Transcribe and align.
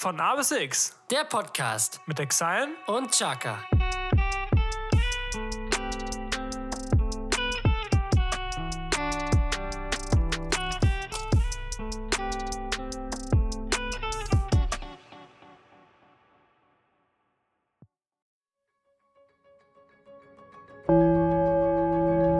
Von 0.00 0.20
A 0.20 0.36
bis 0.36 0.52
X 0.52 0.94
Der 1.10 1.24
Podcast 1.24 2.00
mit 2.06 2.20
Exile 2.20 2.68
und 2.86 3.10
Chaka. 3.10 3.64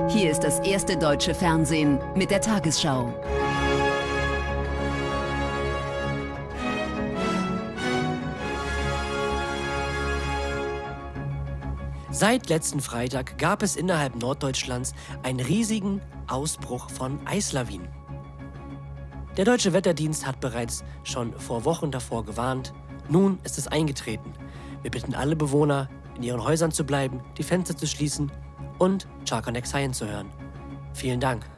Hier 0.08 0.30
ist 0.30 0.44
das 0.44 0.60
erste 0.60 0.96
deutsche 0.96 1.34
Fernsehen 1.34 1.98
mit 2.14 2.30
der 2.30 2.40
Tagesschau. 2.40 3.12
Seit 12.18 12.48
letzten 12.48 12.80
Freitag 12.80 13.38
gab 13.38 13.62
es 13.62 13.76
innerhalb 13.76 14.16
Norddeutschlands 14.16 14.92
einen 15.22 15.38
riesigen 15.38 16.00
Ausbruch 16.26 16.90
von 16.90 17.24
Eislawinen. 17.28 17.86
Der 19.36 19.44
deutsche 19.44 19.72
Wetterdienst 19.72 20.26
hat 20.26 20.40
bereits 20.40 20.82
schon 21.04 21.32
vor 21.38 21.64
Wochen 21.64 21.92
davor 21.92 22.24
gewarnt. 22.24 22.74
Nun 23.08 23.38
ist 23.44 23.56
es 23.56 23.68
eingetreten. 23.68 24.32
Wir 24.82 24.90
bitten 24.90 25.14
alle 25.14 25.36
Bewohner, 25.36 25.88
in 26.16 26.24
ihren 26.24 26.42
Häusern 26.42 26.72
zu 26.72 26.82
bleiben, 26.82 27.20
die 27.36 27.44
Fenster 27.44 27.76
zu 27.76 27.86
schließen 27.86 28.32
und 28.80 29.06
Chaka 29.24 29.52
Nexayen 29.52 29.92
zu 29.92 30.08
hören. 30.08 30.28
Vielen 30.94 31.20
Dank. 31.20 31.48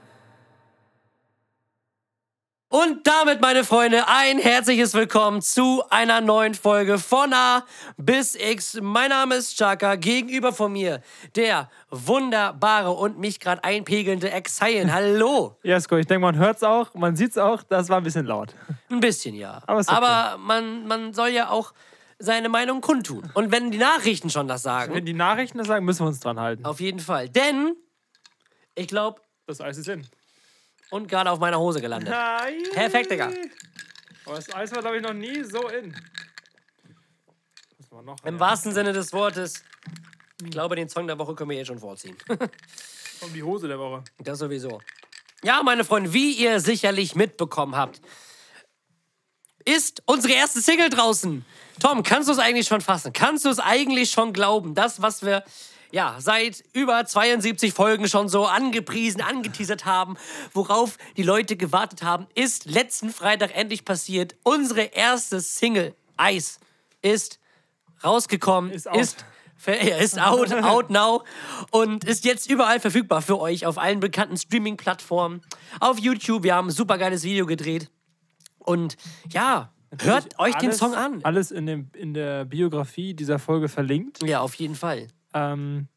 Und 2.83 3.07
damit, 3.07 3.43
meine 3.43 3.62
Freunde, 3.65 4.09
ein 4.09 4.39
herzliches 4.39 4.95
Willkommen 4.95 5.43
zu 5.43 5.83
einer 5.91 6.23
neuen 6.23 6.55
Folge 6.55 6.97
von 6.97 7.30
A 7.34 7.66
bis 7.98 8.34
X. 8.37 8.79
Mein 8.80 9.11
Name 9.11 9.34
ist 9.34 9.59
Chaka, 9.59 9.97
gegenüber 9.97 10.55
von 10.55 10.73
mir 10.73 11.03
der 11.36 11.69
wunderbare 11.91 12.92
und 12.92 13.19
mich 13.19 13.39
gerade 13.39 13.64
einpegelnde 13.64 14.31
Exayen. 14.31 14.95
Hallo. 14.95 15.58
Gut. 15.62 15.98
Ich 15.98 16.06
denke, 16.06 16.20
man 16.20 16.36
hört 16.36 16.56
es 16.56 16.62
auch, 16.62 16.95
man 16.95 17.17
sieht 17.17 17.33
es 17.33 17.39
auch. 17.39 17.62
Das 17.64 17.91
war 17.91 17.98
ein 17.98 18.03
bisschen 18.03 18.25
laut. 18.25 18.55
Ein 18.89 19.01
bisschen, 19.01 19.34
ja. 19.34 19.61
Aber 19.67 19.81
okay. 19.81 19.92
Aber 19.95 20.39
man, 20.39 20.86
man 20.86 21.12
soll 21.12 21.28
ja 21.31 21.51
auch 21.51 21.75
seine 22.19 22.48
Meinung 22.48 22.81
kundtun. 22.81 23.31
Und 23.34 23.53
wenn 23.53 23.70
die 23.70 23.78
Nachrichten 23.78 24.31
schon 24.31 24.48
das 24.48 24.62
sagen, 24.62 24.95
Wenn 24.95 25.05
die 25.05 25.12
Nachrichten 25.12 25.58
das 25.58 25.67
sagen, 25.67 25.84
müssen 25.84 26.05
wir 26.05 26.08
uns 26.08 26.20
dran 26.20 26.41
halten. 26.41 26.64
auf 26.64 26.81
jeden 26.81 27.01
Fall. 27.01 27.28
Denn 27.28 27.77
ich 28.75 28.89
glaube, 28.89 29.20
Das 29.47 29.61
Eis 29.61 29.77
ist 29.77 29.89
in. 29.89 30.06
Und 30.91 31.08
gerade 31.08 31.30
auf 31.30 31.38
meiner 31.38 31.58
Hose 31.58 31.80
gelandet. 31.80 32.14
Perfekt, 32.72 33.10
Digga. 33.10 33.30
Aber 34.24 34.36
das 34.36 34.55
Eis 34.55 34.72
war, 34.72 34.80
glaube 34.80 34.96
ich, 34.98 35.02
noch 35.02 35.12
nie 35.12 35.42
so 35.42 35.69
in. 35.69 35.94
Im 38.24 38.38
wahrsten 38.38 38.72
Sinne 38.72 38.92
des 38.92 39.12
Wortes. 39.12 39.64
Ich 40.42 40.50
glaube, 40.50 40.77
den 40.77 40.88
Song 40.88 41.06
der 41.06 41.18
Woche 41.18 41.34
können 41.34 41.50
wir 41.50 41.56
jetzt 41.56 41.66
schon 41.66 41.78
vorziehen. 41.78 42.16
Um 43.22 43.34
die 43.34 43.42
Hose 43.42 43.68
der 43.68 43.78
Woche. 43.78 44.02
Das 44.18 44.38
sowieso. 44.38 44.80
Ja, 45.42 45.62
meine 45.62 45.84
Freunde, 45.84 46.14
wie 46.14 46.33
ihr 46.33 46.58
sicherlich 46.58 47.14
mitbekommen 47.14 47.77
habt, 47.77 48.00
ist 49.66 50.02
unsere 50.06 50.33
erste 50.33 50.62
Single 50.62 50.88
draußen. 50.88 51.44
Tom, 51.80 52.02
kannst 52.02 52.30
du 52.30 52.33
es 52.33 52.38
eigentlich 52.38 52.66
schon 52.66 52.80
fassen? 52.80 53.12
Kannst 53.12 53.44
du 53.44 53.50
es 53.50 53.58
eigentlich 53.58 54.11
schon 54.11 54.33
glauben? 54.33 54.74
Das, 54.74 55.02
was 55.02 55.22
wir 55.22 55.44
ja 55.92 56.16
seit 56.19 56.62
über 56.72 57.05
72 57.05 57.72
Folgen 57.72 58.08
schon 58.08 58.28
so 58.28 58.46
angepriesen, 58.46 59.20
angeteasert 59.20 59.84
haben, 59.84 60.16
worauf 60.52 60.96
die 61.16 61.22
Leute 61.22 61.56
gewartet 61.56 62.02
haben, 62.02 62.27
ist 62.34 62.64
letzten 62.66 63.10
Freitag 63.10 63.56
endlich 63.56 63.84
passiert. 63.84 64.36
Unsere 64.44 64.83
erste 64.83 65.41
Single, 65.41 65.94
Eis, 66.16 66.61
ist 67.02 67.38
rausgekommen, 68.05 68.70
Ist 68.70 68.88
out. 68.88 68.98
ist 69.00 69.24
Ja, 69.66 69.96
ist 69.98 70.18
out, 70.18 70.52
out 70.62 70.88
now 70.91 71.22
und 71.70 72.05
ist 72.05 72.24
jetzt 72.24 72.48
überall 72.50 72.80
verfügbar 72.80 73.20
für 73.20 73.38
euch 73.38 73.66
auf 73.66 73.77
allen 73.77 74.00
bekannten 74.00 74.36
Streaming-Plattformen. 74.39 75.42
Auf 75.80 75.98
YouTube, 75.98 76.45
wir 76.45 76.55
haben 76.55 76.68
ein 76.68 76.73
super 76.73 76.96
geiles 76.96 77.24
Video 77.24 77.45
gedreht. 77.45 77.90
Und 78.58 78.96
ja, 79.30 79.70
hört 80.00 80.39
euch 80.39 80.55
den 80.55 80.68
Alles- 80.70 80.79
Song 80.79 80.95
an. 80.95 81.20
Alles 81.24 81.50
in, 81.50 81.67
dem, 81.67 81.90
in 81.95 82.14
der 82.14 82.46
Biografie 82.46 83.12
dieser 83.12 83.39
Folge 83.39 83.68
verlinkt. 83.68 84.23
Ja, 84.23 84.40
auf 84.40 84.55
jeden 84.55 84.74
Fall. 84.77 85.08
Ähm, 85.35 85.89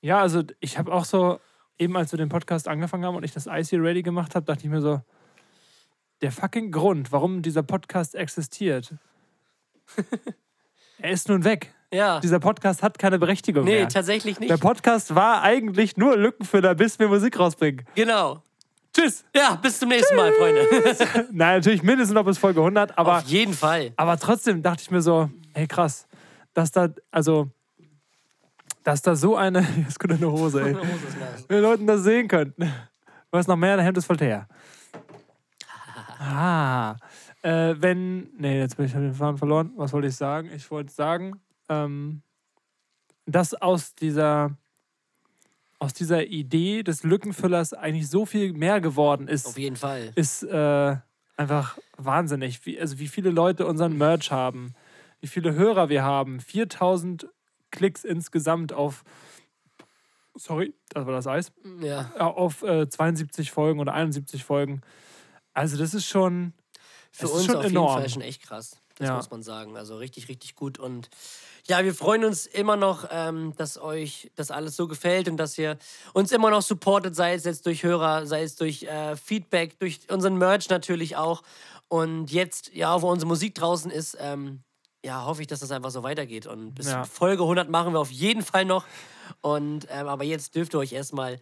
ja, 0.00 0.20
also 0.20 0.42
ich 0.60 0.78
habe 0.78 0.92
auch 0.92 1.04
so, 1.04 1.40
eben 1.78 1.96
als 1.96 2.12
wir 2.12 2.18
den 2.18 2.28
Podcast 2.28 2.68
angefangen 2.68 3.04
haben 3.04 3.16
und 3.16 3.24
ich 3.24 3.32
das 3.32 3.48
hier 3.68 3.82
ready 3.82 4.02
gemacht 4.02 4.34
habe, 4.34 4.46
dachte 4.46 4.64
ich 4.64 4.70
mir 4.70 4.80
so, 4.80 5.00
der 6.22 6.32
fucking 6.32 6.70
Grund, 6.70 7.12
warum 7.12 7.42
dieser 7.42 7.62
Podcast 7.62 8.14
existiert, 8.14 8.94
er 10.98 11.10
ist 11.10 11.28
nun 11.28 11.44
weg. 11.44 11.74
Ja. 11.92 12.20
Dieser 12.20 12.38
Podcast 12.38 12.82
hat 12.82 12.98
keine 12.98 13.18
Berechtigung 13.18 13.64
Nee, 13.64 13.78
mehr. 13.80 13.88
tatsächlich 13.88 14.38
Der 14.38 14.48
nicht. 14.52 14.60
Podcast 14.62 15.14
war 15.14 15.42
eigentlich 15.42 15.96
nur 15.96 16.16
Lückenfüller, 16.16 16.74
bis 16.76 16.98
wir 16.98 17.08
Musik 17.08 17.38
rausbringen. 17.38 17.84
Genau. 17.96 18.42
Tschüss. 18.94 19.24
Ja, 19.34 19.56
bis 19.56 19.78
zum 19.78 19.88
nächsten 19.88 20.14
Mal, 20.16 20.32
Freunde. 20.32 20.62
Nein, 21.32 21.56
natürlich 21.58 21.82
mindestens 21.82 22.14
noch 22.14 22.24
bis 22.24 22.38
Folge 22.38 22.60
100, 22.60 22.96
aber, 22.96 23.18
auf 23.18 23.24
jeden 23.24 23.54
Fall. 23.54 23.92
aber 23.96 24.16
trotzdem 24.18 24.62
dachte 24.62 24.82
ich 24.82 24.90
mir 24.90 25.00
so, 25.00 25.30
hey 25.54 25.66
krass, 25.66 26.06
dass 26.54 26.70
da, 26.70 26.88
also, 27.10 27.50
dass 28.82 29.02
da 29.02 29.14
so 29.14 29.36
eine, 29.36 29.60
jetzt 29.76 29.98
kommt 29.98 30.14
eine 30.14 30.30
Hose, 30.30 30.62
ey. 30.62 30.74
Wenn 31.48 31.56
die 31.56 31.62
Leute 31.62 31.84
das 31.84 32.02
sehen 32.02 32.28
könnten. 32.28 32.72
Was 33.30 33.46
noch 33.46 33.56
mehr, 33.56 33.76
der 33.76 33.84
Hemd 33.84 33.98
ist 33.98 34.08
Voltaire. 34.08 34.46
Ah. 36.22 36.96
Äh, 37.42 37.76
wenn. 37.78 38.28
Nee, 38.36 38.58
jetzt 38.58 38.76
bin 38.76 38.84
ich 38.84 38.92
den 38.92 39.14
Faden 39.14 39.38
verloren. 39.38 39.72
Was 39.76 39.94
wollte 39.94 40.08
ich 40.08 40.16
sagen? 40.16 40.50
Ich 40.54 40.70
wollte 40.70 40.92
sagen, 40.92 41.40
ähm, 41.70 42.20
dass 43.24 43.54
aus 43.54 43.94
dieser, 43.94 44.50
aus 45.78 45.94
dieser 45.94 46.26
Idee 46.26 46.82
des 46.82 47.04
Lückenfüllers 47.04 47.72
eigentlich 47.72 48.08
so 48.10 48.26
viel 48.26 48.52
mehr 48.52 48.82
geworden 48.82 49.28
ist, 49.28 49.46
Auf 49.46 49.58
jeden 49.58 49.76
Fall. 49.76 50.12
ist 50.14 50.42
äh, 50.42 50.96
einfach 51.38 51.78
wahnsinnig. 51.96 52.66
Wie, 52.66 52.78
also 52.78 52.98
wie 52.98 53.08
viele 53.08 53.30
Leute 53.30 53.66
unseren 53.66 53.96
Merch 53.96 54.30
haben, 54.30 54.74
wie 55.20 55.26
viele 55.26 55.54
Hörer 55.54 55.88
wir 55.88 56.02
haben. 56.02 56.40
4000 56.40 57.26
Klicks 57.70 58.04
insgesamt 58.04 58.72
auf. 58.72 59.04
Sorry, 60.36 60.74
das 60.90 61.06
war 61.06 61.12
das 61.12 61.26
Eis 61.26 61.52
Ja. 61.80 62.10
auf 62.16 62.62
äh, 62.62 62.88
72 62.88 63.50
Folgen 63.50 63.80
oder 63.80 63.92
71 63.94 64.44
Folgen. 64.44 64.80
Also 65.52 65.76
das 65.76 65.92
ist 65.92 66.06
schon, 66.06 66.52
Für 67.10 67.22
das 67.22 67.30
ist 67.30 67.36
uns 67.36 67.46
schon 67.46 67.56
auf 67.56 67.64
enorm. 67.66 67.88
jeden 67.88 68.00
Fall 68.00 68.08
schon 68.10 68.22
echt 68.22 68.42
krass. 68.42 68.80
Das 68.96 69.08
Ja. 69.08 69.16
muss 69.16 69.30
man 69.30 69.42
sagen. 69.42 69.76
Also 69.76 69.96
richtig, 69.96 70.28
richtig 70.28 70.54
gut. 70.54 70.78
Und 70.78 71.08
ja, 71.66 71.82
wir 71.82 71.94
freuen 71.94 72.24
uns 72.24 72.46
immer 72.46 72.76
noch, 72.76 73.06
ähm, 73.10 73.54
dass 73.56 73.76
euch 73.78 74.30
das 74.36 74.50
alles 74.50 74.76
so 74.76 74.86
gefällt 74.86 75.28
und 75.28 75.36
dass 75.36 75.56
ihr 75.58 75.78
uns 76.12 76.32
immer 76.32 76.50
noch 76.50 76.62
supportet, 76.62 77.16
sei 77.16 77.34
es 77.34 77.44
jetzt 77.44 77.66
durch 77.66 77.82
Hörer, 77.82 78.26
sei 78.26 78.42
es 78.42 78.56
durch 78.56 78.84
äh, 78.84 79.16
Feedback, 79.16 79.78
durch 79.78 80.00
unseren 80.10 80.36
Merch 80.36 80.68
natürlich 80.68 81.16
auch. 81.16 81.42
Und 81.88 82.30
jetzt, 82.30 82.72
ja, 82.74 83.00
wo 83.02 83.10
unsere 83.10 83.26
Musik 83.26 83.54
draußen 83.56 83.90
ist, 83.90 84.16
ähm, 84.20 84.62
ja, 85.04 85.24
hoffe 85.24 85.42
ich, 85.42 85.46
dass 85.46 85.60
das 85.60 85.70
einfach 85.70 85.90
so 85.90 86.02
weitergeht. 86.02 86.46
Und 86.46 86.74
bis 86.74 86.90
Ja. 86.90 87.04
Folge 87.04 87.42
100 87.42 87.68
machen 87.68 87.92
wir 87.92 88.00
auf 88.00 88.10
jeden 88.10 88.42
Fall 88.42 88.64
noch. 88.64 88.84
Und 89.40 89.86
ähm, 89.90 90.08
aber 90.08 90.24
jetzt 90.24 90.54
dürft 90.54 90.74
ihr 90.74 90.78
euch 90.78 90.92
erstmal 90.92 91.38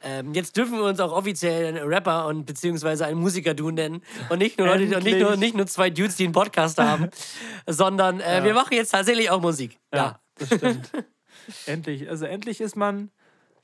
ähm, 0.00 0.32
jetzt 0.32 0.56
dürfen 0.56 0.74
wir 0.74 0.84
uns 0.84 1.00
auch 1.00 1.12
offiziell 1.12 1.66
einen 1.66 1.88
Rapper 1.88 2.26
und 2.26 2.46
beziehungsweise 2.46 3.06
einen 3.06 3.18
Musiker-Du 3.18 3.70
nennen. 3.70 4.02
Und 4.28 4.38
nicht 4.38 4.58
nur 4.58 4.68
Leute, 4.68 4.96
und 4.96 5.02
nicht 5.04 5.18
nur, 5.18 5.36
nicht 5.36 5.56
nur 5.56 5.66
zwei 5.66 5.90
Dudes, 5.90 6.16
die 6.16 6.24
einen 6.24 6.32
Podcast 6.32 6.78
haben, 6.78 7.10
sondern 7.66 8.20
äh, 8.20 8.44
wir 8.44 8.54
machen 8.54 8.74
jetzt 8.74 8.90
tatsächlich 8.90 9.30
auch 9.30 9.40
Musik. 9.40 9.76
Ja. 9.92 9.98
ja, 9.98 10.20
das 10.36 10.48
stimmt. 10.54 10.90
endlich, 11.66 12.08
also 12.08 12.26
endlich 12.26 12.60
ist 12.60 12.76
man, 12.76 13.10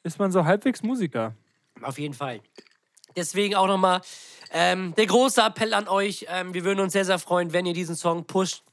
ist 0.02 0.18
man 0.18 0.32
so 0.32 0.44
halbwegs 0.44 0.82
Musiker. 0.82 1.34
Auf 1.82 1.98
jeden 1.98 2.14
Fall. 2.14 2.40
Deswegen 3.16 3.54
auch 3.54 3.68
nochmal 3.68 4.00
ähm, 4.50 4.92
der 4.96 5.06
große 5.06 5.40
Appell 5.40 5.72
an 5.72 5.86
euch. 5.86 6.26
Ähm, 6.28 6.52
wir 6.52 6.64
würden 6.64 6.80
uns 6.80 6.94
sehr, 6.94 7.04
sehr 7.04 7.20
freuen, 7.20 7.52
wenn 7.52 7.64
ihr 7.64 7.74
diesen 7.74 7.94
Song 7.94 8.24
pusht, 8.24 8.64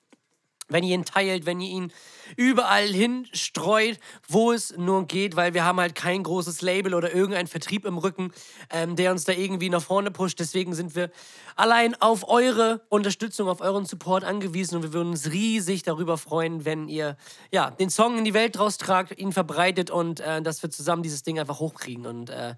wenn 0.71 0.83
ihr 0.83 0.95
ihn 0.95 1.05
teilt, 1.05 1.45
wenn 1.45 1.59
ihr 1.59 1.69
ihn 1.69 1.93
überall 2.37 2.87
hinstreut, 2.87 3.99
wo 4.27 4.51
es 4.51 4.75
nur 4.77 5.05
geht, 5.05 5.35
weil 5.35 5.53
wir 5.53 5.65
haben 5.65 5.79
halt 5.79 5.95
kein 5.95 6.23
großes 6.23 6.61
Label 6.61 6.93
oder 6.93 7.13
irgendeinen 7.13 7.47
Vertrieb 7.47 7.85
im 7.85 7.97
Rücken, 7.97 8.31
ähm, 8.69 8.95
der 8.95 9.11
uns 9.11 9.25
da 9.25 9.33
irgendwie 9.33 9.69
nach 9.69 9.81
vorne 9.81 10.11
pusht. 10.11 10.39
Deswegen 10.39 10.73
sind 10.73 10.95
wir 10.95 11.11
allein 11.55 11.99
auf 12.01 12.29
eure 12.29 12.81
Unterstützung, 12.89 13.47
auf 13.49 13.61
euren 13.61 13.85
Support 13.85 14.23
angewiesen 14.23 14.77
und 14.77 14.83
wir 14.83 14.93
würden 14.93 15.09
uns 15.09 15.31
riesig 15.31 15.83
darüber 15.83 16.17
freuen, 16.17 16.65
wenn 16.65 16.87
ihr 16.87 17.17
ja, 17.51 17.71
den 17.71 17.89
Song 17.89 18.17
in 18.17 18.25
die 18.25 18.33
Welt 18.33 18.57
raustragt, 18.57 19.17
ihn 19.17 19.31
verbreitet 19.31 19.89
und 19.91 20.19
äh, 20.19 20.41
dass 20.41 20.63
wir 20.63 20.69
zusammen 20.69 21.03
dieses 21.03 21.23
Ding 21.23 21.39
einfach 21.39 21.59
hochkriegen 21.59 22.05
und 22.05 22.29
äh, 22.29 22.55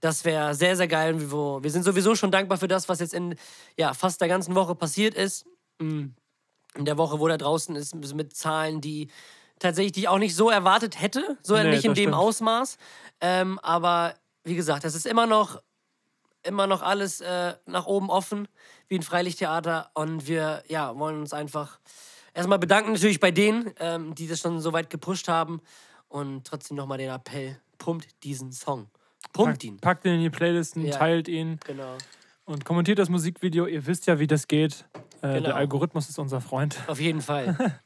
das 0.00 0.24
wäre 0.24 0.54
sehr, 0.54 0.76
sehr 0.76 0.86
geil. 0.86 1.20
Wir 1.20 1.70
sind 1.70 1.82
sowieso 1.82 2.14
schon 2.14 2.30
dankbar 2.30 2.58
für 2.58 2.68
das, 2.68 2.88
was 2.88 3.00
jetzt 3.00 3.14
in 3.14 3.34
ja, 3.76 3.94
fast 3.94 4.20
der 4.20 4.28
ganzen 4.28 4.54
Woche 4.54 4.76
passiert 4.76 5.14
ist. 5.14 5.44
Mm. 5.80 6.10
In 6.78 6.84
der 6.84 6.96
Woche, 6.96 7.18
wo 7.18 7.26
da 7.28 7.36
draußen 7.36 7.74
ist, 7.76 7.94
mit 8.14 8.36
Zahlen, 8.36 8.80
die 8.80 9.10
tatsächlich 9.58 9.92
die 9.92 10.00
ich 10.00 10.08
auch 10.08 10.18
nicht 10.18 10.36
so 10.36 10.48
erwartet 10.48 11.00
hätte. 11.00 11.36
So 11.42 11.54
Nee, 11.56 11.64
nicht 11.70 11.84
in 11.84 11.90
das 11.90 11.96
dem 11.96 12.02
stimmt. 12.10 12.14
Ausmaß. 12.14 12.78
Ähm, 13.20 13.58
aber 13.62 14.14
wie 14.44 14.54
gesagt, 14.54 14.84
es 14.84 14.94
ist 14.94 15.04
immer 15.06 15.26
noch 15.26 15.60
immer 16.44 16.68
noch 16.68 16.82
alles 16.82 17.20
äh, 17.20 17.54
nach 17.66 17.86
oben 17.86 18.08
offen, 18.10 18.46
wie 18.86 18.94
ein 18.94 19.02
Freilichttheater. 19.02 19.90
Und 19.94 20.28
wir 20.28 20.62
ja, 20.68 20.96
wollen 20.96 21.18
uns 21.20 21.32
einfach 21.32 21.80
erstmal 22.32 22.60
bedanken, 22.60 22.92
natürlich 22.92 23.18
bei 23.18 23.32
denen, 23.32 23.72
ähm, 23.80 24.14
die 24.14 24.28
das 24.28 24.40
schon 24.40 24.60
so 24.60 24.72
weit 24.72 24.88
gepusht 24.88 25.26
haben. 25.28 25.60
Und 26.08 26.46
trotzdem 26.46 26.76
nochmal 26.76 26.98
den 26.98 27.10
Appell: 27.10 27.60
pumpt 27.78 28.06
diesen 28.22 28.52
Song. 28.52 28.88
Pumpt 29.32 29.50
Packt, 29.54 29.64
ihn. 29.64 29.78
packt 29.80 30.04
ihn 30.06 30.14
in 30.14 30.20
die 30.22 30.30
Playlisten, 30.30 30.86
Ja. 30.86 30.96
teilt 30.96 31.26
ihn 31.26 31.58
Genau. 31.66 31.96
Und 32.48 32.64
kommentiert 32.64 32.98
das 32.98 33.08
Musikvideo. 33.08 33.66
Ihr 33.66 33.86
wisst 33.86 34.06
ja, 34.06 34.18
wie 34.18 34.26
das 34.26 34.48
geht. 34.48 34.84
Äh, 35.22 35.34
Genau. 35.34 35.40
Der 35.40 35.56
Algorithmus 35.56 36.08
ist 36.08 36.18
unser 36.18 36.40
Freund. 36.40 36.76
Auf 36.86 37.00
jeden 37.00 37.20
Fall. 37.22 37.56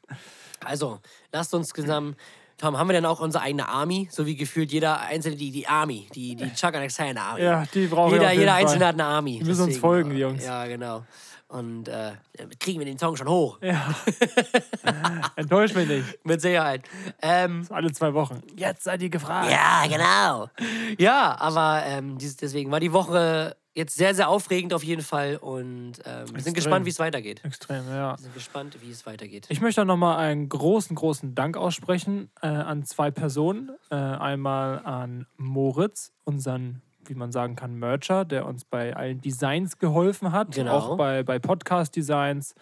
Also, 0.64 1.00
lasst 1.32 1.53
uns 1.55 1.70
zusammen. 1.70 2.14
Tom, 2.56 2.79
haben 2.79 2.87
wir 2.88 2.93
denn 2.93 3.05
auch 3.05 3.19
unsere 3.19 3.43
eigene 3.43 3.69
Army? 3.69 4.09
So 4.12 4.26
wie 4.26 4.37
gefühlt 4.37 4.70
jeder 4.70 5.00
einzelne, 5.00 5.35
die, 5.35 5.50
die 5.50 5.67
Army, 5.67 6.06
die, 6.14 6.37
die 6.37 6.53
Chuck 6.55 6.75
and 6.76 6.85
Exile 6.85 7.20
Army. 7.20 7.43
Ja, 7.43 7.64
die 7.75 7.88
brauchen 7.88 8.12
wir 8.12 8.19
jeder 8.19 8.26
auf 8.26 8.31
jeden 8.31 8.41
jeder 8.43 8.53
Fall. 8.53 8.61
Einzelne 8.62 8.87
hat 8.87 8.94
eine 8.94 9.05
Army. 9.05 9.38
Die 9.41 9.44
müssen 9.44 9.64
uns 9.64 9.76
folgen, 9.79 10.11
die 10.11 10.19
Jungs. 10.19 10.44
Ja, 10.44 10.65
genau. 10.67 11.05
Und 11.49 11.88
äh, 11.88 12.12
kriegen 12.61 12.79
wir 12.79 12.87
den 12.87 12.97
Song 12.97 13.17
schon 13.17 13.29
hoch. 13.29 13.58
Ja. 13.61 13.93
Enttäuscht 15.37 15.75
mich 15.75 15.88
nicht. 15.88 16.25
Mit 16.25 16.41
Sicherheit. 16.41 16.82
Ähm, 17.20 17.67
Alle 17.69 17.91
zwei 17.93 18.15
Wochen. 18.15 18.41
Jetzt 18.56 18.85
seid 18.85 19.03
ihr 19.03 19.11
gefragt. 19.11 19.50
ja, 19.50 19.85
genau. 19.88 20.49
Ja, 20.99 21.37
aber 21.41 21.82
ähm, 21.87 22.19
deswegen 22.19 22.70
war 22.70 22.79
die 22.79 22.93
Woche 22.93 23.56
jetzt 23.75 23.97
sehr, 23.97 24.15
sehr 24.15 24.29
aufregend 24.29 24.75
auf 24.75 24.85
jeden 24.85 25.03
Fall. 25.03 25.37
Und 25.37 25.95
ähm, 26.05 26.35
wir 26.35 26.43
sind 26.43 26.55
gespannt, 26.55 26.87
wie 26.87 26.91
es 26.91 26.99
weitergeht. 26.99 27.45
Extrem, 27.45 27.87
ja. 27.89 28.13
Wir 28.13 28.19
sind 28.19 28.35
gespannt, 28.35 28.77
wie 28.83 28.91
es 28.91 29.07
weitergeht. 29.07 29.47
Ich 29.49 29.61
möchte 29.61 29.83
auch 29.83 29.87
nochmal 29.87 30.19
einen 30.19 30.49
großen, 30.49 30.95
großen 30.95 31.35
Dank 31.35 31.57
aussprechen 31.57 32.31
äh, 32.43 32.47
an 32.47 32.85
zwei 32.85 33.11
Personen. 33.11 33.71
Äh, 33.91 33.95
einmal 33.95 34.81
an 34.85 35.27
Moritz, 35.37 36.13
unseren, 36.25 36.83
wie 37.05 37.15
man 37.15 37.33
sagen 37.33 37.57
kann, 37.57 37.75
Mercher, 37.75 38.25
der 38.25 38.47
uns 38.47 38.65
bei 38.65 38.95
allen 38.95 39.21
Designs 39.21 39.79
geholfen 39.79 40.33
hat. 40.33 40.55
Genau. 40.55 40.77
Auch 40.77 40.97
bei, 40.97 41.23
bei 41.23 41.39
Podcast-Designs, 41.39 42.55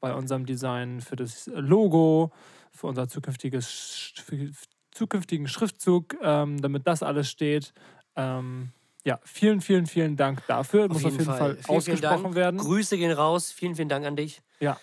bei 0.00 0.14
unserem 0.14 0.46
Design 0.46 1.00
für 1.00 1.16
das 1.16 1.50
Logo, 1.54 2.32
für 2.72 2.88
unser 2.88 3.08
zukünftiges 3.08 4.12
für 4.24 4.50
zukünftigen 4.90 5.48
Schriftzug, 5.48 6.16
ähm, 6.22 6.60
damit 6.62 6.86
das 6.86 7.02
alles 7.02 7.28
steht. 7.28 7.72
Ähm, 8.16 8.72
ja, 9.04 9.20
vielen, 9.24 9.60
vielen, 9.60 9.86
vielen 9.86 10.16
Dank 10.16 10.46
dafür. 10.46 10.88
Muss 10.88 11.04
auf 11.04 11.12
jeden 11.12 11.24
Fall, 11.24 11.56
vielen 11.56 11.76
ausgesprochen 11.76 12.34
werden. 12.34 12.58
Grüße 12.58 12.96
gehen 12.96 13.12
raus. 13.12 13.52
Vielen, 13.52 13.74
vielen 13.76 13.88
Dank 13.88 14.06
an 14.06 14.16
dich. 14.16 14.40
Ja. 14.60 14.78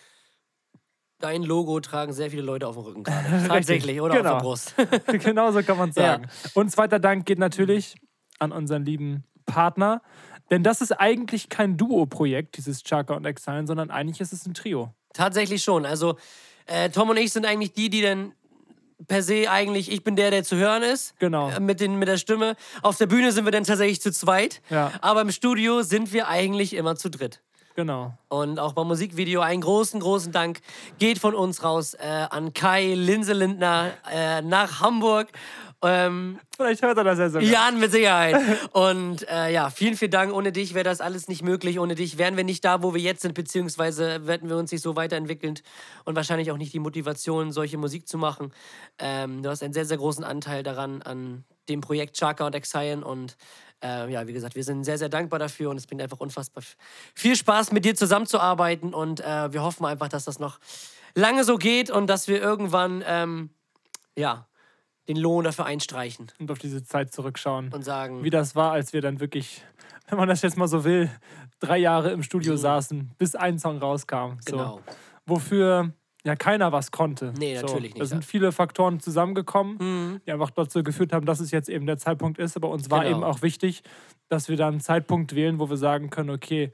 Dein 1.19 1.43
Logo 1.43 1.79
tragen 1.79 2.13
sehr 2.13 2.31
viele 2.31 2.41
Leute 2.41 2.67
auf 2.67 2.75
dem 2.75 2.83
Rücken 2.83 3.03
gerade. 3.03 3.47
Tatsächlich, 3.47 4.01
oder 4.01 4.17
Genau. 4.17 4.35
auf 4.35 4.37
der 4.37 4.43
Brust. 4.43 4.75
genau 5.23 5.51
so 5.51 5.61
kann 5.63 5.77
man 5.77 5.91
sagen. 5.91 6.27
Und 6.53 6.71
zweiter 6.71 6.99
Dank 6.99 7.25
geht 7.25 7.39
natürlich 7.39 7.95
an 8.39 8.51
unseren 8.51 8.85
lieben 8.85 9.23
Partner. 9.45 10.01
Denn 10.49 10.63
das 10.63 10.81
ist 10.81 10.91
eigentlich 10.91 11.49
kein 11.49 11.77
Duo-Projekt, 11.77 12.57
dieses 12.57 12.83
Chaka 12.83 13.13
und 13.15 13.25
Exile, 13.25 13.65
sondern 13.67 13.89
eigentlich 13.89 14.19
ist 14.19 14.33
es 14.33 14.45
ein 14.45 14.53
Trio. 14.53 14.93
Tatsächlich 15.13 15.63
schon. 15.63 15.85
Also, 15.85 16.17
äh, 16.65 16.89
Tom 16.89 17.09
und 17.09 17.17
ich 17.17 17.31
sind 17.31 17.45
eigentlich 17.45 17.73
die, 17.73 17.89
die 17.89 18.01
dann 18.01 18.33
per 19.07 19.23
se 19.23 19.49
eigentlich, 19.49 19.91
ich 19.91 20.03
bin 20.03 20.15
der, 20.15 20.31
der 20.31 20.43
zu 20.43 20.55
hören 20.55 20.83
ist. 20.83 21.17
Genau. 21.19 21.49
Äh, 21.49 21.59
mit, 21.59 21.79
den, 21.79 21.95
mit 21.95 22.07
der 22.07 22.17
Stimme. 22.17 22.55
Auf 22.81 22.97
der 22.97 23.07
Bühne 23.07 23.31
sind 23.31 23.45
wir 23.45 23.51
dann 23.51 23.63
tatsächlich 23.63 24.01
zu 24.01 24.11
zweit. 24.11 24.61
Ja. 24.69 24.91
Aber 25.01 25.21
im 25.21 25.31
Studio 25.31 25.81
sind 25.81 26.13
wir 26.13 26.27
eigentlich 26.27 26.73
immer 26.73 26.95
zu 26.95 27.09
dritt. 27.09 27.41
Genau. 27.75 28.13
Und 28.27 28.59
auch 28.59 28.73
beim 28.73 28.87
Musikvideo 28.87 29.41
einen 29.41 29.61
großen, 29.61 29.99
großen 30.01 30.31
Dank 30.31 30.59
geht 30.99 31.19
von 31.19 31.33
uns 31.33 31.63
raus 31.63 31.93
äh, 31.93 32.27
an 32.29 32.53
Kai 32.53 32.93
Linse 32.95 33.33
Lindner 33.33 33.91
äh, 34.11 34.41
nach 34.41 34.81
Hamburg. 34.81 35.29
Ähm, 35.83 36.39
Vielleicht 36.55 36.83
hört 36.83 36.97
er 36.97 37.03
das 37.03 37.17
ja 37.17 37.29
sogar. 37.29 37.47
Jan 37.47 37.79
mit 37.79 37.91
Sicherheit. 37.91 38.35
Und 38.71 39.27
äh, 39.27 39.51
ja, 39.51 39.69
vielen, 39.69 39.95
vielen 39.95 40.11
Dank. 40.11 40.33
Ohne 40.33 40.51
dich 40.51 40.73
wäre 40.73 40.83
das 40.83 41.01
alles 41.01 41.27
nicht 41.27 41.41
möglich. 41.41 41.79
Ohne 41.79 41.95
dich 41.95 42.17
wären 42.17 42.37
wir 42.37 42.43
nicht 42.43 42.63
da, 42.63 42.83
wo 42.83 42.93
wir 42.93 43.01
jetzt 43.01 43.21
sind, 43.21 43.33
beziehungsweise 43.33 44.21
hätten 44.27 44.47
wir 44.47 44.57
uns 44.57 44.71
nicht 44.71 44.81
so 44.81 44.95
weiterentwickelt 44.95 45.63
und 46.05 46.15
wahrscheinlich 46.15 46.51
auch 46.51 46.57
nicht 46.57 46.73
die 46.73 46.79
Motivation, 46.79 47.51
solche 47.51 47.77
Musik 47.77 48.07
zu 48.07 48.17
machen. 48.17 48.53
Ähm, 48.99 49.41
du 49.41 49.49
hast 49.49 49.63
einen 49.63 49.73
sehr, 49.73 49.85
sehr 49.85 49.97
großen 49.97 50.23
Anteil 50.23 50.61
daran, 50.61 51.01
an 51.01 51.45
dem 51.67 51.81
Projekt 51.81 52.15
Chaka 52.15 52.45
und 52.45 52.53
Exile. 52.53 53.03
Und 53.03 53.35
äh, 53.83 54.11
ja, 54.11 54.27
wie 54.27 54.33
gesagt, 54.33 54.55
wir 54.55 54.63
sind 54.63 54.83
sehr, 54.83 54.99
sehr 54.99 55.09
dankbar 55.09 55.39
dafür 55.39 55.71
und 55.71 55.77
es 55.77 55.87
bringt 55.87 56.01
einfach 56.01 56.19
unfassbar 56.19 56.63
viel 57.15 57.35
Spaß, 57.35 57.71
mit 57.71 57.85
dir 57.85 57.95
zusammenzuarbeiten. 57.95 58.93
Und 58.93 59.21
äh, 59.21 59.51
wir 59.51 59.63
hoffen 59.63 59.85
einfach, 59.85 60.09
dass 60.09 60.25
das 60.25 60.37
noch 60.37 60.59
lange 61.15 61.43
so 61.43 61.57
geht 61.57 61.89
und 61.89 62.05
dass 62.07 62.27
wir 62.27 62.39
irgendwann, 62.39 63.03
ähm, 63.07 63.49
ja, 64.15 64.47
den 65.07 65.17
Lohn 65.17 65.43
dafür 65.43 65.65
einstreichen 65.65 66.31
Und 66.39 66.51
auf 66.51 66.59
diese 66.59 66.83
Zeit 66.83 67.11
zurückschauen. 67.13 67.73
und 67.73 67.83
sagen, 67.83 68.23
Wie 68.23 68.29
das 68.29 68.55
war, 68.55 68.71
als 68.71 68.93
wir 68.93 69.01
dann 69.01 69.19
wirklich, 69.19 69.63
wenn 70.09 70.17
man 70.17 70.27
das 70.29 70.41
jetzt 70.41 70.57
mal 70.57 70.67
so 70.67 70.83
will, 70.83 71.09
drei 71.59 71.77
Jahre 71.77 72.11
im 72.11 72.23
Studio 72.23 72.55
saßen, 72.55 73.11
bis 73.17 73.35
ein 73.35 73.57
Song 73.59 73.77
rauskam. 73.79 74.15
So. 74.15 74.25
Mhm. 74.25 74.59
Genau. 74.59 74.81
Wofür 75.25 75.93
ja 76.23 76.35
keiner 76.35 76.71
was 76.71 76.91
konnte. 76.91 77.33
Nee, 77.37 77.55
so. 77.55 77.65
natürlich 77.65 77.93
nicht, 77.95 78.01
Da 78.01 78.05
sind 78.05 78.23
ja. 78.23 78.27
viele 78.27 78.51
Faktoren 78.51 78.99
zusammengekommen, 78.99 79.77
Mhm. 79.79 80.21
die 80.25 80.31
einfach 80.31 80.51
dazu 80.51 80.83
geführt 80.83 81.13
haben, 81.13 81.25
dass 81.25 81.39
es 81.39 81.49
jetzt 81.51 81.67
eben 81.67 81.87
der 81.87 81.97
Zeitpunkt 81.97 82.37
ist. 82.37 82.55
Aber 82.55 82.69
uns 82.69 82.91
war 82.91 83.03
Genau. 83.03 83.17
eben 83.17 83.23
auch 83.23 83.41
wichtig, 83.41 83.81
dass 84.29 84.47
wir 84.47 84.55
dann 84.57 84.73
einen 84.75 84.81
Zeitpunkt 84.81 85.33
wählen, 85.35 85.59
wo 85.59 85.69
wir 85.69 85.77
sagen 85.77 86.09
können, 86.11 86.29
okay, 86.29 86.71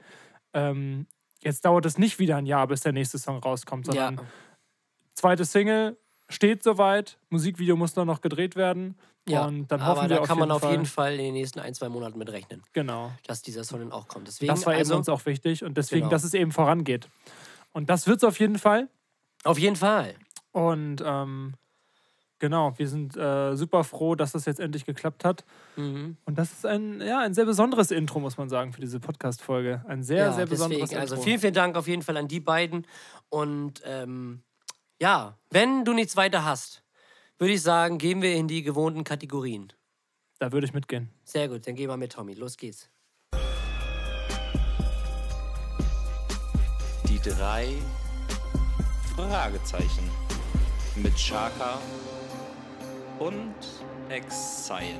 ähm, 0.52 1.06
jetzt 1.40 1.64
dauert 1.64 1.86
es 1.86 1.96
nicht 1.96 2.18
wieder 2.18 2.36
ein 2.36 2.44
Jahr, 2.46 2.66
bis 2.66 2.82
der 2.82 2.92
nächste 2.92 3.16
Song 3.18 3.38
rauskommt, 3.38 3.86
ja, 3.86 4.08
sondern 4.08 4.26
zweite 5.14 5.44
Single 5.46 5.96
steht 6.28 6.62
soweit, 6.62 7.18
Musikvideo 7.30 7.76
muss 7.76 7.96
nur 7.96 8.04
noch 8.04 8.20
gedreht 8.20 8.54
werden. 8.56 8.96
ja. 9.28 9.44
Und 9.46 9.68
dann 9.72 9.80
aber 9.80 10.00
hoffen 10.00 10.08
da 10.08 10.14
wir 10.16 10.20
auf 10.22 10.28
kann 10.28 10.38
man 10.38 10.50
auf 10.50 10.62
Fall, 10.62 10.70
jeden 10.72 10.86
Fall 10.86 11.12
in 11.14 11.18
den 11.18 11.34
nächsten 11.34 11.60
ein, 11.60 11.74
zwei 11.74 11.88
Monaten 11.88 12.18
mit 12.18 12.30
rechnen, 12.30 12.62
Genau. 12.72 13.12
dass 13.26 13.42
dieser 13.42 13.64
Song 13.64 13.80
dann 13.80 13.92
auch 13.92 14.08
kommt. 14.08 14.26
Deswegen, 14.28 14.48
Das 14.48 14.64
war 14.66 14.72
eben 14.74 14.80
also, 14.80 14.96
uns 14.96 15.08
auch 15.08 15.24
wichtig 15.26 15.64
und 15.64 15.76
deswegen, 15.76 16.02
Genau. 16.02 16.10
dass 16.10 16.24
es 16.24 16.34
eben 16.34 16.52
vorangeht. 16.52 17.08
Und 17.72 17.90
das 17.90 18.06
wird 18.06 18.18
es 18.18 18.24
auf 18.24 18.38
jeden 18.40 18.58
Fall. 18.58 18.88
auf 19.44 19.58
jeden 19.58 19.76
Fall. 19.76 20.14
Und 20.52 21.02
ähm, 21.04 21.54
genau, 22.38 22.72
wir 22.78 22.88
sind 22.88 23.16
äh, 23.16 23.54
super 23.54 23.84
froh, 23.84 24.14
dass 24.14 24.32
das 24.32 24.46
jetzt 24.46 24.60
endlich 24.60 24.84
geklappt 24.86 25.24
hat. 25.24 25.44
Mhm. 25.76 26.16
Und 26.24 26.38
das 26.38 26.50
ist 26.52 26.66
ein, 26.66 27.00
ja, 27.00 27.20
ein 27.20 27.34
sehr 27.34 27.44
besonderes 27.44 27.90
Intro, 27.90 28.20
muss 28.20 28.38
man 28.38 28.48
sagen, 28.48 28.72
für 28.72 28.80
diese 28.80 28.98
Podcast-Folge. 28.98 29.84
Ein 29.86 30.02
sehr, 30.02 30.26
ja, 30.26 30.32
sehr 30.32 30.46
besonderes 30.46 30.84
deswegen, 30.90 31.00
also 31.00 31.14
Intro. 31.16 31.24
vielen, 31.24 31.40
vielen 31.40 31.54
Dank 31.54 31.76
auf 31.76 31.86
jeden 31.86 32.02
Fall 32.02 32.16
an 32.16 32.28
die 32.28 32.40
beiden. 32.40 32.86
Und 33.28 33.82
ähm, 33.84 34.42
ja, 35.00 35.38
wenn 35.50 35.84
du 35.84 35.92
nichts 35.92 36.16
weiter 36.16 36.44
hast, 36.44 36.82
würde 37.38 37.54
ich 37.54 37.62
sagen, 37.62 37.98
gehen 37.98 38.20
wir 38.20 38.34
in 38.34 38.48
die 38.48 38.62
gewohnten 38.62 39.04
Kategorien. 39.04 39.72
da 40.40 40.52
würde 40.52 40.66
ich 40.66 40.72
mitgehen. 40.72 41.10
Sehr 41.24 41.48
gut, 41.48 41.66
dann 41.66 41.74
gehen 41.74 41.88
wir 41.88 41.96
mit 41.96 42.12
Tommy. 42.12 42.34
Los 42.34 42.56
geht's. 42.56 42.88
Die 47.08 47.18
drei 47.20 47.68
Fragezeichen 49.16 50.08
mit 50.96 51.14
Chaka 51.16 51.80
und 53.18 53.54
Exile. 54.08 54.98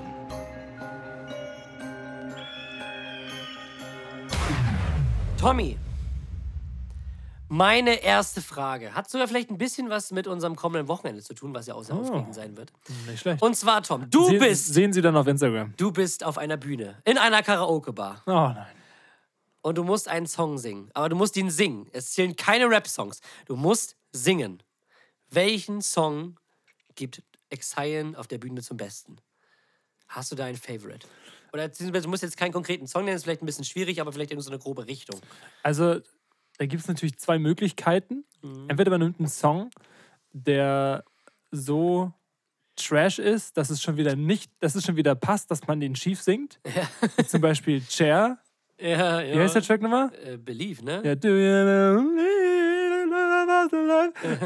Tommy, 5.37 5.79
meine 7.49 8.03
erste 8.03 8.43
Frage 8.43 8.95
hat 8.95 9.09
sogar 9.11 9.27
vielleicht 9.29 9.51
ein 9.51 9.59
bisschen 9.59 9.89
was 9.91 10.11
mit 10.11 10.27
unserem 10.27 10.55
kommenden 10.57 10.89
Wochenende 10.89 11.23
zu 11.23 11.35
tun, 11.35 11.55
was 11.55 11.67
ja 11.67 11.75
auch 11.75 11.83
sehr 11.83 11.97
Oh. 11.97 12.01
aufregend 12.01 12.35
sein 12.35 12.57
wird. 12.57 12.73
Nicht 13.07 13.21
schlecht. 13.21 13.43
Und 13.43 13.57
zwar, 13.57 13.83
Tom, 13.83 14.09
du 14.11 14.27
Se 14.27 14.39
bist, 14.39 14.67
Sehen 14.75 14.93
Sie 14.93 15.01
dann 15.03 15.17
auf 15.17 15.27
Instagram. 15.27 15.73
du 15.77 15.91
bist 15.93 16.25
auf 16.25 16.39
einer 16.39 16.57
Bühne, 16.57 17.01
in 17.05 17.17
einer 17.19 17.43
Karaoke-Bar. 17.43 18.23
Oh 18.27 18.31
nein. 18.31 18.67
und 19.63 19.77
du 19.77 19.85
musst 19.85 20.09
einen 20.09 20.27
Song 20.27 20.57
singen. 20.59 20.91
Aber 20.95 21.09
du 21.09 21.17
musst 21.17 21.37
ihn 21.37 21.51
singen. 21.51 21.89
Es 21.93 22.13
zählen 22.13 22.35
keine 22.37 22.71
Rap-Songs. 22.71 23.21
Du 23.47 23.57
musst 23.57 23.97
singen. 24.13 24.63
Welchen 25.31 25.83
Song 25.83 26.39
gibt 26.95 27.23
Exile 27.51 28.13
auf 28.19 28.27
der 28.29 28.39
Bühne 28.39 28.63
zum 28.63 28.77
Besten? 28.77 29.17
Hast 30.07 30.31
du 30.33 30.37
da 30.37 30.45
einen 30.47 30.57
Favorite? 30.57 31.07
Oder 31.53 31.69
du 31.69 32.09
musst 32.09 32.23
jetzt 32.23 32.37
keinen 32.37 32.53
konkreten 32.53 32.87
Song 32.87 33.05
nennen, 33.05 33.17
ist 33.17 33.25
vielleicht 33.25 33.43
ein 33.43 33.47
bisschen 33.47 33.65
schwierig, 33.65 34.01
aber 34.01 34.13
vielleicht 34.13 34.31
irgendeine 34.31 34.45
so 34.45 34.51
eine 34.51 34.59
grobe 34.59 34.87
Richtung. 34.87 35.21
Also, 35.63 36.01
da 36.59 36.67
gibt 36.67 36.83
es 36.83 36.89
natürlich 36.89 37.19
zwei 37.19 37.39
Möglichkeiten. 37.39 38.25
Mhm. 38.43 38.67
Entweder 38.69 38.91
man 38.91 39.01
nimmt 39.01 39.19
einen 39.19 39.29
Song, 39.29 39.71
der 40.33 41.05
so 41.51 42.13
trash 42.77 43.19
ist, 43.19 43.57
dass 43.57 43.71
es 43.71 43.83
schon 43.83 43.97
wieder 43.97 44.15
nicht, 44.15 44.51
dass 44.61 44.75
es 44.75 44.85
schon 44.85 44.97
wieder 44.97 45.15
passt, 45.15 45.51
dass 45.51 45.67
man 45.67 45.81
den 45.81 45.97
schief 45.97 46.23
singt. 46.23 46.61
Wie 47.17 47.27
Zum 47.27 47.41
Beispiel 47.41 47.81
Chair. 47.83 48.39
Ja, 48.81 49.21
ja. 49.21 49.35
Wie 49.35 49.41
heißt 49.41 49.57
der 49.57 49.63
Track 49.63 49.83
nochmal? 49.83 50.11
Äh, 50.25 50.37
Believe, 50.37 50.85
ne? 50.85 51.03
Ja, 51.05 51.15
do 51.17 51.29
you 51.29 51.65
know 51.65 52.15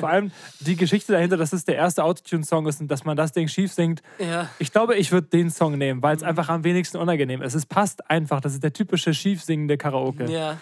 Vor 0.00 0.08
allem 0.08 0.30
die 0.60 0.76
Geschichte 0.76 1.12
dahinter, 1.12 1.36
dass 1.36 1.52
es 1.52 1.66
der 1.66 1.76
erste 1.76 2.02
Autotune-Song 2.02 2.66
ist 2.66 2.80
und 2.80 2.88
dass 2.88 3.04
man 3.04 3.14
das 3.16 3.32
Ding 3.32 3.48
schief 3.48 3.72
singt. 3.72 4.02
Ja. 4.18 4.48
Ich 4.58 4.72
glaube, 4.72 4.96
ich 4.96 5.12
würde 5.12 5.28
den 5.28 5.50
Song 5.50 5.76
nehmen, 5.76 6.02
weil 6.02 6.16
es 6.16 6.22
einfach 6.22 6.48
am 6.48 6.64
wenigsten 6.64 6.96
unangenehm 6.96 7.42
ist. 7.42 7.52
Es 7.54 7.66
passt 7.66 8.08
einfach. 8.08 8.40
Das 8.40 8.54
ist 8.54 8.62
der 8.62 8.72
typische 8.72 9.12
schief 9.12 9.42
singende 9.42 9.76
Karaoke-Song. 9.76 10.30
Ja. 10.30 10.58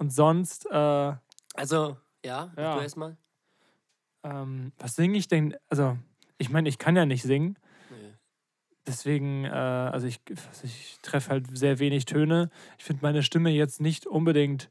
Und 0.00 0.10
sonst, 0.12 0.66
äh, 0.70 1.12
Also, 1.54 1.98
ja, 2.24 2.50
Ja. 2.56 2.74
du 2.76 2.80
erstmal. 2.80 3.16
ähm, 4.24 4.72
was 4.78 4.94
singe 4.96 5.18
ich 5.18 5.28
denn? 5.28 5.54
Also, 5.68 5.98
ich 6.38 6.48
meine, 6.48 6.68
ich 6.70 6.78
kann 6.78 6.96
ja 6.96 7.04
nicht 7.04 7.22
singen. 7.22 7.56
deswegen, 8.86 9.44
äh, 9.44 9.48
also 9.50 10.06
ich, 10.06 10.20
also 10.28 10.64
ich 10.64 10.98
treffe 11.02 11.30
halt 11.30 11.56
sehr 11.56 11.78
wenig 11.78 12.06
Töne. 12.06 12.50
Ich 12.78 12.84
finde 12.84 13.02
meine 13.02 13.22
Stimme 13.22 13.50
jetzt 13.50 13.80
nicht 13.80 14.06
unbedingt 14.06 14.70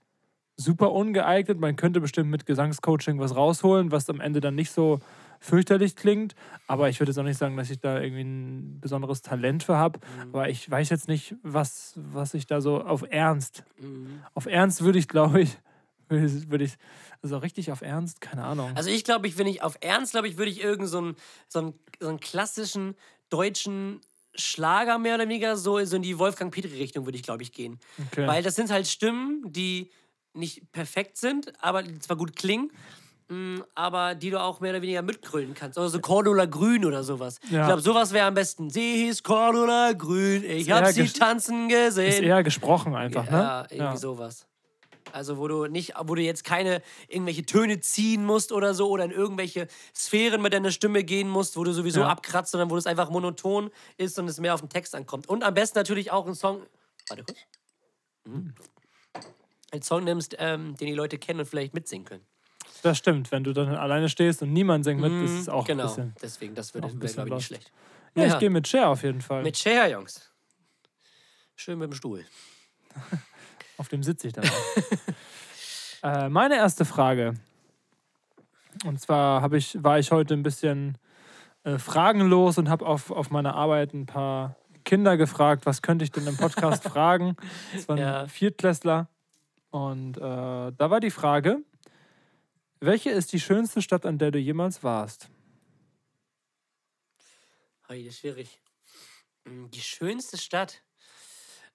super 0.58 0.92
ungeeignet. 0.92 1.60
Man 1.60 1.76
könnte 1.76 2.02
bestimmt 2.02 2.30
mit 2.30 2.46
Gesangscoaching 2.46 3.20
was 3.20 3.36
rausholen, 3.36 3.92
was 3.92 4.10
am 4.10 4.20
Ende 4.22 4.42
dann 4.42 4.56
nicht 4.56 4.72
so 4.72 5.00
fürchterlich 5.40 5.96
klingt. 5.96 6.36
Aber 6.68 6.90
ich 6.90 7.00
würde 7.00 7.12
jetzt 7.12 7.18
auch 7.18 7.24
nicht 7.24 7.38
sagen, 7.38 7.58
dass 7.58 7.70
ich 7.70 7.80
da 7.80 8.00
irgendwie 8.00 8.24
ein 8.24 8.80
besonderes 8.80 9.22
Talent 9.22 9.64
für 9.64 9.78
habe. 9.78 10.00
Aber 10.32 10.50
ich 10.50 10.70
weiß 10.70 10.90
jetzt 10.90 11.08
nicht, 11.08 11.36
was, 11.42 11.94
was 11.96 12.34
ich 12.34 12.46
da 12.46 12.62
so 12.62 12.82
auf 12.82 13.04
Ernst. 13.10 13.64
Mhm. 13.80 14.22
Auf 14.34 14.46
Ernst 14.46 14.84
würde 14.84 15.00
ich, 15.00 15.08
glaube 15.08 15.42
ich, 15.42 15.58
würde 16.10 16.64
ich, 16.64 16.74
also 17.22 17.38
richtig 17.38 17.72
auf 17.72 17.82
Ernst, 17.82 18.22
keine 18.22 18.44
Ahnung. 18.44 18.72
Also 18.76 18.90
ich 18.90 19.04
glaube, 19.04 19.28
ich, 19.28 19.38
wenn 19.38 19.48
ich 19.48 19.62
auf 19.62 19.78
Ernst, 19.82 20.12
glaube 20.12 20.28
ich, 20.28 20.38
würde 20.38 20.52
ich 20.52 20.64
irgend 20.64 20.90
so 20.90 20.98
einen, 21.00 21.16
so, 21.48 21.60
einen, 21.60 21.74
so 22.00 22.10
einen 22.10 22.20
klassischen 22.20 22.96
deutschen 23.30 24.02
Schlager 24.36 24.98
mehr 24.98 25.16
oder 25.16 25.24
weniger 25.24 25.58
so, 25.58 25.84
so 25.86 25.96
in 25.96 26.02
die 26.02 26.18
Wolfgang 26.18 26.54
Petri-Richtung 26.54 27.06
würde 27.06 27.18
ich, 27.18 27.24
glaube 27.24 27.44
ich, 27.44 27.52
gehen. 27.52 27.80
Okay. 28.08 28.28
Weil 28.28 28.44
das 28.44 28.56
sind 28.56 28.72
halt 28.72 28.88
Stimmen, 28.88 29.44
die 29.46 29.92
nicht 30.34 30.72
perfekt 30.72 31.18
sind, 31.18 31.52
aber 31.64 31.84
die 31.84 32.00
zwar 32.00 32.16
gut 32.16 32.36
klingen, 32.36 32.72
aber 33.76 34.16
die 34.16 34.32
du 34.32 34.42
auch 34.42 34.60
mehr 34.60 34.72
oder 34.72 34.82
weniger 34.82 35.02
mitgrölen 35.04 35.54
kannst. 35.54 35.78
Oder 35.78 35.90
so 35.90 36.00
Cordula 36.00 36.46
Grün 36.46 36.84
oder 36.86 37.04
sowas. 37.04 37.40
Ja. 37.50 37.62
Ich 37.62 37.68
glaube, 37.68 37.82
sowas 37.82 38.12
wäre 38.12 38.26
am 38.28 38.34
besten. 38.34 38.70
Sie 38.70 39.06
hieß 39.06 39.22
Cordula 39.24 39.94
Grün, 39.94 40.44
ich 40.44 40.68
Ist 40.68 40.72
hab 40.72 40.84
eher 40.86 40.94
sie 40.94 41.08
tanzen 41.10 41.70
ist 41.70 41.76
gesehen. 41.96 42.24
eher 42.24 42.42
gesprochen 42.44 42.96
einfach, 42.96 43.26
Ja, 43.28 43.62
ne? 43.62 43.68
irgendwie 43.72 43.98
sowas. 43.98 44.48
Also 45.12 45.38
wo 45.38 45.48
du 45.48 45.66
nicht, 45.66 45.94
wo 46.06 46.14
du 46.16 46.22
jetzt 46.22 46.44
keine 46.44 46.82
irgendwelche 47.08 47.44
Töne 47.46 47.80
ziehen 47.80 48.24
musst 48.26 48.52
oder 48.52 48.74
so 48.76 48.90
oder 48.90 49.06
in 49.06 49.12
irgendwelche 49.12 49.68
Sphären 49.96 50.42
mit 50.42 50.54
deiner 50.54 50.70
Stimme 50.72 51.04
gehen 51.04 51.28
musst, 51.30 51.58
wo 51.58 51.64
du 51.64 51.72
sowieso 51.72 52.02
Ja. 52.02 52.08
abkratzt, 52.10 52.52
sondern 52.52 52.70
wo 52.70 52.78
es 52.78 52.86
einfach 52.86 53.10
monoton 53.10 53.72
ist 53.98 54.20
und 54.20 54.28
es 54.28 54.40
mehr 54.40 54.54
auf 54.54 54.60
den 54.62 54.70
Text 54.70 54.94
ankommt. 54.96 55.28
Und 55.28 55.44
am 55.44 55.54
besten 55.56 55.80
natürlich 55.80 56.12
auch 56.12 56.28
ein 56.28 56.36
Song. 56.36 56.62
Warte 57.08 57.24
kurz. 57.24 57.38
Mhm. 58.26 58.54
Ein 59.72 59.82
Song 59.82 60.04
nimmst, 60.04 60.36
ähm, 60.40 60.76
den 60.78 60.88
die 60.88 60.94
Leute 60.94 61.18
kennen 61.18 61.40
und 61.40 61.46
vielleicht 61.48 61.74
mitsingen 61.74 62.06
können. 62.06 62.26
Das 62.82 62.98
stimmt, 62.98 63.32
wenn 63.32 63.44
du 63.44 63.54
dann 63.54 63.76
alleine 63.76 64.10
stehst 64.10 64.42
und 64.42 64.54
niemand 64.54 64.86
singt 64.86 65.02
mit, 65.02 65.12
ist 65.24 65.32
es 65.32 65.50
auch 65.50 65.66
genau. 65.66 65.84
ein 65.84 65.88
bisschen. 65.90 66.16
Deswegen, 66.22 66.56
das 66.56 66.74
wäre, 66.74 66.88
bisschen 66.88 67.26
glaube 67.26 67.42
ich, 67.42 67.52
nicht 67.52 67.62
lost. 67.62 67.70
schlecht. 67.70 67.72
Ja, 68.16 68.24
Ja. 68.26 68.34
ich 68.34 68.40
gehe 68.40 68.50
mit 68.50 68.68
Cher 68.68 68.90
auf 68.90 69.04
jeden 69.04 69.22
Fall. 69.22 69.44
Mit 69.44 69.58
Cher, 69.58 69.90
Jungs. 69.90 70.32
Schön 71.56 71.78
mit 71.78 71.92
dem 71.92 71.96
Stuhl. 71.96 72.26
Auf 73.78 73.88
dem 73.88 74.04
sitze 74.04 74.28
ich 74.28 74.34
dann 74.34 74.46
auch. 74.46 76.04
äh, 76.04 76.30
meine 76.30 76.56
erste 76.56 76.84
Frage. 76.86 77.36
Und 78.86 79.00
zwar 79.00 79.52
ich, 79.54 79.82
war 79.82 80.00
ich 80.00 80.12
heute 80.12 80.34
ein 80.34 80.44
bisschen 80.44 80.98
äh, 81.64 81.78
fragenlos 81.78 82.58
und 82.58 82.70
habe 82.70 82.86
auf, 82.86 83.10
auf 83.12 83.30
meiner 83.30 83.56
Arbeit 83.56 83.94
ein 83.94 84.06
paar 84.06 84.56
Kinder 84.84 85.16
gefragt, 85.18 85.66
was 85.66 85.82
könnte 85.82 86.04
ich 86.04 86.12
denn 86.12 86.28
im 86.28 86.36
Podcast 86.38 86.84
fragen. 86.90 87.36
Das 87.74 87.88
waren 87.88 87.98
Ja. 88.00 88.28
Viertklässler. 88.28 89.08
Und 89.72 90.18
äh, 90.18 90.22
da 90.22 90.74
war 90.90 91.00
die 91.00 91.12
Frage, 91.12 91.60
welche 92.82 93.10
ist 93.10 93.34
die 93.34 93.40
schönste 93.40 93.82
Stadt, 93.82 94.06
an 94.06 94.18
der 94.18 94.32
du 94.32 94.40
jemals 94.40 94.84
warst? 94.84 95.30
Hey, 97.88 98.04
das 98.06 98.14
ist 98.16 98.20
schwierig. 98.20 98.62
Hm, 99.46 99.70
Die 99.72 99.82
schönste 99.82 100.38
Stadt. 100.38 100.82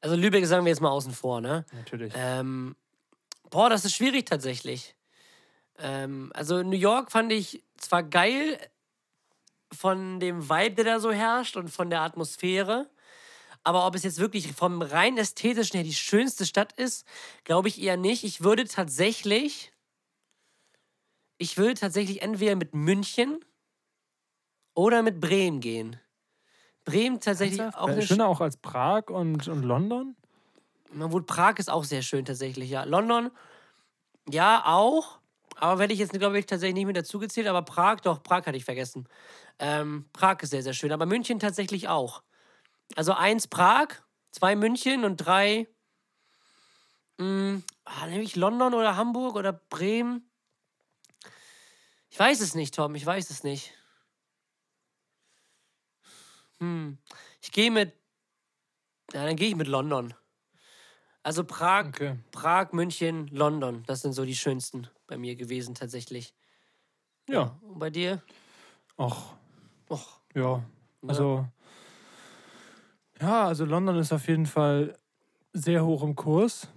Also 0.01 0.17
Lübeck 0.17 0.47
sagen 0.47 0.65
wir 0.65 0.71
jetzt 0.71 0.81
mal 0.81 0.91
außen 0.91 1.13
vor, 1.13 1.41
ne? 1.41 1.65
Natürlich. 1.73 2.13
Ähm, 2.17 2.77
boah, 3.51 3.71
das 3.71 3.85
ist 3.85 3.95
schwierig 3.95 4.27
tatsächlich. 4.27 4.95
Ähm, 5.79 6.31
also 6.35 6.63
New 6.63 6.77
York 6.77 7.11
fand 7.11 7.33
ich 7.33 7.65
zwar 7.79 8.03
geil 8.03 8.59
von 9.73 10.21
dem 10.21 10.49
Vibe, 10.49 10.77
der 10.77 10.85
da 10.85 11.01
so 11.01 11.11
herrscht 11.11 11.57
und 11.57 11.69
von 11.69 11.91
der 11.91 12.03
Atmosphäre, 12.03 12.89
aber 13.65 13.87
ob 13.87 13.95
es 13.95 14.03
jetzt 14.05 14.19
wirklich 14.19 14.53
vom 14.53 14.83
rein 14.83 15.17
ästhetischen 15.19 15.79
her 15.79 15.85
die 15.85 15.95
schönste 15.95 16.47
Stadt 16.47 16.73
ist, 16.75 17.07
glaube 17.45 17.69
ich 17.69 17.81
eher 17.83 17.97
nicht. 17.97 18.23
Ich 18.25 18.43
würde 18.43 18.67
tatsächlich, 18.67 19.73
ich 21.39 21.57
würde 21.57 21.75
tatsächlich 21.75 22.23
entweder 22.23 22.57
mit 22.57 22.75
München 22.75 23.45
oder 24.75 25.03
mit 25.03 25.21
Bremen 25.21 25.61
gehen. 25.61 26.01
Bremen 26.85 27.21
tatsächlich 27.21 27.61
Ernsthaft? 27.61 27.83
auch 27.83 27.89
eine 27.89 28.03
Schöner 28.03 28.29
auch 28.29 28.41
als 28.41 28.57
Prag 28.57 29.09
und, 29.09 29.49
und 29.49 29.63
London? 29.63 30.17
Na 30.93 31.11
wohl, 31.11 31.25
Prag 31.25 31.59
ist 31.59 31.71
auch 31.71 31.85
sehr 31.85 32.03
schön 32.03 32.25
tatsächlich, 32.25 32.71
ja. 32.71 32.85
London, 32.85 33.31
ja, 34.29 34.63
auch. 34.67 35.19
Aber 35.57 35.79
werde 35.79 35.93
ich 35.93 36.01
jetzt, 36.01 36.13
glaube 36.13 36.39
ich, 36.39 36.47
tatsächlich 36.47 36.75
nicht 36.75 36.87
mit 36.87 36.97
dazu 36.97 37.19
gezählt. 37.19 37.47
Aber 37.47 37.63
Prag, 37.63 38.01
doch, 38.01 38.23
Prag 38.23 38.47
hatte 38.47 38.57
ich 38.57 38.65
vergessen. 38.65 39.09
Ähm, 39.59 40.07
Prag 40.13 40.41
ist 40.43 40.51
sehr, 40.51 40.63
sehr 40.63 40.75
schön. 40.75 40.93
Aber 40.93 41.07
München 41.07 41.39
tatsächlich 41.39 41.89
auch. 41.89 42.23
Also 42.97 43.13
eins 43.13 43.47
Prag, 43.47 43.89
zwei 44.33 44.57
München 44.57 45.05
und 45.05 45.19
drei. 45.19 45.69
Mh, 47.19 47.63
ah, 47.85 48.07
nehme 48.07 48.25
ich 48.25 48.35
London 48.35 48.75
oder 48.75 48.97
Hamburg 48.97 49.37
oder 49.37 49.53
Bremen? 49.53 50.29
Ich 52.15 52.21
weiß 52.21 52.43
es 52.43 52.55
nicht, 52.55 52.77
Tom. 52.77 52.95
Ich 52.95 53.05
weiß 53.05 53.29
es 53.31 53.43
nicht. 53.43 53.75
Hm. 56.61 56.97
Ich 57.43 57.51
gehe 57.51 57.73
mit. 57.73 57.93
Ja, 59.13 59.27
dann 59.27 59.35
gehe 59.35 59.49
ich 59.49 59.57
mit 59.57 59.67
London. 59.67 60.15
Also 61.25 61.43
Prag, 61.43 61.89
Okay. 61.89 62.17
Prag, 62.31 62.71
München, 62.71 63.27
London. 63.33 63.83
Das 63.89 64.03
sind 64.03 64.13
so 64.13 64.25
die 64.25 64.37
schönsten 64.37 64.87
bei 65.09 65.19
mir 65.19 65.35
gewesen 65.35 65.75
tatsächlich. 65.75 66.37
Ja. 67.29 67.59
Und 67.63 67.81
bei 67.81 67.91
dir? 67.91 68.23
Ach, 68.97 69.35
Och, 69.91 70.21
Ja, 70.37 70.63
also. 71.05 71.49
Ja, 73.21 73.49
also 73.49 73.65
London 73.65 73.99
ist 73.99 74.13
auf 74.13 74.29
jeden 74.29 74.47
Fall 74.47 74.97
sehr 75.53 75.85
hoch 75.85 76.05
im 76.05 76.15
Kurs. 76.15 76.69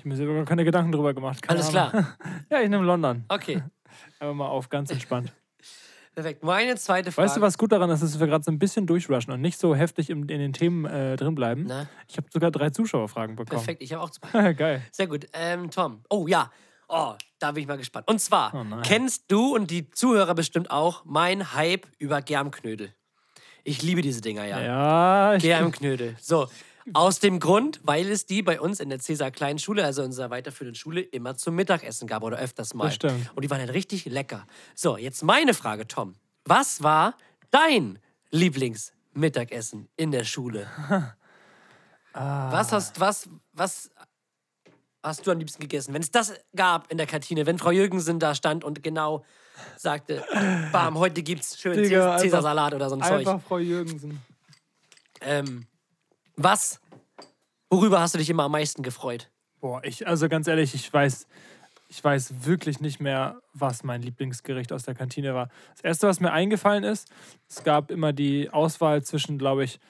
Ich 0.00 0.04
habe 0.04 0.08
mir 0.08 0.16
selber 0.16 0.32
gar 0.32 0.44
keine 0.46 0.64
Gedanken 0.64 0.92
drüber 0.92 1.12
gemacht. 1.12 1.42
Keine 1.42 1.60
alles 1.60 1.76
Ahnung. 1.76 1.90
klar. 1.90 2.16
Ja, 2.50 2.62
ich 2.62 2.70
nehme 2.70 2.84
London. 2.86 3.22
Okay, 3.28 3.62
Einfach 4.18 4.34
mal 4.34 4.48
auf, 4.48 4.70
ganz 4.70 4.90
entspannt. 4.90 5.30
perfekt. 6.14 6.42
Meine 6.42 6.76
zweite 6.76 7.12
Frage. 7.12 7.26
Weißt 7.28 7.36
du, 7.36 7.42
was 7.42 7.58
gut 7.58 7.70
daran 7.70 7.90
ist, 7.90 8.02
dass 8.02 8.18
wir 8.18 8.26
gerade 8.26 8.42
so 8.42 8.50
ein 8.50 8.58
bisschen 8.58 8.86
durchrushen 8.86 9.30
und 9.30 9.42
nicht 9.42 9.60
so 9.60 9.74
heftig 9.74 10.08
im, 10.08 10.20
in 10.22 10.38
den 10.38 10.54
Themen 10.54 10.86
äh, 10.86 11.16
drin 11.16 11.34
bleiben? 11.34 11.66
Na, 11.68 11.86
Ich 12.08 12.16
habe 12.16 12.28
sogar 12.32 12.50
drei 12.50 12.70
Zuschauerfragen 12.70 13.36
bekommen. 13.36 13.58
perfekt. 13.58 13.82
Ich 13.82 13.92
habe 13.92 14.02
auch 14.02 14.08
zwei. 14.08 14.54
Geil. 14.54 14.80
Sehr 14.90 15.06
gut. 15.06 15.26
Ähm, 15.34 15.70
Tom. 15.70 16.00
Oh 16.08 16.26
ja. 16.26 16.50
Oh, 16.88 17.12
da 17.38 17.52
bin 17.52 17.60
ich 17.64 17.68
mal 17.68 17.76
gespannt. 17.76 18.08
Und 18.08 18.22
zwar, 18.22 18.54
Oh 18.54 18.80
kennst 18.82 19.30
du 19.30 19.54
und 19.54 19.70
die 19.70 19.90
Zuhörer 19.90 20.34
bestimmt 20.34 20.70
auch 20.70 21.04
mein 21.04 21.52
Hype 21.52 21.86
über 21.98 22.22
Germknödel. 22.22 22.94
Ich 23.64 23.82
liebe 23.82 24.00
diese 24.00 24.22
Dinger, 24.22 24.46
ja. 24.46 24.62
Ja, 24.62 25.34
ich, 25.34 25.42
Germknödel. 25.42 26.16
So, 26.18 26.48
aus 26.94 27.20
dem 27.20 27.40
Grund, 27.40 27.80
weil 27.82 28.10
es 28.10 28.26
die 28.26 28.42
bei 28.42 28.60
uns 28.60 28.80
in 28.80 28.88
der 28.88 28.98
Cäsar 28.98 29.30
Kleinen 29.30 29.58
Schule, 29.58 29.84
also 29.84 30.02
in 30.02 30.06
unserer 30.08 30.30
weiterführenden 30.30 30.74
Schule, 30.74 31.00
immer 31.00 31.36
zum 31.36 31.54
Mittagessen 31.54 32.06
gab 32.06 32.22
oder 32.22 32.38
öfters 32.38 32.74
mal. 32.74 32.84
Das 32.86 32.94
stimmt. 32.94 33.30
Und 33.34 33.42
die 33.44 33.50
waren 33.50 33.60
halt 33.60 33.72
richtig 33.72 34.04
lecker. 34.06 34.46
So, 34.74 34.96
jetzt 34.96 35.22
meine 35.22 35.54
Frage, 35.54 35.86
Tom. 35.88 36.14
Was 36.44 36.82
war 36.82 37.14
dein 37.50 37.98
Lieblingsmittagessen 38.30 39.88
in 39.96 40.10
der 40.10 40.24
Schule? 40.24 40.66
Ah. 42.12 42.50
Was 42.50 42.72
hast, 42.72 42.98
was, 42.98 43.28
was 43.52 43.88
hast 45.00 45.24
du 45.24 45.30
am 45.30 45.38
liebsten 45.38 45.60
gegessen? 45.62 45.94
Wenn 45.94 46.02
es 46.02 46.10
das 46.10 46.34
gab 46.56 46.90
in 46.90 46.98
der 46.98 47.06
Kantine, 47.06 47.46
wenn 47.46 47.56
Frau 47.56 47.70
Jürgensen 47.70 48.18
da 48.18 48.34
stand 48.34 48.64
und 48.64 48.82
genau 48.82 49.24
sagte, 49.76 50.24
bam, 50.72 50.98
heute 50.98 51.22
gibt's 51.22 51.60
schön 51.60 51.80
Digga, 51.80 52.06
einfach- 52.14 52.20
Cäsarsalat 52.24 52.74
oder 52.74 52.88
so 52.88 52.96
ein 52.96 53.02
Zeug. 53.02 53.28
einfach 53.28 53.40
Frau 53.46 53.58
Jürgensen. 53.58 54.20
Ähm, 55.20 55.66
was, 56.42 56.80
worüber 57.68 58.00
hast 58.00 58.14
du 58.14 58.18
dich 58.18 58.30
immer 58.30 58.44
am 58.44 58.52
meisten 58.52 58.82
gefreut? 58.82 59.30
Boah, 59.60 59.82
ich, 59.84 60.06
also 60.06 60.28
ganz 60.28 60.46
ehrlich, 60.46 60.74
ich 60.74 60.92
weiß, 60.92 61.26
ich 61.88 62.02
weiß 62.02 62.46
wirklich 62.46 62.80
nicht 62.80 63.00
mehr, 63.00 63.42
was 63.52 63.82
mein 63.84 64.00
Lieblingsgericht 64.00 64.72
aus 64.72 64.84
der 64.84 64.94
Kantine 64.94 65.34
war. 65.34 65.48
Das 65.72 65.82
erste, 65.82 66.08
was 66.08 66.20
mir 66.20 66.32
eingefallen 66.32 66.84
ist, 66.84 67.08
es 67.48 67.62
gab 67.62 67.90
immer 67.90 68.12
die 68.12 68.48
Auswahl 68.50 69.02
zwischen, 69.02 69.38
glaube 69.38 69.64
ich, 69.64 69.80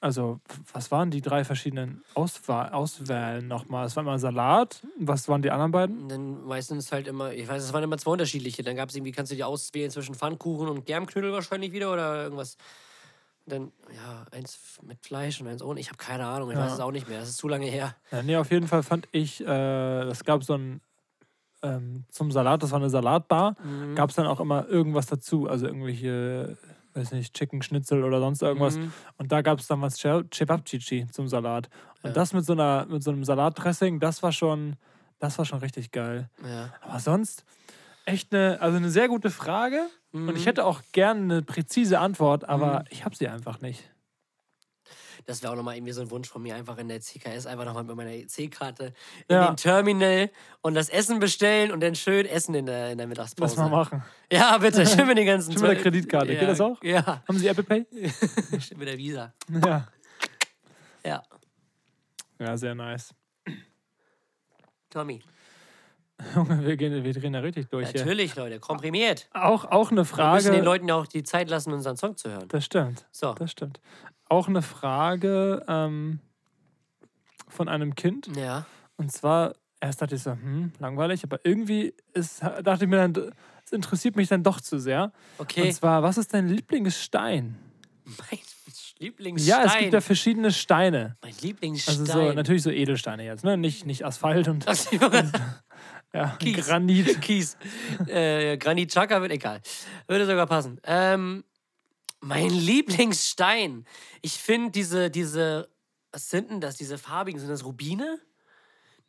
also, 0.00 0.38
was 0.72 0.92
waren 0.92 1.10
die 1.10 1.20
drei 1.20 1.42
verschiedenen 1.42 2.04
Auswahl, 2.14 2.70
Auswahlen 2.70 3.48
nochmal? 3.48 3.86
Es 3.86 3.96
war 3.96 4.04
immer 4.04 4.20
Salat. 4.20 4.86
Was 4.96 5.28
waren 5.28 5.42
die 5.42 5.50
anderen 5.50 5.72
beiden? 5.72 6.08
Dann 6.08 6.44
meistens 6.44 6.92
halt 6.92 7.08
immer, 7.08 7.32
ich 7.32 7.48
weiß, 7.48 7.64
es 7.64 7.72
waren 7.72 7.82
immer 7.82 7.98
zwei 7.98 8.12
unterschiedliche. 8.12 8.62
Dann 8.62 8.76
gab 8.76 8.90
es 8.90 8.94
irgendwie, 8.94 9.10
kannst 9.10 9.32
du 9.32 9.36
dir 9.36 9.48
auswählen 9.48 9.90
zwischen 9.90 10.14
Pfannkuchen 10.14 10.68
und 10.68 10.86
Germknödel 10.86 11.32
wahrscheinlich 11.32 11.72
wieder 11.72 11.92
oder 11.92 12.22
irgendwas. 12.22 12.56
Dann, 13.48 13.72
ja, 13.94 14.26
eins 14.30 14.78
mit 14.82 14.98
Fleisch 15.04 15.40
und 15.40 15.48
eins 15.48 15.62
ohne. 15.62 15.80
Ich 15.80 15.88
habe 15.88 15.96
keine 15.96 16.26
Ahnung, 16.26 16.50
ich 16.50 16.56
Ja. 16.56 16.64
weiß 16.64 16.72
es 16.74 16.80
auch 16.80 16.90
nicht 16.92 17.08
mehr. 17.08 17.20
Das 17.20 17.28
ist 17.30 17.38
zu 17.38 17.48
lange 17.48 17.66
her. 17.66 17.94
Ja, 18.10 18.22
nee, 18.22 18.36
auf 18.36 18.50
jeden 18.50 18.68
Fall 18.68 18.82
fand 18.82 19.08
ich, 19.12 19.44
äh, 19.46 20.02
es 20.02 20.24
gab 20.24 20.44
so 20.44 20.54
ein, 20.54 20.80
ähm, 21.62 22.04
zum 22.10 22.30
Salat, 22.30 22.62
das 22.62 22.70
war 22.70 22.78
eine 22.78 22.90
Salatbar, 22.90 23.56
Mhm. 23.62 23.94
gab 23.94 24.10
es 24.10 24.16
dann 24.16 24.26
auch 24.26 24.38
immer 24.40 24.68
irgendwas 24.68 25.06
dazu. 25.06 25.48
Also 25.48 25.66
irgendwelche, 25.66 26.56
weiß 26.94 27.12
nicht, 27.12 27.34
Chicken 27.34 27.62
Schnitzel 27.62 28.04
oder 28.04 28.20
sonst 28.20 28.42
irgendwas. 28.42 28.76
Mhm. 28.76 28.92
Und 29.16 29.32
da 29.32 29.42
gab 29.42 29.58
es 29.58 29.66
dann 29.66 29.80
was 29.82 29.96
Ce- 29.96 30.24
Cevapcici 30.32 31.06
zum 31.10 31.26
Salat. 31.28 31.68
Und 32.02 32.10
Ja. 32.10 32.14
das 32.14 32.32
mit 32.32 32.44
so, 32.44 32.52
einer, 32.52 32.86
mit 32.86 33.02
so 33.02 33.10
einem 33.10 33.24
Salatdressing, 33.24 33.98
das 33.98 34.22
war 34.22 34.30
schon, 34.32 34.76
das 35.18 35.36
war 35.38 35.44
schon 35.44 35.58
richtig 35.58 35.90
geil. 35.90 36.28
Ja. 36.46 36.72
Aber 36.82 37.00
sonst, 37.00 37.44
echt 38.08 38.34
eine, 38.34 38.60
also 38.60 38.76
eine 38.76 38.90
sehr 38.90 39.08
gute 39.08 39.30
Frage. 39.30 39.88
Und 40.12 40.34
ich 40.36 40.46
hätte 40.46 40.64
auch 40.64 40.80
gerne 40.92 41.20
eine 41.20 41.42
präzise 41.42 41.98
Antwort, 41.98 42.48
aber 42.48 42.84
ich 42.90 43.04
habe 43.04 43.14
sie 43.14 43.28
einfach 43.28 43.60
nicht. 43.60 43.84
Das 45.26 45.42
wäre 45.42 45.52
auch 45.52 45.56
nochmal 45.56 45.76
irgendwie 45.76 45.92
so 45.92 46.00
ein 46.00 46.10
Wunsch 46.10 46.26
von 46.28 46.42
mir, 46.42 46.54
einfach 46.54 46.78
in 46.78 46.88
der 46.88 47.00
CKS 47.02 47.44
einfach 47.46 47.66
nochmal 47.66 47.84
mit 47.84 47.94
meiner 47.96 48.12
EC-Karte 48.12 48.94
in 49.28 49.36
Ja. 49.36 49.46
den 49.50 49.56
Terminal 49.58 50.30
und 50.62 50.72
das 50.74 50.88
Essen 50.88 51.18
bestellen 51.18 51.70
und 51.70 51.80
dann 51.80 51.94
schön 51.94 52.24
essen 52.24 52.54
in 52.54 52.64
der, 52.64 52.92
in 52.92 52.96
der 52.98 53.06
Mittagspause. 53.06 53.56
Lass 53.56 53.70
mal 53.70 53.76
machen. 53.76 54.02
Ja, 54.32 54.56
bitte, 54.56 54.86
schön 54.86 55.06
mit 55.06 55.18
den 55.18 55.26
ganzen 55.26 55.52
Schön 55.52 55.60
mit 55.62 55.70
der 55.72 55.82
Kreditkarte. 55.82 56.32
Ja, 56.32 56.40
Geht 56.40 56.48
das 56.48 56.60
auch? 56.62 56.82
Ja, 56.82 57.22
Haben 57.28 57.38
Sie 57.38 57.46
Apple 57.46 57.64
Pay? 57.64 57.84
schön 58.60 58.78
mit 58.78 58.88
der 58.88 58.96
Visa. 58.96 59.34
Ja. 59.50 59.88
Ja, 61.04 61.22
Ja, 62.38 62.56
sehr 62.56 62.74
nice. 62.74 63.12
Tommy. 64.88 65.20
Junge, 66.34 66.64
wir, 66.64 66.76
gehen, 66.76 67.04
wir 67.04 67.12
drehen 67.12 67.32
da 67.32 67.40
richtig 67.40 67.68
durch 67.68 67.90
hier. 67.90 68.00
Natürlich, 68.00 68.34
Leute, 68.34 68.58
komprimiert. 68.58 69.28
Auch, 69.32 69.64
auch 69.64 69.90
eine 69.90 70.04
Wir 70.08 70.32
müssen 70.32 70.46
den 70.46 70.54
Frage. 70.54 70.60
Leuten 70.62 70.88
ja 70.88 70.96
auch 70.96 71.06
die 71.06 71.22
Zeit 71.22 71.48
lassen, 71.48 71.72
unseren 71.72 71.96
Song 71.96 72.16
zu 72.16 72.30
hören. 72.30 72.48
Das 72.48 72.64
stimmt. 72.64 73.06
So. 73.12 73.34
Das 73.34 73.52
stimmt. 73.52 73.80
Auch 74.28 74.48
eine 74.48 74.62
Frage 74.62 75.64
ähm, 75.68 76.20
von 77.48 77.68
einem 77.68 77.94
Kind. 77.94 78.28
Ja. 78.36 78.66
Und 78.96 79.12
zwar, 79.12 79.54
erst 79.80 80.02
dachte 80.02 80.16
ich 80.16 80.22
so, 80.22 80.32
hm, 80.32 80.72
langweilig, 80.80 81.22
aber 81.22 81.40
irgendwie 81.44 81.94
ist, 82.14 82.42
dachte 82.42 82.84
ich 82.84 82.90
mir 82.90 82.96
dann, 83.08 83.32
es 83.64 83.72
interessiert 83.72 84.16
mich 84.16 84.28
dann 84.28 84.42
doch 84.42 84.60
zu 84.60 84.78
sehr. 84.80 85.12
Okay. 85.38 85.62
Und 85.62 85.72
zwar, 85.72 86.02
was 86.02 86.18
ist 86.18 86.34
dein 86.34 86.48
Lieblingsstein? 86.48 87.56
Mein 88.04 88.38
Lieblingsstein. 88.98 89.58
Ja, 89.60 89.64
es 89.64 89.78
gibt 89.78 89.92
ja 89.92 90.00
verschiedene 90.00 90.50
Steine. 90.50 91.16
mein 91.22 91.34
Lieblingsstein. 91.40 92.00
Also 92.00 92.12
so, 92.12 92.32
natürlich 92.32 92.62
so 92.62 92.70
Edelsteine 92.70 93.24
jetzt, 93.24 93.44
ne? 93.44 93.56
Nicht, 93.56 93.86
nicht 93.86 94.04
Asphalt 94.04 94.48
und 94.48 94.66
ja, 96.12 96.36
Kies. 96.38 96.66
Granit. 96.66 97.20
Kies. 97.20 97.56
Äh, 98.06 98.56
Granit 98.58 98.92
Chaka 98.92 99.20
wird 99.20 99.32
egal. 99.32 99.60
Würde 100.06 100.26
sogar 100.26 100.46
passen. 100.46 100.80
Ähm, 100.84 101.44
mein 102.20 102.50
Lieblingsstein. 102.50 103.84
Ich 104.22 104.38
finde 104.38 104.70
diese, 104.70 105.10
diese, 105.10 105.68
was 106.12 106.30
sind 106.30 106.50
denn 106.50 106.60
das? 106.60 106.76
Diese 106.76 106.98
farbigen, 106.98 107.38
sind 107.40 107.50
das 107.50 107.64
Rubine? 107.64 108.18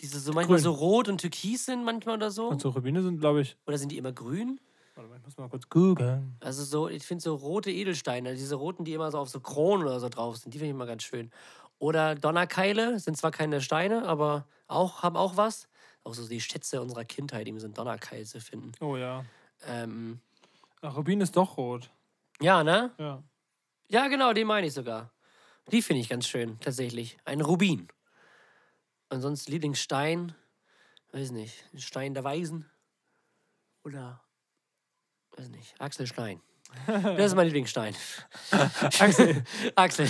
Diese 0.01 0.19
so 0.19 0.31
manchmal 0.31 0.57
Grün. 0.57 0.63
so 0.63 0.71
rot 0.71 1.09
und 1.09 1.19
türkis 1.19 1.65
sind 1.65 1.83
manchmal 1.83 2.15
oder 2.15 2.31
so? 2.31 2.47
Und 2.47 2.61
so 2.61 2.69
Rubine 2.69 3.01
sind, 3.01 3.19
glaube 3.19 3.41
ich. 3.41 3.57
Oder 3.65 3.77
sind 3.77 3.91
die 3.91 3.97
immer 3.97 4.13
grün? 4.13 4.59
Warte 4.95 5.09
mal, 5.09 5.17
ich 5.17 5.23
muss 5.23 5.37
mal 5.37 5.49
kurz 5.49 5.69
googeln. 5.69 6.35
Also 6.41 6.63
so, 6.63 6.89
ich 6.89 7.03
finde 7.03 7.21
so 7.21 7.35
rote 7.35 7.71
Edelsteine, 7.71 8.35
diese 8.35 8.55
roten, 8.55 8.83
die 8.83 8.93
immer 8.93 9.11
so 9.11 9.17
auf 9.17 9.29
so 9.29 9.39
Kronen 9.39 9.87
oder 9.87 9.99
so 9.99 10.09
drauf 10.09 10.37
sind, 10.37 10.53
die 10.53 10.57
finde 10.57 10.71
ich 10.71 10.75
immer 10.75 10.85
ganz 10.85 11.03
schön. 11.03 11.31
Oder 11.79 12.15
Donnerkeile, 12.15 12.99
sind 12.99 13.15
zwar 13.15 13.31
keine 13.31 13.61
Steine, 13.61 14.05
aber 14.05 14.45
auch, 14.67 15.01
haben 15.01 15.15
auch 15.15 15.37
was. 15.37 15.68
Auch 16.09 16.15
so 16.15 16.27
die 16.27 16.41
Schätze 16.41 16.81
unserer 16.81 17.05
Kindheit, 17.05 17.45
die 17.45 17.59
sind 17.59 17.77
Donnerkeil 17.77 18.25
zu 18.25 18.41
finden. 18.41 18.71
Oh 18.79 18.97
ja. 18.97 19.23
Ähm, 19.67 20.19
Ach, 20.81 20.97
Rubin 20.97 21.21
ist 21.21 21.35
doch 21.35 21.57
rot. 21.57 21.91
ja, 22.41 22.63
ne? 22.63 22.91
Ja. 22.97 23.23
Ja, 23.89 24.07
genau, 24.07 24.33
den 24.33 24.47
meine 24.47 24.65
ich 24.67 24.73
sogar. 24.73 25.11
Die 25.71 25.81
finde 25.83 26.01
ich 26.01 26.09
ganz 26.09 26.27
schön, 26.27 26.59
tatsächlich. 26.61 27.17
Ein 27.25 27.41
Rubin. 27.41 27.87
Ansonsten 29.09 29.51
Lieblingsstein, 29.51 30.33
weiß 31.11 31.29
nicht, 31.31 31.63
ein 31.73 31.79
Stein 31.79 32.13
der 32.15 32.23
Weisen. 32.23 32.69
Oder, 33.83 34.23
weiß 35.37 35.49
nicht, 35.49 35.79
Axel 35.79 36.07
Stein. 36.07 36.41
Das 36.87 37.31
ist 37.31 37.35
mein 37.35 37.45
Lieblingsstein. 37.47 37.95
Axel. 38.99 39.43
Axel. 39.75 40.09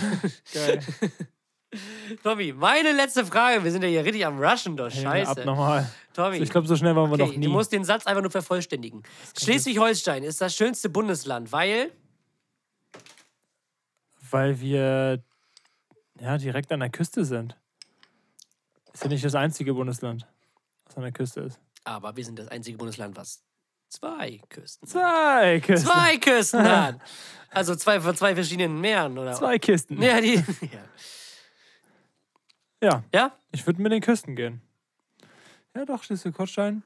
Geil. 0.54 0.82
Tommy, 2.24 2.52
meine 2.54 2.92
letzte 2.94 3.26
Frage. 3.26 3.64
Wir 3.64 3.72
sind 3.72 3.84
ja 3.84 3.90
hier 3.90 4.04
richtig 4.04 4.26
am 4.26 4.42
Rushen, 4.42 4.76
doch. 4.76 4.90
Hey, 4.90 5.06
ab 5.06 5.36
Scheiße. 5.36 5.46
nochmal. 5.46 5.92
Tommy. 6.14 6.38
Ich 6.38 6.50
glaube, 6.50 6.68
so 6.68 6.76
schnell 6.76 6.96
waren 6.96 7.10
wir 7.10 7.14
okay, 7.14 7.32
noch 7.32 7.38
nie. 7.38 7.46
du 7.46 7.52
musst 7.52 7.72
den 7.72 7.84
Satz 7.84 8.08
einfach 8.08 8.22
nur 8.22 8.32
vervollständigen. 8.32 9.04
Schleswig-Holstein 9.38 10.24
ist 10.24 10.42
das 10.42 10.56
schönste 10.56 10.90
Bundesland, 10.90 11.52
weil. 11.52 11.92
Weil 14.32 14.60
wir 14.60 15.24
ja 16.20 16.38
direkt 16.38 16.72
an 16.72 16.80
der 16.80 16.90
Küste 16.90 17.24
sind. 17.24 17.56
Ist 18.94 19.04
ja 19.04 19.10
nicht 19.10 19.24
das 19.24 19.36
einzige 19.36 19.74
Bundesland, 19.74 20.28
was 20.86 20.98
an 20.98 21.04
der 21.04 21.12
Küste 21.12 21.42
ist. 21.42 21.60
Aber 21.84 22.16
wir 22.16 22.26
sind 22.26 22.40
das 22.40 22.48
einzige 22.48 22.78
Bundesland, 22.78 23.16
was 23.16 23.44
zwei 23.90 24.42
Küsten 24.50 24.88
hat. 24.88 24.92
Zwei 24.92 25.60
Küsten. 25.60 25.90
Zwei 25.92 26.18
Küsten 26.18 26.64
hat. 26.70 27.00
Also 27.52 27.76
zwei 27.76 28.02
von 28.02 28.16
zwei 28.16 28.34
verschiedenen 28.36 28.82
Meeren, 28.82 29.18
oder? 29.18 29.34
Zwei 29.34 29.60
Kisten. 29.60 30.02
Ja, 30.02 30.20
die. 30.20 30.36
Ja. 30.62 30.80
Ja, 32.82 33.04
ja? 33.14 33.32
ich 33.52 33.66
würde 33.66 33.82
mit 33.82 33.92
den 33.92 34.02
Küsten 34.02 34.36
gehen. 34.36 34.62
Ja, 35.76 35.86
doch, 35.86 36.04
Schleswig-Holstein. 36.04 36.84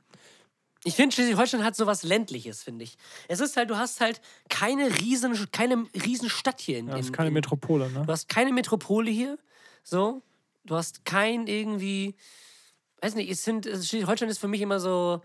Ich 0.84 0.96
finde, 0.96 1.16
Schleswig-Holstein 1.16 1.64
hat 1.64 1.76
sowas 1.76 2.04
ländliches, 2.04 2.64
finde 2.64 2.84
ich. 2.84 2.98
Es 3.28 3.40
ist 3.40 3.56
halt, 3.56 3.70
du 3.70 3.78
hast 3.78 4.02
halt 4.02 4.22
keine 4.50 5.00
riesen, 5.00 5.34
keine 5.52 5.88
riesen 6.06 6.30
Stadt 6.30 6.60
hier 6.60 6.80
in, 6.80 6.88
Ja, 6.88 6.98
ist 6.98 7.14
keine 7.14 7.30
in 7.30 7.34
Metropole, 7.34 7.90
ne? 7.90 8.04
Du 8.06 8.12
hast 8.12 8.28
keine 8.28 8.52
Metropole 8.52 9.10
hier. 9.10 9.38
So. 9.84 10.22
Du 10.66 10.76
hast 10.76 11.06
kein 11.06 11.48
irgendwie. 11.48 12.16
Weiß 13.02 13.16
nicht, 13.16 13.30
ich 13.30 13.40
finde, 13.40 13.70
Schleswig-Holstein 13.70 14.30
ist 14.30 14.40
für 14.40 14.48
mich 14.48 14.62
immer 14.62 14.80
so. 14.80 15.22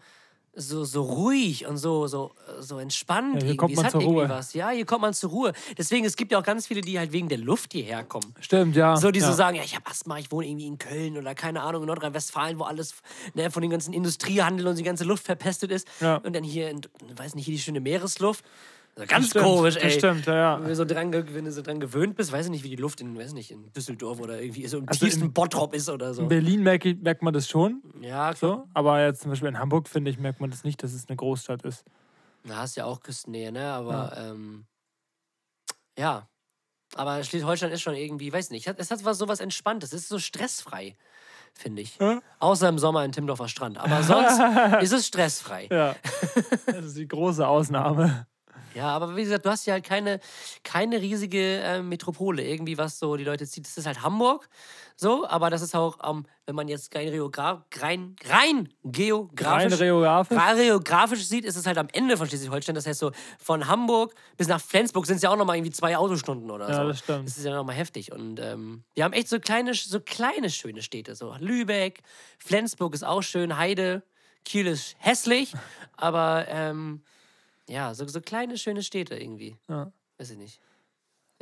So, 0.61 0.85
so 0.85 1.03
ruhig 1.03 1.67
und 1.69 1.77
so, 1.77 2.09
so, 2.09 2.33
so 2.59 2.79
entspannt. 2.81 3.35
Ja, 3.35 3.41
hier 3.41 3.55
irgendwie. 3.55 3.57
kommt 3.57 3.77
man 3.77 3.91
zur 3.93 4.03
Ruhe. 4.03 4.29
was. 4.29 4.55
Ja, 4.55 4.71
hier 4.71 4.85
kommt 4.85 5.03
man 5.03 5.15
zur 5.15 5.31
Ruhe. 5.31 5.53
Deswegen, 5.77 6.05
es 6.05 6.17
gibt 6.17 6.33
ja 6.33 6.39
auch 6.41 6.43
ganz 6.43 6.67
viele, 6.67 6.81
die 6.81 6.99
halt 6.99 7.13
wegen 7.13 7.29
der 7.29 7.39
Luft 7.39 7.73
hierher 7.73 8.03
kommen. 8.03 8.35
Stimmt, 8.41 8.75
ja. 8.75 8.97
So, 8.97 9.13
die 9.13 9.21
ja. 9.21 9.27
so 9.29 9.33
sagen, 9.33 9.57
ja, 9.57 9.63
ich 9.63 9.77
habe 9.77 9.87
Asthma, 9.87 10.19
ich 10.19 10.33
wohne 10.33 10.49
irgendwie 10.49 10.67
in 10.67 10.77
Köln 10.79 11.17
oder 11.17 11.37
keine 11.37 11.63
Ahnung, 11.63 11.83
in 11.83 11.87
Nordrhein-Westfalen, 11.87 12.59
wo 12.59 12.65
alles 12.65 12.95
ne, 13.35 13.53
von 13.53 13.63
dem 13.63 13.71
ganzen 13.71 13.95
Industriehandel 13.95 14.67
und 14.67 14.77
die 14.77 14.83
ganze 14.83 15.05
Luft 15.05 15.25
verpestet 15.27 15.71
ist. 15.71 15.87
Ja. 16.01 16.17
Und 16.17 16.35
dann 16.35 16.43
hier, 16.43 16.71
in, 16.71 16.81
weiß 17.15 17.37
nicht, 17.37 17.45
hier 17.45 17.55
die 17.55 17.61
schöne 17.61 17.81
Meeresluft. 17.81 18.45
Also 18.99 19.07
ganz 19.15 19.27
stimmt, 19.29 19.45
komisch, 19.45 19.77
ey. 19.77 19.91
stimmt, 19.93 20.27
ja, 20.27 20.35
ja. 20.35 20.61
Wenn 20.61 20.69
du, 20.69 20.75
so 20.75 20.85
dran, 20.85 21.13
wenn 21.13 21.45
du 21.45 21.53
so 21.53 21.63
dran 21.63 21.79
gewöhnt 21.79 22.17
bist, 22.17 22.33
weiß 22.33 22.47
ich 22.47 22.51
nicht, 22.51 22.65
wie 22.65 22.71
die 22.71 22.77
Luft 22.77 23.01
in, 23.01 23.17
weiß 23.17 23.33
nicht, 23.33 23.51
in 23.53 23.71
Düsseldorf 23.73 24.19
oder 24.19 24.41
irgendwie 24.41 24.67
so 24.67 24.79
im 24.79 24.89
Also 24.89 25.05
tiefsten 25.05 25.25
in- 25.27 25.33
Bottrop 25.33 25.73
ist 25.73 25.89
oder 25.89 26.13
so. 26.15 26.23
In 26.23 26.29
Berlin 26.29 26.63
merkt, 26.65 26.85
merkt 27.03 27.23
man 27.23 27.33
das 27.33 27.49
schon. 27.49 27.81
Ja, 28.01 28.35
klar. 28.35 28.57
So. 28.57 28.69
Aber 28.75 29.01
jetzt 29.05 29.21
zum 29.23 29.31
Beispiel 29.31 29.49
in 29.49 29.59
Hamburg, 29.59 29.89
finde 29.89 30.11
ich, 30.11 30.19
merkt 30.19 30.41
man 30.41 30.51
das 30.51 30.65
nicht, 30.65 30.83
dass 30.83 30.93
es 30.93 31.09
eine 31.09 31.17
Großstadt 31.17 31.63
ist. 31.63 31.85
Da 32.45 32.57
hast 32.57 32.77
ja 32.77 32.87
auch 32.87 33.01
Küstennähe, 33.01 33.53
ne? 33.53 33.67
Aber 33.73 34.17
ähm, 34.17 34.67
ja. 35.97 36.29
Aber 36.95 37.23
Schleswig-Holstein 37.23 37.71
ist 37.71 37.83
schon 37.83 37.95
irgendwie, 37.95 38.33
weiß 38.33 38.51
nicht, 38.51 38.67
es 38.67 38.91
hat 38.91 39.05
was 39.05 39.19
sowas 39.19 39.41
Entspanntes. 39.41 39.93
Es 39.93 40.03
ist 40.03 40.09
so 40.09 40.19
stressfrei, 40.19 40.97
finde 41.53 41.83
ich. 41.83 41.99
Ja. 41.99 42.21
Außer 42.39 42.69
im 42.69 42.79
Sommer 42.79 43.05
in 43.05 43.13
Timmendorfer 43.13 43.47
Strand. 43.49 43.79
Aber 43.79 44.03
sonst 44.03 44.41
ist 44.83 44.93
es 44.93 45.07
stressfrei. 45.07 45.69
Ja. 45.71 45.95
das 46.67 46.85
ist 46.87 46.97
die 46.97 47.07
große 47.07 47.47
Ausnahme. 47.47 48.27
Ja, 48.79 48.91
aber 48.91 49.17
wie 49.17 49.25
gesagt, 49.25 49.45
du 49.45 49.51
hast 49.51 49.67
ja 49.67 49.73
halt 49.75 49.85
keine, 49.85 50.21
keine 50.63 51.01
riesige 51.01 51.59
äh, 51.59 51.83
Metropole, 51.83 52.45
irgendwie 52.45 52.79
was 52.79 53.01
so 53.01 53.17
die 53.17 53.25
Leute 53.25 53.45
zieht. 53.45 53.67
Das 53.67 53.77
ist 53.77 53.87
halt 53.87 54.03
Hamburg, 54.03 54.49
so, 54.95 55.27
aber 55.27 55.51
das 55.51 55.63
ist 55.63 55.75
auch, 55.75 55.99
ähm, 56.09 56.27
wenn 56.47 56.55
man 56.55 56.69
jetzt 56.69 56.95
rein, 56.95 57.09
rein, 57.09 58.15
rein 58.25 58.69
geografisch. 58.85 59.81
Rein 59.81 60.57
geografisch? 60.57 61.27
sieht, 61.27 61.45
ist 61.45 61.57
es 61.57 61.67
halt 61.67 61.77
am 61.77 61.89
Ende 61.93 62.17
von 62.17 62.29
Schleswig-Holstein. 62.29 62.77
Das 62.77 62.87
heißt 62.87 63.01
so, 63.01 63.11
von 63.41 63.67
Hamburg 63.67 64.15
bis 64.37 64.47
nach 64.47 64.61
Flensburg 64.61 65.07
sind 65.07 65.17
es 65.17 65.23
ja 65.23 65.31
auch 65.31 65.37
nochmal 65.37 65.57
irgendwie 65.57 65.73
zwei 65.73 65.97
Autostunden 65.97 66.49
oder 66.53 66.69
Ja, 66.69 66.83
so. 66.83 66.89
das 66.89 67.01
stimmt. 67.01 67.27
Das 67.27 67.37
ist 67.37 67.45
ja 67.45 67.55
nochmal 67.57 67.75
heftig. 67.75 68.13
Und 68.13 68.39
ähm, 68.39 68.85
wir 68.95 69.03
haben 69.03 69.13
echt 69.13 69.29
so 69.29 69.41
kleine, 69.41 69.75
so 69.75 69.99
kleine 69.99 70.51
schöne 70.51 70.83
Städte. 70.83 71.17
So 71.17 71.35
Lübeck, 71.41 72.01
Flensburg 72.39 72.95
ist 72.95 73.05
auch 73.05 73.23
schön, 73.23 73.59
Heide, 73.59 74.05
Kiel 74.45 74.69
ist 74.69 74.95
hässlich, 75.01 75.53
aber 75.97 76.47
ähm, 76.49 77.03
ja, 77.69 77.95
so, 77.95 78.07
so 78.07 78.21
kleine, 78.21 78.59
schöne 78.59 78.83
Städte 78.83 79.17
irgendwie. 79.17 79.57
Ja. 79.69 79.93
Weiß 80.17 80.31
ich 80.31 80.39
nicht. 80.39 80.61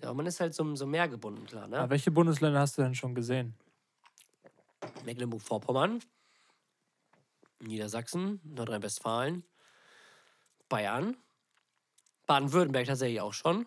Ja, 0.03 0.13
man 0.13 0.27
ist 0.27 0.41
halt 0.41 0.55
so, 0.55 0.75
so 0.77 0.87
mehr 0.87 1.09
gebunden, 1.09 1.47
klar. 1.47 1.69
Ne? 1.69 1.79
Aber 1.79 1.91
welche 1.91 2.11
Bundesländer 2.11 2.61
hast 2.61 2.77
du 2.77 2.83
denn 2.83 2.95
schon 2.95 3.15
gesehen? 3.15 3.55
Mecklenburg-Vorpommern, 5.05 6.01
Niedersachsen, 7.61 8.41
Nordrhein-Westfalen, 8.45 9.45
Bayern, 10.69 11.17
Baden-Württemberg 12.27 12.87
tatsächlich 12.87 13.21
auch 13.21 13.33
schon, 13.33 13.67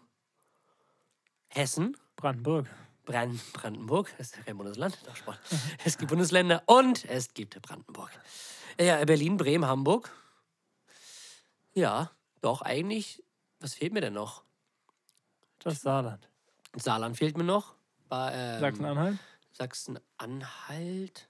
Hessen, 1.50 1.98
Brandenburg. 2.15 2.67
Brand 3.06 3.54
Brandenburg, 3.54 4.13
das 4.19 4.28
ist 4.28 4.38
ja 4.38 4.43
kein 4.43 4.58
Bundesland, 4.58 5.00
doch 5.06 5.15
Sport. 5.15 5.39
Es 5.84 5.98
gibt 5.98 6.10
Bundesländer 6.10 6.62
und 6.67 7.06
es 7.06 7.34
gibt 7.34 7.60
Brandenburg. 7.60 8.12
Ja, 8.80 9.04
Berlin, 9.04 9.36
Bremen, 9.36 9.65
Hamburg. 9.65 10.12
Ja, 11.74 12.12
doch, 12.41 12.62
eigentlich, 12.62 13.23
was 13.60 13.73
fehlt 13.73 13.93
mir 13.93 14.02
denn 14.02 14.13
noch? 14.13 14.43
Das 15.60 15.82
Saarland. 15.82 16.30
Saarland 16.75 17.17
fehlt 17.17 17.38
mir 17.38 17.43
noch. 17.43 17.75
Ähm, 18.12 18.60
Sachsen-Anhalt? 18.60 19.17
Sachsen-Anhalt. 19.52 21.28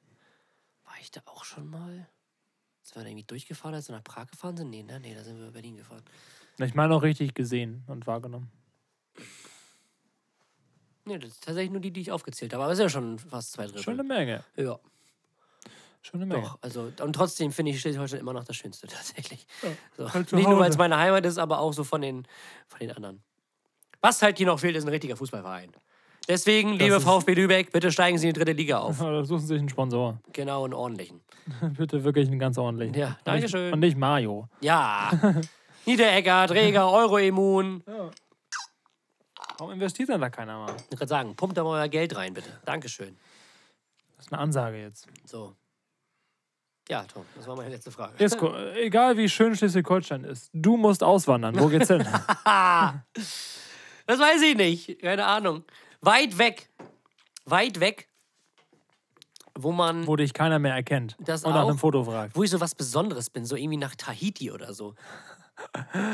War 0.85 0.93
ich 1.01 1.11
da 1.11 1.21
auch 1.25 1.43
schon 1.43 1.69
mal? 1.69 2.07
Sind 2.81 2.95
wir 2.95 3.03
da 3.03 3.09
irgendwie 3.09 3.25
durchgefahren, 3.25 3.75
als 3.75 3.89
wir 3.89 3.95
nach 3.95 4.03
Prag 4.03 4.27
gefahren 4.27 4.57
sind? 4.57 4.69
Nee, 4.69 4.83
ne? 4.83 4.99
Nee, 4.99 5.13
da 5.15 5.23
sind 5.23 5.37
wir 5.37 5.43
über 5.43 5.51
Berlin 5.53 5.77
gefahren. 5.77 6.03
Ich 6.57 6.75
meine 6.75 6.93
auch 6.93 7.03
richtig 7.03 7.33
gesehen 7.33 7.83
und 7.87 8.05
wahrgenommen. 8.07 8.51
Nee, 11.05 11.17
das 11.17 11.31
ist 11.31 11.43
tatsächlich 11.43 11.71
nur 11.71 11.81
die, 11.81 11.91
die 11.91 12.01
ich 12.01 12.11
aufgezählt 12.11 12.53
habe. 12.53 12.63
Aber 12.63 12.73
es 12.73 12.79
ist 12.79 12.83
ja 12.83 12.89
schon 12.89 13.17
fast 13.17 13.53
zwei 13.53 13.65
Drittel. 13.65 13.81
Schon 13.81 13.93
eine 13.93 14.03
Menge. 14.03 14.43
Ja. 14.55 14.79
Schon 16.01 16.19
Menge. 16.21 16.35
Doch, 16.41 16.57
also, 16.61 16.91
und 17.01 17.13
trotzdem 17.13 17.51
finde 17.51 17.71
ich 17.71 17.81
Schleswig-Holstein 17.81 18.21
immer 18.21 18.33
noch 18.33 18.43
das 18.45 18.55
Schönste 18.55 18.87
tatsächlich. 18.87 19.45
So. 19.97 20.11
halt 20.13 20.31
Nicht 20.31 20.47
nur, 20.47 20.59
weil 20.59 20.69
es 20.69 20.77
meine 20.77 20.97
Heimat 20.97 21.25
ist, 21.25 21.37
aber 21.37 21.59
auch 21.59 21.73
so 21.73 21.83
von 21.83 22.01
den, 22.01 22.25
von 22.67 22.79
den 22.79 22.91
anderen. 22.91 23.21
Was 24.01 24.21
halt 24.21 24.37
hier 24.37 24.47
noch 24.47 24.59
fehlt, 24.59 24.75
ist 24.77 24.83
ein 24.85 24.89
richtiger 24.89 25.17
Fußballverein. 25.17 25.71
Deswegen, 26.27 26.73
liebe 26.73 27.01
VfB 27.01 27.33
Lübeck, 27.33 27.71
bitte 27.71 27.91
steigen 27.91 28.17
Sie 28.19 28.27
in 28.27 28.33
die 28.33 28.39
dritte 28.39 28.51
Liga 28.53 28.79
auf. 28.79 28.99
Ja, 29.01 29.11
da 29.11 29.25
suchen 29.25 29.41
Sie 29.41 29.47
sich 29.47 29.59
einen 29.59 29.69
Sponsor. 29.69 30.19
Genau, 30.31 30.63
einen 30.63 30.73
ordentlichen. 30.75 31.21
Bitte 31.75 32.03
wirklich 32.03 32.27
einen 32.29 32.37
ganz 32.37 32.57
ordentlichen. 32.59 32.93
Ja, 32.93 33.07
Und 33.07 33.13
nicht- 33.15 33.27
Dankeschön. 33.27 33.73
Und 33.73 33.79
nicht 33.79 33.97
Mario. 33.97 34.47
Ja. 34.61 35.11
Niederegger, 35.87 36.45
Träger, 36.47 36.91
Euroimmun. 36.91 37.83
Warum 39.57 39.73
investiert 39.73 40.09
denn 40.09 40.21
da 40.21 40.29
keiner 40.29 40.59
mal? 40.59 40.75
Ich 40.91 40.99
kann 40.99 41.07
sagen, 41.07 41.35
pumpt 41.35 41.57
da 41.57 41.63
mal 41.63 41.81
euer 41.81 41.87
Geld 41.89 42.15
rein, 42.15 42.33
bitte. 42.33 42.59
Dankeschön. 42.63 43.17
Das 44.17 44.27
ist 44.27 44.31
eine 44.33 44.41
Ansage 44.41 44.79
jetzt. 44.81 45.07
So. 45.25 45.55
Ja, 46.89 47.03
Tom, 47.03 47.23
das 47.35 47.45
war 47.47 47.55
meine 47.55 47.69
letzte 47.69 47.91
Frage. 47.91 48.23
Isko, 48.23 48.47
äh, 48.55 48.85
egal 48.85 49.15
wie 49.15 49.29
schön 49.29 49.55
Schleswig-Holstein 49.55 50.23
ist, 50.23 50.49
du 50.53 50.75
musst 50.75 51.03
auswandern. 51.03 51.59
Wo 51.59 51.67
geht's 51.67 51.87
hin? 51.87 52.05
Das 54.09 54.17
weiß 54.19 54.41
ich 54.41 54.55
nicht. 54.57 55.03
Keine 55.03 55.23
Ahnung. 55.23 55.63
Weit 56.01 56.39
weg. 56.39 56.67
Weit 57.45 57.79
weg. 57.79 58.07
Wo 59.53 59.71
man. 59.71 60.07
Wo 60.07 60.15
dich 60.15 60.33
keiner 60.33 60.57
mehr 60.57 60.73
erkennt. 60.73 61.15
Das 61.19 61.43
und 61.43 61.53
nach 61.53 61.61
auch. 61.61 61.67
einem 61.67 61.77
Foto 61.77 62.03
fragt. 62.03 62.35
wo 62.35 62.41
ich 62.41 62.49
so 62.49 62.59
was 62.59 62.73
Besonderes 62.73 63.29
bin, 63.29 63.45
so 63.45 63.55
irgendwie 63.55 63.77
nach 63.77 63.93
Tahiti 63.95 64.49
oder 64.51 64.73
so. 64.73 64.95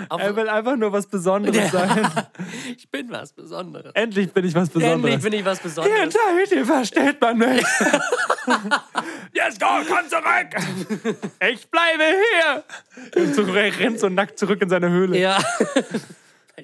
Auf, 0.10 0.22
Er 0.22 0.36
will 0.36 0.50
einfach 0.50 0.76
nur 0.76 0.92
was 0.92 1.08
Besonderes 1.08 1.72
sein. 1.72 2.10
ich 2.78 2.90
bin 2.90 3.10
was 3.10 3.34
Besonderes. 3.34 3.92
Endlich 3.94 4.32
bin 4.32 4.46
ich 4.46 4.56
was 4.56 4.70
Besonderes. 4.70 5.14
Endlich 5.14 5.32
bin 5.32 5.40
ich 5.40 5.46
was 5.46 5.60
Besonderes. 5.60 6.14
Tahiti 6.14 6.66
versteht 6.66 7.22
man 7.22 7.38
mich. 7.38 7.66
Jetzt 9.34 9.60
go, 9.60 9.68
komm 9.88 10.10
zurück. 10.10 11.18
Ich 11.50 11.70
bleibe 11.70 12.04
hier. 12.04 12.64
Und 13.24 13.36
so 13.36 13.44
rennt 13.44 14.00
so 14.00 14.10
nackt 14.10 14.38
zurück 14.40 14.62
in 14.62 14.70
seine 14.70 14.90
Höhle. 14.90 15.18
Ja. 15.18 15.38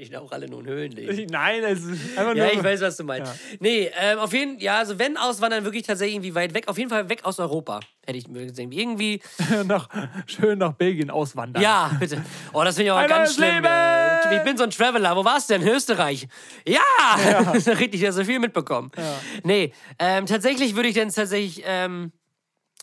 Weil 0.01 0.07
die 0.07 0.13
da 0.13 0.19
auch 0.21 0.31
alle 0.31 0.49
nur 0.49 0.61
in 0.61 0.65
Höhlen 0.65 0.91
leben. 0.93 1.27
Nein, 1.29 1.63
es 1.63 1.83
ist 1.83 2.17
einfach 2.17 2.35
Ja, 2.35 2.45
nur. 2.45 2.53
ich 2.53 2.63
weiß, 2.63 2.81
was 2.81 2.97
du 2.97 3.03
meinst. 3.03 3.33
Nee, 3.59 3.91
ähm, 3.99 4.17
auf 4.17 4.33
jeden 4.33 4.55
Fall, 4.55 4.63
ja, 4.63 4.77
also 4.79 4.97
wenn 4.97 5.15
auswandern, 5.15 5.63
wirklich 5.63 5.83
tatsächlich 5.83 6.15
irgendwie 6.15 6.33
weit 6.33 6.55
weg. 6.55 6.67
Auf 6.67 6.77
jeden 6.79 6.89
Fall 6.89 7.07
weg 7.09 7.23
aus 7.23 7.37
Europa. 7.39 7.81
Hätte 8.07 8.17
ich 8.17 8.27
mir 8.27 8.47
gesehen. 8.47 8.71
Irgendwie, 8.71 9.21
nach, 9.65 9.87
schön 10.25 10.57
nach 10.57 10.73
Belgien 10.73 11.11
auswandern. 11.11 11.61
ja, 11.61 11.91
bitte. 11.99 12.23
Oh, 12.51 12.63
das 12.63 12.75
finde 12.75 12.87
ich 12.87 12.91
auch 12.93 12.97
Ein 12.97 13.09
ganz 13.09 13.35
schlimm. 13.35 13.53
Leben! 13.63 13.65
äh, 13.67 14.37
Ich 14.37 14.43
bin 14.43 14.57
so 14.57 14.63
ein 14.63 14.71
Traveler. 14.71 15.15
Wo 15.15 15.23
warst 15.23 15.51
du 15.51 15.59
denn? 15.59 15.67
Österreich. 15.67 16.27
Ja! 16.65 16.79
Richtig, 17.77 18.01
ja 18.01 18.11
so 18.11 18.23
viel 18.23 18.39
mitbekommen. 18.39 18.89
Nee, 19.43 19.71
ähm, 19.99 20.25
tatsächlich 20.25 20.75
würde 20.75 20.89
ich 20.89 20.95
dann 20.95 21.09
tatsächlich 21.09 21.61
ähm, 21.65 22.11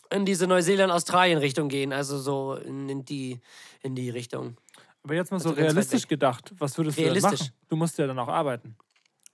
in 0.09 0.25
diese 0.25 0.47
Neuseeland-Australien-Richtung 0.47 1.67
gehen. 1.67 1.91
Also 1.91 2.17
so 2.17 2.55
in, 2.55 2.87
in, 2.87 3.03
die, 3.03 3.39
in 3.83 3.93
die 3.95 4.09
Richtung. 4.09 4.55
Aber 5.03 5.15
jetzt 5.15 5.31
mal 5.31 5.39
so 5.39 5.49
Also 5.49 5.61
weit 5.61 5.65
realistisch 5.65 6.07
gedacht. 6.07 6.53
Was 6.57 6.77
würdest 6.77 6.97
du 6.97 7.03
denn 7.03 7.21
machen? 7.21 7.49
Du 7.67 7.75
musst 7.75 7.97
ja 7.97 8.07
dann 8.07 8.19
auch 8.19 8.27
arbeiten. 8.27 8.75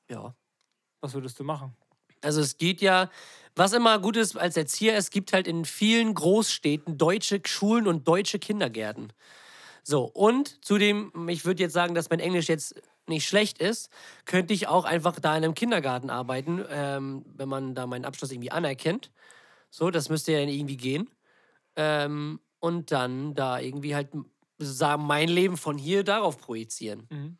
Ja. 0.09 0.35
Was 1.01 1.13
würdest 1.13 1.39
du 1.39 1.43
machen? 1.43 1.75
Also 2.21 2.41
es 2.41 2.57
geht 2.57 2.81
ja, 2.81 3.09
was 3.55 3.73
immer 3.73 3.99
gut 3.99 4.17
ist 4.17 4.37
als 4.37 4.57
Erzieher, 4.57 4.95
es 4.95 5.11
gibt 5.11 5.33
halt 5.33 5.47
in 5.47 5.65
vielen 5.65 6.13
Großstädten 6.13 6.97
deutsche 6.97 7.41
Schulen 7.45 7.87
und 7.87 8.07
deutsche 8.07 8.39
Kindergärten. 8.39 9.13
So, 9.83 10.05
und 10.05 10.65
zudem, 10.65 11.29
ich 11.29 11.45
würde 11.45 11.61
jetzt 11.61 11.73
sagen, 11.73 11.93
dass 11.93 12.09
mein 12.09 12.19
Englisch 12.19 12.49
jetzt 12.49 12.75
nicht 13.07 13.27
schlecht 13.27 13.59
ist, 13.59 13.91
könnte 14.25 14.53
ich 14.53 14.67
auch 14.67 14.83
einfach 14.83 15.19
da 15.19 15.37
in 15.37 15.43
einem 15.43 15.53
Kindergarten 15.53 16.09
arbeiten, 16.09 16.65
ähm, 16.69 17.23
wenn 17.35 17.47
man 17.47 17.75
da 17.75 17.85
meinen 17.85 18.05
Abschluss 18.05 18.31
irgendwie 18.31 18.51
anerkennt. 18.51 19.11
So, 19.69 19.91
das 19.91 20.09
müsste 20.09 20.31
ja 20.31 20.39
irgendwie 20.39 20.77
gehen. 20.77 21.09
Ähm, 21.75 22.39
und 22.59 22.91
dann 22.91 23.35
da 23.35 23.59
irgendwie 23.59 23.93
halt 23.93 24.09
mein 24.97 25.29
Leben 25.29 25.57
von 25.57 25.77
hier 25.77 26.03
darauf 26.03 26.37
projizieren. 26.37 27.07
Mhm. 27.09 27.37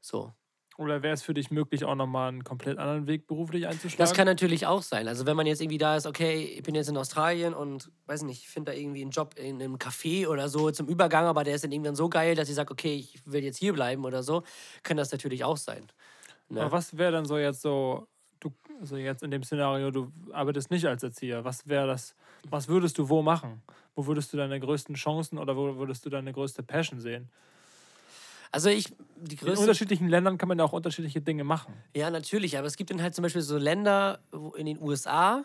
So. 0.00 0.32
Oder 0.80 1.02
wäre 1.02 1.12
es 1.12 1.20
für 1.20 1.34
dich 1.34 1.50
möglich, 1.50 1.84
auch 1.84 1.94
nochmal 1.94 2.28
einen 2.28 2.42
komplett 2.42 2.78
anderen 2.78 3.06
Weg 3.06 3.26
beruflich 3.26 3.66
einzuschlagen? 3.66 3.98
Das 3.98 4.14
kann 4.14 4.24
natürlich 4.24 4.66
auch 4.66 4.80
sein. 4.80 5.08
Also 5.08 5.26
wenn 5.26 5.36
man 5.36 5.46
jetzt 5.46 5.60
irgendwie 5.60 5.76
da 5.76 5.94
ist, 5.94 6.06
okay, 6.06 6.54
ich 6.56 6.62
bin 6.62 6.74
jetzt 6.74 6.88
in 6.88 6.96
Australien 6.96 7.52
und 7.52 7.90
weiß 8.06 8.22
nicht, 8.22 8.44
ich 8.44 8.48
finde 8.48 8.72
da 8.72 8.78
irgendwie 8.78 9.02
einen 9.02 9.10
Job 9.10 9.34
in 9.36 9.56
einem 9.56 9.76
Café 9.76 10.26
oder 10.26 10.48
so 10.48 10.70
zum 10.70 10.88
Übergang, 10.88 11.26
aber 11.26 11.44
der 11.44 11.54
ist 11.54 11.64
dann 11.64 11.72
irgendwann 11.72 11.96
so 11.96 12.08
geil, 12.08 12.34
dass 12.34 12.48
ich 12.48 12.54
sage, 12.54 12.72
okay, 12.72 12.94
ich 12.94 13.20
will 13.26 13.44
jetzt 13.44 13.58
hier 13.58 13.74
bleiben 13.74 14.06
oder 14.06 14.22
so, 14.22 14.42
kann 14.82 14.96
das 14.96 15.12
natürlich 15.12 15.44
auch 15.44 15.58
sein. 15.58 15.86
Ne? 16.48 16.62
Aber 16.62 16.72
was 16.72 16.96
wäre 16.96 17.12
dann 17.12 17.26
so 17.26 17.36
jetzt 17.36 17.60
so, 17.60 18.08
du, 18.40 18.50
also 18.80 18.96
jetzt 18.96 19.22
in 19.22 19.30
dem 19.30 19.42
Szenario, 19.42 19.90
du 19.90 20.10
arbeitest 20.32 20.70
nicht 20.70 20.86
als 20.86 21.02
Erzieher, 21.02 21.44
was 21.44 21.68
wäre 21.68 21.88
das, 21.88 22.14
was 22.48 22.68
würdest 22.68 22.96
du 22.96 23.10
wo 23.10 23.20
machen? 23.20 23.60
Wo 23.94 24.06
würdest 24.06 24.32
du 24.32 24.36
deine 24.36 24.58
größten 24.60 24.94
Chancen 24.94 25.38
oder 25.38 25.56
wo 25.56 25.76
würdest 25.76 26.04
du 26.06 26.10
deine 26.10 26.32
größte 26.32 26.62
Passion 26.62 27.00
sehen? 27.00 27.28
Also 28.52 28.68
ich, 28.68 28.88
die 29.16 29.34
In 29.34 29.38
größte... 29.38 29.60
unterschiedlichen 29.60 30.08
Ländern 30.08 30.38
kann 30.38 30.48
man 30.48 30.58
ja 30.58 30.64
auch 30.64 30.72
unterschiedliche 30.72 31.20
Dinge 31.20 31.44
machen. 31.44 31.74
Ja, 31.94 32.10
natürlich, 32.10 32.58
aber 32.58 32.66
es 32.66 32.76
gibt 32.76 32.90
dann 32.90 33.02
halt 33.02 33.14
zum 33.14 33.22
Beispiel 33.22 33.42
so 33.42 33.58
Länder 33.58 34.20
in 34.56 34.66
den 34.66 34.80
USA, 34.80 35.44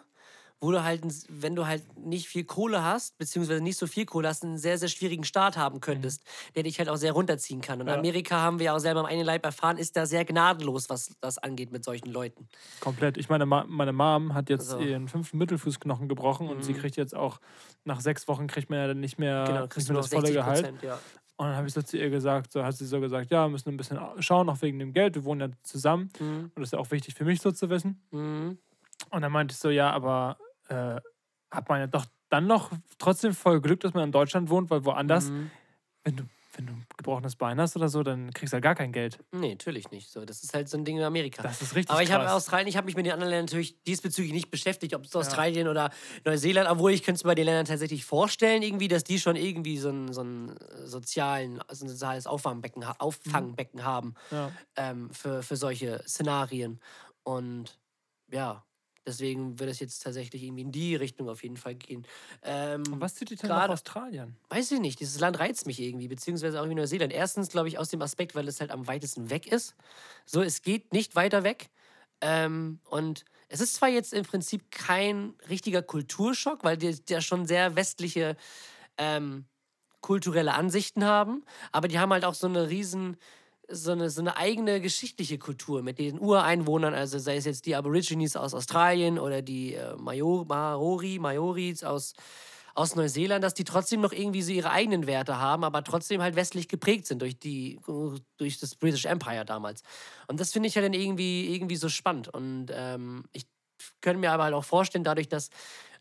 wo 0.61 0.71
du 0.71 0.83
halt, 0.83 1.01
wenn 1.29 1.55
du 1.55 1.67
halt 1.67 1.83
nicht 1.97 2.27
viel 2.27 2.43
Kohle 2.43 2.83
hast, 2.83 3.17
beziehungsweise 3.17 3.61
nicht 3.61 3.77
so 3.77 3.87
viel 3.87 4.05
Kohle 4.05 4.29
hast, 4.29 4.43
einen 4.43 4.57
sehr, 4.57 4.77
sehr 4.77 4.87
schwierigen 4.87 5.23
Start 5.23 5.57
haben 5.57 5.79
könntest, 5.81 6.23
der 6.55 6.63
dich 6.63 6.79
halt 6.79 6.89
auch 6.89 6.95
sehr 6.95 7.11
runterziehen 7.11 7.61
kann. 7.61 7.81
Und 7.81 7.87
Ja. 7.87 7.95
Amerika 7.95 8.37
haben 8.41 8.59
wir 8.59 8.67
ja 8.67 8.75
auch 8.75 8.79
selber 8.79 9.01
am 9.01 9.05
eigenen 9.05 9.25
Leib 9.25 9.45
erfahren, 9.45 9.77
ist 9.77 9.95
da 9.95 10.05
sehr 10.05 10.25
gnadenlos, 10.25 10.89
was 10.89 11.11
das 11.21 11.37
angeht 11.37 11.71
mit 11.71 11.83
solchen 11.83 12.09
Leuten. 12.11 12.47
Komplett. 12.79 13.17
Ich 13.17 13.29
meine, 13.29 13.45
meine 13.45 13.93
Mom 13.93 14.33
hat 14.33 14.49
jetzt 14.49 14.69
So. 14.69 14.79
ihren 14.79 15.07
fünften 15.07 15.37
Mittelfußknochen 15.37 16.07
gebrochen 16.07 16.47
und 16.49 16.63
sie 16.63 16.73
kriegt 16.73 16.95
jetzt 16.95 17.15
auch, 17.15 17.39
nach 17.83 17.99
sechs 17.99 18.27
Wochen 18.27 18.47
kriegt 18.47 18.69
man 18.69 18.79
ja 18.79 18.87
dann 18.87 18.99
nicht 18.99 19.19
mehr, 19.19 19.43
Genau, 19.45 19.61
nicht 19.65 19.89
mehr 19.89 19.97
das 19.97 20.07
volle 20.07 20.27
60 20.27 20.33
Gehalt. 20.35 20.83
Ja. 20.83 20.99
Und 21.37 21.47
dann 21.47 21.57
habe 21.57 21.67
ich 21.67 21.73
so 21.73 21.81
zu 21.81 21.97
ihr 21.97 22.09
gesagt, 22.09 22.53
so 22.53 22.63
hat 22.63 22.77
sie 22.77 22.85
so 22.85 23.01
gesagt, 23.01 23.29
ja, 23.29 23.45
wir 23.45 23.49
müssen 23.49 23.67
ein 23.69 23.75
bisschen 23.77 23.99
schauen, 24.19 24.47
auch 24.49 24.61
wegen 24.61 24.79
dem 24.79 24.93
Geld. 24.93 25.15
Wir 25.15 25.25
wohnen 25.25 25.41
ja 25.41 25.57
zusammen. 25.63 26.09
Mhm. 26.17 26.51
Und 26.55 26.59
das 26.59 26.69
ist 26.69 26.71
ja 26.71 26.79
auch 26.79 26.89
wichtig 26.91 27.13
für 27.13 27.25
mich 27.25 27.41
so 27.41 27.51
zu 27.51 27.69
wissen. 27.69 28.01
Mhm. 28.11 28.57
Und 29.11 29.21
dann 29.21 29.31
meinte 29.31 29.51
ich 29.51 29.59
so, 29.59 29.69
ja, 29.69 29.91
aber 29.91 30.37
äh, 30.69 30.99
hat 31.51 31.69
man 31.69 31.80
ja 31.82 31.88
doch 31.88 32.06
dann 32.30 32.47
noch 32.47 32.71
trotzdem 32.97 33.34
voll 33.34 33.62
Glück, 33.62 33.80
dass 33.82 33.93
man 33.93 34.06
in 34.06 34.12
Deutschland 34.12 34.49
wohnt, 34.49 34.69
weil 34.69 34.84
woanders, 34.86 35.30
Mhm. 35.30 35.51
wenn 36.04 36.15
du, 36.17 36.23
wenn 36.58 36.67
du 36.67 36.73
ein 36.73 36.86
gebrochenes 36.97 37.36
Bein 37.36 37.60
hast 37.60 37.75
oder 37.75 37.89
so, 37.89 38.01
dann 38.01 38.32
kriegst 38.34 38.54
du 38.54 38.56
halt 38.56 38.63
gar 38.63 38.75
kein 38.75 38.91
Geld. 38.93 39.19
Nee, 39.34 39.49
natürlich 39.51 39.91
nicht. 39.91 40.10
So, 40.10 40.23
das 40.25 40.41
ist 40.41 40.54
halt 40.54 40.69
so 40.69 40.78
ein 40.78 40.86
Ding 40.86 40.97
in 40.97 41.04
Amerika. 41.04 41.43
Das 41.43 41.62
ist 41.62 41.75
richtig 41.75 41.91
Aber 41.91 42.01
ich 42.01 42.12
habe. 42.12 42.32
Australien, 42.32 42.67
ich 42.67 42.78
habe 42.78 42.86
mich 42.86 42.95
mit 42.95 43.06
den 43.06 43.12
anderen 43.13 43.30
Ländern 43.30 43.45
natürlich 43.45 43.82
diesbezüglich 43.84 44.32
nicht 44.34 44.49
beschäftigt, 44.51 44.95
ob 44.95 45.04
es 45.06 45.15
Australien 45.15 45.67
oder 45.67 45.91
Neuseeland, 46.23 46.69
obwohl 46.69 46.91
ich 46.93 47.04
könnte 47.04 47.17
es 47.17 47.23
bei 47.23 47.36
den 47.36 47.45
Ländern 47.45 47.65
tatsächlich 47.65 48.06
vorstellen, 48.06 48.62
irgendwie, 48.63 48.88
dass 48.88 49.04
die 49.04 49.19
schon 49.19 49.36
irgendwie 49.36 49.78
so 49.78 49.89
ein, 49.89 50.13
so 50.13 50.21
ein 50.21 50.56
äh, 50.58 50.88
sozialen, 50.88 51.62
so 51.71 51.86
ein 51.86 51.89
soziales 51.89 52.25
Auffangbecken, 52.25 52.84
Auffangbecken 52.84 53.84
haben 53.84 54.13
Ja. 54.32 54.51
ähm, 54.78 55.10
für, 55.12 55.43
für 55.43 55.58
solche 55.58 56.01
Szenarien. 56.08 56.80
Und 57.23 57.80
ja, 58.32 58.65
deswegen 59.05 59.59
wird 59.59 59.69
es 59.69 59.79
jetzt 59.79 60.03
tatsächlich 60.03 60.43
irgendwie 60.43 60.63
in 60.63 60.71
die 60.71 60.95
Richtung 60.95 61.29
auf 61.29 61.43
jeden 61.43 61.57
Fall 61.57 61.75
gehen. 61.75 62.05
Ähm, 62.43 62.83
was 62.89 63.15
zieht 63.15 63.29
dich 63.29 63.39
denn 63.39 63.49
nach 63.49 63.69
Australien? 63.69 64.35
weiß 64.49 64.71
ich 64.71 64.79
nicht, 64.79 64.99
dieses 64.99 65.19
Land 65.19 65.39
reizt 65.39 65.67
mich 65.67 65.79
irgendwie, 65.79 66.07
beziehungsweise 66.07 66.61
auch 66.61 66.69
wie 66.69 66.75
Neuseeland. 66.75 67.13
Erstens, 67.13 67.49
glaube 67.49 67.67
ich, 67.67 67.77
aus 67.77 67.89
dem 67.89 68.01
Aspekt, 68.01 68.35
weil 68.35 68.47
es 68.47 68.59
halt 68.59 68.71
am 68.71 68.87
weitesten 68.87 69.29
weg 69.29 69.47
ist. 69.47 69.75
So, 70.25 70.41
es 70.41 70.61
geht 70.61 70.93
nicht 70.93 71.15
weiter 71.15 71.43
weg. 71.43 71.69
Ähm, 72.21 72.79
und 72.89 73.25
es 73.49 73.61
ist 73.61 73.75
zwar 73.75 73.89
jetzt 73.89 74.13
im 74.13 74.25
Prinzip 74.25 74.71
kein 74.71 75.33
richtiger 75.49 75.81
Kulturschock, 75.81 76.63
weil 76.63 76.77
die 76.77 76.95
ja 77.09 77.21
schon 77.21 77.45
sehr 77.45 77.75
westliche 77.75 78.35
ähm, 78.97 79.45
kulturelle 80.01 80.53
Ansichten 80.53 81.03
haben, 81.03 81.43
aber 81.71 81.87
die 81.87 81.97
haben 81.97 82.13
halt 82.13 82.25
auch 82.25 82.35
so 82.35 82.45
eine 82.45 82.69
riesen, 82.69 83.17
so 83.69 83.91
eine, 83.91 84.10
so 84.10 84.21
eine 84.21 84.38
eigene 84.38 84.82
geschichtliche 84.82 85.38
Kultur 85.38 85.82
mit 85.82 85.99
den 85.99 86.19
Ureinwohnern, 86.19 86.93
also 86.93 87.19
sei 87.19 87.38
es 87.38 87.45
jetzt 87.45 87.65
die 87.65 87.75
Aborigines 87.75 88.36
aus 88.36 88.54
Australien 88.54 89.19
oder 89.19 89.41
die 89.41 89.73
äh, 89.73 89.95
Major, 89.97 90.45
Maori, 90.45 91.19
Maoris 91.19 91.84
aus, 91.84 92.13
aus 92.75 92.95
Neuseeland, 92.95 93.43
dass 93.43 93.54
die 93.54 93.63
trotzdem 93.63 94.01
noch 94.01 94.12
irgendwie 94.12 94.41
so 94.41 94.51
ihre 94.51 94.71
eigenen 94.71 95.08
Werte 95.08 95.39
haben, 95.39 95.63
aber 95.63 95.84
trotzdem 95.84 96.21
halt 96.21 96.36
westlich 96.36 96.67
geprägt 96.67 97.08
sind 97.08 97.21
durch, 97.21 97.39
die, 97.39 97.80
durch 98.38 98.60
das 98.60 98.75
British 98.75 99.06
Empire 99.06 99.45
damals. 99.45 99.82
Und 100.28 100.39
das 100.39 100.51
finde 100.51 100.67
ich 100.67 100.75
halt 100.75 100.86
dann 100.86 100.93
irgendwie, 100.93 101.54
irgendwie 101.54 101.78
so 101.78 101.89
spannend. 101.89 102.28
Und 102.28 102.67
ähm, 102.71 103.23
ich 103.32 103.45
könnte 104.01 104.19
mir 104.19 104.32
aber 104.32 104.43
halt 104.43 104.54
auch 104.54 104.63
vorstellen, 104.65 105.04
dadurch, 105.04 105.30
dass 105.30 105.49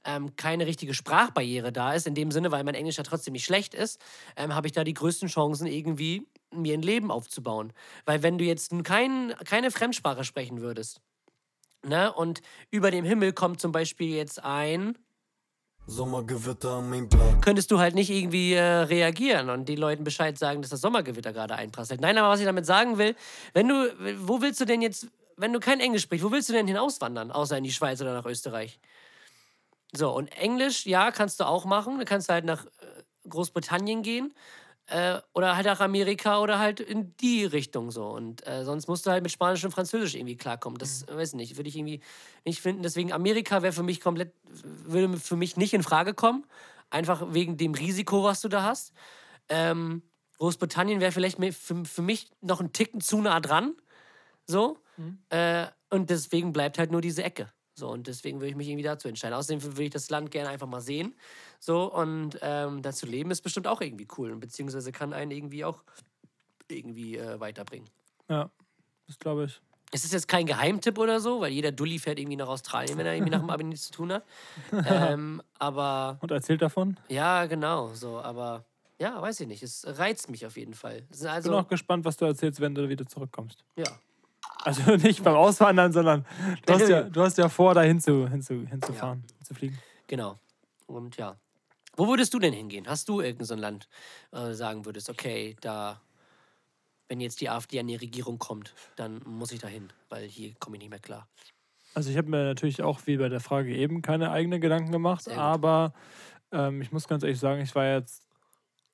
ähm, 0.04 0.36
keine 0.36 0.66
richtige 0.66 0.94
Sprachbarriere 0.94 1.72
da 1.72 1.94
ist, 1.94 2.06
in 2.06 2.14
dem 2.14 2.30
Sinne, 2.30 2.50
weil 2.50 2.64
mein 2.64 2.74
Englisch 2.74 2.98
ja 2.98 3.04
trotzdem 3.04 3.32
nicht 3.32 3.44
schlecht 3.44 3.74
ist, 3.74 4.00
ähm, 4.36 4.54
habe 4.54 4.66
ich 4.66 4.72
da 4.72 4.84
die 4.84 4.94
größten 4.94 5.28
Chancen, 5.28 5.66
irgendwie 5.66 6.26
mir 6.56 6.74
ein 6.74 6.82
Leben 6.82 7.10
aufzubauen. 7.10 7.72
Weil 8.04 8.22
wenn 8.22 8.38
du 8.38 8.44
jetzt 8.44 8.72
kein, 8.84 9.34
keine 9.44 9.70
Fremdsprache 9.70 10.24
sprechen 10.24 10.60
würdest, 10.60 11.00
ne, 11.82 12.12
und 12.12 12.42
über 12.70 12.90
dem 12.90 13.04
Himmel 13.04 13.32
kommt 13.32 13.60
zum 13.60 13.72
Beispiel 13.72 14.14
jetzt 14.14 14.42
ein, 14.42 14.96
Sommergewitter 15.86 16.70
am 16.70 16.88
Mainplan. 16.88 17.42
könntest 17.42 17.70
du 17.70 17.78
halt 17.78 17.94
nicht 17.94 18.08
irgendwie 18.08 18.54
äh, 18.54 18.62
reagieren 18.62 19.50
und 19.50 19.68
den 19.68 19.76
Leuten 19.76 20.02
Bescheid 20.02 20.38
sagen, 20.38 20.62
dass 20.62 20.70
das 20.70 20.80
Sommergewitter 20.80 21.34
gerade 21.34 21.56
einprasselt. 21.56 22.00
Nein, 22.00 22.16
aber 22.16 22.30
was 22.30 22.40
ich 22.40 22.46
damit 22.46 22.64
sagen 22.64 22.96
will, 22.96 23.14
wenn 23.52 23.68
du, 23.68 23.92
wo 24.26 24.40
willst 24.40 24.60
du 24.60 24.64
denn 24.64 24.80
jetzt, 24.80 25.08
wenn 25.36 25.52
du 25.52 25.60
kein 25.60 25.80
Englisch 25.80 26.02
sprichst, 26.02 26.24
wo 26.24 26.32
willst 26.32 26.48
du 26.48 26.54
denn 26.54 26.66
hin 26.66 26.78
auswandern, 26.78 27.30
außer 27.30 27.58
in 27.58 27.64
die 27.64 27.72
Schweiz 27.72 28.00
oder 28.00 28.14
nach 28.14 28.24
Österreich? 28.24 28.80
So, 29.92 30.10
und 30.10 30.28
Englisch, 30.38 30.86
ja, 30.86 31.10
kannst 31.10 31.38
du 31.40 31.46
auch 31.46 31.66
machen. 31.66 31.98
Du 31.98 32.04
kannst 32.06 32.30
halt 32.30 32.46
nach 32.46 32.64
äh, 32.64 33.28
Großbritannien 33.28 34.02
gehen. 34.02 34.32
Äh, 34.86 35.18
oder 35.32 35.56
halt 35.56 35.64
nach 35.64 35.80
Amerika 35.80 36.40
oder 36.40 36.58
halt 36.58 36.78
in 36.78 37.16
die 37.16 37.44
Richtung 37.46 37.90
so. 37.90 38.06
Und 38.08 38.46
äh, 38.46 38.64
sonst 38.64 38.86
musst 38.86 39.06
du 39.06 39.10
halt 39.10 39.22
mit 39.22 39.32
Spanisch 39.32 39.64
und 39.64 39.70
Französisch 39.70 40.14
irgendwie 40.14 40.36
klarkommen. 40.36 40.78
Das 40.78 41.06
Mhm. 41.06 41.16
weiß 41.16 41.28
ich 41.30 41.34
nicht, 41.36 41.56
würde 41.56 41.68
ich 41.70 41.76
irgendwie 41.76 42.00
nicht 42.44 42.60
finden. 42.60 42.82
Deswegen 42.82 43.10
Amerika 43.12 43.62
wäre 43.62 43.72
für 43.72 43.82
mich 43.82 44.00
komplett, 44.02 44.34
würde 44.84 45.16
für 45.18 45.36
mich 45.36 45.56
nicht 45.56 45.72
in 45.72 45.82
Frage 45.82 46.12
kommen. 46.12 46.44
Einfach 46.90 47.32
wegen 47.32 47.56
dem 47.56 47.72
Risiko, 47.74 48.24
was 48.24 48.42
du 48.42 48.48
da 48.48 48.62
hast. 48.62 48.92
Ähm, 49.48 50.02
Großbritannien 50.38 51.00
wäre 51.00 51.12
vielleicht 51.12 51.38
für, 51.56 51.84
für 51.84 52.02
mich 52.02 52.30
noch 52.42 52.60
einen 52.60 52.72
Ticken 52.72 53.00
zu 53.00 53.20
nah 53.22 53.40
dran. 53.40 53.74
So. 54.46 54.78
Äh, 55.30 55.66
und 55.88 56.10
deswegen 56.10 56.52
bleibt 56.52 56.78
halt 56.78 56.90
nur 56.90 57.00
diese 57.00 57.22
Ecke. 57.24 57.48
So, 57.76 57.88
und 57.90 58.06
deswegen 58.06 58.38
würde 58.38 58.50
ich 58.50 58.56
mich 58.56 58.68
irgendwie 58.68 58.84
dazu 58.84 59.08
entscheiden. 59.08 59.34
Außerdem 59.34 59.62
würde 59.62 59.84
ich 59.84 59.90
das 59.90 60.08
Land 60.10 60.30
gerne 60.30 60.48
einfach 60.50 60.66
mal 60.68 60.80
sehen. 60.80 61.14
So, 61.58 61.92
und 61.92 62.38
ähm, 62.40 62.82
da 62.82 62.92
zu 62.92 63.06
leben 63.06 63.30
ist 63.30 63.42
bestimmt 63.42 63.66
auch 63.66 63.80
irgendwie 63.80 64.06
cool. 64.16 64.30
Und 64.30 64.40
beziehungsweise 64.40 64.92
kann 64.92 65.12
einen 65.12 65.30
irgendwie 65.32 65.64
auch 65.64 65.82
irgendwie 66.68 67.16
äh, 67.18 67.40
weiterbringen. 67.40 67.88
Ja, 68.28 68.50
das 69.06 69.18
glaube 69.18 69.46
ich. 69.46 69.60
Es 69.92 70.04
ist 70.04 70.12
jetzt 70.12 70.26
kein 70.28 70.46
Geheimtipp 70.46 70.98
oder 70.98 71.20
so, 71.20 71.40
weil 71.40 71.52
jeder 71.52 71.70
Dulli 71.70 71.98
fährt 71.98 72.18
irgendwie 72.18 72.36
nach 72.36 72.48
Australien, 72.48 72.98
wenn 72.98 73.06
er 73.06 73.14
irgendwie 73.14 73.30
nach 73.30 73.40
dem 73.40 73.50
Abi 73.50 73.64
nichts 73.64 73.86
zu 73.86 73.92
tun 73.92 74.12
hat. 74.12 74.24
Ähm, 74.86 75.42
aber 75.58 76.18
Und 76.20 76.30
erzählt 76.30 76.62
davon. 76.62 76.98
ja, 77.08 77.46
genau, 77.46 77.92
so, 77.94 78.18
aber 78.20 78.64
ja, 79.00 79.20
weiß 79.20 79.40
ich 79.40 79.46
nicht. 79.48 79.62
Es 79.62 79.84
reizt 79.86 80.30
mich 80.30 80.46
auf 80.46 80.56
jeden 80.56 80.74
Fall. 80.74 80.98
Ist 81.10 81.18
Ich 81.18 81.20
bin 81.20 81.30
Also, 81.30 81.56
auch 81.58 81.68
gespannt, 81.68 82.04
was 82.04 82.16
du 82.16 82.24
erzählst, 82.24 82.60
wenn 82.60 82.74
du 82.74 82.88
wieder 82.88 83.06
zurückkommst. 83.06 83.64
ja. 83.76 83.84
Also 84.64 84.96
nicht 84.96 85.22
beim 85.22 85.36
Auswandern, 85.36 85.92
sondern 85.92 86.24
du 86.66 86.72
hast 86.72 86.88
ja, 86.88 87.02
du 87.02 87.22
hast 87.22 87.38
ja 87.38 87.48
vor, 87.48 87.74
da 87.74 87.82
hinzu, 87.82 88.28
hinzu, 88.28 88.66
hinzufahren, 88.66 89.22
zu 89.42 89.54
fliegen. 89.54 89.78
Genau. 90.06 90.38
Und 90.86 91.16
ja. 91.16 91.36
Wo 91.96 92.08
würdest 92.08 92.34
du 92.34 92.38
denn 92.38 92.52
hingehen? 92.52 92.88
Hast 92.88 93.08
du 93.08 93.20
irgendein 93.20 93.44
so 93.44 93.54
Land, 93.54 93.88
äh, 94.32 94.52
sagen 94.52 94.84
würdest, 94.84 95.08
okay, 95.10 95.54
da, 95.60 96.00
wenn 97.08 97.20
jetzt 97.20 97.40
die 97.40 97.48
AfD 97.48 97.78
an 97.78 97.86
die 97.86 97.94
Regierung 97.94 98.38
kommt, 98.38 98.74
dann 98.96 99.20
muss 99.24 99.52
ich 99.52 99.60
da 99.60 99.68
hin, 99.68 99.92
weil 100.08 100.26
hier 100.26 100.54
komme 100.58 100.76
ich 100.76 100.82
nicht 100.82 100.90
mehr 100.90 100.98
klar. 100.98 101.28
Also 101.94 102.10
ich 102.10 102.16
habe 102.16 102.28
mir 102.28 102.42
natürlich 102.42 102.82
auch 102.82 103.00
wie 103.06 103.16
bei 103.16 103.28
der 103.28 103.38
Frage 103.38 103.76
eben 103.76 104.02
keine 104.02 104.32
eigenen 104.32 104.60
Gedanken 104.60 104.90
gemacht, 104.90 105.28
aber 105.28 105.94
ähm, 106.50 106.82
ich 106.82 106.90
muss 106.90 107.06
ganz 107.06 107.22
ehrlich 107.22 107.38
sagen, 107.38 107.62
ich 107.62 107.74
war 107.76 107.86
jetzt 107.86 108.23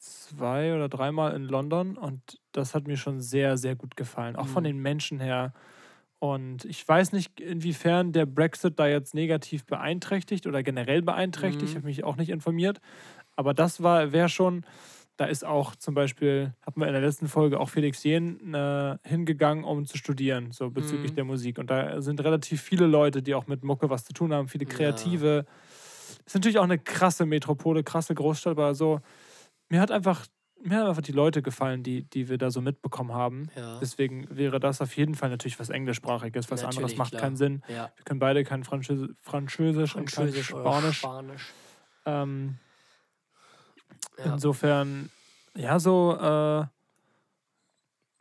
zwei 0.01 0.75
oder 0.75 0.89
dreimal 0.89 1.35
in 1.35 1.45
London 1.45 1.97
und 1.97 2.41
das 2.53 2.75
hat 2.75 2.87
mir 2.89 2.97
schon 2.97 3.21
sehr, 3.21 3.59
sehr 3.59 3.77
gut 3.77 3.97
gefallen, 3.97 4.37
auch 4.37 4.49
Mhm. 4.49 4.49
von 4.49 4.65
den 4.65 4.79
Menschen 4.79 5.21
her. 5.21 5.53
Und 6.19 6.67
ich 6.67 6.87
weiß 6.87 7.13
nicht, 7.13 7.41
inwiefern 7.41 8.13
der 8.13 8.27
Brexit 8.27 8.79
da 8.79 8.87
jetzt 8.89 9.15
negativ 9.15 9.65
beeinträchtigt 9.67 10.47
oder 10.47 10.63
generell 10.63 11.03
beeinträchtigt. 11.03 11.71
Ich 11.73 11.77
Mhm. 11.77 11.77
habe 11.77 11.87
mich 11.87 12.05
auch 12.05 12.17
nicht 12.17 12.31
informiert. 12.31 12.81
Aber 13.37 13.55
das 13.55 13.83
war, 13.83 14.13
wäre 14.13 14.29
schon, 14.31 14.65
da 15.17 15.27
ist 15.27 15.45
auch 15.47 15.77
zum 15.77 15.95
Beispiel, 15.95 16.55
hatten 16.63 16.81
wir 16.81 16.89
in 16.89 16.95
der 16.95 17.03
letzten 17.03 17.29
Folge 17.29 17.61
auch 17.61 17.69
Felix 17.71 18.05
Jähn 18.05 18.55
äh, 18.55 18.99
hingegangen, 19.05 19.65
um 19.65 19.87
zu 19.87 19.99
studieren, 19.99 20.53
so 20.53 20.71
bezüglich 20.71 21.13
Mhm. 21.13 21.17
der 21.17 21.25
Musik. 21.25 21.59
Und 21.59 21.71
da 21.71 22.03
sind 22.03 22.23
relativ 22.25 22.63
viele 22.63 22.87
Leute, 22.87 23.23
die 23.23 23.35
auch 23.35 23.47
mit 23.47 23.65
Mucke 23.65 23.91
was 23.91 24.05
zu 24.05 24.13
tun 24.15 24.33
haben, 24.35 24.49
viele 24.49 24.67
Kreative. 24.67 25.47
Ist 26.27 26.35
natürlich 26.35 26.59
auch 26.59 26.65
eine 26.65 26.79
krasse 26.79 27.27
Metropole, 27.27 27.83
krasse 27.85 28.15
Großstadt, 28.15 28.53
aber 28.53 28.75
so, 28.75 29.01
mir 29.71 29.81
hat 29.81 29.91
einfach, 29.91 30.27
mir 30.63 30.77
haben 30.79 30.89
einfach 30.89 31.03
die 31.03 31.13
Leute 31.13 31.41
gefallen, 31.41 31.83
die, 31.83 32.03
die 32.05 32.29
wir 32.29 32.37
da 32.37 32.51
so 32.51 32.61
mitbekommen 32.61 33.15
haben. 33.15 33.49
Ja. 33.57 33.79
Deswegen 33.81 34.27
wäre 34.29 34.61
das 34.61 34.83
auf 34.83 34.95
jeden 34.97 35.15
Fall 35.15 35.31
natürlich 35.31 35.59
was 35.59 35.71
Englischsprachiges, 35.71 36.51
was 36.51 36.61
anderes 36.61 36.77
Natürlich, 36.77 36.99
macht 36.99 37.11
klar. 37.13 37.23
keinen 37.23 37.37
Sinn. 37.37 37.63
Ja. 37.69 37.91
Wir 37.97 38.05
können 38.05 38.21
beide 38.21 38.45
kein 38.45 38.65
Französ 38.65 39.09
Französisch, 39.23 39.93
Französisch 39.93 40.53
und 40.53 40.63
kein 40.63 40.73
Spanisch. 40.93 40.99
Spanisch. 40.99 41.53
Ähm, 42.05 42.59
Ja. 44.19 44.35
Insofern, 44.35 45.11
ja, 45.57 45.79
so 45.79 46.15
äh, 46.17 46.67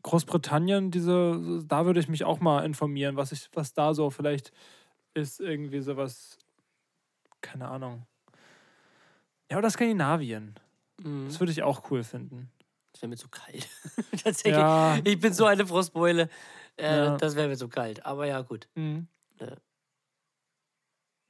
Großbritannien, 0.04 0.92
diese, 0.92 1.62
da 1.66 1.86
würde 1.86 2.00
ich 2.00 2.08
mich 2.08 2.24
auch 2.24 2.40
mal 2.40 2.64
informieren, 2.66 3.18
was 3.18 3.32
ich, 3.34 3.50
was 3.54 3.74
da 3.74 3.94
so 3.94 4.10
vielleicht 4.10 4.54
ist, 5.14 5.42
irgendwie 5.42 5.82
sowas, 5.82 6.38
keine 7.42 7.68
Ahnung. 7.68 8.06
Ja, 9.52 9.58
oder 9.58 9.70
Skandinavien. 9.70 10.56
Mhm. 11.04 11.28
Das 11.28 11.40
würde 11.40 11.52
ich 11.52 11.64
auch 11.64 11.90
cool 11.92 12.04
finden. 12.04 12.50
Das 12.94 13.02
wäre 13.02 13.10
mir 13.10 13.18
zu 13.18 13.30
kalt. 13.30 13.68
Tatsächlich. 14.24 14.54
Ja. 14.56 14.98
Ich 15.04 15.20
bin 15.20 15.34
so 15.34 15.46
eine 15.46 15.66
Frostbeule. 15.66 16.30
Äh, 16.78 16.96
Ja. 17.06 17.18
Das 17.18 17.36
wäre 17.36 17.48
mir 17.48 17.58
zu 17.58 17.68
kalt. 17.70 18.06
Aber 18.06 18.26
ja, 18.26 18.42
gut. 18.42 18.68
Mhm. 18.76 19.08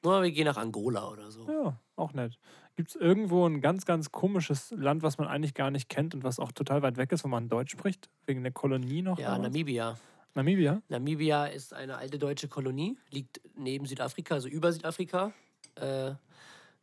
Nur 0.03 0.23
wir 0.23 0.31
gehen 0.31 0.45
nach 0.45 0.55
Angola 0.57 1.09
oder 1.09 1.29
so. 1.29 1.45
Ja, 1.51 1.77
auch 1.97 2.13
nett. 2.13 2.39
Gibt 2.77 2.89
es 2.89 2.95
irgendwo 2.95 3.45
ein 3.45 3.59
ganz, 3.59 3.85
ganz 3.85 4.11
komisches 4.13 4.71
Land, 4.71 5.03
was 5.03 5.17
man 5.17 5.27
eigentlich 5.27 5.53
gar 5.53 5.69
nicht 5.71 5.89
kennt 5.89 6.15
und 6.15 6.23
was 6.23 6.39
auch 6.39 6.53
total 6.53 6.81
weit 6.81 6.95
weg 6.95 7.11
ist, 7.11 7.25
wo 7.25 7.27
man 7.27 7.49
Deutsch 7.49 7.71
spricht? 7.73 8.09
Wegen 8.25 8.41
der 8.43 8.53
Kolonie 8.53 9.01
noch? 9.01 9.19
Ja? 9.19 9.37
Namibia. 9.37 9.97
Namibia? 10.35 10.81
Namibia 10.87 11.47
ist 11.47 11.73
eine 11.73 11.97
alte 11.97 12.17
deutsche 12.17 12.47
Kolonie, 12.47 12.97
liegt 13.09 13.41
neben 13.57 13.85
Südafrika, 13.85 14.35
also 14.35 14.47
über 14.47 14.71
Südafrika. 14.71 15.33
Äh, 15.75 16.13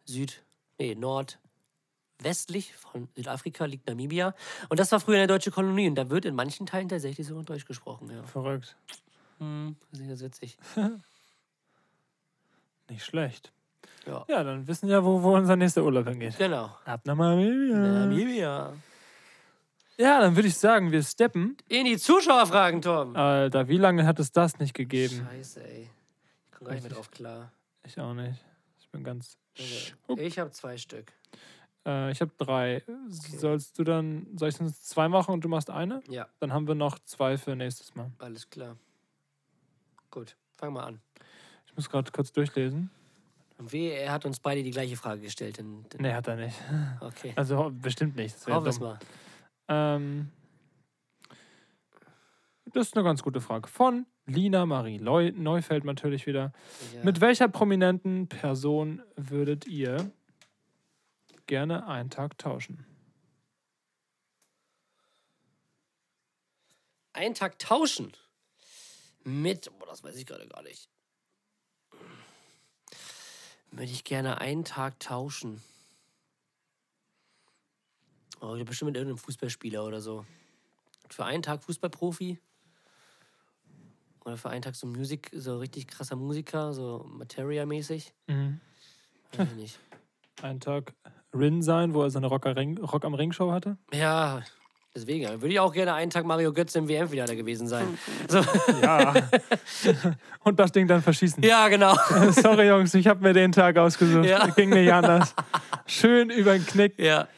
Süd, 0.04 0.44
nee, 0.78 0.94
nordwestlich 2.16 2.74
von 2.74 3.08
Südafrika 3.14 3.64
liegt 3.64 3.86
Namibia. 3.86 4.34
Und 4.68 4.80
das 4.80 4.92
war 4.92 5.00
früher 5.00 5.16
eine 5.16 5.26
deutsche 5.26 5.50
Kolonie 5.50 5.88
und 5.88 5.94
da 5.96 6.08
wird 6.10 6.24
in 6.24 6.34
manchen 6.34 6.66
Teilen 6.66 6.88
tatsächlich 6.88 7.26
sogar 7.26 7.44
Deutsch 7.44 7.66
gesprochen. 7.66 8.10
Ja. 8.10 8.22
Verrückt. 8.24 8.76
Hm, 9.38 9.76
das 9.90 10.00
ist 10.00 10.08
ganz 10.08 10.22
witzig. 10.22 10.58
Nicht 12.88 13.04
schlecht. 13.04 13.52
Ja. 14.06 14.24
Ja, 14.28 14.44
dann 14.44 14.66
wissen 14.66 14.88
ja, 14.88 15.04
wo, 15.04 15.22
wo 15.22 15.34
unser 15.34 15.56
nächster 15.56 15.82
Urlaub 15.82 16.08
hingeht. 16.08 16.38
Genau. 16.38 16.70
Ab 16.84 17.00
nach 17.04 17.16
Namibia. 17.16 17.76
Namibia. 17.76 18.72
Ja, 19.98 20.20
dann 20.20 20.36
würde 20.36 20.48
ich 20.48 20.56
sagen, 20.56 20.92
wir 20.92 21.02
steppen. 21.02 21.56
In 21.68 21.86
die 21.86 21.96
Zuschauerfragen, 21.96 22.82
Tom. 22.82 23.16
Alter, 23.16 23.66
wie 23.66 23.78
lange 23.78 24.06
hat 24.06 24.20
es 24.20 24.30
das 24.30 24.58
nicht 24.58 24.74
gegeben? 24.74 25.26
Scheiße, 25.30 25.64
ey. 25.64 25.88
Ich 26.44 26.52
komme 26.52 26.68
gar 26.68 26.74
nicht 26.74 26.84
mehr 26.84 26.92
drauf 26.92 27.10
klar. 27.10 27.50
Ich 27.84 27.98
auch 27.98 28.14
nicht. 28.14 28.44
Ich 28.78 28.88
bin 28.90 29.02
ganz. 29.02 29.38
Also, 29.58 30.20
ich 30.20 30.38
habe 30.38 30.50
zwei 30.50 30.76
Stück. 30.76 31.12
Äh, 31.86 32.10
ich 32.10 32.20
habe 32.20 32.32
drei. 32.36 32.82
Sollst 33.08 33.78
du 33.78 33.84
dann, 33.84 34.26
soll 34.36 34.48
ich 34.48 34.56
sonst 34.56 34.88
zwei 34.88 35.08
machen 35.08 35.32
und 35.32 35.44
du 35.44 35.48
machst 35.48 35.70
eine? 35.70 36.02
Ja, 36.08 36.26
Dann 36.40 36.52
haben 36.52 36.66
wir 36.66 36.74
noch 36.74 36.98
zwei 36.98 37.38
für 37.38 37.54
nächstes 37.54 37.94
Mal. 37.94 38.10
alles 38.18 38.50
klar. 38.50 38.76
Gut, 40.10 40.36
fang 40.56 40.72
mal 40.72 40.84
an. 40.84 41.00
Ich 41.66 41.76
muss 41.76 41.88
gerade 41.88 42.10
kurz 42.10 42.32
durchlesen. 42.32 42.90
Und 43.58 43.72
wehe, 43.72 43.92
er 43.92 44.12
hat 44.12 44.26
uns 44.26 44.40
beide 44.40 44.62
die 44.62 44.70
gleiche 44.70 44.96
Frage 44.96 45.22
gestellt. 45.22 45.58
Denn, 45.58 45.84
denn, 45.90 46.02
Nee, 46.02 46.12
hat 46.12 46.26
er 46.26 46.36
nicht. 46.36 46.56
Okay. 47.00 47.32
Also 47.36 47.70
bestimmt 47.72 48.16
nicht. 48.16 48.34
Das 48.34 48.46
Hoffen 48.48 48.80
wir 48.80 48.86
mal. 48.86 48.98
Ähm, 49.68 50.30
das 52.72 52.88
ist 52.88 52.96
eine 52.96 53.04
ganz 53.04 53.22
gute 53.22 53.40
Frage. 53.40 53.68
Von 53.68 54.06
Lina 54.26 54.66
Marie 54.66 54.98
Leu 54.98 55.32
Neufeld 55.34 55.84
natürlich 55.84 56.26
wieder. 56.26 56.52
Ja. 56.94 57.04
Mit 57.04 57.20
welcher 57.20 57.48
prominenten 57.48 58.28
Person 58.28 59.00
würdet 59.16 59.66
ihr 59.66 60.10
gerne 61.46 61.86
einen 61.86 62.10
Tag 62.10 62.38
tauschen? 62.38 62.86
einen 67.16 67.34
Tag 67.34 67.58
tauschen. 67.58 68.12
Mit, 69.24 69.70
boah, 69.78 69.86
das 69.86 70.04
weiß 70.04 70.16
ich 70.16 70.26
gerade 70.26 70.46
gar 70.46 70.62
nicht. 70.62 70.88
Würde 73.72 73.90
ich 73.90 74.04
gerne 74.04 74.40
einen 74.40 74.64
Tag 74.64 75.00
tauschen. 75.00 75.62
Oh, 78.40 78.52
bestimmt 78.64 78.90
mit 78.90 78.96
irgendeinem 78.96 79.18
Fußballspieler 79.18 79.84
oder 79.84 80.00
so. 80.00 80.24
Für 81.10 81.24
einen 81.24 81.42
Tag 81.42 81.64
Fußballprofi. 81.64 82.38
Oder 84.24 84.36
für 84.36 84.50
einen 84.50 84.62
Tag 84.62 84.76
so 84.76 84.86
Musik, 84.86 85.30
so 85.32 85.58
richtig 85.58 85.88
krasser 85.88 86.16
Musiker, 86.16 86.72
so 86.72 87.04
Materia-mäßig. 87.08 88.12
Mhm. 88.26 88.60
Weiß 89.32 89.48
ich 89.48 89.56
nicht. 89.56 89.80
Einen 90.42 90.60
Tag 90.60 90.94
Rin 91.34 91.62
sein, 91.62 91.94
wo 91.94 92.02
er 92.02 92.10
seine 92.10 92.26
Rock, 92.26 92.46
am 92.46 92.52
Ring, 92.52 92.78
Rock 92.78 93.04
am 93.04 93.14
Ring 93.14 93.32
Show 93.32 93.52
hatte? 93.52 93.76
Ja, 93.92 94.42
deswegen. 94.94 95.28
Würde 95.40 95.48
ich 95.48 95.60
auch 95.60 95.72
gerne 95.72 95.94
einen 95.94 96.10
Tag 96.10 96.24
Mario 96.24 96.52
Götze 96.52 96.78
im 96.78 96.88
WM-Finale 96.88 97.36
gewesen 97.36 97.68
sein. 97.68 97.98
So. 98.28 98.40
Ja. 98.82 99.14
Und 100.44 100.58
das 100.58 100.72
Ding 100.72 100.86
dann 100.86 101.02
verschießen. 101.02 101.42
Ja, 101.42 101.68
genau. 101.68 101.94
Sorry, 102.30 102.68
Jungs, 102.68 102.94
ich 102.94 103.06
habe 103.06 103.22
mir 103.22 103.32
den 103.32 103.52
Tag 103.52 103.76
ausgesucht. 103.76 104.26
Ja. 104.26 104.46
Ging 104.48 104.70
nicht 104.70 104.92
anders. 104.92 105.34
Schön 105.86 106.30
über 106.30 106.52
den 106.52 106.66
Knick. 106.66 106.98
Ja. 106.98 107.28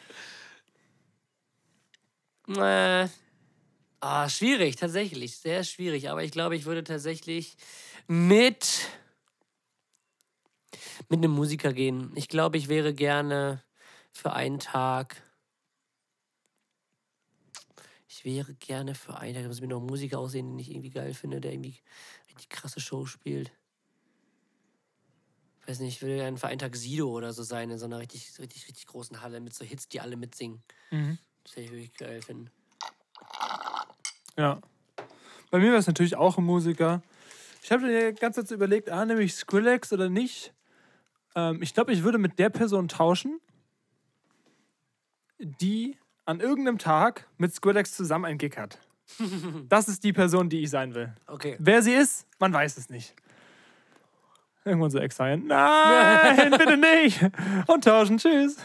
Äh, 2.56 3.08
ah, 4.00 4.28
schwierig, 4.28 4.76
tatsächlich. 4.76 5.36
Sehr 5.36 5.64
schwierig. 5.64 6.08
Aber 6.08 6.22
ich 6.22 6.30
glaube, 6.30 6.56
ich 6.56 6.64
würde 6.64 6.84
tatsächlich 6.84 7.56
mit, 8.06 8.88
mit 11.08 11.18
einem 11.18 11.32
Musiker 11.32 11.72
gehen. 11.72 12.12
Ich 12.14 12.28
glaube, 12.28 12.56
ich 12.56 12.68
wäre 12.68 12.94
gerne 12.94 13.62
für 14.18 14.32
einen 14.32 14.58
Tag. 14.58 15.22
Ich 18.08 18.24
wäre 18.24 18.52
gerne 18.54 18.96
für 18.96 19.16
einen 19.16 19.34
Tag. 19.34 19.42
Da 19.44 19.48
muss 19.48 19.60
mir 19.60 19.68
noch 19.68 19.78
einen 19.78 19.86
Musiker 19.86 20.18
aussehen, 20.18 20.48
den 20.48 20.58
ich 20.58 20.70
irgendwie 20.70 20.90
geil 20.90 21.14
finde, 21.14 21.40
der 21.40 21.52
irgendwie 21.52 21.80
richtig 22.28 22.48
krasse 22.48 22.80
Show 22.80 23.06
spielt. 23.06 23.52
weiß 25.66 25.78
nicht, 25.78 25.96
ich 25.96 26.02
will 26.02 26.20
ein 26.20 26.36
Vereintag 26.36 26.74
Sido 26.74 27.08
oder 27.08 27.32
so 27.32 27.44
sein, 27.44 27.70
in 27.70 27.78
so 27.78 27.84
einer 27.84 28.00
richtig, 28.00 28.28
richtig, 28.40 28.66
richtig 28.66 28.88
großen 28.88 29.22
Halle 29.22 29.40
mit 29.40 29.54
so 29.54 29.64
Hits, 29.64 29.88
die 29.88 30.00
alle 30.00 30.16
mitsingen. 30.16 30.62
Mhm. 30.90 31.18
Das 31.44 31.54
würde 31.54 31.62
ich 31.62 31.70
wirklich 31.70 31.94
geil 31.94 32.20
finden. 32.20 32.50
Ja. 34.36 34.60
Bei 35.50 35.58
mir 35.58 35.68
wäre 35.68 35.78
es 35.78 35.86
natürlich 35.86 36.16
auch 36.16 36.38
ein 36.38 36.44
Musiker. 36.44 37.02
Ich 37.62 37.70
habe 37.70 37.86
die 37.86 38.18
ganze 38.18 38.44
Zeit 38.44 38.50
überlegt, 38.50 38.90
ah, 38.90 39.04
nehme 39.04 39.22
ich 39.22 39.34
Skrillex 39.34 39.92
oder 39.92 40.08
nicht. 40.08 40.52
Ähm, 41.36 41.62
ich 41.62 41.72
glaube, 41.72 41.92
ich 41.92 42.02
würde 42.02 42.18
mit 42.18 42.38
der 42.40 42.50
Person 42.50 42.88
tauschen, 42.88 43.40
die 45.38 45.96
an 46.24 46.40
irgendeinem 46.40 46.78
Tag 46.78 47.26
mit 47.38 47.54
Skrillex 47.54 47.94
zusammen 47.94 48.26
ein 48.26 48.38
Gig 48.38 48.56
hat. 48.56 48.78
Das 49.68 49.88
ist 49.88 50.04
die 50.04 50.12
Person, 50.12 50.48
die 50.48 50.60
ich 50.62 50.70
sein 50.70 50.94
will. 50.94 51.14
Okay. 51.26 51.56
Wer 51.58 51.82
sie 51.82 51.92
ist, 51.92 52.26
man 52.38 52.52
weiß 52.52 52.76
es 52.76 52.90
nicht. 52.90 53.14
Irgendwann 54.64 54.90
so 54.90 54.98
Exile. 54.98 55.38
Nein, 55.38 56.50
bitte 56.58 56.76
nicht. 56.76 57.20
Und 57.66 57.84
tauschen. 57.84 58.18
Tschüss. 58.18 58.58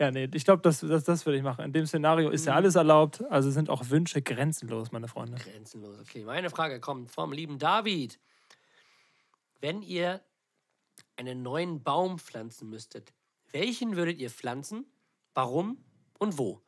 Ja, 0.00 0.10
nee, 0.10 0.28
ich 0.34 0.44
glaube, 0.44 0.62
das, 0.62 0.80
das, 0.80 1.04
das 1.04 1.24
würde 1.26 1.36
ich 1.36 1.44
machen. 1.44 1.64
In 1.64 1.72
dem 1.72 1.86
Szenario 1.86 2.30
ist 2.30 2.44
ja 2.44 2.54
alles 2.54 2.74
erlaubt. 2.74 3.22
Also 3.30 3.50
sind 3.50 3.70
auch 3.70 3.88
Wünsche 3.90 4.20
grenzenlos, 4.20 4.90
meine 4.90 5.06
Freunde. 5.06 5.36
Grenzenlos. 5.36 6.00
Okay, 6.00 6.24
meine 6.24 6.50
Frage 6.50 6.80
kommt 6.80 7.10
vom 7.10 7.32
lieben 7.32 7.58
David. 7.58 8.18
Wenn 9.60 9.80
ihr 9.82 10.20
einen 11.16 11.42
neuen 11.42 11.84
Baum 11.84 12.18
pflanzen 12.18 12.68
müsstet, 12.68 13.12
welchen 13.52 13.94
würdet 13.94 14.18
ihr 14.18 14.30
pflanzen? 14.30 14.86
Warum 15.34 15.78
und 16.18 16.38
wo? 16.38 16.60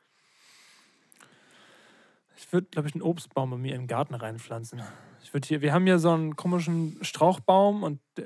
Ich 2.37 2.53
würde, 2.53 2.67
glaube 2.71 2.89
ich, 2.89 2.95
einen 2.95 3.03
Obstbaum 3.03 3.51
bei 3.51 3.57
mir 3.57 3.75
in 3.75 3.83
den 3.83 3.87
Garten 3.87 4.15
reinpflanzen. 4.15 4.83
Ich 5.23 5.33
würde 5.33 5.47
hier, 5.47 5.61
wir 5.63 5.73
haben 5.73 5.87
hier 5.87 5.99
so 5.99 6.11
einen 6.11 6.37
komischen 6.37 6.99
Strauchbaum 7.03 7.83
und 7.83 8.01
äh, 8.19 8.25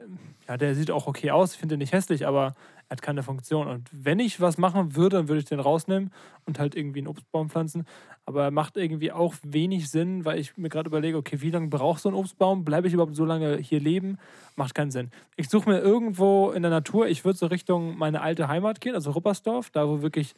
ja, 0.49 0.57
der 0.57 0.75
sieht 0.75 0.91
auch 0.91 1.07
okay 1.07 1.31
aus. 1.31 1.53
Ich 1.53 1.59
finde 1.59 1.75
den 1.75 1.81
nicht 1.81 1.93
hässlich, 1.93 2.27
aber 2.27 2.55
er 2.77 2.78
hat 2.91 3.03
keine 3.03 3.23
Funktion. 3.23 3.67
Und 3.67 3.89
wenn 3.93 4.19
ich 4.19 4.41
was 4.41 4.59
machen 4.59 4.97
würde, 4.97 5.17
dann 5.17 5.29
würde 5.29 5.41
ich 5.41 5.45
den 5.45 5.61
rausnehmen 5.61 6.11
und 6.47 6.59
halt 6.59 6.75
irgendwie 6.75 7.01
einen 7.01 7.09
Obstbaum 7.09 7.51
pflanzen. 7.51 7.85
Aber 8.25 8.45
er 8.45 8.51
macht 8.51 8.77
irgendwie 8.77 9.13
auch 9.13 9.35
wenig 9.43 9.91
Sinn, 9.91 10.25
weil 10.25 10.39
ich 10.39 10.57
mir 10.57 10.69
gerade 10.69 10.89
überlege, 10.89 11.17
okay, 11.17 11.41
wie 11.41 11.51
lange 11.51 11.69
braucht 11.69 12.03
so 12.03 12.09
ein 12.09 12.15
Obstbaum? 12.15 12.65
Bleibe 12.65 12.89
ich 12.89 12.95
überhaupt 12.95 13.17
so 13.17 13.25
lange 13.25 13.57
hier 13.59 13.81
leben? 13.81 14.19
Macht 14.57 14.75
keinen 14.75 14.91
Sinn. 14.91 15.11
Ich 15.37 15.49
suche 15.49 15.69
mir 15.69 15.81
irgendwo 15.81 16.51
in 16.51 16.63
der 16.63 16.71
Natur, 16.71 17.09
ich 17.09 17.25
würde 17.25 17.39
so 17.39 17.47
Richtung 17.47 17.97
meine 17.99 18.21
alte 18.21 18.49
Heimat 18.49 18.81
gehen, 18.81 18.95
also 18.95 19.11
Ruppersdorf, 19.11 19.71
da 19.71 19.87
wo 19.89 20.03
wirklich 20.03 20.35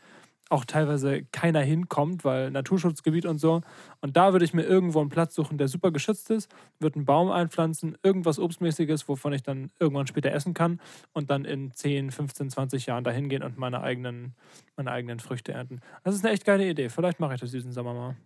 auch 0.51 0.65
teilweise 0.65 1.23
keiner 1.33 1.61
hinkommt, 1.61 2.25
weil 2.25 2.51
Naturschutzgebiet 2.51 3.25
und 3.25 3.39
so. 3.39 3.63
Und 4.01 4.17
da 4.17 4.33
würde 4.33 4.45
ich 4.45 4.53
mir 4.53 4.65
irgendwo 4.65 5.01
einen 5.01 5.09
Platz 5.09 5.35
suchen, 5.35 5.59
der 5.59 5.69
super 5.69 5.93
geschützt 5.93 6.31
ist, 6.31 6.53
würde 6.81 6.97
einen 6.97 7.05
Baum 7.05 7.31
einpflanzen, 7.31 7.97
irgendwas 8.03 8.39
Obstmäßiges, 8.39 9.09
wovon 9.09 9.33
ich 9.33 9.43
dann 9.43 9.71
irgendwann 9.79 10.09
später 10.09 10.33
essen 10.33 10.53
kann 10.53 10.81
und 11.13 11.31
dann 11.31 11.45
in 11.45 11.73
10, 11.73 12.11
15, 12.11 12.51
20 12.51 12.87
Jahren 12.87 13.05
dahin 13.05 13.29
gehen 13.29 13.43
und 13.43 13.59
meine 13.59 13.81
eigenen, 13.81 14.35
meine 14.77 14.91
eigenen 14.91 15.21
Früchte 15.21 15.53
ernten. 15.53 15.81
Das 16.03 16.15
ist 16.15 16.25
eine 16.25 16.35
echt 16.35 16.45
geile 16.45 16.69
Idee. 16.69 16.89
Vielleicht 16.89 17.21
mache 17.21 17.35
ich 17.35 17.41
das 17.41 17.53
diesen 17.53 17.73
Sommer 17.73 17.95
mal. 17.95 18.17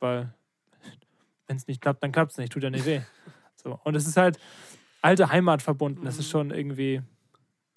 Weil, 0.00 0.34
wenn 1.46 1.56
es 1.56 1.66
nicht 1.68 1.80
klappt, 1.80 2.02
dann 2.02 2.12
klappt 2.12 2.32
es 2.32 2.38
nicht. 2.38 2.52
Tut 2.52 2.62
ja 2.62 2.70
nicht 2.70 2.86
weh. 2.86 3.00
So. 3.60 3.76
Und 3.82 3.96
es 3.96 4.06
ist 4.06 4.16
halt 4.16 4.38
alte 5.02 5.32
Heimat 5.32 5.62
verbunden. 5.62 6.04
Das 6.04 6.16
ist 6.16 6.30
schon 6.30 6.52
irgendwie 6.52 7.02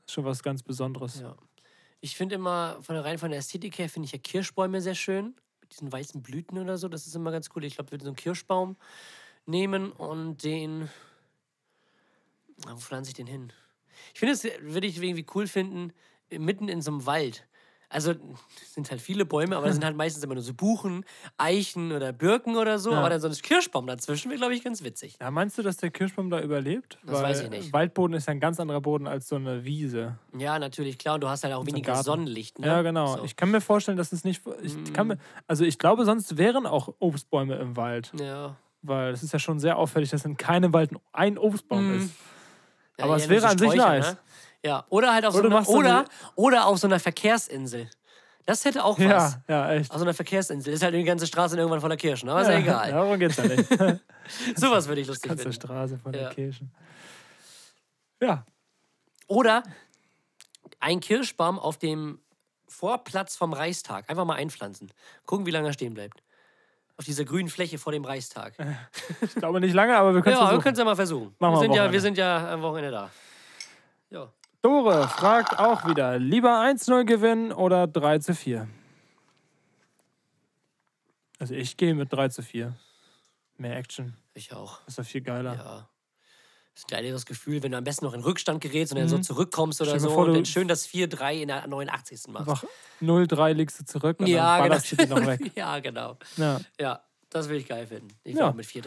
schon 0.07 0.25
was 0.25 0.43
ganz 0.43 0.61
Besonderes. 0.61 1.21
Ja. 1.21 1.35
Ich 2.01 2.15
finde 2.15 2.35
immer, 2.35 2.79
von 2.81 2.95
der 2.95 3.05
rein 3.05 3.19
von 3.19 3.29
der 3.29 3.39
Ästhetik 3.39 3.77
her, 3.77 3.87
finde 3.87 4.07
ich 4.07 4.11
ja 4.11 4.17
Kirschbäume 4.17 4.81
sehr 4.81 4.95
schön. 4.95 5.35
Mit 5.61 5.71
diesen 5.71 5.91
weißen 5.91 6.21
Blüten 6.23 6.57
oder 6.57 6.77
so. 6.77 6.87
Das 6.87 7.05
ist 7.05 7.15
immer 7.15 7.31
ganz 7.31 7.49
cool. 7.55 7.63
Ich 7.63 7.75
glaube, 7.75 7.87
ich 7.87 7.91
würde 7.91 8.03
so 8.03 8.09
einen 8.09 8.15
Kirschbaum 8.15 8.75
nehmen 9.45 9.91
und 9.91 10.43
den. 10.43 10.89
Wo 12.67 12.75
pflanze 12.77 13.11
ich 13.11 13.15
den 13.15 13.27
hin? 13.27 13.53
Ich 14.13 14.19
finde 14.19 14.33
es, 14.33 14.43
würde 14.43 14.87
ich 14.87 14.97
irgendwie 15.01 15.25
cool 15.35 15.47
finden, 15.47 15.93
mitten 16.31 16.67
in 16.67 16.81
so 16.81 16.91
einem 16.91 17.05
Wald. 17.05 17.47
Also, 17.93 18.11
es 18.11 18.73
sind 18.73 18.89
halt 18.89 19.01
viele 19.01 19.25
Bäume, 19.25 19.57
aber 19.57 19.65
das 19.65 19.75
sind 19.75 19.83
halt 19.83 19.97
meistens 19.97 20.23
immer 20.23 20.33
nur 20.35 20.43
so 20.43 20.53
Buchen, 20.53 21.03
Eichen 21.37 21.91
oder 21.91 22.13
Birken 22.13 22.55
oder 22.55 22.79
so. 22.79 22.91
Ja. 22.91 22.99
Aber 22.99 23.09
dann 23.09 23.19
so 23.19 23.27
ein 23.27 23.33
Kirschbaum 23.33 23.85
dazwischen 23.85 24.29
wäre, 24.31 24.39
glaube 24.39 24.55
ich, 24.55 24.63
ganz 24.63 24.81
witzig. 24.83 25.17
Ja, 25.19 25.29
meinst 25.29 25.57
du, 25.57 25.61
dass 25.61 25.75
der 25.77 25.91
Kirschbaum 25.91 26.29
da 26.29 26.39
überlebt? 26.41 26.97
Das 27.03 27.15
Weil 27.15 27.23
weiß 27.23 27.41
ich 27.41 27.49
nicht. 27.49 27.73
Waldboden 27.73 28.15
ist 28.15 28.27
ja 28.27 28.31
ein 28.31 28.39
ganz 28.39 28.59
anderer 28.61 28.79
Boden 28.79 29.07
als 29.07 29.27
so 29.27 29.35
eine 29.35 29.65
Wiese. 29.65 30.17
Ja, 30.37 30.57
natürlich, 30.57 30.97
klar. 30.97 31.15
Und 31.15 31.21
du 31.21 31.27
hast 31.29 31.43
halt 31.43 31.53
auch 31.53 31.65
weniger 31.65 31.91
Garten. 31.91 32.05
Sonnenlicht. 32.05 32.59
Ne? 32.59 32.67
Ja, 32.67 32.81
genau. 32.81 33.17
So. 33.17 33.23
Ich 33.25 33.35
kann 33.35 33.51
mir 33.51 33.59
vorstellen, 33.61 33.97
dass 33.97 34.13
es 34.13 34.23
nicht. 34.23 34.41
Ich 34.63 34.93
kann 34.93 35.07
mir, 35.07 35.17
also 35.47 35.65
ich 35.65 35.77
glaube, 35.77 36.05
sonst 36.05 36.37
wären 36.37 36.65
auch 36.65 36.93
Obstbäume 36.99 37.55
im 37.55 37.75
Wald. 37.75 38.11
ja. 38.19 38.55
Weil 38.83 39.11
es 39.13 39.21
ist 39.21 39.31
ja 39.31 39.37
schon 39.37 39.59
sehr 39.59 39.77
auffällig, 39.77 40.09
dass 40.09 40.25
in 40.25 40.37
keinem 40.37 40.73
Wald 40.73 40.89
ein 41.13 41.37
Obstbaum 41.37 41.89
Mhm. 41.89 41.97
ist. 41.99 42.15
Ja, 42.97 43.05
Aber 43.05 43.15
es 43.15 43.29
wäre 43.29 43.47
an 43.47 43.57
sich 43.59 43.75
nice. 43.75 44.13
Ne? 44.13 44.17
Ja, 44.63 44.85
oder 44.89 45.13
halt 45.13 45.25
auf 45.25 45.33
Oder 45.35 45.63
so 45.63 45.77
einer, 45.79 46.01
oder, 46.01 46.05
oder 46.35 46.65
auf 46.67 46.77
so 46.77 46.87
einer 46.87 46.99
Verkehrsinsel. 46.99 47.89
Das 48.45 48.65
hätte 48.65 48.83
auch 48.83 48.97
was. 48.99 49.37
Ja, 49.47 49.67
ja, 49.69 49.73
echt. 49.73 49.91
Auf 49.91 49.97
so 49.97 50.03
einer 50.03 50.13
Verkehrsinsel. 50.13 50.73
Ist 50.73 50.83
halt 50.83 50.93
die 50.95 51.03
ganze 51.03 51.25
Straße 51.27 51.55
irgendwann 51.57 51.79
voller 51.81 51.97
Kirschen, 51.97 52.27
aber 52.29 52.41
ist 52.41 52.47
ja, 52.47 52.53
ja, 52.53 52.59
egal. 52.59 52.91
Darum 52.91 53.19
geht's 53.19 53.37
ja 53.37 53.43
nicht. 53.45 53.69
Sowas 54.55 54.87
würde 54.87 55.01
ich 55.01 55.07
lustig 55.07 55.29
Ganze 55.29 55.43
finden. 55.43 55.55
Straße 55.55 55.97
von 55.99 56.13
Ja. 56.13 56.21
der 56.21 56.29
Kirche. 56.29 56.65
Ja, 58.21 58.45
Oder 59.27 59.63
ein 60.79 60.99
Kirschbaum 60.99 61.57
auf 61.59 61.77
dem 61.77 62.19
Vorplatz 62.67 63.35
vom 63.35 63.53
Reichstag. 63.53 64.09
Einfach 64.09 64.25
mal 64.25 64.35
einpflanzen. 64.35 64.91
Gucken, 65.25 65.45
wie 65.45 65.51
lange 65.51 65.67
er 65.69 65.73
stehen 65.73 65.93
bleibt. 65.93 66.21
Auf 66.97 67.05
dieser 67.05 67.25
grünen 67.25 67.49
Fläche 67.49 67.77
vor 67.79 67.91
dem 67.91 68.05
Reichstag. 68.05 68.53
ich 69.21 69.33
glaube 69.35 69.59
nicht 69.59 69.73
lange, 69.73 69.95
aber 69.97 70.13
wir 70.13 70.21
können 70.21 70.35
es 70.35 70.39
Ja, 70.39 70.45
wir 70.45 70.47
versuchen. 70.49 70.63
können 70.63 70.73
es 70.73 70.79
ja 70.79 70.85
mal 70.85 70.95
versuchen. 70.95 71.35
Machen 71.39 71.53
wir 71.55 71.61
wir, 71.61 71.61
sind 71.61 71.73
ja, 71.73 71.91
wir 71.91 72.01
sind 72.01 72.17
ja 72.17 72.53
am 72.53 72.61
Wochenende 72.61 72.91
da. 72.91 73.09
Ja. 74.09 74.31
Dore 74.61 75.07
fragt 75.07 75.57
auch 75.59 75.87
wieder: 75.87 76.19
lieber 76.19 76.59
1-0 76.61 77.03
gewinnen 77.05 77.51
oder 77.51 77.87
3 77.87 78.19
zu 78.19 78.35
4? 78.35 78.67
Also 81.39 81.55
ich 81.55 81.77
gehe 81.77 81.95
mit 81.95 82.13
3 82.13 82.29
zu 82.29 82.43
4. 82.43 82.75
Mehr 83.57 83.75
Action. 83.77 84.15
Ich 84.33 84.53
auch. 84.53 84.79
ist 84.87 84.97
doch 84.99 85.05
viel 85.05 85.21
geiler. 85.21 85.55
Ja. 85.55 85.89
Das 86.73 86.83
ist 86.83 86.91
ein 86.91 86.95
geileres 86.95 87.25
Gefühl, 87.25 87.61
wenn 87.63 87.71
du 87.73 87.77
am 87.77 87.83
besten 87.83 88.05
noch 88.05 88.13
in 88.13 88.21
Rückstand 88.21 88.61
gerätst 88.61 88.93
und 88.93 88.99
dann 88.99 89.09
so 89.09 89.17
zurückkommst 89.17 89.81
oder 89.81 89.93
Mhm. 89.95 89.99
Stell 89.99 90.09
so. 90.09 90.17
und 90.17 90.27
du- 90.27 90.33
dann 90.35 90.45
schön 90.45 90.67
das 90.67 90.85
4-3 90.87 91.41
in 91.41 91.47
der 91.49 91.67
89. 91.67 92.31
machst. 92.31 92.47
Einfach 92.49 92.63
0-3 93.01 93.53
liegst 93.53 93.79
du 93.79 93.85
zurück 93.85 94.19
und 94.19 94.27
ja, 94.27 94.57
dann 94.57 94.57
genau. 94.57 94.69
ballerst 94.69 94.91
du 94.91 94.95
die 94.95 95.05
noch 95.07 95.25
weg. 95.27 95.51
ja, 95.55 95.79
genau. 95.79 96.17
Ja, 96.37 96.61
Ja, 96.79 97.03
das 97.29 97.49
will 97.49 97.57
ich 97.57 97.67
geil 97.67 97.87
finden. 97.87 98.07
Ich 98.23 98.35
Ja. 98.35 98.41
ja. 98.41 98.49
auch 98.49 98.53
mit 98.53 98.65
4-3. 98.65 98.85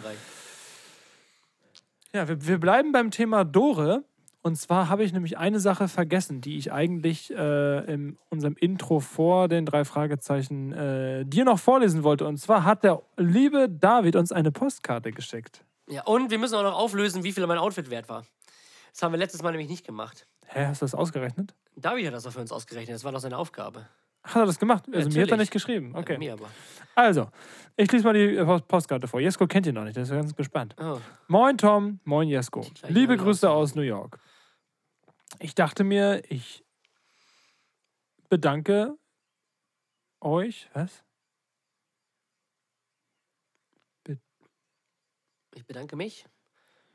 ja 2.15 2.27
wir, 2.29 2.47
wir 2.47 2.59
bleiben 2.59 2.93
beim 2.93 3.11
Thema 3.11 3.45
Dore. 3.45 4.05
Und 4.47 4.57
zwar 4.57 4.91
habe 4.91 5.05
ich 5.05 5.15
nämlich 5.15 5.39
eine 5.39 5.59
Sache 5.59 5.89
vergessen, 5.89 6.43
die 6.43 6.59
ich 6.59 6.71
eigentlich 6.71 7.33
äh, 7.35 7.79
in 7.91 8.19
unserem 8.29 8.57
Intro 8.61 9.01
vor 9.01 9.49
den 9.49 9.65
drei 9.65 9.87
Fragezeichen 9.87 10.71
äh, 10.75 11.25
dir 11.25 11.47
noch 11.47 11.59
vorlesen 11.59 12.03
wollte. 12.03 12.27
Und 12.27 12.37
zwar 12.37 12.65
hat 12.65 12.85
der 12.85 13.01
liebe 13.17 13.71
David 13.71 14.17
uns 14.17 14.33
eine 14.33 14.53
Postkarte 14.53 15.13
geschickt. 15.13 15.65
Ja, 15.89 16.03
und 16.05 16.31
wir 16.31 16.39
müssen 16.39 16.57
auch 16.57 16.63
noch 16.63 16.75
auflösen, 16.79 17.25
wie 17.25 17.33
viel 17.33 17.47
mein 17.47 17.57
Outfit 17.57 17.89
wert 17.89 18.11
war. 18.11 18.25
Das 18.93 19.03
haben 19.03 19.13
wir 19.13 19.19
letztes 19.19 19.43
Mal 19.43 19.51
nämlich 19.53 19.71
nicht 19.71 19.87
gemacht. 19.87 20.27
Hä, 20.47 20.67
hast 20.67 20.83
du 20.83 20.85
das 20.85 20.95
ausgerechnet? 20.95 21.55
David 21.75 22.07
hat 22.09 22.13
das 22.15 22.25
doch 22.25 22.33
für 22.33 22.41
uns 22.41 22.53
ausgerechnet. 22.53 22.95
Das 22.97 23.05
war 23.05 23.13
doch 23.13 23.21
seine 23.21 23.39
Aufgabe. 23.39 23.87
Hat 24.25 24.37
er 24.37 24.47
das 24.47 24.59
gemacht? 24.59 24.85
Also 24.93 25.09
mir 25.09 25.15
hat 25.15 25.15
er 25.15 25.21
natürlich. 25.23 25.39
nicht 25.41 25.53
geschrieben. 25.53 25.93
Ja, 25.95 26.01
Okay. 26.01 26.19
mir 26.19 26.35
aber. 26.35 26.47
Also, 26.95 27.29
ich 27.79 27.91
lese 27.91 28.05
mal 28.05 28.13
die 28.13 28.37
äh, 28.37 28.45
Post- 28.45 28.69
Postkarte 28.69 29.09
vor. 29.09 29.21
Jesko 29.21 29.47
kennt 29.47 29.67
ihn 29.67 29.75
noch 29.75 29.85
nicht, 29.85 29.97
der 29.97 30.03
ist 30.03 30.11
ganz 30.11 30.35
gespannt. 30.37 30.77
Oh. 30.79 30.99
Moin 31.29 31.57
Tom, 31.57 32.01
moin 32.05 32.29
Jesko. 32.29 32.65
Liebe 32.89 33.17
Grüße 33.17 33.49
aus 33.51 33.75
New 33.75 33.83
York. 33.83 34.19
Ich 35.41 35.55
dachte 35.55 35.85
mir, 35.85 36.23
ich 36.31 36.65
bedanke 38.29 38.97
euch. 40.21 40.69
Was? 40.73 41.05
Ich 45.55 45.65
bedanke 45.67 45.95
mich 45.97 46.27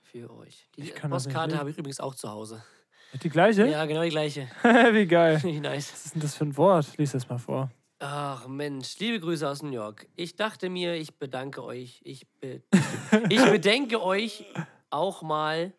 für 0.02 0.30
euch. 0.32 0.68
Die 0.76 0.92
Postkarte 0.92 1.58
habe 1.58 1.70
ich 1.70 1.78
übrigens 1.78 2.00
auch 2.00 2.14
zu 2.14 2.30
Hause. 2.30 2.64
Die 3.24 3.30
gleiche? 3.30 3.68
Ja, 3.68 3.86
genau 3.86 4.04
die 4.04 4.10
gleiche. 4.10 4.50
Wie 4.64 5.08
geil. 5.08 5.40
Nice. 5.62 5.92
Was 5.94 6.06
ist 6.06 6.16
denn 6.16 6.22
das 6.22 6.36
für 6.36 6.46
ein 6.46 6.58
Wort? 6.58 6.98
Lies 6.98 7.14
das 7.14 7.28
mal 7.28 7.40
vor. 7.40 7.72
Ach 8.00 8.48
Mensch, 8.48 8.98
liebe 9.00 9.20
Grüße 9.20 9.48
aus 9.48 9.64
New 9.64 9.72
York. 9.72 10.08
Ich 10.16 10.36
dachte 10.36 10.70
mir, 10.70 10.96
ich 10.96 11.18
bedanke 11.18 11.64
euch. 11.64 12.02
Ich, 12.04 12.28
be 12.40 12.62
ich 13.30 13.44
bedenke 13.46 14.02
euch 14.02 14.46
auch 14.90 15.22
mal. 15.22 15.74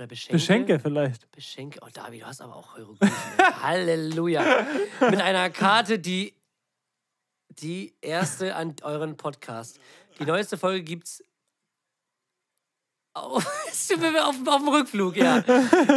Oder 0.00 0.06
beschenke. 0.06 0.32
Beschenke 0.32 0.80
vielleicht. 0.80 1.30
Beschenke. 1.30 1.78
Oh, 1.82 1.88
David, 1.92 2.22
du 2.22 2.26
hast 2.26 2.40
aber 2.40 2.56
auch 2.56 2.74
Hieroglyphen. 2.74 3.14
ey. 3.38 3.44
Halleluja. 3.60 4.66
Mit 5.10 5.20
einer 5.20 5.50
Karte, 5.50 5.98
die 5.98 6.34
die 7.50 7.94
erste 8.00 8.56
an 8.56 8.74
euren 8.80 9.18
Podcast. 9.18 9.78
Die 10.18 10.24
neueste 10.24 10.56
Folge 10.56 10.84
gibt's 10.84 11.22
auf, 13.12 13.44
auf, 13.44 14.48
auf 14.48 14.56
dem 14.56 14.68
Rückflug, 14.68 15.16
ja. 15.16 15.42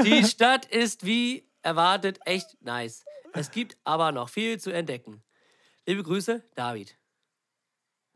Die 0.04 0.26
Stadt 0.26 0.66
ist 0.66 1.06
wie 1.06 1.48
erwartet 1.62 2.20
echt 2.26 2.62
nice. 2.62 3.06
Es 3.32 3.52
gibt 3.52 3.78
aber 3.86 4.12
noch 4.12 4.28
viel 4.28 4.60
zu 4.60 4.72
entdecken. 4.72 5.24
Liebe 5.86 6.04
Grüße, 6.04 6.44
David. 6.56 6.98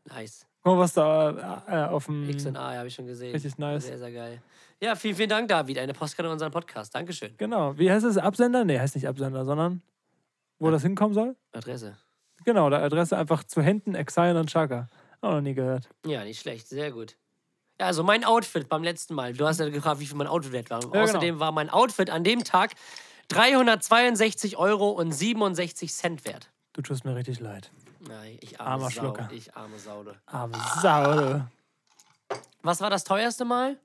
Nice. 0.04 0.47
Guck 0.62 0.74
mal, 0.74 0.78
was 0.80 0.92
da 0.92 1.62
äh, 1.68 1.88
auf 1.90 2.06
dem. 2.06 2.28
X 2.28 2.46
und 2.46 2.56
A 2.56 2.74
habe 2.74 2.88
ich 2.88 2.94
schon 2.94 3.06
gesehen. 3.06 3.32
Richtig 3.32 3.58
nice. 3.58 3.86
Sehr, 3.86 3.98
sehr 3.98 4.12
geil. 4.12 4.42
Ja, 4.80 4.94
vielen, 4.94 5.16
vielen 5.16 5.28
Dank, 5.28 5.48
David. 5.48 5.78
Eine 5.78 5.92
Postkarte 5.92 6.28
in 6.28 6.32
unseren 6.32 6.52
Podcast. 6.52 6.94
Dankeschön. 6.94 7.34
Genau. 7.36 7.76
Wie 7.78 7.90
heißt 7.90 8.04
es? 8.04 8.16
Absender? 8.16 8.64
Nee, 8.64 8.78
heißt 8.78 8.94
nicht 8.94 9.08
Absender, 9.08 9.44
sondern 9.44 9.82
wo 10.58 10.70
das 10.70 10.82
hinkommen 10.82 11.14
soll? 11.14 11.36
Adresse. 11.52 11.96
Genau, 12.44 12.70
der 12.70 12.82
Adresse 12.82 13.16
einfach 13.16 13.44
zu 13.44 13.62
Händen, 13.62 13.94
Exile 13.94 14.38
und 14.38 14.50
Chaka. 14.50 14.86
Auch 15.20 15.32
noch 15.32 15.40
nie 15.40 15.54
gehört. 15.54 15.88
Ja, 16.06 16.24
nicht 16.24 16.40
schlecht. 16.40 16.68
Sehr 16.68 16.92
gut. 16.92 17.16
Ja, 17.80 17.86
also 17.86 18.02
mein 18.02 18.24
Outfit 18.24 18.68
beim 18.68 18.82
letzten 18.82 19.14
Mal. 19.14 19.32
Du 19.32 19.46
hast 19.46 19.60
ja 19.60 19.68
gefragt, 19.68 20.00
wie 20.00 20.06
viel 20.06 20.16
mein 20.16 20.26
Outfit 20.26 20.52
wert 20.52 20.70
war. 20.70 20.84
Und 20.84 20.92
genau. 20.92 21.04
Außerdem 21.04 21.40
war 21.40 21.52
mein 21.52 21.70
Outfit 21.70 22.10
an 22.10 22.24
dem 22.24 22.44
Tag 22.44 22.72
362 23.28 24.56
Euro 24.56 24.90
und 24.90 25.12
67 25.12 25.92
Cent 25.92 26.24
wert. 26.24 26.50
Du 26.72 26.82
tust 26.82 27.04
mir 27.04 27.14
richtig 27.14 27.40
leid. 27.40 27.70
Nein, 28.08 28.38
ich 28.40 28.58
arme 28.60 28.70
Armer 28.70 28.84
Sau. 28.90 29.00
Schlucker. 29.00 29.28
Ich 29.32 29.54
arme 29.54 29.78
Saude. 29.78 30.14
Arme 30.26 30.54
Sau. 30.82 31.14
du. 31.14 31.48
Was 32.62 32.80
war 32.80 32.90
das 32.90 33.04
teuerste 33.04 33.44
Mal? 33.44 33.76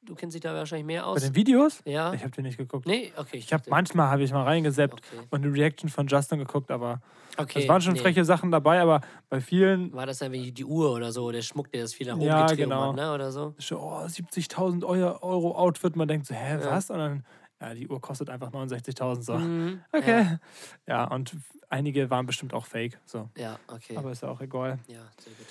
Du 0.00 0.14
kennst 0.14 0.34
dich 0.34 0.42
da 0.42 0.54
wahrscheinlich 0.54 0.86
mehr 0.86 1.02
Bei 1.02 1.08
aus. 1.08 1.20
den 1.22 1.34
Videos? 1.34 1.82
Ja. 1.84 2.12
Ich 2.14 2.20
habe 2.22 2.30
die 2.30 2.42
nicht 2.42 2.56
geguckt. 2.56 2.86
Nee, 2.86 3.12
okay. 3.16 3.36
Ich 3.38 3.52
habe 3.52 3.60
dachte- 3.62 3.70
manchmal 3.70 4.08
habe 4.10 4.22
ich 4.22 4.32
mal 4.32 4.44
reingeseppt 4.44 4.94
Okay. 4.94 5.26
und 5.30 5.44
eine 5.44 5.52
Reaction 5.52 5.90
von 5.90 6.06
Justin 6.06 6.38
geguckt, 6.38 6.70
aber 6.70 7.00
okay, 7.36 7.62
es 7.62 7.68
waren 7.68 7.82
schon 7.82 7.94
nee. 7.94 7.98
freche 8.00 8.24
Sachen 8.24 8.50
dabei, 8.52 8.80
aber 8.80 9.00
bei 9.28 9.40
vielen 9.40 9.92
War 9.92 10.06
das 10.06 10.18
dann 10.18 10.30
wie 10.32 10.52
die 10.52 10.64
Uhr 10.64 10.92
oder 10.92 11.10
so, 11.12 11.30
der 11.32 11.42
Schmuck, 11.42 11.70
der 11.72 11.82
das 11.82 11.94
viel 11.94 12.06
nach 12.06 12.14
oben 12.14 12.22
Ja, 12.24 12.42
getrieben 12.46 12.70
genau. 12.70 12.88
hat, 12.90 12.96
ne? 12.96 13.12
Oder 13.12 13.32
so? 13.32 13.54
ist 13.58 13.64
schon, 13.66 13.78
oh, 13.78 14.06
70.000 14.06 14.84
Eu- 14.84 15.18
Euro 15.20 15.56
Outfit. 15.56 15.96
Man 15.96 16.06
denkt 16.08 16.26
so, 16.26 16.34
hä, 16.34 16.58
was? 16.62 16.90
Und 16.90 16.98
dann, 16.98 17.24
ja, 17.60 17.74
die 17.74 17.88
Uhr 17.88 18.00
kostet 18.00 18.30
einfach 18.30 18.50
69.000. 18.50 19.22
So. 19.22 19.34
Mhm. 19.34 19.82
Okay. 19.92 20.38
Ja. 20.86 21.04
und 21.04 21.36
einige 21.68 22.10
waren 22.10 22.26
bestimmt 22.26 22.54
auch 22.54 22.66
fake. 22.66 22.98
So. 23.04 23.28
Ja, 23.36 23.58
okay. 23.68 23.96
Aber 23.96 24.12
ist 24.12 24.22
ja 24.22 24.28
auch 24.28 24.40
egal. 24.40 24.78
Ja, 24.86 25.00
sehr 25.18 25.32
gut. 25.34 25.46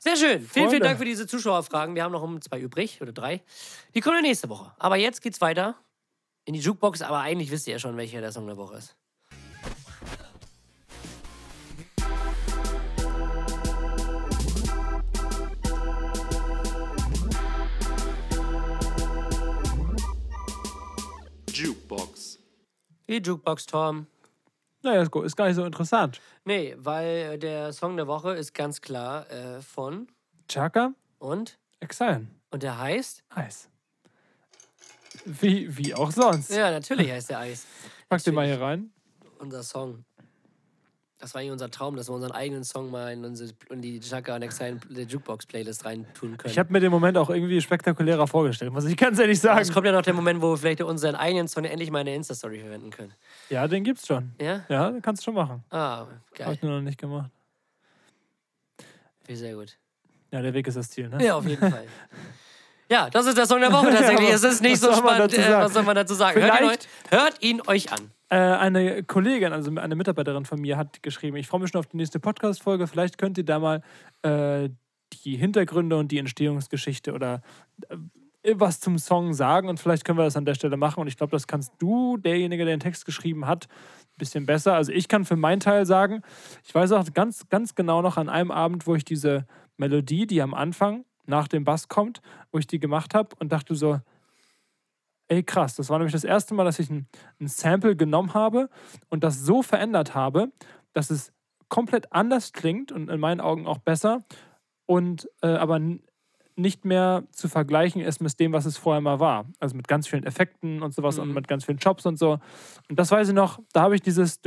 Sehr 0.00 0.16
schön. 0.16 0.40
Vielen, 0.40 0.48
Freunde. 0.48 0.70
vielen 0.70 0.82
Dank 0.82 0.98
für 0.98 1.04
diese 1.04 1.26
Zuschauerfragen. 1.26 1.94
Wir 1.94 2.04
haben 2.04 2.12
noch 2.12 2.22
um 2.22 2.40
zwei 2.40 2.60
übrig 2.60 3.02
oder 3.02 3.12
drei. 3.12 3.42
Die 3.94 4.00
kommen 4.00 4.22
nächste 4.22 4.48
Woche. 4.48 4.72
Aber 4.78 4.96
jetzt 4.96 5.22
geht's 5.22 5.40
weiter 5.40 5.74
in 6.44 6.54
die 6.54 6.60
Jukebox. 6.60 7.02
Aber 7.02 7.18
eigentlich 7.18 7.50
wisst 7.50 7.66
ihr 7.66 7.72
ja 7.74 7.78
schon, 7.78 7.96
welcher 7.96 8.20
der 8.20 8.30
Song 8.32 8.46
der 8.46 8.56
Woche 8.56 8.76
ist. 8.76 8.96
Die 23.08 23.22
Jukebox, 23.22 23.66
Tom. 23.66 24.06
Naja, 24.82 25.02
ist, 25.02 25.10
gut. 25.10 25.24
ist 25.24 25.34
gar 25.34 25.46
nicht 25.46 25.56
so 25.56 25.64
interessant. 25.64 26.20
Nee, 26.44 26.76
weil 26.78 27.06
äh, 27.06 27.38
der 27.38 27.72
Song 27.72 27.96
der 27.96 28.06
Woche 28.06 28.34
ist 28.34 28.52
ganz 28.54 28.80
klar 28.80 29.28
äh, 29.30 29.60
von 29.62 30.08
Chaka, 30.48 30.92
und 31.18 31.58
Exile. 31.80 32.26
und 32.50 32.62
der 32.62 32.78
heißt. 32.78 33.24
Eis. 33.30 33.68
Wie, 35.24 35.76
wie 35.76 35.94
auch 35.94 36.10
sonst. 36.10 36.50
Ja, 36.50 36.70
natürlich 36.70 37.10
heißt 37.10 37.30
der 37.30 37.40
Eis. 37.40 37.66
Pack 38.08 38.22
den 38.22 38.34
mal 38.34 38.46
hier 38.46 38.60
rein. 38.60 38.92
Unser 39.38 39.62
Song. 39.62 40.04
Das 41.18 41.34
war 41.34 41.40
eigentlich 41.40 41.50
unser 41.50 41.68
Traum, 41.68 41.96
dass 41.96 42.08
wir 42.08 42.14
unseren 42.14 42.30
eigenen 42.30 42.62
Song 42.62 42.92
mal 42.92 43.12
in, 43.12 43.24
unsere, 43.24 43.50
in 43.70 43.82
die 43.82 43.98
Chaka 43.98 44.36
und 44.36 44.42
Exile 44.42 44.78
Jukebox 44.88 45.46
Playlist 45.46 45.84
reintun 45.84 46.36
können. 46.36 46.52
Ich 46.52 46.58
habe 46.58 46.72
mir 46.72 46.78
den 46.78 46.92
Moment 46.92 47.18
auch 47.18 47.28
irgendwie 47.28 47.60
spektakulärer 47.60 48.28
vorgestellt, 48.28 48.72
muss 48.72 48.84
ich 48.84 48.96
ganz 48.96 49.18
ehrlich 49.18 49.40
sagen. 49.40 49.60
Es 49.60 49.72
kommt 49.72 49.86
ja 49.86 49.92
noch 49.92 50.02
der 50.02 50.14
Moment, 50.14 50.40
wo 50.40 50.52
wir 50.52 50.56
vielleicht 50.56 50.80
unseren 50.82 51.16
eigenen 51.16 51.48
Song 51.48 51.64
endlich 51.64 51.90
mal 51.90 52.00
in 52.00 52.06
der 52.06 52.14
Insta-Story 52.14 52.60
verwenden 52.60 52.90
können. 52.90 53.12
Ja, 53.50 53.66
den 53.66 53.82
gibt's 53.82 54.06
schon. 54.06 54.32
Ja? 54.40 54.64
Ja, 54.68 54.90
den 54.90 55.02
kannst 55.02 55.22
du 55.22 55.24
schon 55.24 55.34
machen. 55.34 55.64
Ah, 55.70 56.06
geil. 56.34 56.52
ich 56.54 56.62
nur 56.62 56.76
noch 56.76 56.82
nicht 56.82 56.98
gemacht. 56.98 57.30
Sehr 59.28 59.54
gut. 59.54 59.76
Ja, 60.30 60.40
der 60.40 60.54
Weg 60.54 60.66
ist 60.68 60.76
das 60.76 60.88
Ziel, 60.88 61.08
ne? 61.08 61.22
Ja, 61.24 61.34
auf 61.34 61.46
jeden 61.46 61.60
Fall. 61.70 61.86
Ja, 62.90 63.10
das 63.10 63.26
ist 63.26 63.36
der 63.36 63.46
Song 63.46 63.60
der 63.60 63.72
Woche 63.72 63.90
tatsächlich. 63.90 64.30
Es 64.30 64.42
ist 64.42 64.62
nicht 64.62 64.80
so 64.80 64.92
spannend. 64.94 65.36
Äh, 65.36 65.52
was 65.52 65.74
soll 65.74 65.82
man 65.82 65.94
dazu 65.94 66.14
sagen? 66.14 66.40
Hört 66.40 66.60
ihn, 66.60 66.88
hört 67.10 67.42
ihn 67.42 67.62
euch 67.66 67.92
an. 67.92 68.10
Äh, 68.30 68.36
eine 68.36 69.02
Kollegin, 69.04 69.52
also 69.52 69.70
eine 69.74 69.94
Mitarbeiterin 69.94 70.44
von 70.44 70.60
mir, 70.60 70.76
hat 70.76 71.02
geschrieben, 71.02 71.36
ich 71.36 71.46
freue 71.46 71.60
mich 71.60 71.70
schon 71.70 71.78
auf 71.78 71.86
die 71.86 71.96
nächste 71.96 72.20
Podcast-Folge. 72.20 72.86
Vielleicht 72.86 73.18
könnt 73.18 73.38
ihr 73.38 73.44
da 73.44 73.58
mal 73.58 73.82
äh, 74.22 74.70
die 75.24 75.36
Hintergründe 75.36 75.96
und 75.96 76.12
die 76.12 76.18
Entstehungsgeschichte 76.18 77.12
oder 77.12 77.42
äh, 77.88 77.96
was 78.54 78.80
zum 78.80 78.98
Song 78.98 79.34
sagen 79.34 79.68
und 79.68 79.80
vielleicht 79.80 80.04
können 80.04 80.18
wir 80.18 80.24
das 80.24 80.36
an 80.36 80.44
der 80.44 80.54
Stelle 80.54 80.76
machen. 80.76 81.00
Und 81.00 81.08
ich 81.08 81.16
glaube, 81.16 81.32
das 81.32 81.46
kannst 81.46 81.72
du, 81.78 82.16
derjenige, 82.16 82.64
der 82.64 82.74
den 82.74 82.80
Text 82.80 83.04
geschrieben 83.04 83.46
hat, 83.46 83.66
ein 83.66 84.18
bisschen 84.18 84.46
besser. 84.46 84.74
Also 84.74 84.92
ich 84.92 85.08
kann 85.08 85.24
für 85.24 85.36
meinen 85.36 85.60
Teil 85.60 85.86
sagen, 85.86 86.22
ich 86.64 86.74
weiß 86.74 86.92
auch 86.92 87.04
ganz, 87.12 87.48
ganz 87.48 87.74
genau 87.74 88.00
noch 88.00 88.16
an 88.16 88.28
einem 88.28 88.50
Abend, 88.50 88.86
wo 88.86 88.94
ich 88.94 89.04
diese 89.04 89.46
Melodie, 89.76 90.26
die 90.26 90.40
am 90.40 90.54
Anfang 90.54 91.04
nach 91.28 91.48
dem 91.48 91.64
Bass 91.64 91.88
kommt, 91.88 92.20
wo 92.50 92.58
ich 92.58 92.66
die 92.66 92.78
gemacht 92.78 93.14
habe 93.14 93.36
und 93.38 93.52
dachte 93.52 93.74
so, 93.74 94.00
ey 95.28 95.42
krass, 95.42 95.76
das 95.76 95.90
war 95.90 95.98
nämlich 95.98 96.12
das 96.12 96.24
erste 96.24 96.54
Mal, 96.54 96.64
dass 96.64 96.78
ich 96.78 96.90
ein, 96.90 97.06
ein 97.40 97.48
Sample 97.48 97.96
genommen 97.96 98.34
habe 98.34 98.70
und 99.08 99.22
das 99.24 99.40
so 99.40 99.62
verändert 99.62 100.14
habe, 100.14 100.50
dass 100.92 101.10
es 101.10 101.32
komplett 101.68 102.12
anders 102.12 102.52
klingt 102.52 102.92
und 102.92 103.10
in 103.10 103.20
meinen 103.20 103.40
Augen 103.40 103.66
auch 103.66 103.78
besser 103.78 104.24
und 104.86 105.28
äh, 105.42 105.48
aber 105.48 105.80
nicht 106.58 106.84
mehr 106.84 107.24
zu 107.30 107.48
vergleichen 107.48 108.02
ist 108.02 108.20
mit 108.20 108.38
dem, 108.40 108.52
was 108.52 108.66
es 108.66 108.76
vorher 108.76 109.00
mal 109.00 109.20
war. 109.20 109.46
Also 109.60 109.76
mit 109.76 109.86
ganz 109.86 110.08
vielen 110.08 110.24
Effekten 110.24 110.82
und 110.82 110.92
sowas 110.92 111.16
mhm. 111.16 111.22
und 111.22 111.34
mit 111.34 111.46
ganz 111.46 111.64
vielen 111.64 111.78
Chops 111.78 112.04
und 112.04 112.18
so. 112.18 112.38
Und 112.88 112.98
das 112.98 113.10
weiß 113.10 113.28
ich 113.28 113.34
noch, 113.34 113.60
da 113.72 113.82
habe 113.82 113.94
ich 113.94 114.02
dieses 114.02 114.40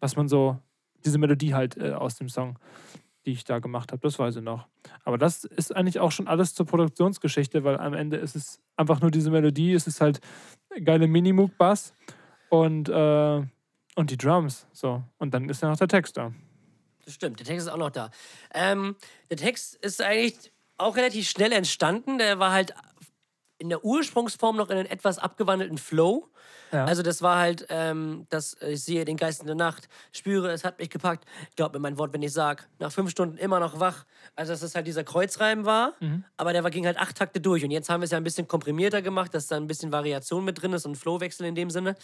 was 0.00 0.16
man 0.16 0.28
so, 0.28 0.58
diese 1.04 1.18
Melodie 1.18 1.54
halt 1.54 1.78
äh, 1.78 1.92
aus 1.92 2.16
dem 2.16 2.28
Song 2.28 2.58
die 3.26 3.32
ich 3.32 3.44
da 3.44 3.58
gemacht 3.58 3.92
habe, 3.92 4.00
das 4.02 4.18
weiß 4.18 4.36
ich 4.36 4.42
noch. 4.42 4.66
Aber 5.04 5.18
das 5.18 5.44
ist 5.44 5.74
eigentlich 5.74 6.00
auch 6.00 6.12
schon 6.12 6.28
alles 6.28 6.54
zur 6.54 6.66
Produktionsgeschichte, 6.66 7.64
weil 7.64 7.78
am 7.78 7.94
Ende 7.94 8.16
ist 8.16 8.34
es 8.34 8.60
einfach 8.76 9.00
nur 9.00 9.10
diese 9.10 9.30
Melodie, 9.30 9.72
es 9.72 9.86
ist 9.86 10.00
halt 10.00 10.20
geile 10.84 11.06
Minimoog-Bass 11.06 11.94
und, 12.48 12.88
äh, 12.88 13.42
und 13.94 14.10
die 14.10 14.16
Drums. 14.16 14.66
So. 14.72 15.02
Und 15.18 15.34
dann 15.34 15.48
ist 15.48 15.62
ja 15.62 15.68
noch 15.68 15.78
der 15.78 15.88
Text 15.88 16.16
da. 16.16 16.32
Das 17.04 17.14
stimmt, 17.14 17.38
der 17.40 17.46
Text 17.46 17.66
ist 17.66 17.72
auch 17.72 17.78
noch 17.78 17.90
da. 17.90 18.10
Ähm, 18.54 18.96
der 19.30 19.36
Text 19.36 19.76
ist 19.76 20.00
eigentlich 20.00 20.52
auch 20.78 20.96
relativ 20.96 21.28
schnell 21.28 21.52
entstanden. 21.52 22.18
Der 22.18 22.38
war 22.38 22.52
halt 22.52 22.74
in 23.62 23.68
der 23.68 23.84
Ursprungsform 23.84 24.56
noch 24.56 24.70
in 24.70 24.76
einen 24.76 24.90
etwas 24.90 25.18
abgewandelten 25.18 25.78
Flow. 25.78 26.28
Ja. 26.72 26.84
Also 26.84 27.02
das 27.02 27.22
war 27.22 27.38
halt, 27.38 27.66
ähm, 27.68 28.26
dass 28.28 28.56
ich 28.60 28.82
sehe 28.82 29.04
den 29.04 29.16
Geist 29.16 29.40
in 29.40 29.46
der 29.46 29.54
Nacht, 29.54 29.88
spüre, 30.10 30.50
es 30.50 30.64
hat 30.64 30.80
mich 30.80 30.90
gepackt, 30.90 31.24
glaub 31.54 31.72
mir 31.72 31.78
mein 31.78 31.96
Wort, 31.96 32.12
wenn 32.12 32.22
ich 32.22 32.32
sag, 32.32 32.68
nach 32.80 32.90
fünf 32.90 33.10
Stunden 33.10 33.36
immer 33.36 33.60
noch 33.60 33.78
wach. 33.78 34.04
Also 34.34 34.52
dass 34.52 34.60
das 34.60 34.74
halt 34.74 34.88
dieser 34.88 35.04
Kreuzreim 35.04 35.64
war, 35.64 35.94
aber 36.36 36.52
der 36.52 36.64
war, 36.64 36.70
ging 36.70 36.86
halt 36.86 36.98
acht 36.98 37.16
Takte 37.16 37.40
durch. 37.40 37.64
Und 37.64 37.70
jetzt 37.70 37.88
haben 37.88 38.00
wir 38.00 38.06
es 38.06 38.10
ja 38.10 38.16
ein 38.16 38.24
bisschen 38.24 38.48
komprimierter 38.48 39.00
gemacht, 39.00 39.32
dass 39.32 39.46
da 39.46 39.56
ein 39.56 39.68
bisschen 39.68 39.92
Variation 39.92 40.44
mit 40.44 40.60
drin 40.60 40.72
ist 40.72 40.84
und 40.84 40.96
Flowwechsel 40.96 41.46
in 41.46 41.54
dem 41.54 41.70
Sinne. 41.70 41.94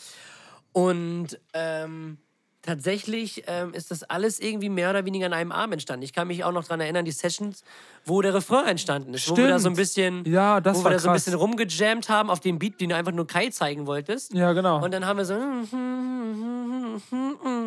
Und 0.72 1.40
ähm, 1.54 2.18
tatsächlich 2.68 3.44
ähm, 3.46 3.72
ist 3.74 3.90
das 3.90 4.02
alles 4.04 4.38
irgendwie 4.40 4.68
mehr 4.68 4.90
oder 4.90 5.04
weniger 5.04 5.26
an 5.26 5.32
einem 5.32 5.52
Abend 5.52 5.72
entstanden. 5.74 6.02
Ich 6.04 6.12
kann 6.12 6.28
mich 6.28 6.44
auch 6.44 6.52
noch 6.52 6.64
daran 6.64 6.80
erinnern, 6.80 7.04
die 7.04 7.10
Sessions, 7.12 7.64
wo 8.04 8.20
der 8.22 8.34
Refrain 8.34 8.66
entstanden 8.66 9.14
ist. 9.14 9.28
Wo 9.30 9.36
wir 9.36 9.44
da 9.48 9.58
Stimmt. 9.58 9.62
so 9.62 9.68
ein 9.70 9.76
bisschen, 9.76 10.24
Ja, 10.26 10.60
das 10.60 10.78
wo 10.78 10.84
wir 10.84 10.90
da 10.90 10.98
so 10.98 11.08
ein 11.08 11.14
bisschen 11.14 11.34
rumgejammt 11.34 12.08
haben 12.08 12.30
auf 12.30 12.40
dem 12.40 12.58
Beat, 12.58 12.80
den 12.80 12.90
du 12.90 12.96
einfach 12.96 13.12
nur 13.12 13.26
Kai 13.26 13.48
zeigen 13.50 13.86
wolltest. 13.86 14.34
Ja, 14.34 14.52
genau. 14.52 14.82
Und 14.84 14.92
dann 14.92 15.04
haben 15.06 15.16
wir 15.18 15.24
so. 15.24 15.34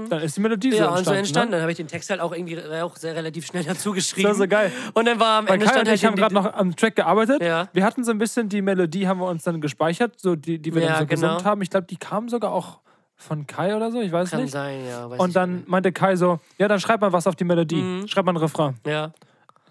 dann 0.10 0.22
ist 0.22 0.38
die 0.38 0.41
Melodie 0.41 0.72
so 0.72 0.78
Ja, 0.78 0.84
entstanden. 0.86 0.99
und 0.99 1.06
so 1.06 1.14
entstanden. 1.14 1.49
Ne? 1.52 1.56
Dann 1.58 1.62
habe 1.62 1.72
ich 1.72 1.78
den 1.78 1.88
Text 1.88 2.10
halt 2.10 2.20
auch 2.22 2.32
irgendwie 2.34 2.60
auch 2.82 2.95
sehr 2.97 3.16
relativ 3.16 3.45
schnell 3.45 3.64
dazu 3.64 3.91
geschrieben. 3.93 4.28
Das 4.30 4.38
war 4.39 4.45
so 4.45 4.49
geil. 4.49 4.72
Und 4.93 5.08
dann 5.08 5.20
war 5.20 5.39
am 5.39 5.47
Weil 5.47 5.56
Ende 5.56 5.66
Kai 5.66 5.72
stand 5.74 5.88
und 5.88 5.93
ich 5.93 6.04
halt 6.04 6.12
haben 6.12 6.20
gerade 6.20 6.34
noch 6.36 6.54
am 6.54 6.76
Track 6.76 6.95
gearbeitet. 6.95 7.41
Ja. 7.41 7.68
Wir 7.74 7.84
hatten 7.86 8.04
so 8.04 8.12
ein 8.12 8.18
bisschen 8.18 8.49
die 8.49 8.62
Melodie, 8.62 9.08
haben 9.08 9.20
wir 9.20 9.28
uns 9.28 9.43
dann 9.43 9.62
gespeichert, 9.62 10.20
so 10.20 10.36
die, 10.36 10.60
die 10.60 10.74
wir 10.74 10.82
Ja, 10.82 10.88
dann 10.89 10.99
so 10.99 11.06
genau. 11.08 11.22
gesummt 11.28 11.45
haben. 11.45 11.62
Ich 11.62 11.70
glaube, 11.70 11.88
die 11.88 11.97
kam 11.97 12.30
sogar 12.30 12.52
auch 12.52 12.80
von 13.22 13.48
Kai 13.48 13.76
oder 13.76 13.92
so, 13.92 14.02
ich 14.02 14.12
weiß 14.12 14.32
Kann 14.32 14.42
nicht. 14.44 14.52
sein, 14.52 14.86
ja. 14.86 15.06
Und 15.06 15.36
dann 15.36 15.64
meinte 15.68 15.92
Kai 15.92 16.16
so, 16.16 16.40
ja, 16.58 16.68
dann 16.68 16.80
schreib 16.80 17.02
mal 17.02 17.12
was 17.14 17.28
auf 17.28 17.36
die 17.36 17.44
Melodie. 17.44 18.08
Schreib 18.08 18.26
mal 18.26 18.32
einen 18.32 18.38
Refrain. 18.38 18.74
nicht. 18.84 18.88
Ja. 18.88 19.14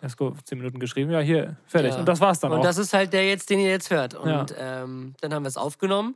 Erst 0.03 0.17
gut, 0.17 0.35
zehn 0.47 0.57
Minuten 0.59 0.79
geschrieben, 0.81 1.11
ja, 1.11 1.21
hier, 1.21 1.57
fertig. 1.67 1.93
Ja. 1.93 1.99
Und 1.99 2.07
das 2.07 2.21
war's 2.21 2.41
dann 2.41 2.53
Und 2.53 2.61
auch. 2.61 2.63
das 2.63 2.79
ist 2.79 2.95
halt 2.95 3.13
der 3.13 3.29
jetzt, 3.29 3.51
den 3.51 3.59
ihr 3.61 3.69
jetzt 3.69 3.91
hört. 3.91 4.15
Und 4.15 4.29
Ja. 4.31 4.47
ähm, 4.83 5.15
dann 5.21 5.35
haben 5.35 5.43
wir 5.43 5.49
es 5.49 5.59
aufgenommen 5.59 6.15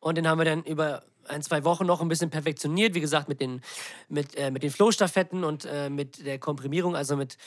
und 0.00 0.18
den 0.18 0.28
haben 0.28 0.36
wir 0.38 0.44
dann 0.44 0.62
über 0.64 1.02
ein, 1.28 1.40
zwei 1.40 1.64
Wochen 1.64 1.86
noch 1.86 2.02
ein 2.02 2.08
bisschen 2.08 2.28
perfektioniert. 2.28 2.94
Wie 2.94 3.00
gesagt, 3.00 3.28
mit 3.28 3.40
den, 3.40 3.62
mit, 4.10 4.36
äh, 4.36 4.50
mit 4.50 4.62
den 4.62 4.70
Flow-Staffetten 4.70 5.44
und 5.44 5.64
äh, 5.64 5.88
mit 5.88 6.26
der 6.26 6.38
Komprimierung, 6.38 6.94
also 6.96 7.16
mit. 7.16 7.38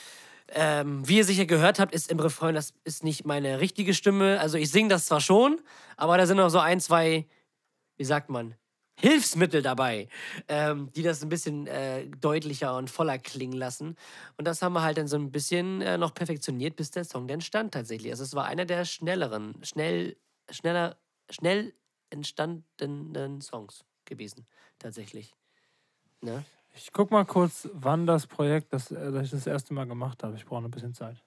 Ähm, 0.48 1.06
wie 1.08 1.16
ihr 1.18 1.24
sicher 1.24 1.44
gehört 1.44 1.80
habt, 1.80 1.92
ist 1.92 2.08
im 2.10 2.20
Refrain, 2.20 2.54
das 2.54 2.72
ist 2.84 3.02
nicht 3.02 3.26
meine 3.26 3.58
richtige 3.60 3.94
Stimme. 3.94 4.38
Also 4.40 4.58
ich 4.58 4.70
singe 4.70 4.88
das 4.90 5.06
zwar 5.06 5.20
schon, 5.20 5.60
aber 5.96 6.16
da 6.18 6.26
sind 6.26 6.36
noch 6.36 6.50
so 6.50 6.60
ein, 6.60 6.78
zwei, 6.78 7.26
wie 7.96 8.04
sagt 8.04 8.30
man, 8.30 8.54
Hilfsmittel 8.98 9.62
dabei, 9.62 10.08
ähm, 10.48 10.90
die 10.92 11.02
das 11.02 11.22
ein 11.22 11.28
bisschen 11.28 11.66
äh, 11.66 12.06
deutlicher 12.06 12.76
und 12.76 12.90
voller 12.90 13.18
klingen 13.18 13.56
lassen. 13.56 13.96
Und 14.36 14.46
das 14.46 14.62
haben 14.62 14.72
wir 14.72 14.82
halt 14.82 14.96
dann 14.96 15.06
so 15.08 15.16
ein 15.16 15.30
bisschen 15.30 15.82
äh, 15.82 15.98
noch 15.98 16.14
perfektioniert, 16.14 16.76
bis 16.76 16.90
der 16.90 17.04
Song 17.04 17.28
dann 17.28 17.40
stand 17.42 17.74
tatsächlich. 17.74 18.10
Also 18.10 18.24
es 18.24 18.34
war 18.34 18.46
einer 18.46 18.64
der 18.64 18.84
schnelleren, 18.84 19.54
schnell, 19.62 20.16
schneller, 20.50 20.96
schnell 21.30 21.74
entstandenen 22.10 23.40
Songs 23.40 23.84
gewesen, 24.06 24.46
tatsächlich. 24.78 25.34
Ne? 26.22 26.44
Ich 26.74 26.92
guck 26.92 27.10
mal 27.10 27.24
kurz, 27.24 27.68
wann 27.72 28.06
das 28.06 28.26
Projekt, 28.26 28.72
das, 28.72 28.90
äh, 28.90 29.12
das 29.12 29.24
ich 29.24 29.30
das 29.30 29.46
erste 29.46 29.74
Mal 29.74 29.86
gemacht 29.86 30.22
habe. 30.22 30.36
Ich 30.36 30.46
brauche 30.46 30.62
noch 30.62 30.68
ein 30.68 30.72
bisschen 30.72 30.94
Zeit. 30.94 31.22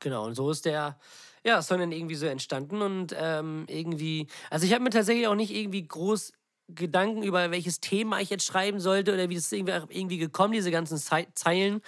Genau, 0.00 0.26
und 0.26 0.34
so 0.34 0.50
ist 0.50 0.64
der 0.64 0.98
ja, 1.44 1.60
Song 1.62 1.78
dann 1.78 1.92
irgendwie 1.92 2.14
so 2.14 2.26
entstanden 2.26 2.80
und 2.82 3.14
ähm, 3.16 3.64
irgendwie, 3.68 4.26
also 4.50 4.64
ich 4.66 4.72
habe 4.72 4.82
mir 4.82 4.90
tatsächlich 4.90 5.26
auch 5.26 5.34
nicht 5.34 5.54
irgendwie 5.54 5.86
groß 5.86 6.32
Gedanken 6.74 7.22
über 7.22 7.50
welches 7.50 7.80
Thema 7.80 8.20
ich 8.20 8.30
jetzt 8.30 8.44
schreiben 8.44 8.80
sollte 8.80 9.12
oder 9.14 9.28
wie 9.28 9.34
das 9.34 9.50
irgendwie, 9.52 9.72
irgendwie 9.88 10.18
gekommen, 10.18 10.52
diese 10.52 10.70
ganzen 10.70 10.98
Zei- 10.98 11.28
Zeilen, 11.34 11.80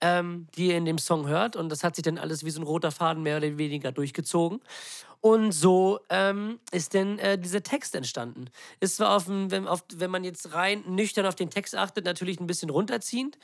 ähm, 0.00 0.46
die 0.56 0.68
ihr 0.68 0.76
in 0.76 0.84
dem 0.84 0.98
Song 0.98 1.28
hört. 1.28 1.56
Und 1.56 1.68
das 1.70 1.84
hat 1.84 1.96
sich 1.96 2.02
dann 2.02 2.18
alles 2.18 2.44
wie 2.44 2.50
so 2.50 2.60
ein 2.60 2.64
roter 2.64 2.90
Faden 2.90 3.22
mehr 3.22 3.36
oder 3.38 3.58
weniger 3.58 3.92
durchgezogen. 3.92 4.60
Und 5.20 5.50
so 5.50 5.98
ähm, 6.10 6.60
ist 6.70 6.94
denn 6.94 7.18
äh, 7.18 7.36
dieser 7.36 7.62
Text 7.62 7.96
entstanden. 7.96 8.50
Ist 8.78 8.96
zwar, 8.96 9.16
auf, 9.16 9.24
dem- 9.24 9.50
wenn, 9.50 9.66
auf, 9.66 9.82
wenn 9.96 10.10
man 10.12 10.22
jetzt 10.22 10.54
rein 10.54 10.84
nüchtern 10.86 11.26
auf 11.26 11.34
den 11.34 11.50
Text 11.50 11.74
achtet, 11.74 12.04
natürlich 12.04 12.38
ein 12.38 12.46
bisschen 12.46 12.70
runterziehend. 12.70 13.36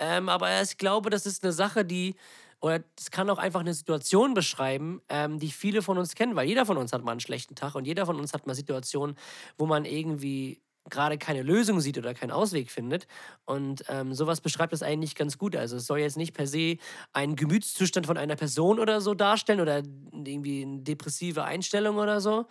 Ähm, 0.00 0.28
aber 0.28 0.60
ich 0.60 0.76
glaube, 0.76 1.08
das 1.08 1.26
ist 1.26 1.44
eine 1.44 1.52
Sache, 1.52 1.84
die, 1.84 2.16
oder 2.60 2.82
es 2.98 3.10
kann 3.10 3.30
auch 3.30 3.38
einfach 3.38 3.60
eine 3.60 3.74
Situation 3.74 4.34
beschreiben, 4.34 5.00
ähm, 5.08 5.38
die 5.38 5.50
viele 5.50 5.82
von 5.82 5.98
uns 5.98 6.14
kennen, 6.14 6.36
weil 6.36 6.46
jeder 6.46 6.66
von 6.66 6.76
uns 6.76 6.92
hat 6.92 7.02
mal 7.02 7.12
einen 7.12 7.20
schlechten 7.20 7.54
Tag 7.54 7.74
und 7.74 7.86
jeder 7.86 8.06
von 8.06 8.16
uns 8.20 8.32
hat 8.32 8.46
mal 8.46 8.54
Situationen, 8.54 9.16
wo 9.56 9.66
man 9.66 9.84
irgendwie 9.84 10.60
gerade 10.88 11.18
keine 11.18 11.42
Lösung 11.42 11.80
sieht 11.80 11.98
oder 11.98 12.14
keinen 12.14 12.30
Ausweg 12.30 12.70
findet. 12.70 13.06
Und 13.44 13.84
ähm, 13.88 14.14
sowas 14.14 14.40
beschreibt 14.40 14.72
das 14.72 14.82
eigentlich 14.82 15.14
ganz 15.14 15.38
gut. 15.38 15.54
Also 15.54 15.76
es 15.76 15.86
soll 15.86 16.00
jetzt 16.00 16.16
nicht 16.16 16.34
per 16.34 16.46
se 16.46 16.78
einen 17.12 17.36
Gemütszustand 17.36 18.06
von 18.06 18.16
einer 18.16 18.36
Person 18.36 18.78
oder 18.78 19.00
so 19.00 19.14
darstellen 19.14 19.60
oder 19.60 19.82
irgendwie 20.12 20.62
eine 20.62 20.80
depressive 20.80 21.44
Einstellung 21.44 21.96
oder 21.98 22.20
so, 22.20 22.46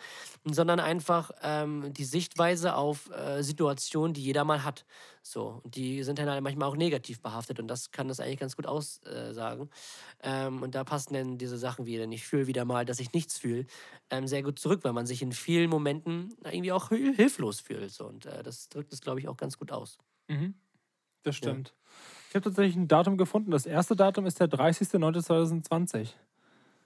sondern 0.46 0.80
einfach 0.80 1.32
ähm, 1.42 1.92
die 1.94 2.06
Sichtweise 2.06 2.76
auf 2.76 3.10
äh, 3.12 3.42
Situationen, 3.44 4.14
die 4.14 4.22
jeder 4.24 4.44
mal 4.44 4.64
hat. 4.64 4.86
So, 5.22 5.62
und 5.64 5.76
die 5.76 6.04
sind 6.04 6.20
dann 6.20 6.30
halt 6.30 6.42
manchmal 6.44 6.70
auch 6.70 6.76
negativ 6.76 7.22
behaftet 7.22 7.60
und 7.60 7.68
das 7.68 7.92
kann 7.92 8.08
das 8.08 8.20
eigentlich 8.20 8.40
ganz 8.40 8.56
gut 8.56 8.66
aussagen. 8.68 9.70
Ähm, 10.22 10.62
und 10.64 10.76
da 10.76 10.84
passen 10.84 11.14
dann 11.14 11.38
diese 11.38 11.58
Sachen 11.58 11.86
wie, 11.86 11.98
denn 11.98 12.12
ich 12.12 12.26
fühle 12.26 12.48
wieder 12.48 12.66
mal, 12.66 12.86
dass 12.86 13.00
ich 13.00 13.14
nichts 13.14 13.38
fühle, 13.38 13.66
ähm, 14.10 14.28
sehr 14.28 14.44
gut 14.44 14.60
zurück, 14.60 14.84
weil 14.84 14.94
man 14.94 15.06
sich 15.06 15.22
in 15.22 15.32
vielen 15.34 15.70
Momenten 15.70 16.34
irgendwie 16.44 16.72
auch 16.72 16.90
hil- 16.90 17.16
hilflos 17.16 17.60
fühlt. 17.60 17.92
So. 17.92 18.06
Und 18.08 18.26
äh, 18.26 18.44
das 18.44 18.70
drückt 18.70 18.94
es, 18.94 19.02
glaube 19.02 19.20
ich, 19.20 19.28
auch 19.28 19.38
ganz 19.38 19.58
gut 19.58 19.72
aus. 19.72 19.98
Das 21.24 21.36
stimmt. 21.36 21.74
Ich 22.30 22.36
habe 22.36 22.44
tatsächlich 22.46 22.76
ein 22.76 22.88
Datum 22.88 23.18
gefunden. 23.18 23.52
Das 23.52 23.66
erste 23.66 23.96
Datum 23.96 24.26
ist 24.26 24.40
der 24.40 24.48
30.09.2020. 24.48 26.16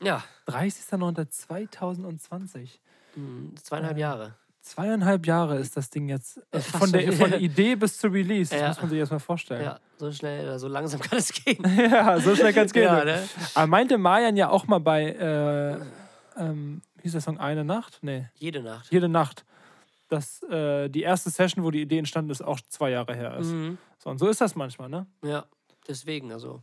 Ja, 0.02 0.24
30.09.2020. 0.46 2.80
mh, 3.16 3.56
zweieinhalb 3.64 3.98
Jahre. 3.98 4.38
Zweieinhalb 4.64 5.28
Jahre 5.28 5.58
ist 5.58 5.76
das 5.76 5.90
Ding 5.90 6.08
jetzt. 6.08 6.40
Äh, 6.52 6.62
von, 6.62 6.90
der, 6.90 7.12
von 7.12 7.30
der 7.30 7.42
Idee 7.42 7.76
bis 7.76 7.98
zur 7.98 8.14
Release. 8.14 8.50
Das 8.50 8.62
Ja. 8.62 8.68
muss 8.70 8.82
man 8.82 8.90
sich 8.92 9.00
erstmal 9.00 9.20
vorstellen. 9.20 9.62
Ja, 9.62 9.80
so 9.98 10.10
schnell 10.10 10.46
oder 10.46 10.58
so 10.58 10.70
langsam 10.70 11.00
kann 11.02 11.20
es 11.20 11.34
gehen. 11.34 11.62
Ja, 11.78 12.18
so 12.22 12.34
schnell 12.34 12.54
kann 12.54 12.66
es 12.68 12.72
gehen. 12.74 12.84
Ja, 12.84 13.04
ne? 13.04 13.28
Aber 13.56 13.68
meinte 13.68 13.98
Marian 13.98 14.38
ja 14.38 14.50
auch 14.50 14.66
mal 14.66 14.80
bei, 14.80 15.12
äh, 15.12 16.42
ähm, 16.42 16.82
hieß 17.02 17.12
der 17.12 17.20
Song 17.22 17.38
Eine 17.40 17.66
Nacht? 17.66 18.00
Nee, 18.02 18.30
Jede 18.36 18.64
Nacht. 18.64 18.90
Jede 18.90 19.10
Nacht. 19.10 19.44
Dass 20.08 20.42
äh, 20.44 20.88
die 20.90 21.02
erste 21.02 21.30
Session, 21.30 21.64
wo 21.66 21.70
die 21.72 21.82
Idee 21.82 21.98
entstanden 22.00 22.32
ist, 22.32 22.42
auch 22.42 22.60
zwei 22.70 22.92
Jahre 22.92 23.14
her 23.16 23.36
ist. 23.38 23.48
Mhm. 23.52 23.78
So, 23.98 24.10
und 24.12 24.18
so 24.18 24.30
ist 24.30 24.40
das 24.40 24.56
manchmal, 24.56 24.88
ne? 24.88 25.08
Ja, 25.24 25.44
deswegen, 25.90 26.32
also 26.32 26.62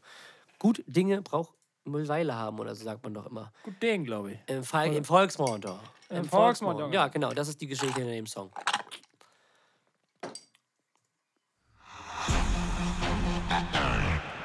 gut 0.58 0.82
Dinge 0.86 1.20
braucht 1.20 1.52
eine 1.98 2.08
Weile 2.08 2.34
haben 2.34 2.58
oder 2.58 2.74
so 2.74 2.84
sagt 2.84 3.02
man 3.02 3.14
doch 3.14 3.26
immer. 3.26 3.52
Gut 3.62 3.82
Ding, 3.82 4.04
glaube 4.04 4.32
ich. 4.32 4.38
Im, 4.46 4.64
Fall, 4.64 4.92
im 4.94 5.04
Volksmund. 5.04 5.64
doch. 5.64 5.80
Im 6.08 6.24
Volksmund, 6.24 6.78
ja. 6.80 6.88
Ja, 6.88 7.08
genau, 7.08 7.30
das 7.32 7.48
ist 7.48 7.60
die 7.60 7.66
Geschichte 7.66 8.00
in 8.00 8.08
dem 8.08 8.26
Song. 8.26 8.50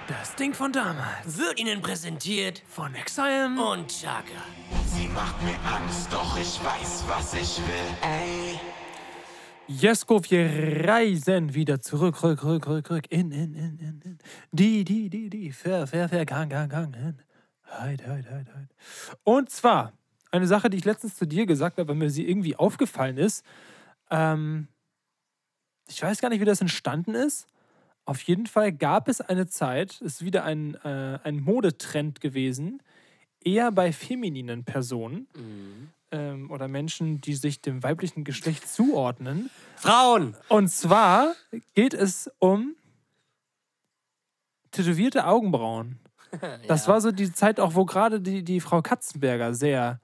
Das 0.07 0.35
Ding 0.35 0.53
von 0.53 0.71
damals. 0.71 1.37
Wird 1.37 1.59
Ihnen 1.59 1.81
präsentiert 1.81 2.61
Von 2.67 2.93
Exile. 2.95 3.47
und 3.47 3.87
Chaka. 3.87 4.23
Sie 4.85 5.07
macht 5.07 5.41
mir 5.43 5.55
Angst, 5.67 6.11
doch 6.11 6.37
ich 6.37 6.59
weiß, 6.63 7.03
was 7.07 7.33
ich 7.33 7.57
will. 7.57 7.97
Ey. 8.01 8.59
Jesko, 9.67 10.21
wir 10.29 10.87
reisen 10.87 11.55
wieder 11.55 11.81
zurück, 11.81 12.21
rück, 12.21 12.43
rück, 12.43 12.67
rück, 12.67 12.89
rück, 12.91 13.05
in, 13.11 13.31
in, 13.31 13.55
in, 13.55 13.79
in, 13.79 14.01
in. 14.03 14.17
Die, 14.51 14.83
die, 14.83 15.09
die, 15.09 15.27
die, 15.29 15.51
ver, 15.51 15.87
ver, 15.87 16.07
ver, 16.07 16.23
gang, 16.25 16.49
gang, 16.49 16.69
gang, 16.69 16.95
hin. 16.95 17.17
Heid, 17.69 18.05
heid, 18.05 18.29
heid, 18.29 18.47
heid. 18.53 18.69
Und 19.23 19.49
zwar, 19.49 19.93
eine 20.31 20.47
Sache, 20.47 20.69
die 20.69 20.77
ich 20.77 20.85
letztens 20.85 21.15
zu 21.15 21.25
dir 21.25 21.45
gesagt 21.45 21.77
habe, 21.77 21.89
weil 21.89 21.95
mir 21.95 22.09
sie 22.09 22.27
irgendwie 22.27 22.55
aufgefallen 22.55 23.17
ist. 23.17 23.43
Ähm, 24.09 24.67
ich 25.87 26.01
weiß 26.01 26.21
gar 26.21 26.29
nicht, 26.29 26.41
wie 26.41 26.45
das 26.45 26.61
entstanden 26.61 27.15
ist. 27.15 27.47
Auf 28.05 28.21
jeden 28.21 28.45
Fall 28.45 28.71
gab 28.71 29.07
es 29.07 29.21
eine 29.21 29.47
Zeit, 29.47 29.99
ist 30.01 30.23
wieder 30.23 30.43
ein, 30.43 30.75
äh, 30.83 31.19
ein 31.23 31.39
Modetrend 31.39 32.21
gewesen, 32.21 32.81
eher 33.43 33.71
bei 33.71 33.91
femininen 33.91 34.63
Personen 34.63 35.27
ähm, 36.11 36.51
oder 36.51 36.67
Menschen, 36.67 37.21
die 37.21 37.35
sich 37.35 37.61
dem 37.61 37.81
weiblichen 37.81 38.23
Geschlecht 38.23 38.67
zuordnen. 38.67 39.49
Frauen! 39.77 40.35
Und 40.49 40.69
zwar 40.69 41.35
geht 41.73 41.93
es 41.93 42.29
um 42.39 42.75
tätowierte 44.71 45.25
Augenbrauen. 45.25 45.99
Das 46.67 46.87
war 46.87 47.01
so 47.01 47.11
die 47.11 47.31
Zeit 47.31 47.59
auch, 47.59 47.75
wo 47.75 47.85
gerade 47.85 48.19
die, 48.21 48.43
die 48.43 48.59
Frau 48.59 48.81
Katzenberger 48.81 49.53
sehr 49.53 49.99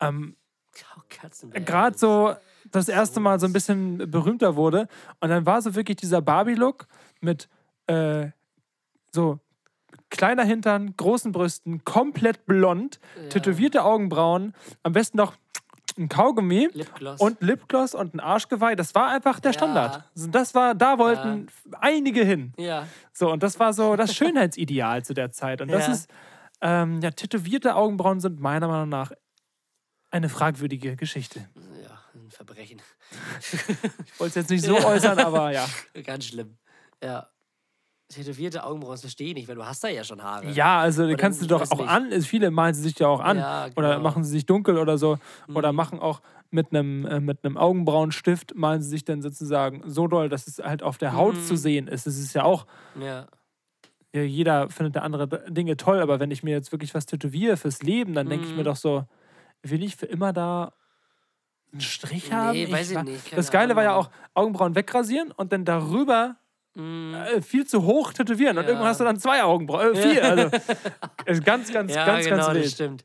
ähm, 0.00 0.36
gerade 1.64 1.98
so 1.98 2.34
das 2.70 2.88
erste 2.88 3.20
Mal 3.20 3.40
so 3.40 3.46
ein 3.46 3.52
bisschen 3.52 4.10
berühmter 4.10 4.56
wurde. 4.56 4.88
Und 5.20 5.30
dann 5.30 5.46
war 5.46 5.60
so 5.62 5.74
wirklich 5.74 5.96
dieser 5.96 6.22
Barbie-Look 6.22 6.86
mit 7.20 7.48
äh, 7.86 8.28
so 9.12 9.40
kleiner 10.10 10.44
Hintern, 10.44 10.94
großen 10.96 11.32
Brüsten, 11.32 11.84
komplett 11.84 12.46
blond, 12.46 13.00
tätowierte 13.30 13.84
Augenbrauen, 13.84 14.54
am 14.82 14.92
besten 14.92 15.16
noch 15.18 15.36
ein 16.00 16.08
Kaugummi 16.08 16.68
Lipgloss. 16.72 17.20
und 17.20 17.40
Lipgloss 17.42 17.94
und 17.94 18.14
ein 18.14 18.20
Arschgeweih. 18.20 18.74
Das 18.74 18.94
war 18.94 19.08
einfach 19.10 19.38
der 19.38 19.50
Ja. 19.52 19.58
Standard. 19.58 20.04
Das 20.16 20.54
war, 20.54 20.74
da 20.74 20.98
wollten 20.98 21.46
einige 21.80 22.24
hin. 22.24 22.52
Ja. 22.56 22.86
So, 23.12 23.30
und 23.30 23.42
das 23.42 23.60
war 23.60 23.72
so 23.72 23.94
das 23.96 24.14
Schönheitsideal 24.14 25.04
zu 25.04 25.14
der 25.14 25.30
Zeit. 25.30 25.60
Und 25.60 25.68
das 25.70 25.86
Ja. 25.86 25.92
ist, 25.92 26.10
ähm, 26.62 27.00
ja, 27.02 27.10
tätowierte 27.10 27.76
Augenbrauen 27.76 28.18
sind 28.20 28.40
meiner 28.40 28.66
Meinung 28.68 28.88
nach 28.88 29.12
eine 30.10 30.28
fragwürdige 30.28 30.96
Geschichte. 30.96 31.48
Ja, 31.82 32.00
ein 32.14 32.30
Verbrechen. 32.30 32.82
Ich 33.40 34.18
wollte 34.18 34.30
es 34.30 34.34
jetzt 34.34 34.50
nicht 34.50 34.64
so 34.64 34.74
äußern, 34.84 35.18
aber 35.18 35.52
ja. 35.52 35.66
Ganz 36.04 36.26
schlimm. 36.26 36.56
Ja. 37.02 37.28
Tätowierte 38.10 38.64
Augenbrauen, 38.64 38.92
das 38.94 39.02
verstehe 39.02 39.28
ich 39.28 39.34
nicht, 39.34 39.48
weil 39.48 39.54
du 39.54 39.64
hast 39.64 39.82
da 39.84 39.88
ja 39.88 40.02
schon 40.04 40.22
Haare. 40.22 40.50
Ja, 40.50 40.80
also 40.80 41.04
Oder 41.04 41.14
kannst 41.14 41.40
du 41.40 41.44
ich 41.44 41.48
doch 41.48 41.62
auch 41.70 41.78
nicht. 41.78 41.88
an. 41.88 42.10
ist- 42.10 42.26
Viele 42.26 42.50
malen 42.50 42.74
sie 42.74 42.82
sich 42.82 42.98
ja 42.98 43.06
auch 43.06 43.20
an. 43.20 43.38
Ja, 43.38 43.68
Oder 43.76 43.90
genau. 43.90 44.02
machen 44.02 44.24
sie 44.24 44.30
sich 44.30 44.46
dunkel 44.46 44.78
oder 44.78 44.98
so. 44.98 45.18
Oder 45.54 45.72
machen 45.72 46.00
auch 46.00 46.20
mit 46.50 46.72
einem, 46.74 47.06
äh, 47.06 47.20
mit 47.20 47.44
einem 47.44 47.56
Augenbrauenstift, 47.56 48.54
malen 48.56 48.82
sie 48.82 48.88
sich 48.88 49.04
dann 49.04 49.22
sozusagen 49.22 49.82
so 49.86 50.08
doll, 50.08 50.28
dass 50.28 50.48
es 50.48 50.58
halt 50.58 50.82
auf 50.82 50.98
der 50.98 51.14
Haut 51.14 51.36
zu 51.40 51.54
sehen 51.56 51.86
ist. 51.86 52.08
Es 52.08 52.18
ist 52.18 52.34
ja 52.34 52.42
auch, 52.42 52.66
Ja. 53.00 53.26
ja, 54.12 54.22
jeder 54.22 54.68
findet 54.70 54.96
da 54.96 55.00
andere 55.02 55.28
Dinge 55.48 55.76
toll, 55.76 56.00
aber 56.00 56.18
wenn 56.18 56.32
ich 56.32 56.42
mir 56.42 56.50
jetzt 56.50 56.72
wirklich 56.72 56.92
was 56.94 57.06
tätowiere 57.06 57.56
fürs 57.56 57.80
Leben, 57.82 58.14
dann 58.14 58.28
denke 58.28 58.44
ich 58.46 58.50
Mhm. 58.50 58.56
mir 58.58 58.64
doch 58.64 58.74
so, 58.76 59.04
will 59.62 59.84
ich 59.84 59.94
für 59.94 60.06
immer 60.06 60.32
da 60.32 60.72
einen 61.70 61.80
Strich 61.80 62.32
haben? 62.32 62.58
Nee, 62.58 62.72
weiß 62.72 62.90
ich 62.90 62.96
wa- 62.96 63.04
nicht, 63.04 63.36
das 63.36 63.52
Geile 63.52 63.76
war 63.76 63.84
ja 63.84 63.92
Ahnung. 63.92 64.06
auch, 64.06 64.10
Augenbrauen 64.34 64.74
wegrasieren 64.74 65.30
und 65.30 65.52
dann 65.52 65.64
darüber 65.64 66.34
äh, 66.76 67.42
viel 67.42 67.66
zu 67.66 67.82
hoch 67.84 68.12
tätowieren. 68.12 68.56
Und 68.56 68.62
Mhm. 68.64 68.68
Ja. 68.68 68.68
irgendwann 68.70 68.88
hast 68.88 69.00
du 69.00 69.04
dann 69.04 69.18
zwei 69.18 69.42
Augenbrauen, 69.42 69.94
äh, 69.94 69.96
vier. 70.12 70.24
Also, 70.24 70.50
ist 71.26 71.44
ganz, 71.44 71.72
ganz, 71.72 71.94
Ja, 71.94 72.06
ganz, 72.06 72.24
genau, 72.24 72.36
ganz 72.36 72.46
das 72.48 72.54
wild. 72.56 72.70
stimmt. 72.72 73.04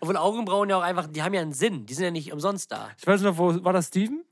Obwohl 0.00 0.16
Augenbrauen 0.16 0.68
ja 0.70 0.76
auch 0.78 0.82
einfach, 0.82 1.06
die 1.06 1.22
haben 1.22 1.34
ja 1.34 1.40
einen 1.42 1.52
Sinn. 1.52 1.86
Die 1.86 1.94
sind 1.94 2.04
ja 2.04 2.10
nicht 2.10 2.32
umsonst 2.32 2.72
da. 2.72 2.88
Ich 2.98 3.06
weiß 3.06 3.20
noch, 3.22 3.38
wo 3.38 3.62
war 3.64 3.72
das 3.72 3.86
Steven? 3.88 4.24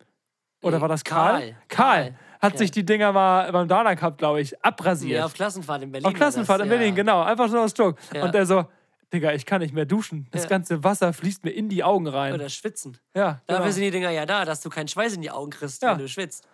Oder 0.62 0.80
war 0.80 0.88
das 0.88 1.04
Karl? 1.04 1.54
Karl. 1.68 2.04
Karl. 2.08 2.18
Hat 2.40 2.52
Ja. 2.54 2.58
sich 2.58 2.70
die 2.72 2.84
Dinger 2.84 3.12
mal 3.12 3.50
beim 3.52 3.68
Dana 3.68 3.94
Cup, 3.94 4.18
glaube 4.18 4.40
ich, 4.40 4.60
abrasiert. 4.64 5.18
Ja, 5.18 5.24
auf 5.26 5.34
Klassenfahrt 5.34 5.82
in 5.82 5.92
Berlin. 5.92 6.06
Auf 6.08 6.14
Klassenfahrt 6.14 6.58
war 6.60 6.64
in 6.64 6.70
das, 6.70 6.78
Berlin, 6.78 6.94
genau. 6.96 7.22
Einfach 7.22 7.48
so 7.48 7.58
aus. 7.58 7.72
Ja. 7.76 8.24
Und 8.24 8.34
er 8.34 8.46
so, 8.46 8.64
Digga, 9.12 9.32
ich 9.32 9.44
kann 9.46 9.60
nicht 9.60 9.74
mehr 9.74 9.84
duschen. 9.84 10.26
Das 10.32 10.44
Ja. 10.44 10.48
ganze 10.48 10.82
Wasser 10.82 11.12
fließt 11.12 11.44
mir 11.44 11.50
in 11.50 11.68
die 11.68 11.84
Augen 11.84 12.08
rein. 12.08 12.32
Oder 12.32 12.48
schwitzen. 12.48 12.96
ja, 13.14 13.40
Dafür 13.46 13.64
genau. 13.64 13.70
sind 13.70 13.82
die 13.84 13.90
Dinger 13.92 14.10
ja 14.10 14.26
da, 14.26 14.44
dass 14.44 14.60
du 14.60 14.70
keinen 14.70 14.88
Schweiß 14.88 15.14
in 15.14 15.22
die 15.22 15.30
Augen 15.30 15.50
kriegst, 15.50 15.82
Ja. 15.82 15.92
wenn 15.92 15.98
du 15.98 16.08
schwitzt. 16.08 16.48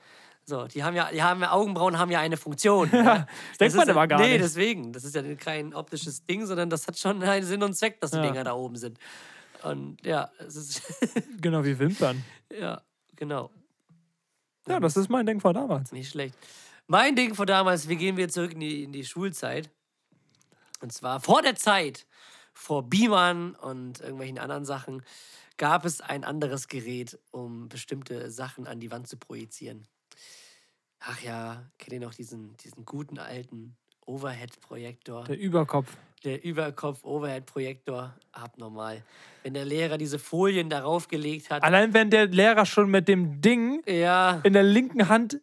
So, 0.48 0.66
die 0.66 0.82
haben 0.82 0.96
ja, 0.96 1.10
die 1.12 1.22
haben 1.22 1.42
ja 1.42 1.52
Augenbrauen 1.52 1.98
haben 1.98 2.10
ja 2.10 2.20
eine 2.20 2.38
Funktion. 2.38 2.88
ja. 2.92 3.26
das 3.50 3.58
denkt 3.58 3.76
man 3.76 3.86
ja, 3.86 3.92
aber 3.92 4.06
gar 4.06 4.18
nee, 4.18 4.32
nicht. 4.32 4.44
deswegen. 4.44 4.94
Das 4.94 5.04
ist 5.04 5.14
ja 5.14 5.22
kein 5.34 5.74
optisches 5.74 6.24
Ding, 6.24 6.46
sondern 6.46 6.70
das 6.70 6.86
hat 6.86 6.98
schon 6.98 7.22
einen 7.22 7.44
Sinn 7.44 7.62
und 7.62 7.74
Zweck, 7.74 8.00
dass 8.00 8.12
die 8.12 8.16
Ja. 8.16 8.22
Dinger 8.22 8.44
da 8.44 8.54
oben 8.54 8.76
sind. 8.76 8.98
Und 9.62 10.02
ja, 10.06 10.30
es 10.38 10.56
ist 10.56 10.82
Genau 11.42 11.62
wie 11.64 11.78
Wimpern. 11.78 12.24
ja, 12.58 12.80
genau. 13.14 13.50
Ja, 14.66 14.80
das 14.80 14.96
ist 14.96 15.10
mein 15.10 15.26
Ding 15.26 15.38
von 15.40 15.52
damals. 15.52 15.92
Nicht 15.92 16.10
schlecht. 16.10 16.34
Mein 16.86 17.14
Ding 17.14 17.34
von 17.34 17.46
damals, 17.46 17.86
wir 17.86 17.96
gehen 17.96 18.16
wieder 18.16 18.30
zurück 18.30 18.52
in 18.52 18.60
die, 18.60 18.84
in 18.84 18.92
die 18.92 19.04
Schulzeit. 19.04 19.68
Und 20.80 20.94
zwar 20.94 21.20
vor 21.20 21.42
der 21.42 21.56
Zeit, 21.56 22.06
vor 22.54 22.88
Beamern 22.88 23.54
und 23.54 24.00
irgendwelchen 24.00 24.38
anderen 24.38 24.64
Sachen, 24.64 25.02
gab 25.58 25.84
es 25.84 26.00
ein 26.00 26.24
anderes 26.24 26.68
Gerät, 26.68 27.18
um 27.32 27.68
bestimmte 27.68 28.30
Sachen 28.30 28.66
an 28.66 28.80
die 28.80 28.90
Wand 28.90 29.08
zu 29.08 29.18
projizieren. 29.18 29.86
Ach 31.00 31.20
ja, 31.22 31.64
kennt 31.78 31.92
ihr 31.92 32.00
noch 32.00 32.14
diesen, 32.14 32.56
diesen 32.56 32.84
guten 32.84 33.18
alten 33.18 33.76
Overhead-Projektor? 34.06 35.24
Der 35.24 35.38
Überkopf. 35.38 35.96
Der 36.24 36.42
Überkopf-Overhead-Projektor, 36.44 38.14
abnormal. 38.32 39.04
Wenn 39.44 39.54
der 39.54 39.64
Lehrer 39.64 39.98
diese 39.98 40.18
Folien 40.18 40.68
darauf 40.68 41.06
gelegt 41.06 41.50
hat. 41.50 41.62
Allein 41.62 41.94
wenn 41.94 42.10
der 42.10 42.26
Lehrer 42.26 42.66
schon 42.66 42.90
mit 42.90 43.06
dem 43.06 43.40
Ding 43.40 43.82
Ja, 43.86 44.40
in 44.42 44.52
der 44.52 44.64
linken 44.64 45.08
Hand 45.08 45.40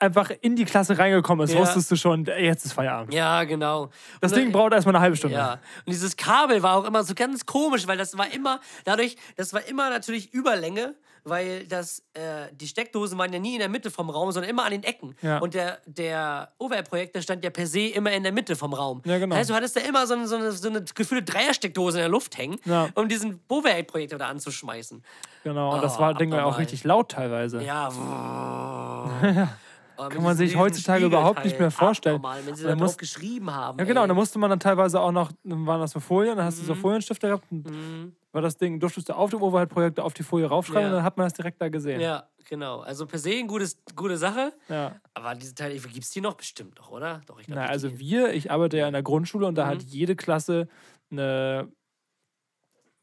einfach 0.00 0.30
in 0.40 0.54
die 0.56 0.64
Klasse 0.64 0.96
reingekommen 0.98 1.44
ist, 1.44 1.54
Ja. 1.54 1.60
wusstest 1.60 1.90
du 1.90 1.96
schon, 1.96 2.24
jetzt 2.24 2.64
ist 2.64 2.72
Feierabend. 2.72 3.12
ja, 3.14 3.44
genau. 3.44 3.90
Das 4.20 4.32
Und, 4.32 4.38
Ding 4.38 4.52
braucht 4.52 4.72
erstmal 4.72 4.94
eine 4.94 5.02
halbe 5.02 5.16
Stunde. 5.16 5.36
Ja, 5.36 5.52
und 5.54 5.60
dieses 5.92 6.16
Kabel 6.16 6.62
war 6.62 6.76
auch 6.76 6.84
immer 6.84 7.02
so 7.04 7.14
ganz 7.14 7.44
komisch, 7.46 7.86
weil 7.86 7.98
das 7.98 8.16
war 8.16 8.30
immer, 8.32 8.60
dadurch, 8.84 9.16
das 9.36 9.52
war 9.52 9.66
immer 9.66 9.90
natürlich 9.90 10.32
Überlänge, 10.32 10.94
weil 11.24 11.66
das, 11.66 12.04
äh, 12.14 12.46
die 12.52 12.66
Steckdosen 12.68 13.18
waren 13.18 13.30
ja 13.32 13.38
nie 13.38 13.54
in 13.54 13.58
der 13.58 13.68
Mitte 13.68 13.90
vom 13.90 14.08
Raum, 14.08 14.30
sondern 14.32 14.48
immer 14.50 14.64
an 14.64 14.70
den 14.70 14.82
Ecken. 14.84 15.14
Ja. 15.20 15.38
Und 15.40 15.52
der, 15.52 15.78
der 15.84 16.52
Overhead-Projektor 16.58 17.20
stand 17.20 17.44
ja 17.44 17.50
per 17.50 17.66
se 17.66 17.80
immer 17.88 18.12
in 18.12 18.22
der 18.22 18.32
Mitte 18.32 18.56
vom 18.56 18.72
Raum. 18.72 19.02
Ja, 19.04 19.18
genau. 19.18 19.34
Das 19.34 19.40
heißt, 19.40 19.50
du 19.50 19.54
hattest 19.54 19.76
da 19.76 19.80
immer 19.80 20.06
so 20.06 20.14
eine, 20.14 20.26
so 20.28 20.36
eine, 20.36 20.52
so 20.52 20.68
eine 20.70 20.82
gefühlte 20.94 21.30
Dreiersteckdose 21.30 21.98
in 21.98 22.02
der 22.02 22.08
Luft 22.08 22.38
hängen, 22.38 22.56
Ja. 22.64 22.88
um 22.94 23.08
diesen 23.08 23.40
Overhead-Projektor 23.48 24.18
da 24.18 24.28
anzuschmeißen. 24.28 25.02
Genau, 25.44 25.74
und 25.74 25.82
das 25.82 25.96
Oh, 25.96 26.00
war 26.00 26.14
Ding 26.14 26.30
war 26.30 26.46
auch 26.46 26.58
richtig 26.58 26.84
laut 26.84 27.10
teilweise. 27.10 27.62
Ja. 27.62 27.88
Oh, 30.00 30.08
Kann 30.08 30.22
man 30.22 30.36
sich 30.36 30.54
heutzutage 30.56 31.04
überhaupt 31.06 31.44
nicht 31.44 31.58
mehr 31.58 31.70
vorstellen. 31.72 32.16
Abnormal, 32.16 32.46
wenn 32.46 32.54
sie 32.54 32.62
dann 32.62 32.78
da 32.78 32.84
drauf 32.84 32.92
muss- 32.92 32.98
geschrieben 32.98 33.50
haben. 33.52 33.78
Ja, 33.80 33.84
genau, 33.84 34.02
ey. 34.02 34.08
da 34.08 34.14
musste 34.14 34.38
man 34.38 34.48
dann 34.50 34.60
teilweise 34.60 35.00
auch 35.00 35.10
noch, 35.10 35.32
dann 35.42 35.66
waren 35.66 35.80
das 35.80 35.90
so 35.90 35.98
Folien, 36.00 36.36
dann 36.36 36.44
Mhm. 36.44 36.48
hast 36.48 36.60
du 36.60 36.64
so 36.64 36.74
Folienstifte 36.76 37.26
gehabt 37.26 37.44
und 37.50 38.12
war 38.32 38.40
das 38.42 38.56
Ding, 38.56 38.78
durftest 38.78 39.08
du 39.08 39.14
auf 39.14 39.30
dem 39.30 39.42
Overhead-Projektor 39.42 40.04
auf 40.04 40.14
die 40.14 40.22
Folie 40.22 40.46
raufschreiben 40.46 40.82
Ja. 40.82 40.88
und 40.88 40.94
dann 40.94 41.02
hat 41.02 41.16
man 41.16 41.26
das 41.26 41.32
direkt 41.34 41.60
da 41.60 41.68
gesehen. 41.68 42.00
Ja, 42.00 42.28
genau. 42.48 42.80
Also 42.80 43.06
per 43.06 43.18
se 43.18 43.30
eine 43.30 43.46
gutes, 43.48 43.76
gute 43.96 44.16
Sache. 44.16 44.52
Ja. 44.68 44.94
Aber 45.14 45.34
diese 45.34 45.54
Teile, 45.54 45.74
gibt 45.76 46.04
es 46.04 46.10
die 46.10 46.20
noch 46.20 46.34
bestimmt 46.34 46.78
noch, 46.78 46.90
oder? 46.90 47.20
Doch, 47.26 47.40
ich 47.40 47.46
glaub, 47.46 47.56
Na, 47.58 47.64
die- 47.66 47.70
also 47.72 47.98
wir, 47.98 48.32
ich 48.34 48.50
arbeite 48.52 48.76
ja 48.76 48.86
in 48.86 48.92
der 48.92 49.02
Grundschule 49.02 49.46
und 49.46 49.56
da 49.56 49.64
Mhm. 49.64 49.70
hat 49.70 49.82
jede 49.82 50.14
Klasse 50.14 50.68
eine, 51.10 51.68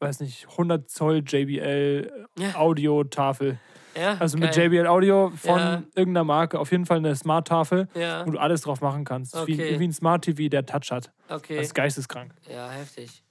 weiß 0.00 0.20
nicht, 0.20 0.46
100 0.56 0.88
Zoll 0.90 1.22
JBL. 1.26 2.26
Audiotafel. 2.54 3.58
Ja, 3.98 4.16
Also 4.18 4.38
mit 4.38 4.52
geil. 4.54 4.66
JBL 4.72 4.86
Audio 4.86 5.30
von 5.30 5.58
Ja. 5.58 5.82
irgendeiner 5.94 6.24
Marke, 6.24 6.58
auf 6.58 6.70
jeden 6.72 6.86
Fall 6.86 6.98
eine 6.98 7.14
Smart-Tafel, 7.16 7.88
Ja. 7.94 8.26
wo 8.26 8.30
du 8.30 8.38
alles 8.38 8.62
drauf 8.62 8.80
machen 8.80 9.04
kannst. 9.04 9.34
Okay. 9.34 9.74
Wie, 9.74 9.80
wie 9.80 9.88
ein 9.88 9.92
Smart-TV, 9.92 10.48
der 10.48 10.66
Touch 10.66 10.90
hat. 10.90 11.12
Okay. 11.28 11.56
Das 11.56 11.66
ist 11.66 11.74
geisteskrank. 11.74 12.34
Ja, 12.50 12.68
heftig. 12.70 13.22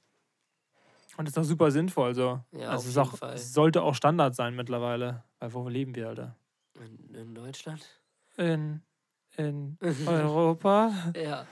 Und 1.18 1.28
ist 1.30 1.38
auch 1.40 1.44
super 1.44 1.72
sinnvoll. 1.72 2.14
So. 2.14 2.42
Ja, 2.52 2.70
also 2.72 2.90
es 2.90 2.96
jeden 2.96 3.08
auch, 3.08 3.18
Fall. 3.18 3.34
es 3.36 3.54
sollte 3.54 3.82
auch 3.84 3.96
Standard 3.96 4.36
sein 4.36 4.56
mittlerweile. 4.56 5.24
Weil 5.40 5.54
wo 5.54 5.70
leben 5.70 5.96
wir, 5.96 6.10
Alter? 6.10 6.36
In, 6.80 7.16
in 7.16 7.34
Deutschland? 7.36 7.82
In, 8.38 8.82
in 9.38 9.78
Europa? 10.08 10.92
Ja. 11.16 11.46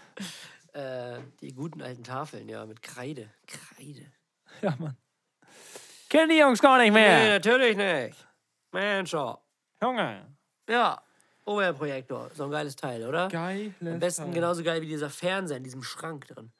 Äh, 0.73 1.19
die 1.39 1.53
guten 1.53 1.81
alten 1.81 2.03
Tafeln, 2.03 2.49
ja, 2.49 2.65
mit 2.65 2.81
Kreide. 2.81 3.29
Kreide. 3.47 4.05
Ja, 4.61 4.75
Mann. 4.79 4.97
Kennen 6.09 6.29
die 6.29 6.39
Jungs 6.39 6.59
gar 6.61 6.77
nicht 6.77 6.91
Nee, 6.93 6.99
mehr. 6.99 7.29
natürlich 7.39 7.77
nicht. 7.77 8.17
Mensch, 8.73 9.13
oh. 9.13 9.37
Junge. 9.81 10.25
Ja. 10.69 10.99
Overhead-Projektor. 11.45 12.29
So 12.33 12.45
ein 12.45 12.51
geiles 12.51 12.75
Teil, 12.75 13.05
oder? 13.05 13.27
Geil. 13.27 13.73
Am 13.81 13.99
besten 13.99 14.31
genauso 14.31 14.63
geil 14.63 14.81
wie 14.81 14.87
dieser 14.87 15.09
Fernseher 15.09 15.57
in 15.57 15.63
diesem 15.63 15.83
Schrank 15.83 16.27
drin. 16.27 16.51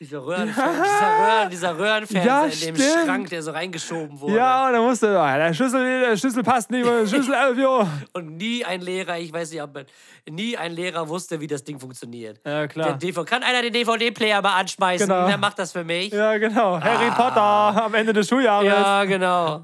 Dieser, 0.00 0.18
Röhren, 0.26 0.48
dieser, 0.48 0.58
Röhren, 0.66 1.50
dieser 1.50 1.78
Röhrenfernseher 1.78 2.24
Ja, 2.26 2.44
in 2.46 2.50
dem 2.50 2.74
stimmt. 2.74 3.04
Schrank, 3.06 3.28
der 3.30 3.42
so 3.44 3.52
reingeschoben 3.52 4.20
wurde. 4.20 4.34
Ja, 4.34 4.72
dann 4.72 4.82
musste, 4.82 5.16
ah, 5.16 5.38
der 5.38 5.54
Schlüssel, 5.54 6.00
der 6.00 6.16
Schlüssel 6.16 6.42
passt 6.42 6.68
nicht, 6.72 6.84
der 6.84 7.06
Schlüssel 7.06 7.32
11 7.48 7.58
Jo. 7.58 7.86
Und 8.12 8.36
nie 8.36 8.64
ein 8.64 8.80
Lehrer, 8.80 9.18
ich 9.18 9.32
weiß 9.32 9.52
nicht, 9.52 9.62
ob 9.62 9.72
man, 9.72 9.86
nie 10.28 10.56
ein 10.56 10.72
Lehrer 10.72 11.08
wusste, 11.08 11.40
wie 11.40 11.46
das 11.46 11.62
Ding 11.62 11.78
funktioniert. 11.78 12.40
Ja, 12.44 12.66
klar. 12.66 12.98
DVD, 12.98 13.24
kann 13.24 13.44
einer 13.44 13.62
den 13.62 13.72
DVD-Player 13.72 14.42
mal 14.42 14.58
anschmeißen? 14.58 15.06
Genau. 15.08 15.28
Wer 15.28 15.38
macht 15.38 15.60
das 15.60 15.70
für 15.70 15.84
mich? 15.84 16.12
Ja, 16.12 16.38
genau. 16.38 16.80
Harry 16.80 17.10
Potter 17.12 17.84
am 17.84 17.94
Ende 17.94 18.12
des 18.12 18.28
Schuljahres. 18.28 18.66
Ja, 18.66 19.04
genau. 19.04 19.62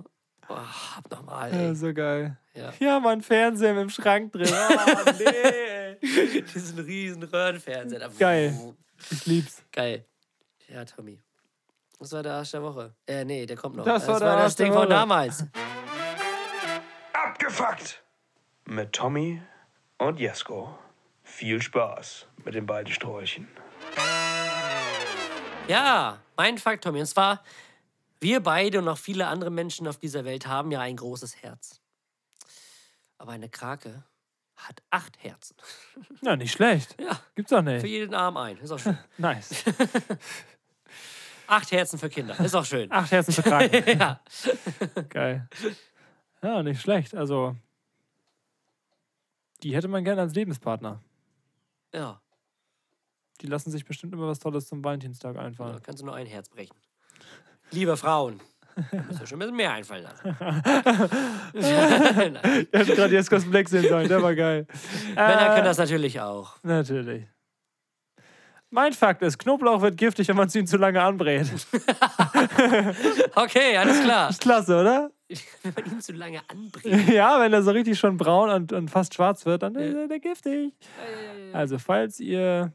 Oh, 0.52 0.98
abnormal, 0.98 1.52
Ja, 1.52 1.58
ey. 1.68 1.74
so 1.76 1.94
geil. 1.94 2.36
Ja. 2.54 2.72
Ja, 2.80 2.98
Mann, 3.00 3.22
Fernseher 3.22 3.80
im 3.80 3.88
Schrank 3.88 4.32
drin. 4.32 4.48
Oh, 4.52 5.10
nee. 5.18 6.42
Diesen 6.42 6.78
riesen 6.80 7.22
Röhrenfernseher. 7.22 8.10
Geil. 8.18 8.74
Ich 9.10 9.26
lieb's. 9.26 9.62
Geil. 9.70 10.04
Ja, 10.68 10.84
Tommy. 10.84 11.22
Das 12.00 12.12
war 12.12 12.22
der 12.22 12.32
Arsch 12.34 12.50
der 12.50 12.62
Woche. 12.62 12.94
Äh, 13.06 13.24
nee, 13.24 13.46
der 13.46 13.56
kommt 13.56 13.76
noch. 13.76 13.84
Das 13.84 14.08
war 14.08 14.18
der 14.18 14.28
das 14.34 14.42
Arsch 14.42 14.54
der 14.56 14.66
Ding 14.66 14.72
von 14.72 14.82
Woche. 14.82 14.90
damals. 14.90 15.44
Abgefuckt! 17.12 18.02
Mit 18.64 18.92
Tommy 18.92 19.40
und 19.98 20.18
Jesko. 20.18 20.76
Viel 21.22 21.62
Spaß 21.62 22.26
mit 22.44 22.54
den 22.54 22.66
beiden 22.66 22.92
Sträuchen. 22.92 23.46
Ja, 25.68 26.18
mein 26.36 26.58
Fakt, 26.58 26.82
Tommy. 26.84 27.00
Und 27.00 27.06
zwar, 27.06 27.42
wir 28.20 28.40
beide 28.42 28.78
und 28.78 28.88
auch 28.88 28.98
viele 28.98 29.26
andere 29.26 29.50
Menschen 29.50 29.86
auf 29.88 29.98
dieser 29.98 30.24
Welt 30.24 30.46
haben 30.46 30.70
ja 30.70 30.80
ein 30.80 30.96
großes 30.96 31.42
Herz. 31.42 31.80
Aber 33.18 33.32
eine 33.32 33.48
Krake 33.48 34.04
hat 34.56 34.82
acht 34.90 35.22
Herzen. 35.22 35.56
Ja, 36.22 36.36
nicht 36.36 36.52
schlecht. 36.52 36.96
Ja, 37.00 37.18
Gibt's 37.34 37.50
doch 37.50 37.58
für 37.58 37.62
nicht. 37.64 37.84
jeden 37.86 38.14
Arm 38.14 38.36
ein. 38.36 38.58
Ist 38.58 38.70
auch 38.72 38.78
schön. 38.78 38.98
Nice. 39.18 39.64
Acht 41.46 41.72
Herzen 41.72 41.98
für 41.98 42.08
Kinder. 42.08 42.38
Ist 42.40 42.54
auch 42.54 42.64
schön. 42.64 42.92
Acht 42.92 43.10
Herzen 43.10 43.32
zu 43.32 43.42
tragen. 43.42 43.98
Ja. 43.98 44.20
Geil. 45.08 45.48
Ja, 46.42 46.62
nicht 46.62 46.80
schlecht. 46.80 47.14
Also, 47.14 47.56
die 49.62 49.74
hätte 49.74 49.88
man 49.88 50.04
gerne 50.04 50.20
als 50.20 50.34
Lebenspartner. 50.34 51.00
Ja. 51.92 52.20
Die 53.40 53.46
lassen 53.46 53.70
sich 53.70 53.84
bestimmt 53.84 54.12
immer 54.12 54.28
was 54.28 54.38
Tolles 54.38 54.68
zum 54.68 54.84
Valentinstag 54.84 55.34
Da 55.34 55.40
einfallen. 55.42 55.82
kannst 55.82 56.00
du 56.02 56.06
nur 56.06 56.14
ein 56.14 56.26
Herz 56.26 56.48
brechen. 56.48 56.76
Liebe 57.72 57.96
Frauen, 57.96 58.40
da 58.90 59.02
müsst 59.08 59.20
ihr 59.20 59.26
schon 59.26 59.36
ein 59.36 59.40
bisschen 59.40 59.56
mehr 59.56 59.72
einfallen 59.72 60.04
lassen. 60.04 60.36
Ich 61.54 61.66
hätte 62.78 62.94
gerade 62.94 63.12
Jeskos 63.12 63.44
Blick 63.44 63.68
sehen 63.68 63.88
sollen, 63.88 64.08
der 64.08 64.22
war 64.22 64.34
geil. 64.34 64.66
Männer 65.14 65.50
Äh, 65.50 65.54
können 65.54 65.64
das 65.64 65.78
natürlich 65.78 66.20
auch. 66.20 66.56
Natürlich. 66.62 67.24
Mein 68.72 68.92
Fakt 68.92 69.22
ist, 69.22 69.36
Knoblauch 69.38 69.82
wird 69.82 69.96
giftig, 69.96 70.28
wenn 70.28 70.36
man 70.36 70.46
es 70.46 70.54
ihn 70.54 70.66
zu 70.66 70.76
lange 70.76 71.02
anbrät. 71.02 71.50
Okay, 73.34 73.76
alles 73.76 74.00
klar. 74.02 74.30
Ist 74.30 74.40
klasse, 74.40 74.80
oder? 74.80 75.10
Wenn 75.62 75.74
man 75.74 75.92
ihn 75.92 76.00
zu 76.00 76.12
lange 76.12 76.40
anbringt. 76.48 77.08
Ja, 77.08 77.40
wenn 77.40 77.52
er 77.52 77.62
so 77.62 77.70
richtig 77.72 77.98
schon 77.98 78.16
braun 78.16 78.50
und, 78.50 78.72
und 78.72 78.88
fast 78.90 79.14
schwarz 79.14 79.44
wird, 79.46 79.62
dann 79.62 79.74
ist 79.74 80.10
er 80.10 80.18
giftig. 80.20 80.72
Also, 81.52 81.78
falls 81.78 82.20
ihr 82.20 82.72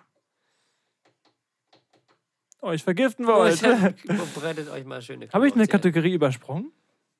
euch 2.65 2.83
vergiften 2.83 3.27
wollt. 3.27 3.61
Brettet 4.35 4.69
euch 4.69 4.85
mal 4.85 5.01
schöne 5.01 5.29
Habe 5.31 5.47
ich 5.47 5.53
eine. 5.55 5.67
Kategorie 5.67 6.13
übersprungen? 6.13 6.71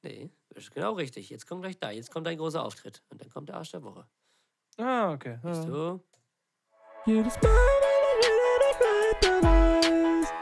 Nee, 0.01 0.29
das 0.49 0.65
ist 0.65 0.71
genau 0.71 0.93
richtig. 0.93 1.29
Jetzt 1.29 1.47
kommt 1.47 1.61
gleich 1.63 1.79
da. 1.79 1.91
Jetzt 1.91 2.11
kommt 2.11 2.27
ein 2.27 2.37
großer 2.37 2.63
Auftritt. 2.63 3.01
Und 3.09 3.21
dann 3.21 3.29
kommt 3.29 3.49
der 3.49 3.55
Arsch 3.57 3.71
der 3.71 3.83
Woche. 3.83 4.05
Ah, 4.77 5.13
okay. 5.13 5.39
Ja. 5.43 5.53
So. 5.53 5.99
Jedes 7.05 7.35
Mal, 7.35 7.49
wenn 7.49 8.19
ich 8.19 8.27
wieder 8.27 8.57
nicht 8.67 8.79
weiter 8.81 9.47
weiß, 9.47 10.33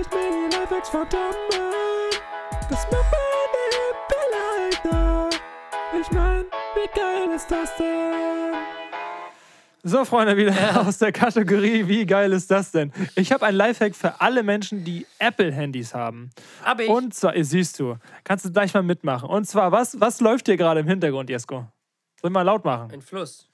ich 0.00 0.10
mir 0.10 0.48
die 0.48 0.56
Lifehacks 0.56 0.94
an. 0.94 1.06
Das 2.70 2.84
macht 2.90 3.12
meine 3.12 3.64
Hippe 3.76 4.20
leichter. 4.32 5.30
Ich 6.00 6.10
mein, 6.10 6.44
wie 6.74 6.98
geil 6.98 7.30
ist 7.34 7.50
das 7.50 7.76
denn? 7.76 8.03
So, 9.86 10.06
Freunde, 10.06 10.34
wieder 10.38 10.80
aus 10.86 10.96
der 10.96 11.12
Kategorie, 11.12 11.86
wie 11.86 12.06
geil 12.06 12.32
ist 12.32 12.50
das 12.50 12.70
denn? 12.70 12.90
Ich 13.16 13.30
habe 13.32 13.44
ein 13.44 13.54
Lifehack 13.54 13.94
für 13.94 14.18
alle 14.18 14.42
Menschen, 14.42 14.82
die 14.82 15.06
Apple-Handys 15.18 15.92
haben. 15.92 16.30
Hab 16.64 16.80
ich. 16.80 16.88
Und 16.88 17.12
zwar, 17.12 17.36
eh, 17.36 17.42
siehst 17.42 17.78
du, 17.78 17.96
kannst 18.24 18.46
du 18.46 18.50
gleich 18.50 18.72
mal 18.72 18.82
mitmachen. 18.82 19.28
Und 19.28 19.46
zwar, 19.46 19.72
was, 19.72 20.00
was 20.00 20.22
läuft 20.22 20.46
hier 20.46 20.56
gerade 20.56 20.80
im 20.80 20.88
Hintergrund, 20.88 21.28
Jesko? 21.28 21.66
Soll 22.18 22.30
ich 22.30 22.32
mal 22.32 22.40
laut 22.40 22.64
machen? 22.64 22.92
Ein 22.92 23.02
Fluss. 23.02 23.46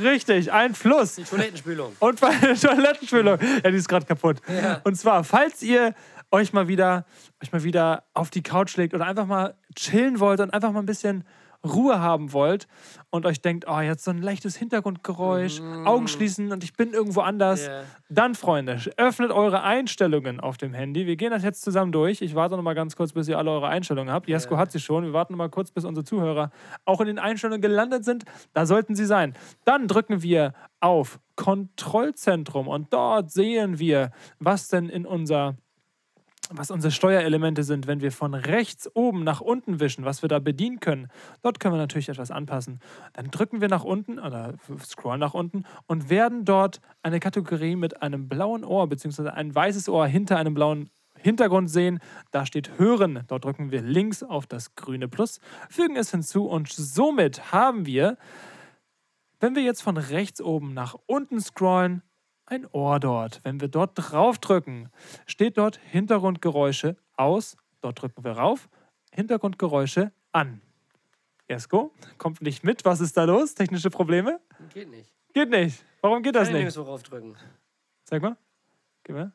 Richtig, 0.00 0.52
ein 0.52 0.76
Fluss. 0.76 1.16
Die 1.16 1.24
Toilettenspülung. 1.24 1.96
Und 1.98 2.22
der 2.22 2.54
Toilettenspülung. 2.60 3.40
Ja, 3.64 3.70
die 3.72 3.76
ist 3.76 3.88
gerade 3.88 4.06
kaputt. 4.06 4.36
Und 4.84 4.94
zwar, 4.94 5.24
falls 5.24 5.64
ihr 5.64 5.96
euch 6.30 6.52
mal 6.52 6.68
wieder, 6.68 7.06
euch 7.42 7.50
mal 7.50 7.64
wieder 7.64 8.04
auf 8.14 8.30
die 8.30 8.44
Couch 8.44 8.76
legt 8.76 8.94
oder 8.94 9.06
einfach 9.06 9.26
mal 9.26 9.56
chillen 9.74 10.20
wollt 10.20 10.38
und 10.38 10.54
einfach 10.54 10.70
mal 10.70 10.78
ein 10.78 10.86
bisschen 10.86 11.24
Ruhe 11.66 12.00
haben 12.00 12.32
wollt 12.32 12.66
und 13.10 13.26
euch 13.26 13.40
denkt, 13.40 13.66
oh, 13.68 13.80
jetzt 13.80 14.04
so 14.04 14.10
ein 14.10 14.22
leichtes 14.22 14.56
Hintergrundgeräusch, 14.56 15.60
Augen 15.84 16.08
schließen 16.08 16.52
und 16.52 16.64
ich 16.64 16.72
bin 16.74 16.92
irgendwo 16.92 17.20
anders, 17.20 17.66
Ja. 17.66 17.82
dann, 18.08 18.34
Freunde, 18.34 18.80
öffnet 18.96 19.30
eure 19.32 19.62
Einstellungen 19.62 20.40
auf 20.40 20.56
dem 20.56 20.72
Handy. 20.74 21.06
Wir 21.06 21.16
gehen 21.16 21.30
das 21.30 21.42
jetzt 21.42 21.62
zusammen 21.62 21.92
durch. 21.92 22.22
Ich 22.22 22.34
warte 22.34 22.56
noch 22.56 22.62
mal 22.62 22.74
ganz 22.74 22.96
kurz, 22.96 23.12
bis 23.12 23.28
ihr 23.28 23.38
alle 23.38 23.50
eure 23.50 23.68
Einstellungen 23.68 24.12
habt. 24.12 24.28
Jesko 24.28 24.56
hat 24.56 24.72
sie 24.72 24.80
schon. 24.80 25.04
Wir 25.04 25.12
warten 25.12 25.32
noch 25.32 25.38
mal 25.38 25.50
kurz, 25.50 25.70
bis 25.70 25.84
unsere 25.84 26.04
Zuhörer 26.04 26.50
auch 26.84 27.00
in 27.00 27.06
den 27.06 27.18
Einstellungen 27.18 27.60
gelandet 27.60 28.04
sind. 28.04 28.24
Da 28.52 28.66
sollten 28.66 28.94
sie 28.94 29.06
sein. 29.06 29.34
Dann 29.64 29.88
drücken 29.88 30.22
wir 30.22 30.52
auf 30.80 31.18
Kontrollzentrum 31.36 32.68
und 32.68 32.92
dort 32.92 33.30
sehen 33.30 33.78
wir, 33.78 34.10
was 34.38 34.68
denn 34.68 34.88
in 34.88 35.06
unser 35.06 35.56
was 36.50 36.70
unsere 36.70 36.90
Steuerelemente 36.90 37.62
sind, 37.62 37.86
wenn 37.86 38.00
wir 38.00 38.12
von 38.12 38.34
rechts 38.34 38.88
oben 38.94 39.24
nach 39.24 39.40
unten 39.40 39.80
wischen, 39.80 40.04
was 40.04 40.22
wir 40.22 40.28
da 40.28 40.38
bedienen 40.38 40.80
können. 40.80 41.08
Dort 41.42 41.60
können 41.60 41.74
wir 41.74 41.78
natürlich 41.78 42.08
etwas 42.08 42.30
anpassen. 42.30 42.80
Dann 43.12 43.30
drücken 43.30 43.60
wir 43.60 43.68
nach 43.68 43.84
unten 43.84 44.18
oder 44.18 44.54
scrollen 44.84 45.20
nach 45.20 45.34
unten 45.34 45.64
und 45.86 46.08
werden 46.10 46.44
dort 46.44 46.80
eine 47.02 47.20
Kategorie 47.20 47.76
mit 47.76 48.02
einem 48.02 48.28
blauen 48.28 48.64
Ohr 48.64 48.88
bzw. 48.88 49.30
ein 49.30 49.54
weißes 49.54 49.88
Ohr 49.88 50.06
hinter 50.06 50.36
einem 50.36 50.54
blauen 50.54 50.90
Hintergrund 51.18 51.70
sehen. 51.70 52.00
Da 52.30 52.46
steht 52.46 52.78
Hören. 52.78 53.24
Dort 53.26 53.44
drücken 53.44 53.70
wir 53.70 53.82
links 53.82 54.22
auf 54.22 54.46
das 54.46 54.74
grüne 54.74 55.08
Plus, 55.08 55.40
fügen 55.68 55.96
es 55.96 56.10
hinzu 56.10 56.46
und 56.46 56.68
somit 56.68 57.52
haben 57.52 57.86
wir, 57.86 58.16
wenn 59.40 59.54
wir 59.54 59.62
jetzt 59.62 59.82
von 59.82 59.96
rechts 59.96 60.40
oben 60.40 60.74
nach 60.74 60.94
unten 61.06 61.40
scrollen, 61.40 62.02
ein 62.46 62.66
Ohr 62.72 63.00
dort. 63.00 63.40
Wenn 63.44 63.60
wir 63.60 63.68
dort 63.68 63.92
draufdrücken, 63.94 64.88
steht 65.26 65.58
dort 65.58 65.76
Hintergrundgeräusche 65.76 66.96
aus. 67.16 67.56
Dort 67.80 68.00
drücken 68.00 68.24
wir 68.24 68.32
rauf. 68.32 68.68
Hintergrundgeräusche 69.12 70.12
an. 70.32 70.60
Esko, 71.48 71.92
kommt 72.18 72.42
nicht 72.42 72.64
mit. 72.64 72.84
Was 72.84 73.00
ist 73.00 73.16
da 73.16 73.24
los? 73.24 73.54
Technische 73.54 73.90
Probleme? 73.90 74.40
Geht 74.72 74.90
nicht. 74.90 75.12
Geht 75.32 75.50
nicht. 75.50 75.84
Warum 76.00 76.22
geht 76.22 76.34
das 76.34 76.48
ich 76.48 76.54
nicht? 76.54 76.62
nirgendwo 76.64 76.82
raufdrücken. 76.82 77.36
Sag 78.04 78.22
mal. 78.22 78.36
Gib 79.04 79.16
mal. 79.16 79.32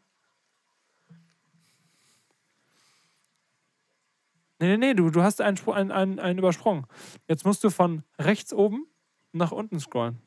Nee, 4.59 4.67
nee, 4.67 4.77
nee, 4.77 4.93
du, 4.93 5.09
du 5.09 5.23
hast 5.23 5.41
einen, 5.41 5.57
einen, 5.69 5.91
einen, 5.91 6.19
einen 6.19 6.39
übersprungen. 6.39 6.85
Jetzt 7.27 7.45
musst 7.45 7.63
du 7.63 7.69
von 7.69 8.03
rechts 8.19 8.53
oben 8.53 8.85
nach 9.31 9.51
unten 9.51 9.79
scrollen. 9.79 10.21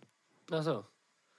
Achso. 0.51 0.85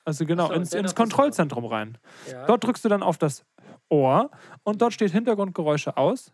Also 0.05 0.25
genau, 0.25 0.47
so, 0.47 0.53
ins, 0.53 0.73
ins. 0.73 0.93
Kontrollzentrum 0.95 1.65
rein. 1.65 1.97
Ja. 2.31 2.45
Dort 2.45 2.63
drückst 2.63 2.85
du 2.85 2.89
dann 2.89 3.03
auf 3.03 3.17
das 3.17 3.43
Ohr 3.89 4.29
und 4.63 4.81
dort 4.81 4.93
steht 4.93 5.11
Hintergrundgeräusche 5.11 5.97
aus. 5.97 6.31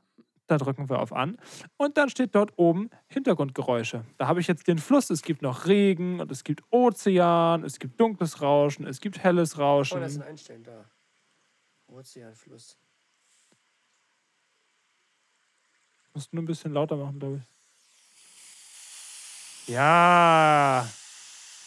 Da 0.48 0.58
drücken 0.58 0.90
wir 0.90 1.00
auf 1.00 1.14
an. 1.14 1.38
Und 1.78 1.96
dann 1.96 2.10
steht 2.10 2.36
dort 2.36 2.52
oben 2.58 2.90
Hintergrundgeräusche. 3.08 4.04
Da 4.18 4.28
habe 4.28 4.42
ich 4.42 4.48
jetzt 4.48 4.68
den 4.68 4.80
Fluss. 4.80 5.10
Es 5.10 5.22
gibt 5.22 5.42
noch 5.42 5.66
Regen 5.66 6.20
und 6.20 6.30
es 6.30 6.44
gibt 6.44 6.62
Ozean, 6.72 7.64
es 7.64 7.80
gibt 7.80 7.98
dunkles 8.02 8.42
Rauschen, 8.42 8.86
es 8.86 9.00
gibt 9.00 9.24
helles 9.24 9.56
Oh, 9.58 9.62
Rauschen. 9.62 10.02
das 10.02 10.12
sind 10.14 10.24
Einstellen 10.24 10.64
da. 10.66 10.84
Ozeanfluss. 11.88 12.78
Musst 16.14 16.34
nur 16.34 16.44
ein 16.44 16.48
bisschen 16.48 16.74
lauter 16.74 16.98
machen, 16.98 17.20
glaube 17.20 17.42
ich. 19.66 19.74
Ja. 19.74 20.86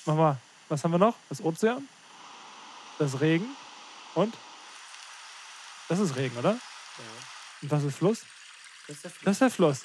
Mach 0.04 0.14
mal. 0.14 0.36
Was 0.68 0.84
haben 0.84 0.90
wir 0.92 0.98
noch? 0.98 1.14
Das 1.30 1.42
Ozean? 1.42 1.88
Das 2.98 3.20
Regen? 3.20 3.46
Und? 4.14 4.34
Das 5.88 5.98
ist 5.98 6.16
Regen, 6.16 6.36
oder? 6.38 6.52
Ja. 6.52 6.58
Und 7.62 7.70
was 7.70 7.84
ist 7.84 7.96
Fluss? 7.96 8.24
Das 8.86 8.96
ist 8.96 9.04
der, 9.04 9.10
Fluss. 9.10 9.24
Das 9.24 9.32
ist 9.32 9.40
der 9.40 9.50
Fluss. 9.50 9.84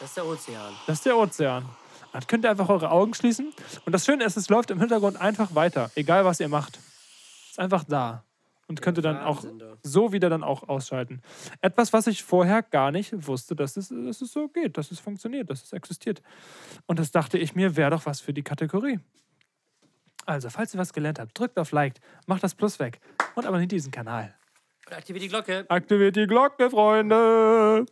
das 0.00 0.08
ist 0.08 0.16
der 0.16 0.26
Ozean. 0.26 0.74
Das 0.86 0.96
ist 0.98 1.06
der 1.06 1.16
Ozean. 1.16 1.68
Dann 2.12 2.26
könnt 2.26 2.44
ihr 2.44 2.50
einfach 2.50 2.68
eure 2.68 2.90
Augen 2.90 3.12
schließen. 3.12 3.52
Und 3.84 3.92
das 3.92 4.04
Schöne 4.06 4.24
ist, 4.24 4.36
es 4.36 4.48
läuft 4.48 4.70
im 4.70 4.78
Hintergrund 4.78 5.20
einfach 5.20 5.54
weiter. 5.54 5.90
Egal, 5.96 6.24
was 6.24 6.40
ihr 6.40 6.48
macht. 6.48 6.78
Ist 7.50 7.58
einfach 7.58 7.84
da. 7.84 8.24
Und 8.66 8.80
könnt 8.80 8.98
ihr 8.98 9.02
dann 9.02 9.20
auch 9.20 9.44
so 9.82 10.12
wieder 10.12 10.30
dann 10.30 10.42
auch 10.42 10.68
ausschalten. 10.68 11.20
Etwas, 11.60 11.92
was 11.92 12.06
ich 12.06 12.22
vorher 12.22 12.62
gar 12.62 12.90
nicht 12.90 13.26
wusste, 13.26 13.54
dass 13.54 13.76
es, 13.76 13.88
dass 13.88 14.22
es 14.22 14.32
so 14.32 14.48
geht, 14.48 14.78
dass 14.78 14.90
es 14.90 15.00
funktioniert, 15.00 15.50
dass 15.50 15.62
es 15.62 15.72
existiert. 15.72 16.22
Und 16.86 16.98
das 16.98 17.10
dachte 17.10 17.36
ich 17.36 17.54
mir, 17.54 17.76
wäre 17.76 17.90
doch 17.90 18.06
was 18.06 18.20
für 18.20 18.32
die 18.32 18.42
Kategorie. 18.42 19.00
Also, 20.26 20.48
falls 20.50 20.74
ihr 20.74 20.80
was 20.80 20.92
gelernt 20.92 21.18
habt, 21.18 21.38
drückt 21.38 21.58
auf 21.58 21.72
Like, 21.72 21.94
macht 22.26 22.42
das 22.42 22.54
Plus 22.54 22.78
weg 22.78 23.00
und 23.34 23.46
abonniert 23.46 23.72
diesen 23.72 23.90
Kanal. 23.90 24.34
Und 24.86 24.94
aktiviert 24.94 25.24
die 25.24 25.28
Glocke. 25.28 25.64
Aktiviert 25.68 26.16
die 26.16 26.26
Glocke, 26.26 26.70
Freunde! 26.70 27.86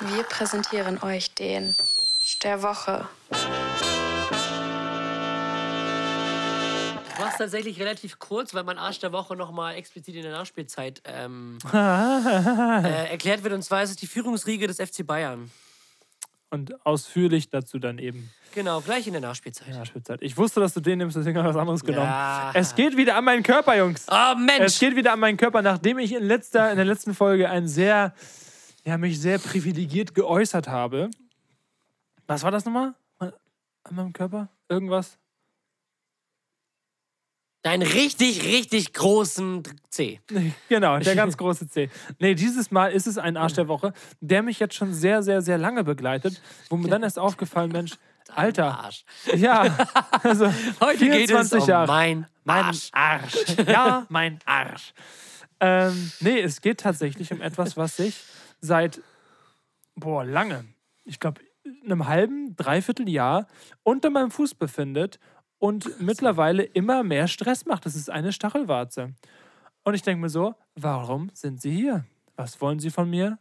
Wir 0.00 0.22
präsentieren 0.24 1.02
euch 1.02 1.34
den 1.34 1.74
der 2.42 2.62
Woche. 2.62 3.08
Du 7.16 7.22
machst 7.22 7.38
tatsächlich 7.38 7.78
relativ 7.78 8.18
kurz, 8.18 8.54
weil 8.54 8.64
mein 8.64 8.78
Arsch 8.78 8.98
der 8.98 9.12
Woche 9.12 9.36
nochmal 9.36 9.76
explizit 9.76 10.16
in 10.16 10.22
der 10.22 10.32
Nachspielzeit 10.32 11.02
ähm, 11.04 11.58
äh, 11.72 13.10
erklärt 13.10 13.44
wird. 13.44 13.54
Und 13.54 13.62
zwar 13.62 13.82
ist 13.82 13.90
es 13.90 13.96
die 13.96 14.06
Führungsriege 14.06 14.66
des 14.66 14.78
FC 14.78 15.06
Bayern. 15.06 15.50
Und 16.52 16.84
ausführlich 16.84 17.48
dazu 17.48 17.78
dann 17.78 17.98
eben 17.98 18.30
Genau, 18.54 18.82
gleich 18.82 19.06
in 19.06 19.14
der 19.14 19.22
Nachspielzeit. 19.22 19.68
in 19.68 19.74
der 19.74 19.86
Spielzeit. 19.86 20.20
Ich 20.20 20.36
wusste, 20.36 20.60
dass 20.60 20.74
du 20.74 20.80
den 20.80 20.98
nimmst, 20.98 21.16
deswegen 21.16 21.38
habe 21.38 21.48
ich 21.48 21.54
was 21.54 21.60
anderes 21.60 21.82
genommen. 21.82 22.06
Ja. 22.06 22.50
Es 22.54 22.74
geht 22.74 22.94
wieder 22.98 23.16
an 23.16 23.24
meinen 23.24 23.42
Körper, 23.42 23.74
Jungs. 23.76 24.06
Oh 24.10 24.34
Es 24.36 24.38
Mensch! 24.38 24.78
geht 24.78 24.94
wieder 24.94 25.14
an 25.14 25.20
meinen 25.20 25.38
Körper, 25.38 25.62
nachdem 25.62 25.98
ich 25.98 26.12
in, 26.12 26.22
letzter, 26.22 26.70
in 26.70 26.76
der 26.76 26.84
letzten 26.84 27.14
Folge 27.14 27.48
ein 27.48 27.66
sehr, 27.66 28.14
ja, 28.84 28.98
mich 28.98 29.18
sehr 29.18 29.38
privilegiert 29.38 30.14
geäußert 30.14 30.68
habe. 30.68 31.08
Was 32.26 32.42
war 32.42 32.50
das 32.50 32.66
nochmal? 32.66 32.94
An 33.18 33.32
meinem 33.96 34.12
Körper? 34.12 34.48
Irgendwas? 34.68 35.16
Deinen 37.62 37.82
richtig, 37.82 38.44
richtig 38.44 38.92
großen 38.92 39.62
C. 39.88 40.20
Genau, 40.68 40.98
der 40.98 41.14
ganz 41.14 41.36
große 41.36 41.68
C. 41.68 41.90
Nee, 42.18 42.34
dieses 42.34 42.72
Mal 42.72 42.90
ist 42.92 43.06
es 43.06 43.18
ein 43.18 43.36
Arsch 43.36 43.52
der 43.54 43.68
Woche, 43.68 43.92
der 44.20 44.42
mich 44.42 44.58
jetzt 44.58 44.74
schon 44.74 44.92
sehr, 44.92 45.22
sehr, 45.22 45.42
sehr 45.42 45.58
lange 45.58 45.84
begleitet, 45.84 46.42
wo 46.70 46.76
mir 46.76 46.88
dann 46.88 47.04
erst 47.04 47.20
aufgefallen, 47.20 47.70
Mensch, 47.70 47.92
Alter, 48.34 48.78
Arsch. 48.80 49.04
ja, 49.36 49.62
also 50.22 50.46
Heute 50.80 50.98
geht 51.08 51.30
es 51.30 51.50
24 51.50 51.60
um 51.60 51.68
Jahre. 51.68 51.86
mein 51.86 52.26
Mein 52.44 52.64
Arsch. 52.64 52.88
Arsch. 52.92 53.34
Ja, 53.68 54.06
mein 54.08 54.38
Arsch. 54.44 54.92
Ähm, 55.60 56.10
nee, 56.20 56.40
es 56.40 56.60
geht 56.60 56.80
tatsächlich 56.80 57.30
um 57.32 57.40
etwas, 57.40 57.76
was 57.76 57.96
sich 57.96 58.24
seit, 58.60 59.00
boah, 59.94 60.24
lange, 60.24 60.64
ich 61.04 61.20
glaube, 61.20 61.40
einem 61.84 62.08
halben, 62.08 62.56
dreiviertel 62.56 63.08
Jahr 63.08 63.46
unter 63.84 64.10
meinem 64.10 64.32
Fuß 64.32 64.54
befindet 64.54 65.20
und 65.62 66.00
mittlerweile 66.00 66.64
immer 66.64 67.04
mehr 67.04 67.28
Stress 67.28 67.66
macht. 67.66 67.86
Das 67.86 67.94
ist 67.94 68.10
eine 68.10 68.32
Stachelwarze. 68.32 69.14
Und 69.84 69.94
ich 69.94 70.02
denke 70.02 70.20
mir 70.20 70.28
so, 70.28 70.56
warum 70.74 71.30
sind 71.34 71.60
Sie 71.60 71.70
hier? 71.70 72.04
Was 72.34 72.60
wollen 72.60 72.80
Sie 72.80 72.90
von 72.90 73.08
mir? 73.08 73.38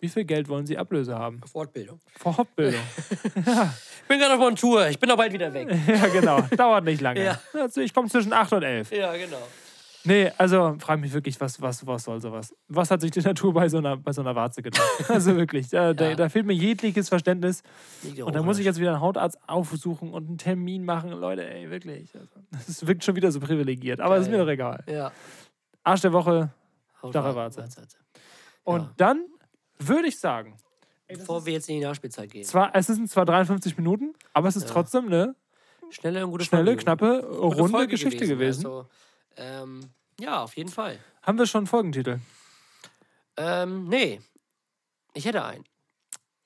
Wie 0.00 0.08
viel 0.08 0.24
Geld 0.24 0.48
wollen 0.48 0.66
Sie 0.66 0.76
Ablöse 0.76 1.16
haben? 1.16 1.40
Fortbildung. 1.46 2.00
Fortbildung. 2.16 2.80
Ich 4.04 4.08
bin 4.08 4.18
gerade 4.18 4.34
auf 4.34 4.40
Montour. 4.40 4.88
Ich 4.88 4.98
bin 4.98 5.08
noch 5.08 5.16
bald 5.16 5.32
wieder 5.32 5.54
weg. 5.54 5.66
ja, 5.88 6.08
genau. 6.08 6.42
Dauert 6.54 6.84
nicht 6.84 7.00
lange. 7.00 7.24
Ja. 7.24 7.40
Also 7.54 7.80
ich 7.80 7.94
komme 7.94 8.06
zwischen 8.10 8.34
8 8.34 8.52
und 8.52 8.62
11. 8.62 8.92
Ja, 8.92 9.16
genau. 9.16 9.40
Nee, 10.06 10.30
also 10.36 10.76
frage 10.78 11.00
mich 11.00 11.12
wirklich, 11.14 11.40
was, 11.40 11.60
was, 11.62 11.86
was 11.86 12.04
soll 12.04 12.20
sowas? 12.20 12.54
Was 12.68 12.90
hat 12.90 13.00
sich 13.00 13.10
die 13.10 13.20
Natur 13.20 13.54
bei 13.54 13.68
so 13.70 13.78
einer, 13.78 13.96
bei 13.96 14.12
so 14.12 14.20
einer 14.20 14.34
Warze 14.34 14.60
gedacht? 14.62 14.82
Also 15.08 15.34
wirklich, 15.36 15.70
da, 15.70 15.94
da, 15.94 16.10
Ja. 16.10 16.14
da 16.16 16.28
fehlt 16.28 16.44
mir 16.44 16.52
jegliches 16.52 17.08
Verständnis. 17.08 17.62
Ja 18.14 18.24
Und 18.26 18.34
da 18.34 18.42
muss 18.42 18.58
ich 18.58 18.66
jetzt 18.66 18.78
wieder 18.78 18.90
einen 18.92 19.00
Hautarzt 19.00 19.38
aufsuchen 19.46 20.12
und 20.12 20.28
einen 20.28 20.36
Termin 20.38 20.84
machen. 20.84 21.10
Leute, 21.10 21.48
ey, 21.48 21.70
wirklich. 21.70 22.14
Also, 22.14 22.28
das 22.50 22.86
wirkt 22.86 23.02
schon 23.02 23.16
wieder 23.16 23.32
so 23.32 23.40
privilegiert, 23.40 24.00
aber 24.00 24.18
ist 24.18 24.30
mir 24.30 24.36
Geil. 24.36 24.44
doch 24.46 24.52
egal. 24.52 24.84
Ja. 24.88 25.12
Arsch 25.82 26.02
der 26.02 26.12
Woche. 26.12 26.52
Stachelwarze. 26.98 27.60
Warze, 27.62 27.80
Warze. 27.80 27.96
Und 28.64 28.80
Ja. 28.82 28.92
dann 28.98 29.24
würde 29.78 30.08
ich 30.08 30.18
sagen, 30.20 30.56
Bevor 31.08 31.44
wir 31.46 31.52
jetzt 31.54 31.68
in 31.68 31.76
die 31.80 31.84
Nachspielzeit 31.84 32.30
gehen. 32.30 32.44
zwar, 32.44 32.74
es 32.74 32.86
sind 32.86 33.08
zwar 33.10 33.24
53 33.26 33.76
Minuten, 33.76 34.12
aber 34.32 34.48
es 34.48 34.56
ist 34.56 34.68
trotzdem 34.68 35.06
eine 35.06 35.34
Schnelle 35.90 36.24
und 36.24 36.30
gute 36.32 36.44
schnelle, 36.44 36.64
Folge. 36.72 36.82
knappe, 36.82 37.26
runde 37.26 37.68
Folge 37.68 37.88
Geschichte 37.88 38.26
gewesen. 38.26 38.66
Also, 38.66 38.88
ähm, 39.36 39.80
ja, 40.20 40.42
auf 40.42 40.56
jeden 40.56 40.70
Fall. 40.70 40.98
Haben 41.22 41.38
wir 41.38 41.46
schon 41.46 41.60
einen 41.60 41.66
Folgentitel? 41.66 42.18
Ähm, 43.36 43.88
nee. 43.88 44.20
Ich 45.14 45.24
hätte 45.24 45.44
einen. 45.44 45.64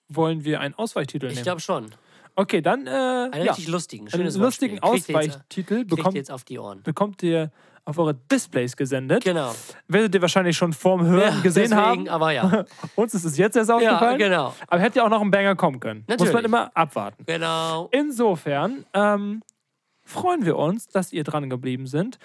Wollen 0.09 0.45
wir 0.45 0.61
einen 0.61 0.74
Ausweichtitel 0.74 1.26
Ich 1.26 1.34
nehmen? 1.34 1.45
glaube 1.45 1.61
schon. 1.61 1.91
Okay, 2.34 2.62
dann 2.62 2.86
äh, 2.86 2.91
Einen 2.91 3.32
ja, 3.45 3.53
richtig 3.53 3.68
lustigen. 3.68 4.05
einen 4.05 4.11
Schönes 4.11 4.36
lustigen 4.36 4.76
ihr 4.76 4.95
jetzt- 4.95 5.09
Ausweichtitel 5.11 5.74
Kriegt 5.74 5.91
ihr 5.91 5.97
bekommt, 5.97 6.14
jetzt 6.16 6.30
auf 6.30 6.45
die 6.45 6.59
Ohren. 6.59 6.82
bekommt 6.82 7.22
ihr 7.22 7.51
auf 7.84 7.99
eure 7.99 8.14
Displays 8.14 8.76
gesendet. 8.76 9.24
Genau. 9.24 9.55
Werdet 9.89 10.14
ihr 10.14 10.22
wahrscheinlich 10.22 10.57
schon 10.57 10.72
vorm 10.72 11.05
Hören 11.07 11.34
Ja, 11.36 11.41
gesehen 11.41 11.70
deswegen, 11.70 11.80
haben. 11.80 12.09
Aber 12.09 12.30
ja. 12.32 12.64
Uns 12.95 13.14
ist 13.14 13.24
es 13.24 13.36
jetzt 13.39 13.57
erst 13.57 13.70
ja, 13.70 13.76
aufgefallen. 13.76 14.18
genau. 14.18 14.55
Aber 14.68 14.80
hätte 14.80 14.99
ja 14.99 15.05
auch 15.05 15.09
noch 15.09 15.20
ein 15.22 15.30
Banger 15.30 15.57
kommen 15.57 15.80
können. 15.80 16.05
Muss 16.07 16.18
man 16.18 16.26
Natürlich. 16.28 16.45
immer 16.45 16.70
abwarten. 16.76 17.24
Genau. 17.26 17.89
Insofern 17.91 18.84
ähm, 18.95 19.43
freuen 20.05 20.45
wir 20.45 20.57
uns, 20.57 20.86
dass 20.89 21.12
ihr 21.12 21.24
dran 21.24 21.51
geblieben 21.51 21.86
sind. 21.86 22.18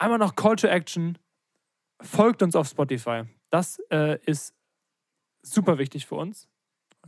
Einmal 0.00 0.18
noch 0.18 0.34
Call 0.34 0.56
to 0.56 0.66
Action. 0.66 1.18
Folgt 2.00 2.42
uns 2.42 2.56
auf 2.56 2.66
Spotify. 2.66 3.24
Das 3.50 3.78
äh, 3.90 4.18
ist 4.24 4.54
super 5.42 5.76
wichtig 5.76 6.06
für 6.06 6.14
uns. 6.14 6.48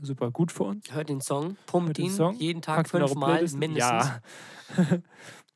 Super 0.02 0.30
gut 0.30 0.52
für 0.52 0.64
uns. 0.64 0.92
Hört 0.92 1.08
den 1.08 1.22
Song, 1.22 1.56
pumpt 1.66 1.88
Hört 1.88 1.98
den 1.98 2.04
ihn 2.06 2.12
Song, 2.12 2.34
jeden 2.36 2.60
Tag 2.60 2.88
fünfmal 2.88 3.46
mindestens. 3.54 3.76
Ja. 3.78 4.22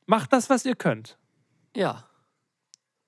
Macht 0.07 0.33
das, 0.33 0.49
was 0.49 0.65
ihr 0.65 0.75
könnt. 0.75 1.19
Ja. 1.75 2.09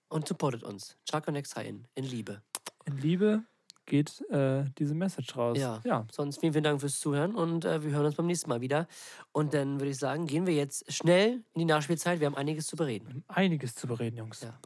Und 0.10 0.28
supportet 0.28 0.64
uns. 0.64 0.96
Chaco 1.10 1.32
Next 1.32 1.58
in 1.58 1.88
Liebe. 1.96 2.44
In 2.86 2.98
Liebe 2.98 3.44
geht 3.90 4.22
äh, 4.30 4.64
diese 4.78 4.96
Message 4.96 5.36
raus. 5.36 5.58
Ja. 5.58 5.82
ja. 5.84 6.06
Sonst 6.12 6.40
vielen, 6.40 6.54
vielen 6.54 6.64
Dank 6.64 6.80
fürs 6.80 7.00
Zuhören 7.00 7.36
und 7.36 7.66
äh, 7.66 7.84
wir 7.84 7.92
hören 7.92 8.06
uns 8.06 8.16
beim 8.16 8.28
nächsten 8.28 8.50
Mal 8.50 8.62
wieder. 8.62 8.88
Und 9.34 9.54
dann 9.54 9.80
würde 9.80 9.92
ich 9.92 9.98
sagen, 9.98 10.28
gehen 10.28 10.48
wir 10.48 10.54
jetzt 10.54 10.92
schnell 10.94 11.44
in 11.54 11.60
die 11.60 11.66
Nachspielzeit. 11.66 12.22
Wir 12.22 12.28
haben 12.28 12.38
einiges 12.38 12.68
zu 12.68 12.78
bereden. 12.78 13.24
Einiges 13.28 13.76
zu 13.76 13.88
bereden, 13.88 14.18
Jungs. 14.18 14.42
Ja. 14.42 14.58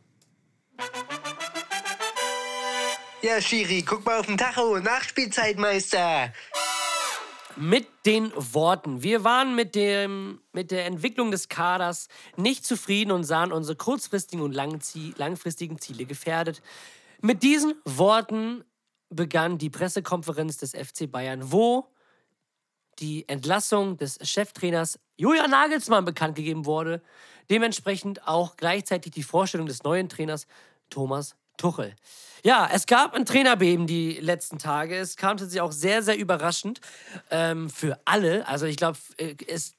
Ja, 3.24 3.39
Schiri, 3.41 3.84
guck 3.84 4.05
mal 4.05 4.19
auf 4.19 4.26
den 4.26 4.38
Tacho. 4.38 4.80
Nachspielzeit, 4.80 5.57
Meister. 5.57 6.34
Mit 7.55 7.88
den 8.05 8.34
Worten. 8.36 9.01
Wir 9.01 9.24
waren 9.24 9.55
mit, 9.55 9.76
dem, 9.76 10.41
mit 10.51 10.71
der 10.71 10.86
Entwicklung 10.88 11.32
des 11.32 11.47
Kaders 11.47 12.09
nicht 12.36 12.65
zufrieden 12.65 13.11
und 13.11 13.24
sahen 13.24 13.53
unsere 13.53 13.78
kurzfristigen 13.78 14.43
und 14.43 14.51
langfristigen 14.51 15.80
Ziele 15.80 16.05
gefährdet. 16.05 16.61
Mit 17.21 17.43
diesen 17.43 17.76
Worten 17.86 18.65
begann 19.16 19.57
die 19.57 19.70
Pressekonferenz 19.70 20.57
des 20.57 20.72
FC 20.72 21.09
Bayern, 21.09 21.51
wo 21.51 21.88
die 22.99 23.28
Entlassung 23.28 23.97
des 23.97 24.20
Cheftrainers 24.22 24.99
Julian 25.18 25.51
Nagelsmann 25.51 26.05
bekannt 26.05 26.36
gegeben 26.36 26.66
wurde. 26.66 27.01
Dementsprechend 27.49 28.28
auch 28.28 28.55
gleichzeitig 28.55 29.11
die 29.11 29.24
Vorstellung 29.24 29.68
des 29.68 29.84
neuen 29.84 30.09
Trainers 30.09 30.47
Thomas 30.89 31.36
Tuchel. 31.57 31.95
Ja, 32.43 32.70
es 32.72 32.86
gab 32.86 33.14
ein 33.14 33.26
Trainerbeben 33.26 33.88
die 33.88 34.14
letzten 34.14 34.57
Tage. 34.57 34.97
Es 34.97 35.16
kam 35.16 35.38
tatsächlich 35.38 35.61
auch 35.61 35.72
sehr, 35.72 36.03
sehr 36.03 36.18
überraschend 36.18 36.82
ähm, 37.32 37.70
für 37.70 37.99
alle. 38.05 38.47
Also 38.47 38.66
ich 38.66 38.78
glaube, 38.78 38.97
es 39.47 39.76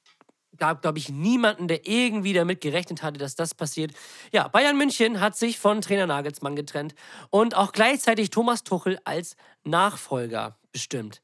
gab, 0.59 0.83
glaube 0.83 0.99
ich, 0.99 1.09
niemanden, 1.09 1.69
der 1.69 1.87
irgendwie 1.87 2.33
damit 2.33 2.61
gerechnet 2.61 3.03
hatte, 3.03 3.19
dass 3.19 3.35
das 3.35 3.55
passiert. 3.55 3.93
Ja, 4.33 4.49
Bayern 4.49 4.77
München 4.77 5.21
hat 5.21 5.37
sich 5.37 5.59
von 5.59 5.81
Trainer 5.81 6.07
Nagelsmann 6.07 6.57
getrennt 6.57 6.95
und 7.31 7.57
auch 7.57 7.73
gleichzeitig 7.73 8.31
Thomas 8.31 8.65
Tuchel 8.65 8.99
als 9.05 9.37
Nachfolger 9.65 10.59
bestimmt. 10.73 11.23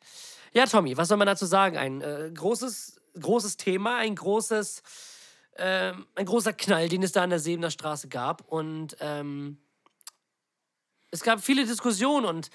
Ja, 0.52 0.66
Tommy, 0.66 0.96
was 0.96 1.08
soll 1.08 1.16
man 1.16 1.26
dazu 1.26 1.46
sagen? 1.46 1.76
Ein 1.76 2.00
äh, 2.00 2.30
großes, 2.34 3.00
großes 3.20 3.56
Thema, 3.56 3.98
ein 3.98 4.16
großes, 4.16 4.82
ähm, 5.56 6.06
ein 6.16 6.26
großer 6.26 6.52
Knall, 6.52 6.88
den 6.88 7.02
es 7.02 7.12
da 7.12 7.22
an 7.22 7.30
der 7.30 7.38
Sebener 7.38 7.70
Straße 7.70 8.08
gab. 8.08 8.42
Und 8.48 8.96
ähm, 9.00 9.58
es 11.12 11.22
gab 11.22 11.40
viele 11.40 11.64
Diskussionen 11.64 12.26
und 12.26 12.50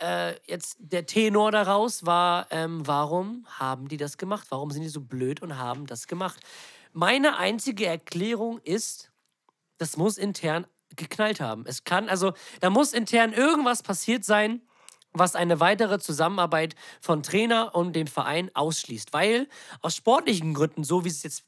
äh, 0.00 0.34
jetzt 0.46 0.76
der 0.78 1.06
Tenor 1.06 1.52
daraus 1.52 2.04
war, 2.04 2.46
ähm, 2.50 2.86
warum 2.86 3.46
haben 3.48 3.88
die 3.88 3.96
das 3.96 4.18
gemacht? 4.18 4.46
Warum 4.50 4.70
sind 4.70 4.82
die 4.82 4.88
so 4.88 5.00
blöd 5.00 5.42
und 5.42 5.58
haben 5.58 5.86
das 5.86 6.06
gemacht? 6.06 6.40
Meine 6.92 7.36
einzige 7.36 7.86
Erklärung 7.86 8.58
ist, 8.58 9.12
das 9.78 9.96
muss 9.96 10.18
intern 10.18 10.66
geknallt 10.96 11.40
haben. 11.40 11.64
Es 11.66 11.84
kann, 11.84 12.08
also, 12.08 12.32
da 12.60 12.70
muss 12.70 12.92
intern 12.92 13.32
irgendwas 13.32 13.82
passiert 13.82 14.24
sein, 14.24 14.62
was 15.12 15.36
eine 15.36 15.60
weitere 15.60 15.98
Zusammenarbeit 15.98 16.74
von 17.00 17.22
Trainer 17.22 17.74
und 17.74 17.94
dem 17.94 18.06
Verein 18.06 18.50
ausschließt. 18.54 19.12
Weil 19.12 19.48
aus 19.80 19.96
sportlichen 19.96 20.54
Gründen, 20.54 20.84
so 20.84 21.04
wie 21.04 21.08
es 21.08 21.22
jetzt 21.22 21.44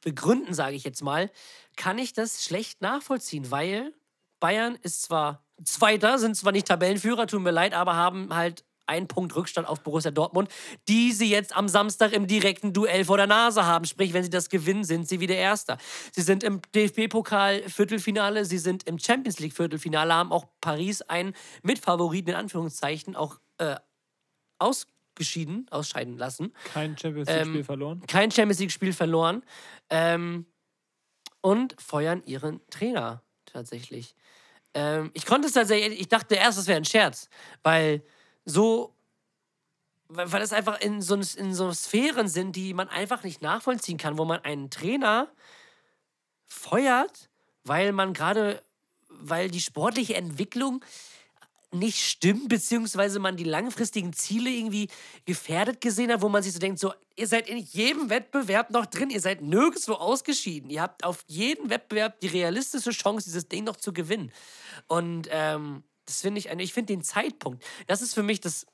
begründen, 0.00 0.54
sage 0.54 0.76
ich 0.76 0.84
jetzt 0.84 1.02
mal, 1.02 1.30
kann 1.76 1.98
ich 1.98 2.12
das 2.12 2.44
schlecht 2.44 2.80
nachvollziehen, 2.80 3.50
weil 3.50 3.92
Bayern 4.40 4.76
ist 4.82 5.02
zwar 5.02 5.44
Zweiter, 5.64 6.18
sind 6.18 6.36
zwar 6.36 6.52
nicht 6.52 6.68
Tabellenführer, 6.68 7.26
tut 7.26 7.42
mir 7.42 7.50
leid, 7.50 7.74
aber 7.74 7.96
haben 7.96 8.34
halt 8.34 8.64
einen 8.88 9.06
Punkt 9.06 9.36
Rückstand 9.36 9.68
auf 9.68 9.82
Borussia 9.82 10.10
Dortmund, 10.10 10.48
die 10.88 11.12
sie 11.12 11.28
jetzt 11.30 11.54
am 11.54 11.68
Samstag 11.68 12.12
im 12.12 12.26
direkten 12.26 12.72
Duell 12.72 13.04
vor 13.04 13.18
der 13.18 13.26
Nase 13.26 13.66
haben. 13.66 13.84
Sprich, 13.84 14.12
wenn 14.14 14.24
sie 14.24 14.30
das 14.30 14.48
gewinnen, 14.48 14.82
sind 14.82 15.06
sie 15.06 15.20
wieder 15.20 15.34
Erster. 15.34 15.78
Sie 16.12 16.22
sind 16.22 16.42
im 16.42 16.60
DFB-Pokal-Viertelfinale, 16.74 18.44
sie 18.44 18.58
sind 18.58 18.84
im 18.84 18.98
Champions 18.98 19.38
League-Viertelfinale, 19.38 20.14
haben 20.14 20.32
auch 20.32 20.46
Paris 20.60 21.02
einen 21.02 21.34
Mitfavoriten 21.62 22.30
in 22.30 22.36
Anführungszeichen 22.36 23.14
auch 23.14 23.38
äh, 23.58 23.76
ausgeschieden, 24.58 25.66
ausscheiden 25.70 26.16
lassen. 26.16 26.54
Kein 26.72 26.96
Champions 26.96 27.28
Ähm, 27.28 27.36
League-Spiel 27.36 27.64
verloren. 27.64 28.02
Kein 28.06 28.30
Champions 28.30 28.60
League-Spiel 28.60 28.92
verloren. 28.92 29.42
Ähm, 29.90 30.46
und 31.40 31.80
feuern 31.80 32.22
ihren 32.24 32.60
Trainer 32.70 33.22
tatsächlich. 33.44 34.14
Ähm, 34.74 35.10
ich 35.14 35.26
konnte 35.26 35.48
es 35.48 35.54
tatsächlich, 35.54 36.00
ich 36.00 36.08
dachte 36.08 36.34
erst, 36.34 36.58
das 36.58 36.66
wäre 36.66 36.78
ein 36.78 36.84
Scherz, 36.84 37.28
weil 37.62 38.02
so, 38.44 38.94
weil, 40.08 40.42
es 40.42 40.52
einfach 40.52 40.80
in 40.80 41.02
so, 41.02 41.14
in 41.14 41.54
so 41.54 41.72
Sphären 41.72 42.28
sind, 42.28 42.56
die 42.56 42.74
man 42.74 42.88
einfach 42.88 43.24
nicht 43.24 43.42
nachvollziehen 43.42 43.98
kann, 43.98 44.18
wo 44.18 44.24
man 44.24 44.40
einen 44.44 44.70
Trainer 44.70 45.28
feuert, 46.46 47.28
weil 47.64 47.92
man 47.92 48.14
gerade, 48.14 48.62
weil 49.08 49.50
die 49.50 49.60
sportliche 49.60 50.14
Entwicklung 50.14 50.84
nicht 51.70 52.00
stimmt, 52.00 52.48
beziehungsweise 52.48 53.18
man 53.18 53.36
die 53.36 53.44
langfristigen 53.44 54.12
Ziele 54.12 54.50
irgendwie 54.50 54.88
gefährdet 55.26 55.80
gesehen 55.80 56.10
hat, 56.10 56.22
wo 56.22 56.28
man 56.28 56.42
sich 56.42 56.52
so 56.52 56.58
denkt, 56.58 56.78
so, 56.78 56.94
ihr 57.16 57.26
seid 57.26 57.48
in 57.48 57.58
jedem 57.58 58.08
Wettbewerb 58.08 58.70
noch 58.70 58.86
drin, 58.86 59.10
ihr 59.10 59.20
seid 59.20 59.42
nirgendwo 59.42 59.94
ausgeschieden. 59.94 60.70
Ihr 60.70 60.80
habt 60.80 61.04
auf 61.04 61.24
jeden 61.26 61.68
Wettbewerb 61.68 62.20
die 62.20 62.28
realistische 62.28 62.90
Chance, 62.90 63.26
dieses 63.26 63.48
Ding 63.48 63.64
noch 63.64 63.76
zu 63.76 63.92
gewinnen. 63.92 64.32
Und 64.86 65.28
ähm, 65.30 65.82
das 66.06 66.22
finde 66.22 66.38
ich, 66.38 66.46
ich 66.48 66.72
finde 66.72 66.94
den 66.94 67.02
Zeitpunkt, 67.02 67.62
das 67.86 68.00
ist 68.00 68.14
für 68.14 68.22
mich 68.22 68.40
das, 68.40 68.66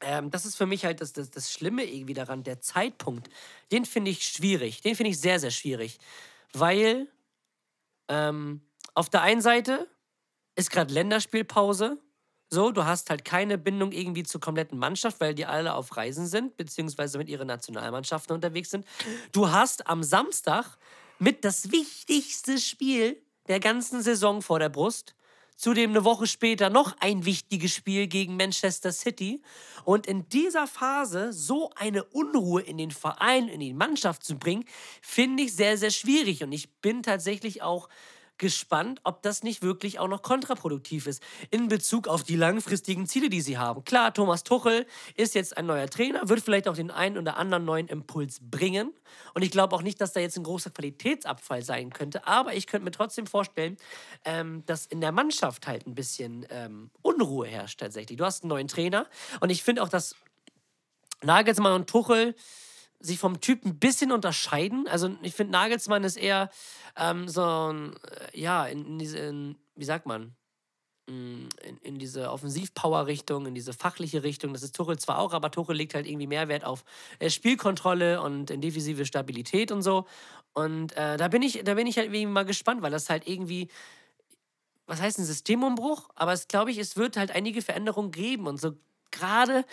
ähm, 0.00 0.30
das 0.32 0.44
ist 0.44 0.56
für 0.56 0.66
mich 0.66 0.84
halt 0.84 1.00
das, 1.00 1.12
das, 1.12 1.30
das 1.30 1.52
Schlimme 1.52 1.84
irgendwie 1.84 2.14
daran, 2.14 2.42
der 2.42 2.60
Zeitpunkt, 2.60 3.30
den 3.70 3.84
finde 3.84 4.10
ich 4.10 4.24
schwierig, 4.24 4.80
den 4.80 4.96
finde 4.96 5.10
ich 5.10 5.20
sehr, 5.20 5.38
sehr 5.38 5.52
schwierig, 5.52 5.98
weil 6.52 7.06
ähm, 8.08 8.62
auf 8.94 9.08
der 9.08 9.22
einen 9.22 9.42
Seite 9.42 9.88
ist 10.56 10.70
gerade 10.70 10.92
Länderspielpause. 10.92 11.98
So, 12.52 12.72
du 12.72 12.84
hast 12.84 13.10
halt 13.10 13.24
keine 13.24 13.58
Bindung 13.58 13.92
irgendwie 13.92 14.24
zur 14.24 14.40
kompletten 14.40 14.76
Mannschaft, 14.76 15.20
weil 15.20 15.34
die 15.34 15.46
alle 15.46 15.74
auf 15.74 15.96
Reisen 15.96 16.26
sind, 16.26 16.56
beziehungsweise 16.56 17.16
mit 17.16 17.28
ihren 17.28 17.46
Nationalmannschaften 17.46 18.34
unterwegs 18.34 18.70
sind. 18.70 18.84
Du 19.30 19.50
hast 19.50 19.86
am 19.86 20.02
Samstag 20.02 20.76
mit 21.20 21.44
das 21.44 21.70
wichtigste 21.70 22.58
Spiel 22.58 23.22
der 23.46 23.60
ganzen 23.60 24.02
Saison 24.02 24.42
vor 24.42 24.58
der 24.58 24.68
Brust. 24.68 25.14
Zudem 25.54 25.90
eine 25.90 26.04
Woche 26.04 26.26
später 26.26 26.70
noch 26.70 26.96
ein 27.00 27.26
wichtiges 27.26 27.74
Spiel 27.74 28.06
gegen 28.06 28.36
Manchester 28.36 28.92
City. 28.92 29.42
Und 29.84 30.06
in 30.06 30.26
dieser 30.30 30.66
Phase 30.66 31.34
so 31.34 31.70
eine 31.76 32.02
Unruhe 32.04 32.62
in 32.62 32.78
den 32.78 32.90
Verein, 32.90 33.46
in 33.46 33.60
die 33.60 33.74
Mannschaft 33.74 34.24
zu 34.24 34.38
bringen, 34.38 34.64
finde 35.02 35.42
ich 35.42 35.54
sehr, 35.54 35.76
sehr 35.76 35.90
schwierig. 35.90 36.42
Und 36.42 36.52
ich 36.52 36.80
bin 36.80 37.02
tatsächlich 37.02 37.60
auch 37.60 37.90
gespannt, 38.40 39.00
ob 39.04 39.22
das 39.22 39.42
nicht 39.42 39.62
wirklich 39.62 39.98
auch 39.98 40.08
noch 40.08 40.22
kontraproduktiv 40.22 41.06
ist 41.06 41.22
in 41.50 41.68
Bezug 41.68 42.08
auf 42.08 42.24
die 42.24 42.36
langfristigen 42.36 43.06
Ziele, 43.06 43.28
die 43.28 43.42
sie 43.42 43.58
haben. 43.58 43.84
Klar, 43.84 44.12
Thomas 44.14 44.42
Tuchel 44.42 44.86
ist 45.14 45.34
jetzt 45.34 45.56
ein 45.58 45.66
neuer 45.66 45.88
Trainer, 45.88 46.28
wird 46.28 46.40
vielleicht 46.40 46.66
auch 46.66 46.74
den 46.74 46.90
einen 46.90 47.18
oder 47.18 47.36
anderen 47.36 47.66
neuen 47.66 47.86
Impuls 47.86 48.38
bringen. 48.40 48.92
Und 49.34 49.42
ich 49.42 49.50
glaube 49.50 49.76
auch 49.76 49.82
nicht, 49.82 50.00
dass 50.00 50.14
da 50.14 50.20
jetzt 50.20 50.38
ein 50.38 50.42
großer 50.42 50.70
Qualitätsabfall 50.70 51.62
sein 51.62 51.92
könnte. 51.92 52.26
Aber 52.26 52.54
ich 52.54 52.66
könnte 52.66 52.86
mir 52.86 52.92
trotzdem 52.92 53.26
vorstellen, 53.26 53.76
ähm, 54.24 54.64
dass 54.64 54.86
in 54.86 55.02
der 55.02 55.12
Mannschaft 55.12 55.66
halt 55.66 55.86
ein 55.86 55.94
bisschen 55.94 56.46
ähm, 56.48 56.90
Unruhe 57.02 57.46
herrscht 57.46 57.78
tatsächlich. 57.78 58.16
Du 58.16 58.24
hast 58.24 58.42
einen 58.42 58.48
neuen 58.48 58.68
Trainer 58.68 59.06
und 59.40 59.50
ich 59.50 59.62
finde 59.62 59.82
auch, 59.82 59.90
dass 59.90 60.16
Nagelsmann 61.22 61.74
und 61.74 61.90
Tuchel 61.90 62.34
sich 63.00 63.18
vom 63.18 63.40
Typ 63.40 63.64
ein 63.64 63.78
bisschen 63.78 64.12
unterscheiden. 64.12 64.86
Also 64.88 65.10
ich 65.22 65.34
finde, 65.34 65.52
Nagelsmann 65.52 66.04
ist 66.04 66.16
eher 66.16 66.50
ähm, 66.96 67.28
so 67.28 67.42
ein, 67.42 67.94
äh, 67.96 68.38
ja, 68.38 68.66
in, 68.66 68.84
in 68.84 68.98
diese, 68.98 69.18
in, 69.18 69.56
wie 69.74 69.84
sagt 69.84 70.06
man, 70.06 70.36
Mm, 71.10 71.48
in, 71.64 71.76
in 71.82 71.98
diese 71.98 72.30
Offensiv-Power-Richtung, 72.30 73.46
in 73.46 73.54
diese 73.54 73.72
fachliche 73.72 74.22
Richtung. 74.22 74.52
Das 74.52 74.62
ist 74.62 74.76
Tuchel 74.76 74.96
zwar 74.98 75.18
auch, 75.18 75.32
aber 75.32 75.50
Tuchel 75.50 75.74
legt 75.74 75.94
halt 75.94 76.06
irgendwie 76.06 76.28
mehr 76.28 76.46
Wert 76.46 76.64
auf 76.64 76.84
äh, 77.18 77.30
Spielkontrolle 77.30 78.20
und 78.22 78.50
in 78.50 78.60
defensive 78.60 79.04
Stabilität 79.04 79.72
und 79.72 79.82
so. 79.82 80.06
Und 80.52 80.96
äh, 80.96 81.16
da 81.16 81.28
bin 81.28 81.42
ich, 81.42 81.62
da 81.64 81.74
bin 81.74 81.88
ich 81.88 81.96
halt 81.96 82.06
irgendwie 82.06 82.26
mal 82.26 82.44
gespannt, 82.44 82.82
weil 82.82 82.92
das 82.92 83.10
halt 83.10 83.26
irgendwie 83.26 83.68
was 84.86 85.00
heißt 85.00 85.18
ein 85.18 85.24
Systemumbruch, 85.24 86.10
aber 86.16 86.32
es 86.32 86.48
glaube 86.48 86.70
ich, 86.72 86.78
es 86.78 86.96
wird 86.96 87.16
halt 87.16 87.30
einige 87.30 87.62
Veränderungen 87.62 88.10
geben 88.10 88.46
und 88.46 88.60
so 88.60 88.72
gerade 89.10 89.64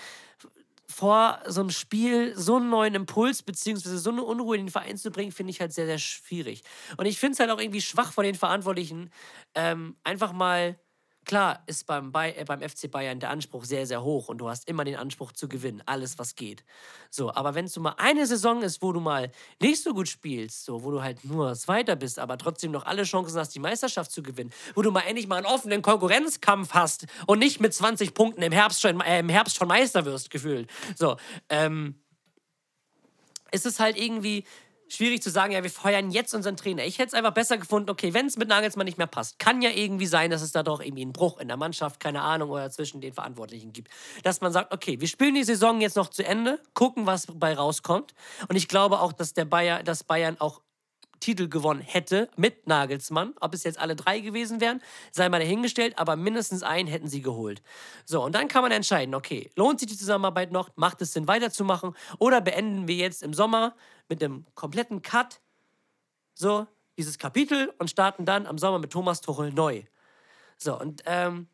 vor 0.98 1.39
so 1.45 1.62
einem 1.62 1.70
Spiel 1.70 2.36
so 2.36 2.56
einen 2.56 2.72
neuen 2.72 2.95
Impuls 2.95 3.43
beziehungsweise 3.43 4.00
so 4.00 4.10
eine 4.10 4.24
Unruhe 4.24 4.56
in 4.58 4.66
den 4.66 4.72
Verein 4.72 4.98
zu 4.98 5.12
bringen, 5.12 5.32
finde 5.32 5.52
ich 5.52 5.62
halt 5.62 5.72
sehr, 5.72 5.86
sehr 5.86 6.00
schwierig. 6.00 6.64
Und 6.98 7.06
ich 7.06 7.20
finde 7.20 7.34
es 7.34 7.39
halt 7.39 7.52
auch 7.52 7.60
irgendwie 7.60 7.82
schwach 7.82 8.12
von 8.12 8.24
den 8.26 8.34
Verantwortlichen, 8.34 9.12
ähm, 9.54 9.95
einfach 10.04 10.34
mal, 10.34 10.80
klar 11.28 11.62
ist 11.68 11.86
beim, 11.86 12.12
Bay 12.12 12.34
äh, 12.36 12.46
beim 12.46 12.62
FC 12.62 12.90
Bayern 12.90 13.20
der 13.20 13.30
Anspruch 13.30 13.66
sehr, 13.66 13.86
sehr 13.86 14.02
hoch 14.02 14.30
und 14.30 14.40
du 14.40 14.50
hast 14.50 14.68
immer 14.68 14.84
den 14.84 14.96
Anspruch 14.96 15.34
zu 15.34 15.48
gewinnen, 15.48 15.84
alles 15.86 16.18
was 16.18 16.36
geht. 16.36 16.64
So, 17.12 17.34
aber 17.34 17.54
wenn 17.54 17.66
es 17.66 17.74
so 17.74 17.82
mal 17.82 17.94
eine 17.98 18.26
Saison 18.26 18.64
ist, 18.64 18.82
wo 18.82 18.92
du 18.92 19.00
mal 19.00 19.32
nicht 19.62 19.84
so 19.84 19.94
gut 19.94 20.08
spielst, 20.08 20.66
so, 20.66 20.84
wo 20.84 20.90
du 20.90 21.04
halt 21.04 21.24
nur 21.24 21.54
Zweiter 21.54 21.96
bist, 21.96 22.18
aber 22.18 22.38
trotzdem 22.38 22.72
noch 22.72 22.86
alle 22.86 23.04
Chancen 23.04 23.38
hast, 23.38 23.54
die 23.54 23.60
Meisterschaft 23.60 24.12
zu 24.12 24.24
gewinnen, 24.24 24.52
wo 24.74 24.82
du 24.82 24.92
mal 24.92 25.02
endlich 25.02 25.28
mal 25.28 25.38
einen 25.38 25.46
offenen 25.46 25.82
Konkurrenzkampf 25.82 26.74
hast 26.74 27.06
und 27.28 27.40
nicht 27.40 27.60
mit 27.60 27.74
20 27.74 28.14
Punkten 28.14 28.42
im 28.42 28.52
Herbst 28.52 28.82
schon, 28.82 29.00
äh, 29.02 29.20
im 29.20 29.30
Herbst 29.30 29.58
schon 29.58 29.68
Meister 29.68 30.06
wirst, 30.06 30.32
gefühlt. 30.32 30.70
So, 30.96 31.18
ähm, 31.50 31.96
ist 33.52 33.66
es 33.66 33.80
halt 33.80 33.98
irgendwie 33.98 34.44
schwierig 34.90 35.22
zu 35.22 35.30
sagen, 35.30 35.54
ja, 35.54 35.64
wir 35.64 35.70
feuern 35.70 36.12
jetzt 36.12 36.34
unseren 36.34 36.58
Trainer. 36.58 36.86
Ich 36.86 37.00
hätte 37.00 37.10
es 37.10 37.14
einfach 37.14 37.34
besser 37.34 37.58
gefunden, 37.58 37.90
okay, 37.90 38.14
wenn 38.14 38.28
es 38.28 38.38
mit 38.38 38.48
Nagelsmann 38.48 38.86
nicht 38.86 38.98
mehr 38.98 39.08
passt, 39.08 39.40
kann 39.40 39.62
ja 39.62 39.70
irgendwie 39.70 40.06
sein, 40.06 40.32
dass 40.32 40.42
es 40.42 40.52
da 40.52 40.64
doch 40.64 40.82
irgendwie 40.82 41.04
einen 41.04 41.14
Bruch 41.14 41.40
in 41.40 41.48
der 41.48 41.58
Mannschaft, 41.58 42.00
keine 42.00 42.22
Ahnung, 42.22 42.50
oder 42.50 42.70
zwischen 42.70 43.02
den 43.02 43.14
Verantwortlichen 43.14 43.74
gibt. 43.74 43.90
Dass 44.24 44.42
man 44.42 44.52
sagt, 44.52 44.74
okay, 44.74 45.00
wir 45.00 45.08
spielen 45.08 45.36
die 45.36 45.44
Saison 45.44 45.82
jetzt 45.82 45.96
noch 45.96 46.10
zu 46.10 46.26
Ende, 46.26 46.60
gucken, 46.74 47.06
was 47.06 47.28
bei 47.34 47.54
rauskommt. 47.54 48.14
Und 48.48 48.56
ich 48.56 48.68
glaube 48.68 49.00
auch, 49.00 49.14
dass 49.14 49.34
der 49.34 49.46
Bayer, 49.46 49.84
dass 49.84 50.04
Bayern 50.04 50.38
auch 50.40 50.62
Titel 51.20 51.47
gewonnen 51.47 51.82
hätte 51.82 52.30
mit 52.36 52.68
Nagelsmann. 52.68 53.34
Ob 53.39 53.53
es 53.53 53.63
jetzt 53.63 53.80
alle 53.80 53.95
drei 53.95 54.20
gewesen 54.20 54.61
wären, 54.61 54.82
sei 55.11 55.30
mal 55.30 55.39
dahingestellt, 55.39 55.97
aber 55.97 56.15
mindestens 56.15 56.63
einen 56.63 56.88
hätten 56.88 57.07
sie 57.07 57.22
geholt. 57.22 57.61
So, 58.05 58.24
und 58.24 58.36
dann 58.36 58.47
kann 58.47 58.61
man 58.61 58.72
entscheiden, 58.72 59.15
okay, 59.15 59.51
lohnt 59.55 59.80
sich 59.80 59.89
die 59.89 59.97
Zusammenarbeit 59.97 60.51
noch? 60.51 60.70
Macht 60.76 61.01
es 61.01 61.13
Sinn, 61.13 61.28
weiterzumachen? 61.28 61.95
Oder 62.20 62.41
beenden 62.41 62.88
wir 62.88 62.95
jetzt 62.95 63.24
im 63.24 63.34
Sommer 63.34 63.76
mit 64.09 64.24
einem 64.24 64.45
kompletten 64.55 65.01
Cut 65.01 65.41
so 66.34 66.68
dieses 66.97 67.18
Kapitel 67.18 67.74
und 67.80 67.89
starten 67.89 68.26
dann 68.26 68.45
am 68.45 68.57
Sommer 68.57 68.80
mit 68.80 68.91
Thomas 68.91 69.22
Tuchel 69.22 69.51
neu. 69.51 69.84
So, 70.57 70.80
und 70.80 71.03
ähm, 71.05 71.47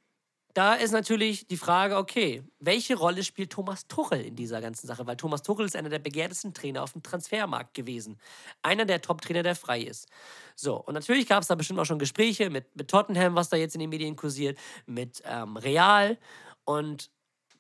da 0.54 0.76
ist 0.76 0.92
natürlich 0.92 1.48
die 1.48 1.58
Frage, 1.58 1.98
okay, 1.98 2.44
welche 2.60 2.96
Rolle 2.96 3.24
spielt 3.24 3.52
Thomas 3.52 3.88
Tuchel 3.88 4.22
in 4.22 4.36
dieser 4.36 4.62
ganzen 4.62 4.86
Sache? 4.86 5.08
Weil 5.08 5.18
Thomas 5.18 5.42
Tuchel 5.42 5.66
ist 5.66 5.76
einer 5.76 5.90
der 5.90 6.00
begehrtesten 6.00 6.54
Trainer 6.54 6.84
auf 6.84 6.94
dem 6.94 7.02
Transfermarkt 7.02 7.74
gewesen. 7.74 8.20
Einer 8.62 8.86
der 8.86 9.02
Top-Trainer, 9.02 9.42
der 9.42 9.56
frei 9.56 9.82
ist. 9.82 10.08
So, 10.56 10.76
und 10.76 10.94
natürlich 10.94 11.28
gab 11.28 11.42
es 11.42 11.48
da 11.48 11.56
bestimmt 11.56 11.80
auch 11.80 11.86
schon 11.86 11.98
Gespräche 11.98 12.52
mit, 12.52 12.76
mit 12.76 12.88
Tottenham, 12.88 13.34
was 13.34 13.50
da 13.50 13.58
jetzt 13.58 13.74
in 13.74 13.80
den 13.80 13.90
Medien 13.90 14.16
kursiert, 14.16 14.60
mit 14.86 15.24
ähm, 15.26 15.58
Real. 15.58 16.20
Und 16.66 17.10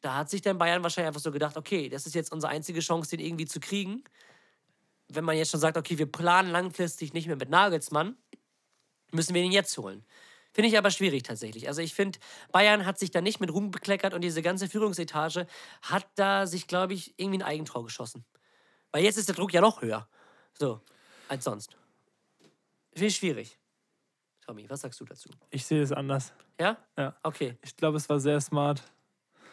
da 0.01 0.15
hat 0.15 0.29
sich 0.29 0.41
dann 0.41 0.59
Bayern 0.59 0.83
wahrscheinlich 0.83 1.07
einfach 1.07 1.21
so 1.21 1.31
gedacht, 1.31 1.57
okay, 1.57 1.89
das 1.89 2.05
ist 2.05 2.13
jetzt 2.13 2.31
unsere 2.31 2.51
einzige 2.51 2.81
Chance, 2.81 3.17
den 3.17 3.25
irgendwie 3.25 3.45
zu 3.45 3.59
kriegen. 3.59 4.03
Wenn 5.07 5.23
man 5.23 5.35
jetzt 5.35 5.49
schon 5.49 5.59
sagt, 5.59 5.77
okay, 5.77 5.97
wir 5.97 6.11
planen 6.11 6.51
langfristig 6.51 7.13
nicht 7.13 7.25
mehr 7.25 7.37
mit 7.37 7.49
Nagelsmann, 7.49 8.17
müssen 9.11 9.33
wir 9.33 9.41
ihn 9.41 9.51
jetzt 9.51 9.75
holen. 9.77 10.05
Finde 10.53 10.69
ich 10.69 10.77
aber 10.77 10.91
schwierig 10.91 11.23
tatsächlich. 11.23 11.67
Also 11.67 11.81
ich 11.81 11.95
finde, 11.95 12.19
Bayern 12.51 12.85
hat 12.85 12.99
sich 12.99 13.09
da 13.09 13.21
nicht 13.21 13.39
mit 13.39 13.51
Ruhm 13.51 13.71
bekleckert 13.71 14.13
und 14.13 14.21
diese 14.21 14.41
ganze 14.43 14.69
Führungsetage 14.69 15.47
hat 15.81 16.07
da 16.15 16.45
sich, 16.45 16.67
glaube 16.67 16.93
ich, 16.93 17.13
irgendwie 17.17 17.39
ein 17.39 17.43
Eigentor 17.43 17.83
geschossen. 17.83 18.23
Weil 18.91 19.03
jetzt 19.03 19.17
ist 19.17 19.27
der 19.27 19.35
Druck 19.35 19.51
ja 19.51 19.61
noch 19.61 19.81
höher. 19.81 20.07
So, 20.53 20.81
als 21.27 21.43
sonst. 21.43 21.75
Finde 22.93 23.07
ich 23.07 23.15
schwierig. 23.15 23.57
Tommy, 24.45 24.69
was 24.69 24.81
sagst 24.81 24.99
du 24.99 25.05
dazu? 25.05 25.29
Ich 25.49 25.65
sehe 25.65 25.81
es 25.81 25.91
anders. 25.91 26.33
Ja? 26.59 26.77
Ja. 26.97 27.15
Okay. 27.23 27.57
Ich 27.63 27.75
glaube, 27.75 27.97
es 27.97 28.07
war 28.07 28.19
sehr 28.19 28.39
smart. 28.39 28.83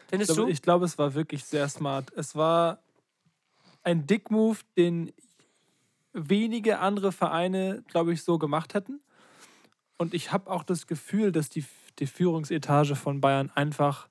Findest 0.09 0.31
ich 0.31 0.37
glaube, 0.37 0.49
du? 0.49 0.53
Ich 0.53 0.63
glaube, 0.63 0.85
es 0.85 0.99
war 0.99 1.15
wirklich 1.15 1.45
sehr 1.45 1.69
smart. 1.71 2.13
Es 2.15 2.35
war 2.35 2.83
ein 3.83 4.07
Dick-Move, 4.07 4.59
den 4.77 5.13
wenige 6.13 6.81
andere 6.81 7.13
Vereine, 7.13 7.83
glaube 7.89 8.13
ich, 8.13 8.23
so 8.23 8.37
gemacht 8.37 8.75
hätten. 8.75 9.01
Und 10.01 10.15
ich 10.15 10.33
habe 10.33 10.51
auch 10.51 10.63
das 10.63 10.87
Gefühl, 10.87 11.31
dass 11.31 11.51
die, 11.51 11.63
die 11.99 12.07
Führungsetage 12.07 12.97
von 12.97 13.21
Bayern 13.21 13.51
einfach, 13.55 14.09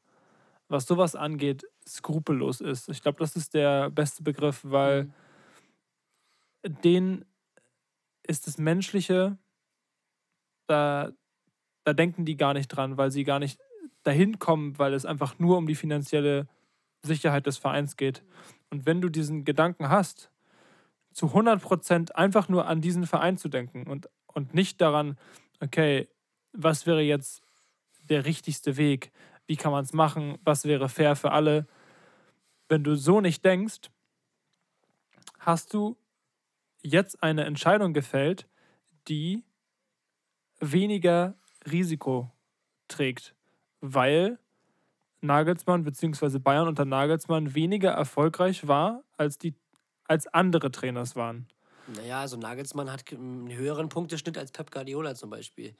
was 0.67 0.85
sowas 0.85 1.15
angeht, 1.15 1.65
skrupellos 1.83 2.61
ist. 2.61 2.89
Ich 2.89 3.01
glaube, 3.01 3.17
das 3.17 3.35
ist 3.35 3.55
der 3.55 3.89
beste 3.89 4.21
Begriff, 4.21 4.61
weil 4.63 5.11
denen 6.63 7.25
ist 8.21 8.45
das 8.45 8.59
Menschliche, 8.59 9.39
da, 10.67 11.11
da 11.85 11.93
denken 11.93 12.23
die 12.23 12.37
gar 12.37 12.53
nicht 12.53 12.67
dran, 12.67 12.97
weil 12.97 13.09
sie 13.09 13.23
gar 13.23 13.39
nicht 13.39 13.59
dahin 14.03 14.37
kommen, 14.37 14.77
weil 14.77 14.93
es 14.93 15.07
einfach 15.07 15.39
nur 15.39 15.57
um 15.57 15.65
die 15.65 15.73
finanzielle 15.73 16.47
Sicherheit 17.01 17.47
des 17.47 17.57
Vereins 17.57 17.97
geht. 17.97 18.23
Und 18.69 18.85
wenn 18.85 19.01
du 19.01 19.09
diesen 19.09 19.43
Gedanken 19.43 19.89
hast, 19.89 20.29
zu 21.13 21.33
100% 21.33 22.11
einfach 22.11 22.47
nur 22.47 22.67
an 22.67 22.79
diesen 22.79 23.07
Verein 23.07 23.37
zu 23.37 23.49
denken 23.49 23.87
und, 23.87 24.07
und 24.27 24.53
nicht 24.53 24.81
daran, 24.81 25.17
okay, 25.59 26.07
was 26.53 26.85
wäre 26.85 27.01
jetzt 27.01 27.41
der 28.09 28.25
richtigste 28.25 28.77
Weg? 28.77 29.11
Wie 29.45 29.55
kann 29.55 29.71
man 29.71 29.83
es 29.83 29.93
machen? 29.93 30.37
Was 30.43 30.65
wäre 30.65 30.89
fair 30.89 31.15
für 31.15 31.31
alle? 31.31 31.67
Wenn 32.67 32.83
du 32.83 32.95
so 32.95 33.21
nicht 33.21 33.43
denkst, 33.43 33.89
hast 35.39 35.73
du 35.73 35.97
jetzt 36.81 37.23
eine 37.23 37.45
Entscheidung 37.45 37.93
gefällt, 37.93 38.47
die 39.07 39.43
weniger 40.59 41.35
Risiko 41.69 42.31
trägt, 42.87 43.35
weil 43.81 44.39
Nagelsmann 45.21 45.83
bzw. 45.83 46.39
Bayern 46.39 46.67
unter 46.67 46.85
Nagelsmann 46.85 47.53
weniger 47.55 47.91
erfolgreich 47.91 48.67
war, 48.67 49.03
als, 49.17 49.37
die, 49.37 49.55
als 50.05 50.27
andere 50.27 50.71
Trainers 50.71 51.15
waren. 51.15 51.47
Naja, 51.95 52.21
also 52.21 52.37
Nagelsmann 52.37 52.91
hat 52.91 53.03
einen 53.11 53.51
höheren 53.51 53.89
Punkteschnitt 53.89 54.37
als 54.37 54.51
Pep 54.51 54.71
Guardiola 54.71 55.15
zum 55.15 55.29
Beispiel. 55.29 55.75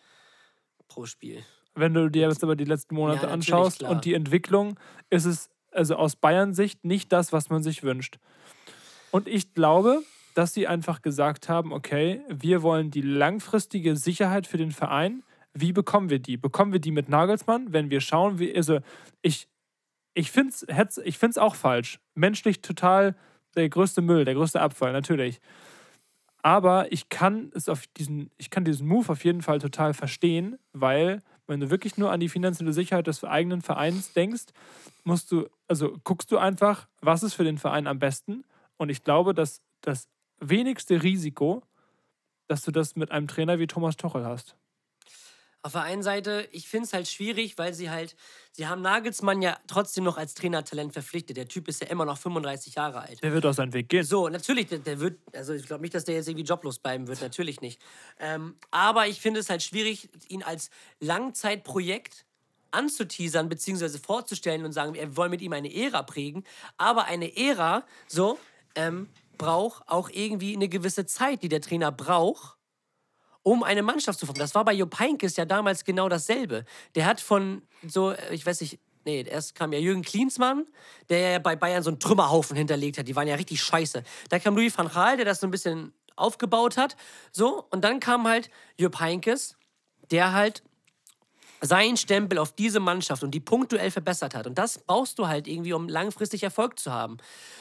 Pro 0.87 1.05
Spiel. 1.05 1.43
Wenn 1.75 1.93
du 1.93 2.09
dir 2.09 2.27
jetzt 2.27 2.43
aber 2.43 2.55
die 2.55 2.65
letzten 2.65 2.95
Monate 2.95 3.27
Ja, 3.27 3.31
anschaust 3.31 3.79
klar. 3.79 3.91
und 3.91 4.05
die 4.05 4.13
Entwicklung, 4.13 4.79
ist 5.09 5.25
es 5.25 5.49
also 5.71 5.95
aus 5.95 6.15
Bayern 6.15 6.53
Sicht 6.53 6.83
nicht 6.83 7.11
das, 7.11 7.31
was 7.31 7.49
man 7.49 7.61
sich 7.61 7.83
wünscht. 7.83 8.17
Und 9.11 9.27
ich 9.27 9.53
glaube, 9.53 10.01
dass 10.33 10.53
sie 10.53 10.67
einfach 10.67 11.01
gesagt 11.01 11.49
haben, 11.49 11.71
okay, 11.73 12.21
wir 12.27 12.63
wollen 12.63 12.91
die 12.91 13.01
langfristige 13.01 13.95
Sicherheit 13.95 14.47
für 14.47 14.57
den 14.57 14.71
Verein. 14.71 15.23
Wie 15.53 15.73
bekommen 15.73 16.09
wir 16.09 16.19
die? 16.19 16.37
Bekommen 16.37 16.71
wir 16.71 16.79
die 16.79 16.91
mit 16.91 17.09
Nagelsmann? 17.09 17.71
Wenn 17.73 17.89
wir 17.89 18.01
schauen, 18.01 18.39
wie, 18.39 18.55
also 18.55 18.79
ich, 19.21 19.47
ich 20.13 20.31
finde 20.31 20.53
es 20.53 20.97
ich 20.97 21.17
find's 21.17 21.37
auch 21.37 21.55
falsch. 21.55 21.99
Menschlich 22.15 22.61
total 22.61 23.15
der 23.55 23.69
größte 23.69 24.01
Müll, 24.01 24.25
der 24.25 24.35
größte 24.35 24.61
Abfall, 24.61 24.91
natürlich. 24.91 25.39
Aber 26.41 26.91
ich 26.91 27.09
kann 27.09 27.51
es 27.53 27.67
auf 27.67 27.85
diesen, 27.97 28.31
ich 28.37 28.49
kann 28.49 28.63
diesen 28.63 28.87
Move 28.87 29.11
auf 29.11 29.23
jeden 29.25 29.41
Fall 29.41 29.59
total 29.59 29.93
verstehen, 29.93 30.57
weil 30.71 31.21
wenn 31.47 31.59
du 31.59 31.69
wirklich 31.69 31.97
nur 31.97 32.11
an 32.11 32.19
die 32.19 32.29
finanzielle 32.29 32.73
Sicherheit 32.73 33.07
des 33.07 33.23
eigenen 33.23 33.61
Vereins 33.61 34.13
denkst, 34.13 34.45
musst 35.03 35.31
du, 35.31 35.49
also 35.67 35.97
guckst 36.03 36.31
du 36.31 36.37
einfach, 36.37 36.87
was 37.01 37.23
ist 37.23 37.33
für 37.33 37.43
den 37.43 37.57
Verein 37.57 37.87
am 37.87 37.99
besten. 37.99 38.43
Und 38.77 38.89
ich 38.89 39.03
glaube, 39.03 39.33
dass 39.33 39.61
das 39.81 40.07
wenigste 40.39 41.03
Risiko, 41.03 41.63
dass 42.47 42.61
du 42.61 42.71
das 42.71 42.95
mit 42.95 43.11
einem 43.11 43.27
Trainer 43.27 43.59
wie 43.59 43.67
Thomas 43.67 43.97
Tuchel 43.97 44.25
hast. 44.25 44.55
Auf 45.61 45.73
der 45.73 45.81
einen 45.81 46.03
Seite, 46.03 46.47
ich 46.51 46.69
finde 46.69 46.85
es 46.85 46.93
halt 46.93 47.07
schwierig, 47.07 47.57
weil 47.57 47.73
sie 47.73 47.89
halt, 47.89 48.15
sie 48.53 48.67
haben 48.67 48.81
Nagelsmann 48.81 49.41
ja 49.41 49.57
trotzdem 49.67 50.05
noch 50.05 50.17
als 50.17 50.33
Trainertalent 50.33 50.93
verpflichtet. 50.93 51.35
Der 51.35 51.49
Typ 51.49 51.67
ist 51.67 51.81
ja 51.81 51.87
immer 51.87 52.05
noch 52.05 52.17
35 52.17 52.75
Jahre 52.75 53.01
alt. 53.01 53.21
Der 53.21 53.33
wird 53.33 53.45
auch 53.45 53.53
seinen 53.53 53.73
Weg 53.73 53.89
gehen. 53.89 54.05
So, 54.05 54.29
natürlich, 54.29 54.67
der, 54.67 54.79
der 54.79 55.01
wird, 55.01 55.19
also 55.33 55.53
ich 55.53 55.65
glaube 55.65 55.81
nicht, 55.81 55.93
dass 55.93 56.05
der 56.05 56.15
jetzt 56.15 56.29
irgendwie 56.29 56.45
joblos 56.45 56.79
bleiben 56.79 57.07
wird, 57.07 57.21
natürlich 57.21 57.59
nicht. 57.59 57.81
Ähm, 58.19 58.55
aber 58.71 59.07
ich 59.07 59.19
finde 59.19 59.41
es 59.41 59.49
halt 59.49 59.61
schwierig, 59.61 60.09
ihn 60.29 60.43
als 60.43 60.69
Langzeitprojekt 61.01 62.25
anzuteasern 62.71 63.49
bzw. 63.49 63.97
vorzustellen 63.97 64.63
und 64.63 64.71
sagen, 64.71 64.93
wir 64.93 65.17
wollen 65.17 65.31
mit 65.31 65.41
ihm 65.41 65.53
eine 65.53 65.73
Ära 65.73 66.03
prägen. 66.03 66.45
Aber 66.77 67.05
eine 67.05 67.35
Ära, 67.35 67.83
so, 68.07 68.39
ähm, 68.75 69.09
braucht 69.37 69.83
auch 69.87 70.09
irgendwie 70.09 70.55
eine 70.55 70.69
gewisse 70.69 71.05
Zeit, 71.05 71.43
die 71.43 71.49
der 71.49 71.61
Trainer 71.61 71.91
braucht, 71.91 72.58
um 73.43 73.63
eine 73.63 73.81
Mannschaft 73.81 74.19
zu 74.19 74.25
formen. 74.25 74.39
Das 74.39 74.55
war 74.55 74.65
bei 74.65 74.73
Jupp 74.73 74.99
Heynckes 74.99 75.35
ja 75.37 75.45
damals 75.45 75.83
genau 75.83 76.09
dasselbe. 76.09 76.65
Der 76.95 77.05
hat 77.05 77.21
von 77.21 77.61
so, 77.87 78.11
äh, 78.11 78.33
ich 78.33 78.45
weiß 78.45 78.61
nicht, 78.61 78.79
nee, 79.05 79.21
erst 79.21 79.55
kam 79.55 79.73
ja 79.73 79.79
Jürgen 79.79 80.01
Klinsmann, 80.01 80.65
der 81.09 81.31
ja 81.31 81.39
bei 81.39 81.55
Bayern 81.55 81.83
so 81.83 81.89
einen 81.89 81.99
Trümmerhaufen 81.99 82.55
hinterlegt 82.55 82.97
hat. 82.97 83.07
Die 83.07 83.15
waren 83.15 83.27
ja 83.27 83.35
richtig 83.35 83.61
scheiße. 83.61 84.03
Da 84.29 84.39
kam 84.39 84.55
Louis 84.55 84.77
van 84.77 84.89
Gaal, 84.89 85.17
der 85.17 85.25
das 85.25 85.39
so 85.39 85.47
ein 85.47 85.51
bisschen 85.51 85.93
aufgebaut 86.15 86.77
hat. 86.77 86.95
So, 87.31 87.65
und 87.71 87.83
dann 87.83 87.99
kam 87.99 88.27
halt 88.27 88.49
Jupp 88.77 88.99
Heynckes, 88.99 89.55
der 90.11 90.33
halt 90.33 90.63
seinen 91.61 91.97
Stempel 91.97 92.37
auf 92.37 92.53
diese 92.53 92.79
Mannschaft 92.79 93.23
und 93.23 93.31
die 93.31 93.39
punktuell 93.39 93.91
verbessert 93.91 94.35
hat. 94.35 94.47
Und 94.47 94.57
das 94.57 94.79
brauchst 94.79 95.19
du 95.19 95.27
halt 95.27 95.47
irgendwie, 95.47 95.73
um 95.73 95.87
langfristig 95.87 96.43
Erfolg 96.43 96.79
zu 96.79 96.91
haben. 96.91 97.17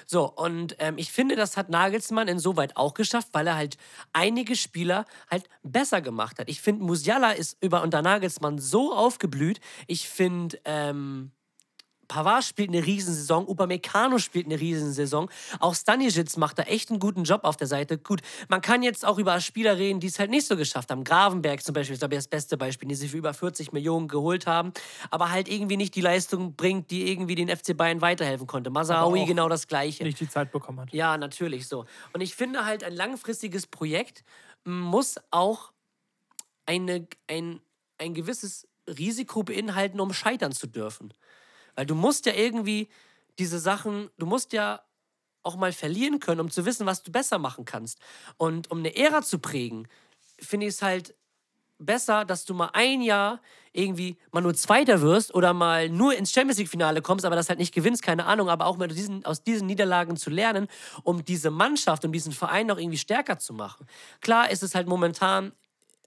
So, 0.06 0.30
und 0.30 0.76
ähm, 0.78 0.98
ich 0.98 1.12
finde, 1.12 1.36
das 1.36 1.56
hat 1.56 1.68
Nagelsmann 1.68 2.28
insoweit 2.28 2.76
auch 2.76 2.94
geschafft, 2.94 3.28
weil 3.32 3.46
er 3.46 3.56
halt 3.56 3.76
einige 4.12 4.56
Spieler 4.56 5.04
halt 5.30 5.48
besser 5.62 6.00
gemacht 6.00 6.38
hat. 6.38 6.48
Ich 6.48 6.60
finde, 6.60 6.84
Musiala 6.84 7.32
ist 7.32 7.56
über 7.60 7.82
unter 7.82 8.02
Nagelsmann 8.02 8.58
so 8.58 8.94
aufgeblüht. 8.94 9.60
Ich 9.86 10.08
finde, 10.08 10.58
ähm, 10.64 11.32
Pavard 12.08 12.42
spielt 12.42 12.70
eine 12.70 12.84
Riesensaison, 12.84 13.46
Upamecano 13.46 14.18
spielt 14.18 14.46
eine 14.46 14.58
Riesensaison. 14.58 15.30
Auch 15.60 15.74
Stanisic 15.74 16.36
macht 16.38 16.58
da 16.58 16.64
echt 16.64 16.90
einen 16.90 16.98
guten 16.98 17.24
Job 17.24 17.42
auf 17.44 17.56
der 17.56 17.66
Seite. 17.66 17.98
Gut, 17.98 18.22
man 18.48 18.60
kann 18.60 18.82
jetzt 18.82 19.06
auch 19.06 19.18
über 19.18 19.40
Spieler 19.40 19.76
reden, 19.76 20.00
die 20.00 20.06
es 20.06 20.18
halt 20.18 20.30
nicht 20.30 20.46
so 20.46 20.56
geschafft 20.56 20.90
haben. 20.90 21.04
Gravenberg 21.04 21.62
zum 21.62 21.74
Beispiel 21.74 21.94
ist, 21.94 22.00
glaube 22.00 22.14
ich, 22.14 22.18
das 22.18 22.28
beste 22.28 22.56
Beispiel, 22.56 22.88
die 22.88 22.94
sie 22.94 23.08
für 23.08 23.18
über 23.18 23.34
40 23.34 23.72
Millionen 23.72 24.08
geholt 24.08 24.46
haben, 24.46 24.72
aber 25.10 25.30
halt 25.30 25.48
irgendwie 25.48 25.76
nicht 25.76 25.94
die 25.94 26.00
Leistung 26.00 26.54
bringt, 26.56 26.90
die 26.90 27.10
irgendwie 27.10 27.34
den 27.34 27.54
FC 27.54 27.76
Bayern 27.76 28.00
weiterhelfen 28.00 28.46
konnte. 28.46 28.70
Masraoui 28.70 29.22
auch 29.22 29.26
genau 29.26 29.48
das 29.48 29.68
Gleiche. 29.68 30.02
Nicht 30.02 30.20
die 30.20 30.28
Zeit 30.28 30.50
bekommen 30.50 30.80
hat. 30.80 30.92
Ja, 30.92 31.18
natürlich 31.18 31.68
so. 31.68 31.84
Und 32.12 32.22
ich 32.22 32.34
finde 32.34 32.64
halt, 32.64 32.82
ein 32.84 32.94
langfristiges 32.94 33.66
Projekt 33.66 34.24
muss 34.64 35.16
auch 35.30 35.72
eine, 36.66 37.06
ein, 37.28 37.60
ein 37.98 38.14
gewisses 38.14 38.66
Risiko 38.86 39.42
beinhalten, 39.42 40.00
um 40.00 40.12
scheitern 40.12 40.52
zu 40.52 40.66
dürfen. 40.66 41.12
Weil 41.78 41.86
du 41.86 41.94
musst 41.94 42.26
ja 42.26 42.34
irgendwie 42.34 42.88
diese 43.38 43.60
Sachen, 43.60 44.10
du 44.18 44.26
musst 44.26 44.52
ja 44.52 44.82
auch 45.44 45.54
mal 45.54 45.72
verlieren 45.72 46.18
können, 46.18 46.40
um 46.40 46.50
zu 46.50 46.66
wissen, 46.66 46.86
was 46.86 47.04
du 47.04 47.12
besser 47.12 47.38
machen 47.38 47.64
kannst. 47.64 48.00
Und 48.36 48.68
um 48.72 48.78
eine 48.78 48.96
Ära 48.96 49.22
zu 49.22 49.38
prägen, 49.38 49.86
finde 50.40 50.66
ich 50.66 50.74
es 50.74 50.82
halt 50.82 51.14
besser, 51.78 52.24
dass 52.24 52.44
du 52.44 52.52
mal 52.52 52.70
ein 52.72 53.00
Jahr 53.00 53.40
irgendwie 53.72 54.16
mal 54.32 54.40
nur 54.40 54.54
Zweiter 54.54 55.02
wirst 55.02 55.32
oder 55.32 55.54
mal 55.54 55.88
nur 55.88 56.16
ins 56.16 56.32
Champions 56.32 56.58
League-Finale 56.58 57.00
kommst, 57.00 57.24
aber 57.24 57.36
das 57.36 57.48
halt 57.48 57.60
nicht 57.60 57.72
gewinnst, 57.72 58.02
keine 58.02 58.26
Ahnung, 58.26 58.48
aber 58.48 58.66
auch 58.66 58.76
mal 58.76 58.88
diesen, 58.88 59.24
aus 59.24 59.44
diesen 59.44 59.68
Niederlagen 59.68 60.16
zu 60.16 60.30
lernen, 60.30 60.66
um 61.04 61.24
diese 61.24 61.52
Mannschaft 61.52 62.04
und 62.04 62.10
diesen 62.10 62.32
Verein 62.32 62.66
noch 62.66 62.78
irgendwie 62.78 62.98
stärker 62.98 63.38
zu 63.38 63.52
machen. 63.54 63.86
Klar 64.20 64.50
ist 64.50 64.64
es 64.64 64.74
halt 64.74 64.88
momentan 64.88 65.52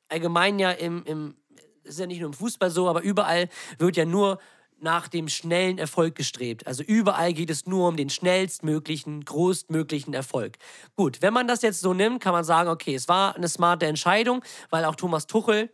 allgemein 0.09 0.59
ja 0.59 0.71
im, 0.71 1.05
im 1.05 1.35
ist 1.83 1.97
ja 1.97 2.07
nicht 2.07 2.19
nur 2.19 2.27
im 2.27 2.33
Fußball 2.33 2.69
so, 2.69 2.89
aber 2.89 3.03
überall 3.03 3.47
wird 3.77 3.95
ja 3.95 4.03
nur 4.03 4.37
nach 4.81 5.07
dem 5.07 5.27
schnellen 5.27 5.77
Erfolg 5.77 6.15
gestrebt. 6.15 6.67
Also 6.67 6.83
überall 6.83 7.33
geht 7.33 7.49
es 7.49 7.65
nur 7.65 7.87
um 7.87 7.97
den 7.97 8.09
schnellstmöglichen, 8.09 9.23
größtmöglichen 9.25 10.13
Erfolg. 10.13 10.57
Gut, 10.95 11.21
wenn 11.21 11.33
man 11.33 11.47
das 11.47 11.61
jetzt 11.61 11.81
so 11.81 11.93
nimmt, 11.93 12.21
kann 12.21 12.33
man 12.33 12.43
sagen, 12.43 12.69
okay, 12.69 12.95
es 12.95 13.07
war 13.07 13.35
eine 13.35 13.47
smarte 13.47 13.85
Entscheidung, 13.85 14.43
weil 14.69 14.85
auch 14.85 14.95
Thomas 14.95 15.27
Tuchel 15.27 15.69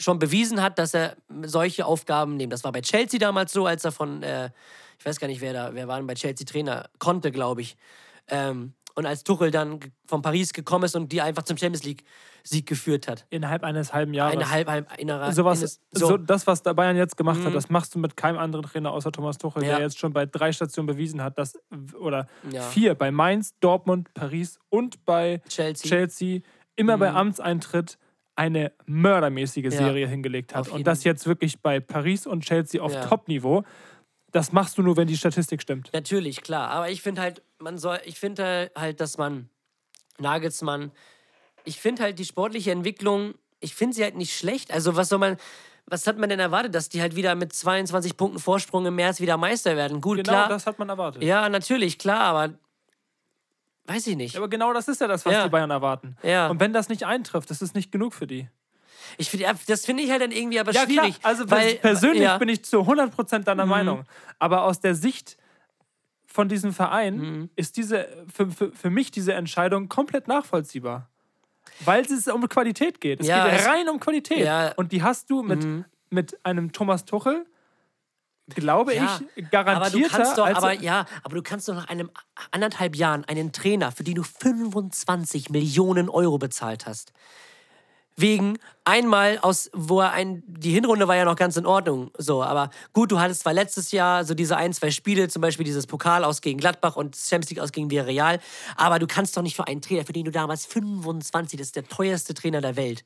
schon 0.00 0.18
bewiesen 0.18 0.62
hat, 0.62 0.78
dass 0.78 0.94
er 0.94 1.16
solche 1.42 1.84
Aufgaben 1.84 2.36
nimmt. 2.36 2.52
Das 2.52 2.64
war 2.64 2.72
bei 2.72 2.80
Chelsea 2.80 3.18
damals 3.18 3.52
so, 3.52 3.66
als 3.66 3.84
er 3.84 3.92
von, 3.92 4.22
äh, 4.22 4.50
ich 4.98 5.04
weiß 5.04 5.20
gar 5.20 5.28
nicht, 5.28 5.40
wer 5.40 5.52
da, 5.52 5.74
wer 5.74 5.88
war 5.88 5.98
denn 5.98 6.06
bei 6.06 6.14
Chelsea 6.14 6.46
Trainer? 6.46 6.88
Konnte, 6.98 7.30
glaube 7.30 7.60
ich. 7.60 7.76
Ähm, 8.28 8.74
und 8.94 9.06
als 9.06 9.24
Tuchel 9.24 9.50
dann 9.50 9.80
von 10.06 10.22
Paris 10.22 10.52
gekommen 10.52 10.84
ist 10.84 10.94
und 10.96 11.10
die 11.12 11.20
einfach 11.20 11.42
zum 11.44 11.56
Champions 11.56 11.84
League 11.84 12.04
Sieg 12.42 12.66
geführt 12.66 13.06
hat. 13.06 13.26
Innerhalb 13.30 13.62
eines 13.64 13.92
halben 13.92 14.14
Jahres. 14.14 14.34
Eine 14.36 14.50
halb, 14.50 14.68
halb 14.68 14.98
innerer. 14.98 15.30
Sowas, 15.32 15.58
eines- 15.60 15.80
so. 15.92 16.16
das, 16.16 16.46
was 16.46 16.62
der 16.62 16.72
Bayern 16.74 16.96
jetzt 16.96 17.16
gemacht 17.16 17.40
Mhm. 17.40 17.44
hat, 17.46 17.54
das 17.54 17.68
machst 17.68 17.94
du 17.94 17.98
mit 17.98 18.16
keinem 18.16 18.38
anderen 18.38 18.64
Trainer 18.64 18.92
außer 18.92 19.12
Thomas 19.12 19.36
Tuchel, 19.38 19.62
Ja. 19.64 19.76
der 19.76 19.80
jetzt 19.86 19.98
schon 19.98 20.12
bei 20.12 20.24
drei 20.26 20.50
Stationen 20.52 20.86
bewiesen 20.86 21.22
hat, 21.22 21.36
dass, 21.38 21.58
oder 21.98 22.26
Ja. 22.50 22.62
vier, 22.62 22.94
bei 22.94 23.10
Mainz, 23.10 23.52
Dortmund, 23.60 24.12
Paris 24.14 24.58
und 24.70 25.04
bei 25.04 25.42
Chelsea. 25.48 25.88
Chelsea, 25.88 26.40
immer 26.76 26.96
bei 26.96 27.10
Mhm. 27.10 27.16
Amtseintritt 27.16 27.98
eine 28.36 28.72
mördermäßige 28.86 29.64
Ja. 29.64 29.70
Serie 29.70 30.06
hingelegt 30.08 30.54
hat. 30.54 30.62
Auf 30.68 30.72
Und 30.72 30.86
das 30.86 31.04
jetzt 31.04 31.26
wirklich 31.26 31.60
bei 31.60 31.78
Paris 31.80 32.26
und 32.26 32.42
Chelsea 32.44 32.80
auf. 32.80 32.94
Top-Niveau. 33.06 33.64
Das 34.32 34.52
machst 34.52 34.78
du 34.78 34.82
nur, 34.82 34.96
wenn 34.96 35.08
die 35.08 35.16
Statistik 35.16 35.60
stimmt. 35.60 35.90
Natürlich, 35.92 36.40
klar. 36.42 36.70
Aber 36.70 36.88
ich 36.88 37.02
finde 37.02 37.20
halt, 37.20 37.42
man 37.60 37.78
soll, 37.78 38.00
ich 38.04 38.18
finde 38.18 38.70
halt, 38.76 39.00
dass 39.00 39.18
man 39.18 39.48
Nagelsmann, 40.18 40.90
ich 41.64 41.78
finde 41.80 42.02
halt 42.02 42.18
die 42.18 42.24
sportliche 42.24 42.70
Entwicklung, 42.72 43.34
ich 43.60 43.74
finde 43.74 43.94
sie 43.96 44.02
halt 44.02 44.16
nicht 44.16 44.36
schlecht. 44.36 44.72
Also 44.72 44.96
was 44.96 45.08
soll 45.08 45.18
man, 45.18 45.36
was 45.86 46.06
hat 46.06 46.18
man 46.18 46.28
denn 46.30 46.40
erwartet, 46.40 46.74
dass 46.74 46.88
die 46.88 47.00
halt 47.00 47.16
wieder 47.16 47.34
mit 47.34 47.52
22 47.52 48.16
Punkten 48.16 48.38
Vorsprung 48.38 48.86
im 48.86 48.94
März 48.96 49.20
wieder 49.20 49.36
Meister 49.36 49.76
werden? 49.76 50.00
Gut, 50.00 50.18
Genau 50.18 50.30
klar. 50.32 50.48
das 50.48 50.66
hat 50.66 50.78
man 50.78 50.88
erwartet. 50.88 51.22
Ja, 51.22 51.48
natürlich, 51.48 51.98
klar, 51.98 52.20
aber 52.20 52.54
weiß 53.84 54.06
ich 54.06 54.16
nicht. 54.16 54.36
Aber 54.36 54.48
genau 54.48 54.72
das 54.72 54.88
ist 54.88 55.00
ja 55.00 55.06
das, 55.08 55.24
was 55.26 55.32
Ja. 55.32 55.44
die 55.44 55.50
Bayern 55.50 55.70
erwarten. 55.70 56.16
Ja. 56.22 56.48
Und 56.48 56.60
wenn 56.60 56.72
das 56.72 56.88
nicht 56.88 57.04
eintrifft, 57.04 57.50
das 57.50 57.60
ist 57.60 57.74
nicht 57.74 57.92
genug 57.92 58.14
für 58.14 58.26
die. 58.26 58.48
Ich 59.18 59.28
find, 59.30 59.44
das 59.66 59.84
finde 59.84 60.04
ich 60.04 60.10
halt 60.10 60.22
dann 60.22 60.30
irgendwie 60.30 60.60
aber 60.60 60.72
Ja, 60.72 60.82
schwierig. 60.84 61.18
klar. 61.20 61.30
Also 61.32 61.50
weil, 61.50 61.74
persönlich 61.76 62.22
ja, 62.22 62.38
bin 62.38 62.48
ich 62.48 62.64
zu 62.64 62.86
100% 62.86 63.40
deiner 63.44 63.64
Mhm. 63.64 63.70
Meinung. 63.70 64.04
Aber 64.38 64.62
aus 64.62 64.80
der 64.80 64.94
Sicht 64.94 65.36
von 66.32 66.48
diesem 66.48 66.72
Verein 66.72 67.16
Mhm. 67.16 67.50
ist 67.56 67.76
diese, 67.76 68.06
für, 68.32 68.50
für, 68.50 68.72
für 68.72 68.90
mich 68.90 69.10
diese 69.10 69.32
Entscheidung 69.34 69.88
komplett 69.88 70.28
nachvollziehbar. 70.28 71.08
Weil 71.84 72.02
es 72.04 72.28
um 72.28 72.48
Qualität 72.48 73.00
geht. 73.00 73.20
Es 73.20 73.26
Ja, 73.26 73.48
geht 73.48 73.66
rein 73.66 73.88
um 73.88 74.00
Qualität. 74.00 74.38
Ja. 74.44 74.72
Und 74.76 74.92
die 74.92 75.02
hast 75.02 75.28
du 75.30 75.42
mit, 75.42 75.64
Mhm. 75.64 75.84
mit 76.10 76.38
einem 76.44 76.72
Thomas 76.72 77.04
Tuchel, 77.04 77.46
glaube 78.48 78.94
Ja, 78.94 79.20
ich, 79.36 79.44
aber 79.56 79.90
du 79.90 80.00
doch, 80.36 80.46
als 80.46 80.56
aber 80.56 80.72
ja, 80.74 81.06
aber 81.22 81.36
du 81.36 81.42
kannst 81.42 81.68
doch 81.68 81.74
nach 81.74 81.88
einem 81.88 82.10
anderthalb 82.50 82.96
Jahren 82.96 83.24
einen 83.24 83.52
Trainer, 83.52 83.92
für 83.92 84.02
den 84.04 84.16
du 84.16 84.22
25 84.24 85.50
Millionen 85.50 86.08
Euro 86.08 86.38
bezahlt 86.38 86.86
hast, 86.86 87.12
wegen 88.20 88.58
einmal 88.84 89.38
aus, 89.38 89.70
wo 89.72 90.00
er 90.00 90.12
ein, 90.12 90.42
die 90.46 90.72
Hinrunde 90.72 91.08
war 91.08 91.16
ja 91.16 91.24
noch 91.24 91.36
ganz 91.36 91.56
in 91.56 91.66
Ordnung, 91.66 92.10
so, 92.16 92.42
aber 92.42 92.70
gut, 92.92 93.12
du 93.12 93.20
hattest 93.20 93.42
zwar 93.42 93.52
letztes 93.52 93.92
Jahr 93.92 94.24
so 94.24 94.34
diese 94.34 94.56
ein, 94.56 94.72
zwei 94.72 94.90
Spiele, 94.90 95.28
zum 95.28 95.42
Beispiel 95.42 95.64
dieses 95.64 95.86
Pokal 95.86 96.24
aus 96.24 96.40
gegen 96.40 96.58
Gladbach 96.58 96.96
und 96.96 97.16
Champions 97.16 97.50
League 97.50 97.60
aus 97.60 97.72
gegen 97.72 97.90
Villarreal, 97.90 98.40
aber 98.76 98.98
du 98.98 99.06
kannst 99.06 99.36
doch 99.36 99.42
nicht 99.42 99.56
für 99.56 99.66
einen 99.66 99.82
Trainer, 99.82 100.04
für 100.04 100.12
den 100.12 100.24
du 100.24 100.30
damals 100.30 100.66
25, 100.66 101.58
das 101.58 101.68
ist 101.68 101.76
der 101.76 101.88
teuerste 101.88 102.34
Trainer 102.34 102.60
der 102.60 102.76
Welt, 102.76 103.04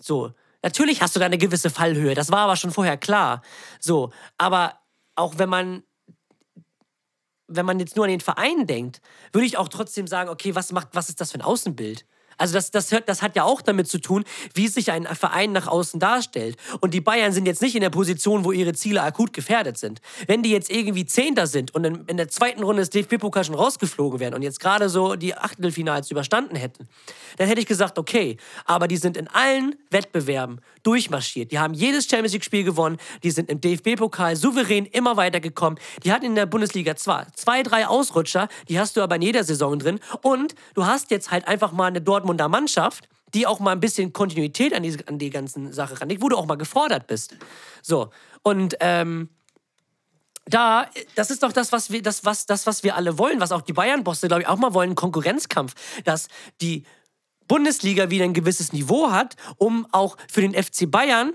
so. 0.00 0.32
Natürlich 0.62 1.00
hast 1.00 1.16
du 1.16 1.20
da 1.20 1.24
eine 1.24 1.38
gewisse 1.38 1.70
Fallhöhe, 1.70 2.14
das 2.14 2.30
war 2.30 2.40
aber 2.40 2.54
schon 2.54 2.70
vorher 2.70 2.98
klar. 2.98 3.40
So, 3.78 4.12
aber 4.36 4.74
auch 5.14 5.38
wenn 5.38 5.48
man 5.48 5.82
wenn 7.50 7.66
man 7.66 7.80
jetzt 7.80 7.96
nur 7.96 8.04
an 8.04 8.10
den 8.10 8.20
Verein 8.20 8.66
denkt, 8.66 9.00
würde 9.32 9.46
ich 9.46 9.58
auch 9.58 9.68
trotzdem 9.68 10.06
sagen, 10.06 10.30
okay, 10.30 10.54
was 10.54 10.72
macht, 10.72 10.88
was 10.92 11.08
ist 11.08 11.20
das 11.20 11.32
für 11.32 11.38
ein 11.38 11.42
Außenbild? 11.42 12.06
Also 12.40 12.54
das, 12.54 12.70
das, 12.70 12.88
das 13.04 13.20
hat 13.20 13.36
ja 13.36 13.44
auch 13.44 13.60
damit 13.60 13.86
zu 13.86 13.98
tun, 13.98 14.24
wie 14.54 14.66
sich 14.66 14.90
ein 14.90 15.06
Verein 15.06 15.52
nach 15.52 15.66
außen 15.66 16.00
darstellt. 16.00 16.56
Und 16.80 16.94
die 16.94 17.02
Bayern 17.02 17.32
sind 17.32 17.46
jetzt 17.46 17.60
nicht 17.60 17.74
in 17.74 17.82
der 17.82 17.90
Position, 17.90 18.44
wo 18.44 18.52
ihre 18.52 18.72
Ziele 18.72 19.02
akut 19.02 19.34
gefährdet 19.34 19.76
sind. 19.76 20.00
Wenn 20.26 20.42
die 20.42 20.50
jetzt 20.50 20.70
irgendwie 20.70 21.04
Zehnter 21.04 21.46
sind 21.46 21.74
und 21.74 21.84
in, 21.84 22.04
in 22.06 22.16
der 22.16 22.28
zweiten 22.28 22.62
Runde 22.62 22.80
des 22.80 22.88
DFB-Pokals 22.90 23.48
schon 23.48 23.56
rausgeflogen 23.56 24.20
wären 24.20 24.32
und 24.32 24.40
jetzt 24.40 24.58
gerade 24.58 24.88
so 24.88 25.16
die 25.16 25.34
Achtelfinals 25.34 26.10
überstanden 26.10 26.56
hätten, 26.56 26.88
dann 27.36 27.46
hätte 27.46 27.60
ich 27.60 27.66
gesagt, 27.66 27.98
okay, 27.98 28.38
aber 28.64 28.88
die 28.88 28.96
sind 28.96 29.18
in 29.18 29.28
allen 29.28 29.76
Wettbewerben 29.90 30.62
durchmarschiert. 30.82 31.52
Die 31.52 31.58
haben 31.58 31.74
jedes 31.74 32.06
Champions 32.08 32.32
League-Spiel 32.32 32.64
gewonnen, 32.64 32.96
die 33.22 33.30
sind 33.30 33.50
im 33.50 33.60
DFB-Pokal 33.60 34.36
souverän 34.36 34.86
immer 34.86 35.18
weitergekommen. 35.18 35.78
Die 36.04 36.12
hatten 36.12 36.24
in 36.24 36.34
der 36.34 36.46
Bundesliga 36.46 36.96
zwar 36.96 37.30
zwei, 37.34 37.62
drei 37.62 37.86
Ausrutscher, 37.86 38.48
die 38.68 38.78
hast 38.78 38.96
du 38.96 39.02
aber 39.02 39.16
in 39.16 39.22
jeder 39.22 39.44
Saison 39.44 39.78
drin. 39.78 40.00
Und 40.22 40.54
du 40.74 40.86
hast 40.86 41.10
jetzt 41.10 41.30
halt 41.30 41.46
einfach 41.46 41.72
mal 41.72 41.86
eine 41.86 42.00
Dortmunder 42.30 42.48
Mannschaft, 42.48 43.08
die 43.34 43.46
auch 43.46 43.60
mal 43.60 43.72
ein 43.72 43.80
bisschen 43.80 44.12
Kontinuität 44.12 44.74
an 44.74 44.82
die, 44.82 44.96
an 45.06 45.18
die 45.18 45.30
ganzen 45.30 45.72
Sache 45.72 46.00
ranlegt, 46.00 46.22
wo 46.22 46.28
du 46.28 46.36
auch 46.36 46.46
mal 46.46 46.56
gefordert 46.56 47.06
bist. 47.06 47.36
So. 47.82 48.10
Und 48.42 48.76
ähm, 48.80 49.28
da, 50.46 50.88
das 51.14 51.30
ist 51.30 51.42
doch 51.42 51.52
das, 51.52 51.72
was 51.72 51.90
wir, 51.90 52.02
das, 52.02 52.24
was, 52.24 52.46
das, 52.46 52.66
was 52.66 52.82
wir 52.82 52.96
alle 52.96 53.18
wollen, 53.18 53.40
was 53.40 53.52
auch 53.52 53.62
die 53.62 53.72
Bayern-Bosse, 53.72 54.28
glaube 54.28 54.42
ich, 54.42 54.48
auch 54.48 54.58
mal 54.58 54.74
wollen, 54.74 54.94
Konkurrenzkampf, 54.94 55.74
dass 56.04 56.28
die 56.60 56.84
Bundesliga 57.46 58.10
wieder 58.10 58.24
ein 58.24 58.34
gewisses 58.34 58.72
Niveau 58.72 59.10
hat, 59.10 59.36
um 59.56 59.86
auch 59.92 60.16
für 60.30 60.40
den 60.40 60.54
FC 60.54 60.90
Bayern, 60.90 61.32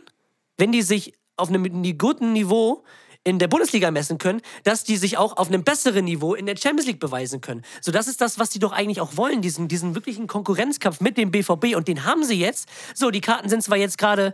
wenn 0.57 0.71
die 0.71 0.81
sich 0.81 1.13
auf 1.37 1.49
einem 1.49 1.97
guten 1.97 2.31
Niveau 2.33 2.83
in 3.25 3.39
der 3.39 3.47
Bundesliga 3.47 3.91
messen 3.91 4.17
können, 4.17 4.41
dass 4.63 4.83
die 4.83 4.95
sich 4.95 5.17
auch 5.17 5.35
auf 5.35 5.47
einem 5.47 5.63
besseren 5.63 6.05
Niveau 6.05 6.35
in 6.35 6.45
der 6.45 6.55
Champions 6.55 6.85
League 6.85 6.99
beweisen 6.99 7.41
können. 7.41 7.63
So, 7.81 7.91
das 7.91 8.07
ist 8.07 8.21
das, 8.21 8.39
was 8.39 8.51
die 8.51 8.59
doch 8.59 8.71
eigentlich 8.71 9.01
auch 9.01 9.17
wollen, 9.17 9.41
diesen, 9.41 9.67
diesen 9.67 9.95
wirklichen 9.95 10.27
Konkurrenzkampf 10.27 11.01
mit 11.01 11.17
dem 11.17 11.31
BVB. 11.31 11.75
Und 11.75 11.87
den 11.87 12.05
haben 12.05 12.23
sie 12.23 12.39
jetzt. 12.39 12.69
So, 12.93 13.11
die 13.11 13.21
Karten 13.21 13.49
sind 13.49 13.63
zwar 13.63 13.77
jetzt 13.77 13.97
gerade 13.97 14.33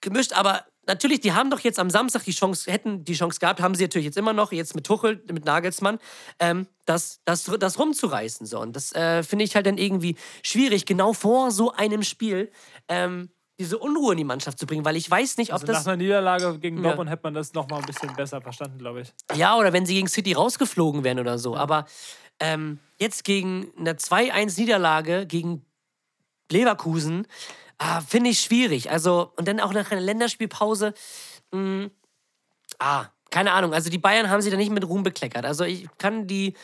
gemischt, 0.00 0.32
aber 0.32 0.66
natürlich, 0.86 1.20
die 1.20 1.32
haben 1.32 1.48
doch 1.48 1.60
jetzt 1.60 1.78
am 1.78 1.90
Samstag 1.90 2.24
die 2.24 2.32
Chance, 2.32 2.70
hätten 2.70 3.04
die 3.04 3.14
Chance 3.14 3.38
gehabt, 3.38 3.60
haben 3.60 3.76
sie 3.76 3.84
natürlich 3.84 4.06
jetzt 4.06 4.18
immer 4.18 4.32
noch, 4.32 4.50
jetzt 4.50 4.74
mit 4.74 4.84
Tuchel, 4.84 5.22
mit 5.30 5.44
Nagelsmann, 5.44 5.98
ähm, 6.40 6.66
das, 6.86 7.20
das, 7.24 7.44
das 7.44 7.78
rumzureißen. 7.78 8.46
So. 8.46 8.58
Und 8.58 8.74
das 8.74 8.92
äh, 8.94 9.22
finde 9.22 9.44
ich 9.44 9.54
halt 9.54 9.66
dann 9.66 9.78
irgendwie 9.78 10.16
schwierig, 10.42 10.86
genau 10.86 11.12
vor 11.12 11.52
so 11.52 11.72
einem 11.72 12.02
Spiel 12.02 12.50
ähm, 12.88 13.30
diese 13.62 13.78
Unruhe 13.78 14.12
in 14.12 14.18
die 14.18 14.24
Mannschaft 14.24 14.58
zu 14.58 14.66
bringen, 14.66 14.84
weil 14.84 14.96
ich 14.96 15.10
weiß 15.10 15.36
nicht, 15.38 15.50
ob 15.50 15.54
Also 15.54 15.66
das. 15.66 15.84
nach 15.84 15.92
einer 15.92 15.96
Niederlage 16.02 16.58
gegen 16.58 16.78
Ja. 16.78 16.82
Dortmund 16.82 17.10
hätte 17.10 17.22
man 17.22 17.34
das 17.34 17.52
nochmal 17.54 17.80
ein 17.80 17.86
bisschen 17.86 18.14
besser 18.16 18.40
verstanden, 18.40 18.78
glaube 18.78 19.02
ich. 19.02 19.12
Ja, 19.34 19.56
oder 19.56 19.72
wenn 19.72 19.86
sie 19.86 19.94
gegen 19.94 20.08
City 20.08 20.32
rausgeflogen 20.32 21.04
wären 21.04 21.18
oder 21.20 21.38
so. 21.38 21.56
Aber 21.56 21.86
ähm, 22.40 22.78
jetzt 22.98 23.24
gegen 23.24 23.72
eine 23.78 23.94
2-1-Niederlage 23.94 25.26
gegen 25.26 25.64
Leverkusen 26.50 27.26
ah, 27.78 28.00
finde 28.00 28.30
ich 28.30 28.40
schwierig. 28.40 28.90
Also, 28.90 29.32
und 29.36 29.48
dann 29.48 29.60
auch 29.60 29.72
nach 29.72 29.90
einer 29.90 30.00
Länderspielpause. 30.00 30.94
Mh, 31.52 31.90
ah, 32.78 33.06
keine 33.30 33.52
Ahnung. 33.52 33.74
Also, 33.74 33.90
die 33.90 33.98
Bayern 33.98 34.30
haben 34.30 34.42
sie 34.42 34.50
da 34.50 34.56
nicht 34.56 34.70
mit 34.70 34.86
Ruhm 34.86 35.02
bekleckert. 35.02 35.44
Also, 35.44 35.64
ich 35.64 35.86
kann 35.98 36.26
die. 36.26 36.54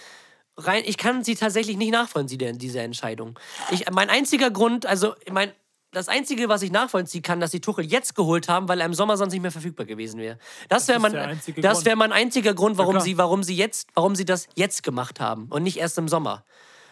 Rein, 0.60 0.82
ich 0.84 0.96
kann 0.96 1.22
sie 1.22 1.36
tatsächlich 1.36 1.76
nicht 1.76 1.92
nachvollziehen, 1.92 2.58
diese 2.58 2.80
Entscheidung. 2.80 3.38
Ich, 3.70 3.88
mein 3.92 4.10
einziger 4.10 4.50
Grund, 4.50 4.86
also 4.86 5.14
mein, 5.30 5.52
das 5.98 6.08
Einzige, 6.08 6.48
was 6.48 6.62
ich 6.62 6.70
nachvollziehen 6.70 7.22
kann, 7.22 7.40
dass 7.40 7.50
sie 7.50 7.60
Tuchel 7.60 7.84
jetzt 7.84 8.14
geholt 8.14 8.48
haben, 8.48 8.68
weil 8.68 8.80
er 8.80 8.86
im 8.86 8.94
Sommer 8.94 9.16
sonst 9.16 9.32
nicht 9.32 9.42
mehr 9.42 9.50
verfügbar 9.50 9.86
gewesen 9.86 10.20
wäre. 10.20 10.38
Das 10.68 10.88
wäre 10.88 11.00
mein, 11.00 11.40
das 11.56 11.84
wäre 11.84 11.96
mein 11.96 12.12
einziger 12.12 12.54
Grund, 12.54 12.78
warum 12.78 12.94
klar. 12.94 13.04
sie, 13.04 13.18
warum 13.18 13.42
sie 13.42 13.56
jetzt, 13.56 13.88
warum 13.94 14.14
sie 14.14 14.24
das 14.24 14.46
jetzt 14.54 14.82
gemacht 14.82 15.20
haben 15.20 15.46
und 15.50 15.62
nicht 15.62 15.76
erst 15.76 15.98
im 15.98 16.08
Sommer. 16.08 16.44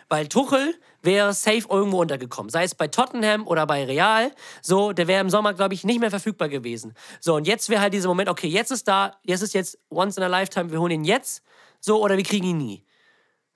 Weil 0.09 0.29
Tuchel 0.29 0.75
wäre 1.03 1.33
safe 1.33 1.67
irgendwo 1.69 2.01
untergekommen. 2.01 2.49
Sei 2.51 2.63
es 2.65 2.75
bei 2.75 2.87
Tottenham 2.87 3.47
oder 3.47 3.67
bei 3.67 3.85
Real. 3.85 4.31
So, 4.63 4.93
der 4.93 5.09
wäre 5.09 5.21
im 5.21 5.31
Sommer, 5.31 5.53
glaube 5.53 5.75
ich, 5.75 5.83
nicht 5.83 5.99
mehr 5.99 6.11
verfügbar 6.11 6.49
gewesen. 6.49 6.95
So, 7.21 7.35
und 7.35 7.47
jetzt 7.47 7.69
wäre 7.69 7.81
halt 7.81 7.93
dieser 7.93 8.09
Moment, 8.09 8.29
okay, 8.29 8.47
jetzt 8.47 8.71
ist 8.71 8.87
da, 8.87 9.17
jetzt 9.25 9.43
ist 9.43 9.55
jetzt 9.55 9.79
once 9.91 10.17
in 10.17 10.23
a 10.23 10.29
lifetime, 10.29 10.71
wir 10.71 10.81
holen 10.81 10.93
ihn 10.93 11.05
jetzt. 11.05 11.43
So, 11.81 12.01
oder 12.03 12.17
wir 12.17 12.25
kriegen 12.25 12.47
ihn 12.47 12.59
nie. 12.59 12.85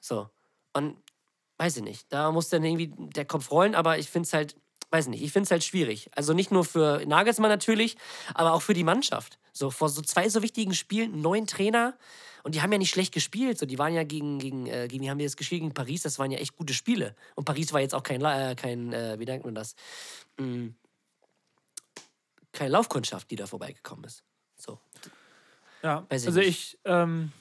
So. 0.01 0.29
Und 0.73 0.97
weiß 1.59 1.77
ich 1.77 1.83
nicht. 1.83 2.13
Da 2.13 2.33
muss 2.33 2.49
dann 2.49 2.65
irgendwie 2.65 2.93
der 2.97 3.27
Kopf 3.27 3.51
rollen, 3.51 3.75
aber 3.75 3.99
ich 3.99 4.09
finde 4.11 4.27
es 4.27 4.33
halt, 4.33 4.57
weiß 4.91 5.09
nicht, 5.09 5.23
ich 5.23 5.33
finde 5.33 5.45
es 5.45 5.51
halt 5.51 5.65
schwierig. 5.65 6.11
Also 6.15 6.33
nicht 6.33 6.51
nur 6.51 6.65
für 6.65 7.05
Nagelsmann 7.07 7.51
natürlich, 7.51 7.97
aber 8.35 8.53
auch 8.53 8.63
für 8.63 8.75
die 8.75 8.85
Mannschaft. 8.85 9.39
So 9.53 9.71
vor 9.71 9.89
so 9.89 10.03
zwei 10.03 10.29
so 10.29 10.43
wichtigen 10.43 10.75
Spielen, 10.75 11.21
neuen 11.21 11.47
Trainer. 11.47 11.97
Und 12.43 12.55
die 12.55 12.63
haben 12.63 12.73
ja 12.73 12.79
nicht 12.79 12.91
schlecht 12.91 13.13
gespielt. 13.13 13.59
So, 13.59 13.67
die 13.67 13.79
waren 13.79 13.93
ja 13.93 14.05
gegen, 14.05 14.39
gegen, 14.39 14.67
äh, 14.67 14.89
gegen, 14.89 15.05
wie 15.05 15.11
haben 15.11 15.19
die 15.19 15.25
das 15.25 15.37
gespielt? 15.37 15.61
Gegen 15.61 15.75
Paris, 15.75 16.03
das 16.03 16.19
waren 16.19 16.31
ja 16.31 16.39
echt 16.39 16.57
gute 16.57 16.75
Spiele. 16.75 17.15
Und 17.35 17.45
Paris 17.45 17.73
war 17.73 17.81
jetzt 17.81 17.95
auch 17.95 18.03
kein, 18.03 18.25
äh, 18.25 18.55
kein 18.57 18.93
äh, 18.93 19.19
wie 19.19 19.25
nennt 19.27 19.45
man 19.45 19.55
das? 19.55 19.75
Mm, 20.39 20.69
keine 22.53 22.71
Laufkundschaft, 22.71 23.31
die 23.31 23.37
da 23.37 23.47
vorbeigekommen 23.47 24.05
ist. 24.05 24.25
So. 24.57 24.79
Ja, 25.83 26.07
also 26.09 26.41
ich 26.41 26.79
ähm, 26.85 27.33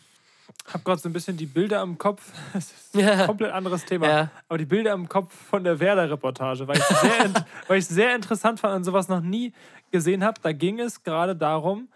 habe 0.73 0.83
gerade 0.83 1.01
so 1.01 1.09
ein 1.09 1.13
bisschen 1.13 1.35
die 1.37 1.45
Bilder 1.45 1.81
im 1.81 1.97
Kopf. 1.97 2.31
Das 2.53 2.71
ist 2.71 2.95
Ja. 2.95 3.11
ein 3.13 3.25
komplett 3.27 3.51
anderes 3.51 3.85
Thema. 3.85 4.07
Ja. 4.07 4.31
Aber 4.47 4.57
die 4.57 4.65
Bilder 4.65 4.93
im 4.93 5.07
Kopf 5.09 5.33
von 5.33 5.63
der 5.63 5.79
Werder-Reportage, 5.79 6.67
weil 6.67 6.77
ich 6.77 6.89
es 6.89 7.01
sehr, 7.01 7.33
weil 7.67 7.77
ich 7.79 7.85
sehr 7.87 8.15
interessant 8.15 8.59
fand 8.59 8.75
und 8.75 8.83
sowas 8.83 9.07
noch 9.07 9.21
nie 9.21 9.53
gesehen 9.91 10.23
habe. 10.23 10.39
Da 10.41 10.51
ging 10.51 10.79
es 10.79 11.03
gerade 11.03 11.35
darum, 11.35 11.87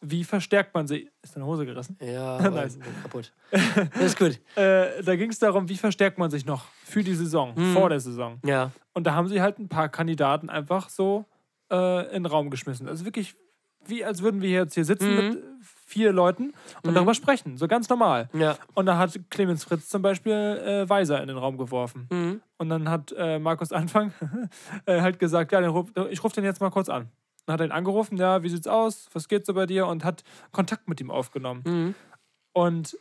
wie 0.00 0.22
verstärkt 0.24 0.74
man 0.74 0.86
sie. 0.86 1.10
Ist 1.22 1.34
deine 1.34 1.46
Hose 1.46 1.64
gerissen? 1.64 1.96
Ja, 2.00 2.38
Nice. 2.50 2.78
kaputt. 3.02 3.32
Das 3.50 4.02
ist 4.04 4.18
gut. 4.18 4.38
Äh, 4.56 5.02
da 5.02 5.16
ging 5.16 5.30
es 5.30 5.38
darum, 5.38 5.68
wie 5.68 5.76
verstärkt 5.76 6.18
man 6.18 6.30
sich 6.30 6.44
noch 6.44 6.66
für 6.84 7.02
die 7.02 7.14
Saison, 7.14 7.54
Mhm. 7.56 7.72
vor 7.72 7.88
der 7.88 8.00
Saison. 8.00 8.38
Ja. 8.44 8.70
Und 8.92 9.06
da 9.06 9.14
haben 9.14 9.28
sie 9.28 9.40
halt 9.40 9.58
ein 9.58 9.68
paar 9.68 9.88
Kandidaten 9.88 10.50
einfach 10.50 10.88
so 10.90 11.24
äh, 11.70 12.06
in 12.08 12.22
den 12.22 12.26
Raum 12.26 12.50
geschmissen. 12.50 12.86
Also 12.88 13.06
wirklich, 13.06 13.34
wie 13.88 14.04
als 14.04 14.22
würden 14.22 14.42
wir 14.42 14.50
jetzt 14.50 14.74
hier 14.74 14.84
sitzen 14.84 15.14
mit 15.16 15.42
vier 15.86 16.12
Leuten 16.12 16.52
und 16.82 16.94
darüber 16.94 17.14
sprechen. 17.14 17.56
So 17.58 17.68
ganz 17.68 17.88
normal. 17.88 18.28
Ja. 18.32 18.56
Und 18.74 18.86
da 18.86 18.98
hat 18.98 19.18
Clemens 19.30 19.64
Fritz 19.64 19.88
zum 19.88 20.02
Beispiel 20.02 20.32
äh, 20.32 20.88
Weiser 20.88 21.20
in 21.20 21.28
den 21.28 21.36
Raum 21.36 21.58
geworfen. 21.58 22.40
Und 22.56 22.68
dann 22.68 22.88
hat 22.88 23.14
äh, 23.16 23.38
Markus 23.38 23.70
Anfang 23.70 24.12
äh, 24.86 25.00
halt 25.00 25.18
gesagt, 25.18 25.52
ja, 25.52 25.60
ruf, 25.68 25.90
ich 26.10 26.24
rufe 26.24 26.34
den 26.34 26.44
jetzt 26.44 26.60
mal 26.60 26.70
kurz 26.70 26.88
an. 26.88 27.10
Dann 27.46 27.54
hat 27.54 27.60
er 27.60 27.66
ihn 27.66 27.72
angerufen, 27.72 28.16
ja, 28.16 28.42
wie 28.42 28.48
sieht's 28.48 28.66
aus? 28.66 29.08
Was 29.12 29.28
geht 29.28 29.44
so 29.44 29.52
bei 29.54 29.66
dir? 29.66 29.86
Und 29.86 30.04
hat 30.04 30.24
Kontakt 30.52 30.88
mit 30.88 31.00
ihm 31.00 31.10
aufgenommen. 31.10 31.94
Und 32.54 32.96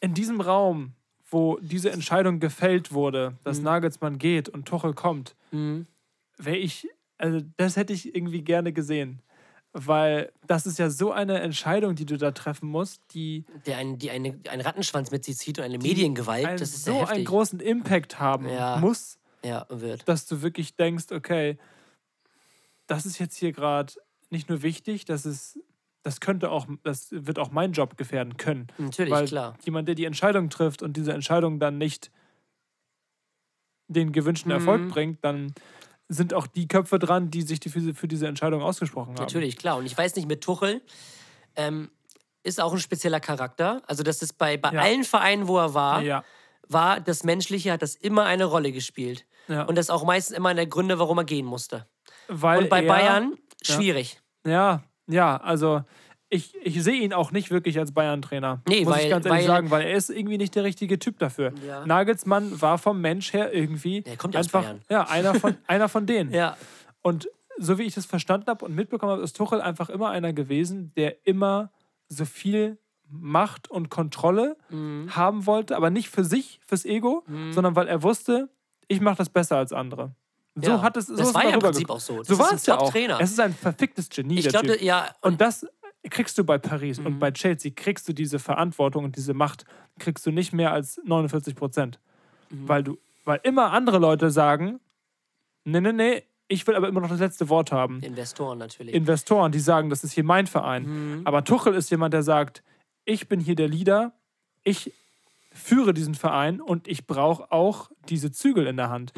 in 0.00 0.14
diesem 0.14 0.40
Raum, 0.40 0.94
wo 1.30 1.58
diese 1.60 1.90
Entscheidung 1.90 2.40
gefällt 2.40 2.92
wurde, 2.92 3.36
dass 3.44 3.60
Nagelsmann 3.60 4.18
geht 4.18 4.48
und 4.48 4.66
Tuchel 4.66 4.94
kommt, 4.94 5.36
wäre 6.38 6.56
ich, 6.56 6.88
also 7.18 7.40
das 7.58 7.76
hätte 7.76 7.92
ich 7.92 8.14
irgendwie 8.14 8.42
gerne 8.42 8.72
gesehen. 8.72 9.20
Weil 9.76 10.30
das 10.46 10.66
ist 10.66 10.78
ja 10.78 10.88
so 10.88 11.10
eine 11.10 11.40
Entscheidung, 11.40 11.96
die 11.96 12.06
du 12.06 12.16
da 12.16 12.30
treffen 12.30 12.68
musst, 12.68 13.02
die 13.12 13.44
Der 13.66 13.76
ein, 13.78 13.98
die 13.98 14.10
eine, 14.12 14.38
einen 14.48 14.62
Rattenschwanz 14.62 15.10
mit 15.10 15.24
sich 15.24 15.36
zieht 15.36 15.58
und 15.58 15.64
eine 15.64 15.78
Mediengewalt, 15.78 16.46
einen, 16.46 16.58
das 16.58 16.70
ist 16.74 16.84
so 16.84 16.92
sehr 16.92 17.00
einen 17.00 17.08
heftig. 17.08 17.24
großen 17.26 17.58
Impact 17.60 18.20
haben 18.20 18.48
Ja. 18.48 18.78
muss, 18.78 19.18
ja, 19.44 19.66
wird. 19.68 20.08
dass 20.08 20.26
du 20.26 20.42
wirklich 20.42 20.76
denkst, 20.76 21.06
okay, 21.10 21.58
das 22.86 23.04
ist 23.04 23.18
jetzt 23.18 23.36
hier 23.36 23.50
gerade 23.52 23.92
nicht 24.30 24.48
nur 24.48 24.62
wichtig, 24.62 25.06
das 25.06 25.26
ist, 25.26 25.58
das 26.04 26.20
könnte 26.20 26.50
auch, 26.50 26.68
das 26.84 27.08
wird 27.10 27.40
auch 27.40 27.50
meinen 27.50 27.72
Job 27.72 27.96
gefährden 27.96 28.36
können. 28.36 28.68
Natürlich, 28.78 29.10
Weil 29.12 29.26
klar. 29.26 29.58
jemand, 29.64 29.88
der 29.88 29.96
die 29.96 30.04
Entscheidung 30.04 30.50
trifft 30.50 30.82
und 30.82 30.96
diese 30.96 31.12
Entscheidung 31.12 31.58
dann 31.58 31.78
nicht 31.78 32.12
den 33.88 34.12
gewünschten 34.12 34.50
Erfolg 34.52 34.82
Mhm. 34.82 34.88
bringt, 34.88 35.24
dann 35.24 35.54
sind 36.08 36.34
auch 36.34 36.46
die 36.46 36.68
Köpfe 36.68 36.98
dran, 36.98 37.30
die 37.30 37.42
sich 37.42 37.60
die 37.60 37.68
für, 37.70 37.94
für 37.94 38.08
diese 38.08 38.26
Entscheidung 38.26 38.62
ausgesprochen 38.62 39.14
haben. 39.14 39.22
Natürlich, 39.22 39.56
klar. 39.56 39.76
Und 39.78 39.86
ich 39.86 39.96
weiß 39.96 40.16
nicht, 40.16 40.28
mit 40.28 40.42
Tuchel 40.42 40.82
ähm, 41.56 41.90
ist 42.42 42.60
auch 42.60 42.72
ein 42.72 42.78
spezieller 42.78 43.20
Charakter. 43.20 43.82
Also 43.86 44.02
das 44.02 44.22
ist 44.22 44.34
bei, 44.38 44.56
bei 44.56 44.70
Ja. 44.72 44.82
allen 44.82 45.04
Vereinen, 45.04 45.48
wo 45.48 45.58
er 45.58 45.72
war, 45.74 46.02
Ja, 46.02 46.24
war 46.68 47.00
das 47.00 47.24
Menschliche, 47.24 47.72
hat 47.72 47.82
das 47.82 47.94
immer 47.94 48.24
eine 48.24 48.44
Rolle 48.44 48.72
gespielt. 48.72 49.26
Ja. 49.48 49.64
Und 49.64 49.76
das 49.76 49.90
auch 49.90 50.04
meistens 50.04 50.36
immer 50.36 50.50
einer 50.50 50.62
der 50.62 50.66
Gründe, 50.66 50.98
warum 50.98 51.18
er 51.18 51.24
gehen 51.24 51.46
musste. 51.46 51.86
weil 52.28 52.62
Und 52.62 52.68
bei 52.70 52.82
er, 52.82 52.88
Bayern 52.88 53.34
schwierig. 53.62 54.20
Ja, 54.46 54.82
ja, 55.06 55.36
also 55.38 55.82
ich, 56.34 56.54
ich 56.62 56.82
sehe 56.82 57.00
ihn 57.00 57.12
auch 57.12 57.30
nicht 57.32 57.50
wirklich 57.50 57.78
als 57.78 57.92
Bayern-Trainer. 57.92 58.60
Nee, 58.68 58.84
muss 58.84 58.94
weil- 58.94 59.04
ich 59.04 59.10
ganz 59.10 59.24
ehrlich 59.26 59.40
weil- 59.42 59.46
sagen, 59.46 59.70
weil 59.70 59.82
er 59.86 59.94
ist 59.96 60.10
irgendwie 60.10 60.38
nicht 60.38 60.54
der 60.54 60.64
richtige 60.64 60.98
Typ 60.98 61.18
dafür. 61.18 61.52
Ja. 61.66 61.86
Nagelsmann 61.86 62.60
war 62.60 62.78
vom 62.78 63.00
Mensch 63.00 63.32
her 63.32 63.52
irgendwie 63.54 64.02
Der 64.02 64.16
kommt 64.16 64.34
einfach 64.36 64.64
ja, 64.90 65.04
einer 65.08 65.34
von, 65.34 65.54
einer 65.66 65.88
von 65.88 66.06
denen. 66.06 66.32
Ja. 66.32 66.56
Und 67.02 67.28
so 67.58 67.78
wie 67.78 67.84
ich 67.84 67.94
das 67.94 68.04
verstanden 68.06 68.46
habe 68.48 68.64
und 68.64 68.74
mitbekommen 68.74 69.12
habe, 69.12 69.22
ist 69.22 69.36
Tuchel 69.36 69.60
einfach 69.60 69.88
immer 69.88 70.10
einer 70.10 70.32
gewesen, 70.32 70.92
der 70.96 71.24
immer 71.26 71.70
so 72.08 72.24
viel 72.24 72.78
Macht 73.08 73.70
und 73.70 73.90
Kontrolle 73.90 74.56
Mhm. 74.70 75.14
haben 75.14 75.46
wollte, 75.46 75.76
aber 75.76 75.90
nicht 75.90 76.08
für 76.08 76.24
sich, 76.24 76.58
fürs 76.66 76.84
Ego, 76.84 77.22
sondern 77.52 77.76
weil 77.76 77.86
er 77.86 78.02
wusste, 78.02 78.48
ich 78.88 79.00
mache 79.00 79.18
das 79.18 79.28
besser 79.28 79.56
als 79.58 79.72
andere. 79.72 80.10
So 80.56 80.70
Ja. 80.70 80.82
hat 80.82 80.96
es 80.96 81.06
so 81.08 81.16
Das 81.16 81.34
war 81.34 81.44
ja 81.44 81.50
im. 81.50 81.58
Prinzip 81.58 81.90
auch 81.90 81.98
so. 82.00 82.18
Das 82.18 82.28
So 82.28 82.38
war 82.38 82.52
es 82.52 82.64
ja 82.66 82.76
auch. 82.76 82.84
Top-Trainer. 82.84 83.18
Es 83.20 83.32
ist 83.32 83.40
ein 83.40 83.52
verficktes 83.54 84.08
Genie, 84.08 84.38
Ich 84.38 84.48
glaube, 84.48 84.82
ja. 84.82 85.08
Und 85.20 85.40
das 85.40 85.66
kriegst 86.10 86.36
du 86.38 86.44
bei 86.44 86.58
Paris 86.58 86.98
Mhm. 87.00 87.06
und 87.06 87.18
bei 87.18 87.30
Chelsea, 87.32 87.72
kriegst 87.74 88.08
du 88.08 88.12
diese 88.12 88.38
Verantwortung 88.38 89.04
und 89.04 89.16
diese 89.16 89.34
Macht, 89.34 89.64
kriegst 89.98 90.24
du 90.26 90.30
nicht 90.30 90.52
mehr 90.52 90.72
als 90.72 91.00
49 91.04 91.54
Prozent. 91.54 91.98
Mhm. 92.50 92.68
Weil 92.68 92.82
du, 92.84 92.98
weil 93.24 93.40
immer 93.42 93.72
andere 93.72 93.98
Leute 93.98 94.30
sagen, 94.30 94.80
nee, 95.64 95.80
nee, 95.80 95.92
nee, 95.92 96.22
ich 96.48 96.66
will 96.66 96.76
aber 96.76 96.88
immer 96.88 97.00
noch 97.00 97.08
das 97.08 97.20
letzte 97.20 97.48
Wort 97.48 97.72
haben. 97.72 98.00
Investoren 98.00 98.58
natürlich. 98.58 98.94
Investoren, 98.94 99.50
die 99.50 99.60
sagen, 99.60 99.88
das 99.88 100.04
ist 100.04 100.12
hier 100.12 100.24
mein 100.24 100.46
Verein. 100.46 100.84
Mhm. 101.18 101.26
Aber 101.26 101.42
Tuchel 101.44 101.74
ist 101.74 101.90
jemand, 101.90 102.12
der 102.12 102.22
sagt, 102.22 102.62
ich 103.06 103.28
bin 103.28 103.40
hier 103.40 103.54
der 103.54 103.68
Leader, 103.68 104.12
ich 104.62 104.92
führe 105.54 105.94
diesen 105.94 106.14
Verein 106.14 106.60
und 106.60 106.88
ich 106.88 107.06
brauche 107.06 107.50
auch 107.52 107.90
diese 108.08 108.30
Zügel 108.32 108.66
in 108.66 108.76
der 108.76 108.90
Hand. 108.90 109.12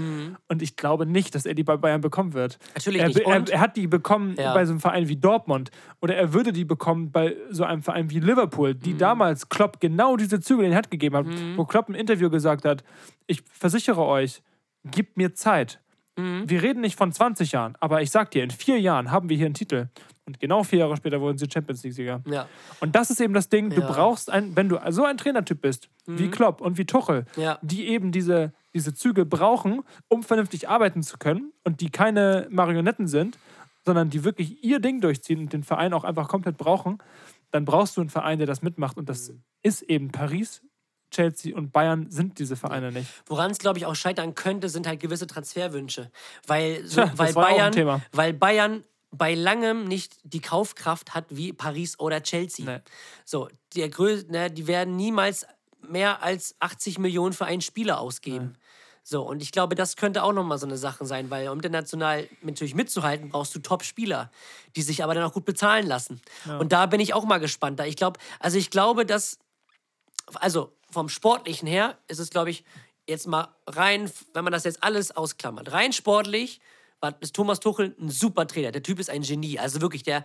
Und 0.48 0.62
ich 0.62 0.76
glaube 0.76 1.06
nicht, 1.06 1.34
dass 1.34 1.46
er 1.46 1.54
die 1.54 1.64
bei 1.64 1.76
Bayern 1.76 2.02
bekommen 2.02 2.34
wird. 2.34 2.58
Mhm. 2.60 2.72
Natürlich 2.74 3.00
er, 3.00 3.08
nicht. 3.08 3.18
Er, 3.20 3.48
er 3.48 3.60
hat 3.60 3.76
die 3.76 3.86
bekommen 3.86 4.34
Ja. 4.38 4.52
bei 4.54 4.64
so 4.66 4.72
einem 4.72 4.80
Verein 4.80 5.08
wie 5.08 5.16
Dortmund 5.16 5.70
oder 6.00 6.14
er 6.14 6.32
würde 6.34 6.52
die 6.52 6.64
bekommen 6.64 7.10
bei 7.10 7.34
so 7.50 7.64
einem 7.64 7.82
Verein 7.82 8.10
wie 8.10 8.20
Liverpool, 8.20 8.74
die 8.74 8.92
Mhm. 8.94 8.98
damals 8.98 9.48
Klopp 9.48 9.80
genau 9.80 10.16
diese 10.16 10.38
Zügel 10.40 10.66
in 10.66 10.70
die 10.72 10.76
Hand 10.76 10.90
gegeben 10.90 11.16
hat, 11.16 11.26
wo 11.56 11.64
Klopp 11.64 11.88
im 11.88 11.94
Interview 11.94 12.30
gesagt 12.30 12.64
hat, 12.64 12.84
ich 13.26 13.42
versichere 13.50 14.04
euch, 14.04 14.42
gebt 14.84 15.16
mir 15.16 15.34
Zeit. 15.34 15.80
Mhm. 16.16 16.48
Wir 16.48 16.62
reden 16.62 16.80
nicht 16.80 16.97
von 16.97 17.12
20 17.12 17.52
Jahren, 17.52 17.74
aber 17.80 18.02
ich 18.02 18.10
sag 18.10 18.30
dir, 18.30 18.43
in 18.43 18.51
vier 18.51 18.80
Jahren 18.80 19.10
haben 19.10 19.28
wir 19.28 19.36
hier 19.36 19.47
einen 19.47 19.55
Titel. 19.55 19.88
Und 20.26 20.40
genau 20.40 20.64
vier 20.64 20.80
Jahre 20.80 20.97
später 20.97 21.20
wurden 21.20 21.38
sie 21.38 21.47
Champions 21.52 21.84
League-Sieger. 21.84 22.22
Ja. 22.26 22.48
Und 22.80 22.97
das 22.97 23.10
ist 23.10 23.20
eben 23.20 23.32
das 23.34 23.48
Ding, 23.48 23.70
du 23.70 23.80
Ja. 23.80 23.88
Mhm. 23.88 23.93
brauchst 23.93 24.28
ein, 24.30 24.56
wenn 24.56 24.68
du 24.68 24.78
so 24.90 25.05
ein 25.05 25.16
Trainertyp 25.18 25.60
bist, 25.60 25.88
wie 26.06 26.28
Klopp 26.28 26.60
und 26.60 26.78
wie 26.78 26.84
Tuchel, 26.84 27.26
Ja. 27.36 27.59
die 27.62 27.86
eben 27.86 28.10
diese, 28.10 28.52
diese 28.74 28.93
Züge 28.94 29.24
brauchen, 29.24 29.82
um 30.09 30.22
vernünftig 30.24 30.68
arbeiten 30.68 31.02
zu 31.05 31.16
können 31.18 31.52
und 31.64 31.80
die 31.80 31.90
keine 31.90 32.48
Marionetten 32.51 33.06
sind, 33.06 33.38
sondern 33.84 34.10
die 34.10 34.24
wirklich 34.24 34.64
ihr 34.64 34.80
Ding 34.80 35.01
durchziehen 35.01 35.38
und 35.40 35.52
den 35.52 35.62
Verein 35.62 35.93
auch 35.93 36.02
einfach 36.02 36.26
komplett 36.28 36.56
brauchen, 36.56 36.98
dann 37.52 37.64
brauchst 37.64 37.97
du 37.97 38.01
einen 38.01 38.10
Verein, 38.10 38.38
der 38.38 38.48
das 38.48 38.62
mitmacht. 38.62 38.97
Und 38.98 39.09
das 39.09 39.28
Mhm. 39.30 39.43
ist 39.62 39.82
eben 39.82 40.10
Paris, 40.10 40.60
Chelsea 41.16 41.56
und 41.56 41.72
Bayern 41.72 42.10
sind 42.10 42.38
diese 42.38 42.56
Vereine 42.56 42.93
nicht. 42.93 43.09
Woran 43.24 43.51
es, 43.51 43.59
glaube 43.59 43.78
ich, 43.78 43.86
auch 43.86 43.94
scheitern 43.94 44.34
könnte, 44.34 44.68
sind 44.68 44.86
halt 44.86 45.01
gewisse 45.01 45.26
Transferwünsche. 45.26 46.10
Weil, 46.47 46.84
so, 46.84 47.02
Tja, 47.02 47.12
weil, 47.16 47.32
Bayern, 47.32 48.02
weil 48.12 48.32
Bayern 48.34 48.84
bei 49.10 49.34
langem 49.34 49.84
nicht 49.84 50.14
die 50.24 50.40
Kaufkraft 50.40 51.14
hat 51.14 51.24
wie 51.30 51.55
Paris 51.55 51.98
oder 51.98 52.22
Chelsea. 52.22 52.66
Nee. 52.66 52.80
So, 53.24 53.48
der 53.74 53.88
Grö 53.88 54.22
ne, 54.28 54.51
die 54.51 54.66
werden 54.66 54.97
niemals 54.97 55.47
mehr 55.88 56.22
als 56.22 56.55
80 56.60 56.98
Millionen 56.98 57.32
für 57.32 57.47
einen 57.47 57.62
Spieler 57.62 57.98
ausgeben. 57.98 58.56
So, 59.02 59.22
und 59.22 59.40
ich 59.40 59.52
glaube, 59.52 59.74
das 59.74 59.97
könnte 59.97 60.22
auch 60.22 60.32
nochmal 60.32 60.59
so 60.59 60.66
eine 60.66 60.76
Sache 60.76 61.06
sein, 61.06 61.30
weil 61.30 61.48
um 61.48 61.59
international 61.59 62.28
natürlich 62.43 62.74
mitzuhalten, 62.74 63.30
brauchst 63.30 63.55
du 63.55 63.60
Top-Spieler, 63.60 64.30
die 64.74 64.82
sich 64.82 65.02
aber 65.02 65.14
dann 65.14 65.22
auch 65.22 65.32
gut 65.32 65.44
bezahlen 65.44 65.86
lassen. 65.86 66.20
Und 66.59 66.72
da 66.72 66.86
bin 66.86 67.01
ich 67.01 67.14
auch 67.14 67.24
mal 67.24 67.38
gespannt. 67.38 67.78
Da 67.78 67.84
ich 67.84 67.97
glaube, 67.97 68.18
also 68.40 68.59
ich 68.59 68.68
glaube, 68.68 69.06
dass 69.06 69.38
also 70.34 70.75
vom 70.90 71.08
Sportlichen 71.08 71.68
her 71.68 71.98
ist 72.08 72.18
es, 72.18 72.30
glaube 72.30 72.50
ich, 72.50 72.64
jetzt 73.08 73.26
mal 73.26 73.54
rein, 73.66 74.10
wenn 74.32 74.44
man 74.44 74.52
das 74.52 74.64
jetzt 74.64 74.82
alles 74.82 75.10
ausklammert, 75.10 75.72
rein 75.72 75.92
sportlich 75.92 76.60
war, 77.00 77.14
ist 77.20 77.34
Thomas 77.34 77.60
Tuchel 77.60 77.94
ein 78.00 78.10
super 78.10 78.46
Trainer. 78.46 78.72
Der 78.72 78.82
Typ 78.82 78.98
ist 78.98 79.10
ein 79.10 79.22
Genie. 79.22 79.58
Also 79.58 79.80
wirklich, 79.80 80.02
der 80.02 80.24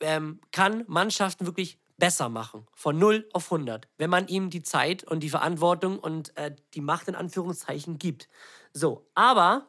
ähm, 0.00 0.40
kann 0.50 0.84
Mannschaften 0.86 1.46
wirklich 1.46 1.78
besser 1.96 2.28
machen. 2.28 2.66
Von 2.74 2.98
0 2.98 3.28
auf 3.32 3.50
100. 3.52 3.88
Wenn 3.96 4.10
man 4.10 4.28
ihm 4.28 4.50
die 4.50 4.62
Zeit 4.62 5.04
und 5.04 5.20
die 5.20 5.30
Verantwortung 5.30 5.98
und 5.98 6.36
äh, 6.36 6.54
die 6.74 6.80
Macht 6.80 7.08
in 7.08 7.14
Anführungszeichen 7.14 7.98
gibt. 7.98 8.28
So, 8.72 9.06
aber, 9.14 9.68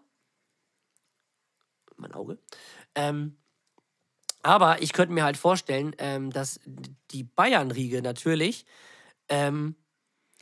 mein 1.95 2.13
Auge, 2.13 2.39
ähm, 2.95 3.37
aber 4.41 4.81
ich 4.81 4.91
könnte 4.93 5.13
mir 5.13 5.23
halt 5.23 5.37
vorstellen, 5.37 5.95
ähm, 5.99 6.29
dass 6.31 6.59
die 7.11 7.23
Bayern-Riege 7.23 8.01
natürlich 8.01 8.65
ähm, 9.29 9.75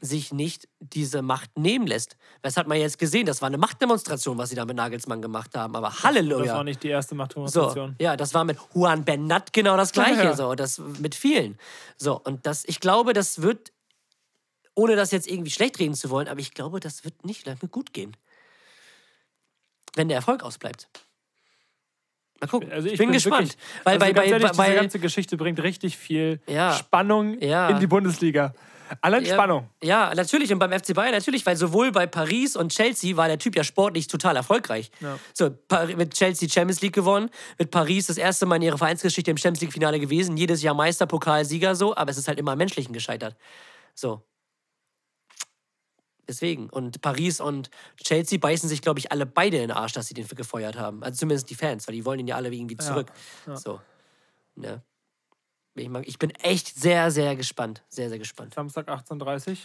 sich 0.03 0.34
nicht 0.34 0.68
diese 0.80 1.22
Macht 1.22 1.57
nehmen 1.60 1.86
lässt. 1.86 2.18
Das 2.41 2.57
hat 2.57 2.68
man 2.68 2.80
jetzt 2.80 2.98
gesehen. 2.98 3.28
Das 3.28 3.41
war 3.41 3.48
eine 3.48 3.60
Machtdemonstration, 3.60 4.38
was 4.40 4.49
sie 4.49 4.56
da 4.56 4.65
mit 4.65 4.76
Nagelsmann 4.76 5.22
gemacht 5.22 5.56
haben. 5.56 5.76
Aber 5.76 5.94
Halleluja. 6.03 6.45
Das 6.45 6.56
war 6.56 6.64
nicht 6.64 6.82
die 6.82 6.88
erste 6.90 7.11
So, 7.11 7.18
Machtdemonstration. 7.18 7.95
ja, 8.02 8.18
das 8.18 8.34
war 8.34 8.44
mit 8.44 8.57
Juan 8.73 9.06
Bernat 9.06 9.53
genau 9.53 9.78
das 9.78 9.91
Gleiche. 9.91 10.23
Ja. 10.23 10.36
So, 10.36 10.56
das 10.56 10.80
mit 10.80 11.14
vielen. 11.14 11.57
So, 11.98 12.19
und 12.19 12.45
das, 12.48 12.65
ich 12.65 12.80
glaube, 12.80 13.14
das 13.14 13.44
wird, 13.44 13.72
ohne 14.73 14.95
das 14.95 15.11
jetzt 15.11 15.30
irgendwie 15.30 15.52
schlecht 15.52 15.78
reden 15.78 15.94
zu 15.94 16.10
wollen, 16.10 16.28
aber 16.28 16.40
ich 16.40 16.53
glaube, 16.56 16.80
das 16.80 17.03
wird 17.03 17.23
nicht 17.23 17.45
lange 17.45 17.60
gut 17.69 17.94
gehen. 17.94 18.18
Wenn 19.95 20.07
der 20.07 20.15
Erfolg 20.18 20.41
ausbleibt. 20.41 20.88
Mal 22.40 22.48
gucken. 22.48 22.72
Also 22.72 22.88
ich, 22.88 22.98
bin, 22.98 23.11
gespannt. 23.11 23.49
Wirklich, 23.49 23.57
weil 23.84 23.94
also 23.94 24.06
bei, 24.06 24.14
bei, 24.14 24.26
ehrlich, 24.26 24.52
bei, 24.53 24.65
diese 24.69 24.76
ganze 24.82 24.99
Geschichte 24.99 25.38
bringt 25.38 25.61
richtig 25.61 25.95
viel 25.95 26.41
Ja. 26.48 26.73
Spannung 26.73 27.40
Ja. 27.40 27.69
in 27.69 27.80
die 27.80 27.86
Bundesliga. 27.88 28.56
Alle 28.99 29.22
Ja, 29.23 29.34
Spannung. 29.34 29.69
Ja, 29.81 30.13
natürlich. 30.13 30.51
Und 30.51 30.59
beim 30.59 30.72
FC 30.72 30.93
Bayern 30.93 31.13
natürlich, 31.13 31.45
weil 31.45 31.55
sowohl 31.55 31.91
bei 31.91 32.07
Paris 32.07 32.55
und 32.55 32.72
Chelsea 32.72 33.15
war 33.15 33.27
der 33.27 33.39
Typ 33.39 33.55
ja 33.55 33.63
sportlich 33.63 34.07
total 34.07 34.35
erfolgreich. 34.35 34.91
Ja. 34.99 35.18
So, 35.34 35.51
mit 35.95 36.13
Chelsea 36.13 36.49
Champions 36.49 36.81
League 36.81 36.93
gewonnen, 36.93 37.30
mit 37.57 37.72
Paris 37.72 38.07
das 38.07 38.18
erste 38.18 38.45
Mal 38.45 38.57
in 38.57 38.63
ihrer 38.63 38.77
Vereinsgeschichte 38.77 39.31
im 39.31 39.38
Champions 39.38 39.61
League-Finale 39.61 39.99
gewesen, 39.99 40.35
jedes 40.38 40.61
Jahr 40.61 40.76
Meister, 40.76 41.05
Pokalsieger 41.05 41.76
so, 41.76 41.95
aber 41.95 42.11
es 42.11 42.18
ist 42.18 42.27
halt 42.27 42.39
immer 42.39 42.51
am 42.51 42.57
Menschlichen 42.57 42.93
gescheitert. 42.93 43.35
So. 43.93 44.23
Deswegen. 46.27 46.69
Und 46.69 47.01
Paris 47.01 47.41
und 47.41 47.69
Chelsea 48.03 48.39
beißen 48.39 48.69
sich, 48.69 48.81
glaube 48.81 48.99
ich, 48.99 49.11
alle 49.11 49.26
beide 49.26 49.57
in 49.57 49.63
den 49.63 49.72
Arsch, 49.72 49.93
dass 49.93 50.07
sie 50.07 50.13
den 50.13 50.27
gefeuert 50.27 50.77
haben. 50.77 51.03
Also 51.03 51.19
zumindest 51.19 51.49
die 51.49 51.55
Fans, 51.55 51.88
weil 51.88 51.95
die 51.95 52.05
wollen 52.05 52.19
ihn 52.19 52.27
ja 52.27 52.35
alle 52.35 52.49
irgendwie 52.49 52.77
zurück. 52.77 53.11
So. 53.55 53.81
Ja. 54.55 54.81
Ich, 55.76 55.89
mag, 55.89 56.07
ich 56.07 56.19
bin 56.19 56.31
echt 56.31 56.76
sehr, 56.76 57.11
sehr 57.11 57.35
gespannt. 57.35 57.84
Sehr, 57.88 58.10
sehr 58.10 58.19
gespannt. 58.19 58.53
Samstag 58.53 58.89
18.30 58.89 59.52
Uhr. 59.52 59.57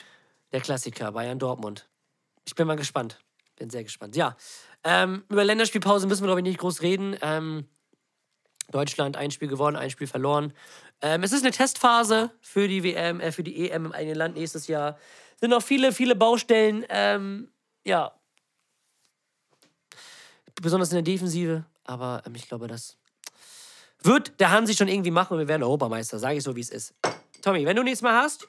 Der 0.52 0.60
Klassiker, 0.60 1.12
Bayern 1.12 1.38
Dortmund. 1.38 1.88
Ich 2.46 2.54
bin 2.54 2.66
mal 2.66 2.76
gespannt. 2.76 3.18
Bin 3.56 3.70
sehr 3.70 3.82
gespannt. 3.82 4.14
Ja. 4.14 4.36
Ähm, 4.84 5.24
über 5.28 5.44
Länderspielpause 5.44 6.06
müssen 6.06 6.22
wir, 6.22 6.28
glaube 6.28 6.40
ich, 6.40 6.46
nicht 6.46 6.60
groß 6.60 6.82
reden. 6.82 7.16
Ähm, 7.22 7.66
Deutschland 8.70 9.16
ein 9.16 9.30
Spiel 9.30 9.48
gewonnen, 9.48 9.76
ein 9.76 9.90
Spiel 9.90 10.06
verloren. 10.06 10.52
Ähm, 11.02 11.22
es 11.22 11.32
ist 11.32 11.42
eine 11.42 11.52
Testphase 11.52 12.30
für 12.40 12.68
die 12.68 12.82
WM, 12.84 13.20
äh, 13.20 13.32
für 13.32 13.42
die 13.42 13.68
EM 13.68 13.86
im 13.86 13.92
eigenen 13.92 14.16
Land 14.16 14.36
nächstes 14.36 14.66
Jahr. 14.66 14.98
Sind 15.40 15.50
noch 15.50 15.62
viele, 15.62 15.92
viele 15.92 16.14
Baustellen. 16.14 16.84
Ähm, 16.88 17.50
ja. 17.84 18.12
Besonders 20.60 20.90
in 20.90 20.96
der 20.96 21.02
Defensive. 21.02 21.64
Aber 21.84 22.22
ähm, 22.26 22.34
ich 22.34 22.48
glaube, 22.48 22.66
das 22.68 22.96
wird 24.02 24.38
der 24.40 24.50
Hansi 24.50 24.74
schon 24.74 24.88
irgendwie 24.88 25.10
machen 25.10 25.34
und 25.34 25.40
wir 25.40 25.48
werden 25.48 25.62
Europameister. 25.62 26.18
Sage 26.18 26.36
ich 26.36 26.44
so, 26.44 26.56
wie 26.56 26.60
es 26.60 26.70
ist. 26.70 26.94
Tommy, 27.42 27.64
wenn 27.66 27.76
du 27.76 27.82
nichts 27.82 28.02
mehr 28.02 28.14
hast, 28.14 28.48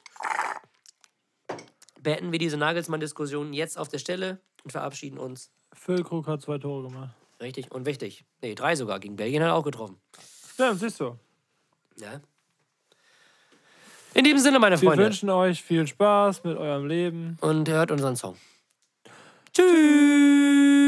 beenden 2.02 2.32
wir 2.32 2.40
diese 2.40 2.57
Nagelsmann-Diskussion 2.57 3.53
jetzt 3.53 3.78
auf 3.78 3.88
der 3.90 3.99
Stelle 3.99 4.40
und 4.64 4.72
verabschieden 4.72 5.18
uns. 5.18 5.52
Füllkrug 5.74 6.28
hat 6.28 6.41
zwei 6.41 6.57
Tore 6.57 6.88
gemacht. 6.88 7.15
Richtig 7.41 7.72
und 7.72 7.86
wichtig. 7.86 8.26
Nee, 8.41 8.56
drei 8.56 8.76
sogar. 8.76 8.99
Gegen 8.99 9.15
Belgien 9.15 9.44
hat 9.44 9.49
er 9.49 9.56
auch 9.56 9.64
getroffen. 9.64 9.99
Ja, 10.57 10.74
siehst 10.74 10.99
du. 10.99 11.18
Ja. 11.99 12.22
In 14.14 14.24
diesem 14.24 14.40
Sinne, 14.40 14.57
meine 14.57 14.82
Wir 14.82 14.90
Freunde. 14.90 15.06
wünschen 15.06 15.30
euch 15.30 15.61
viel 15.61 15.86
Spaß 15.86 16.44
mit 16.44 16.57
eurem 16.57 16.88
Leben. 16.88 17.38
Und 17.41 17.69
hört 17.69 17.91
unseren 17.91 18.15
Song. 18.15 18.36
Tschüss. 19.53 20.87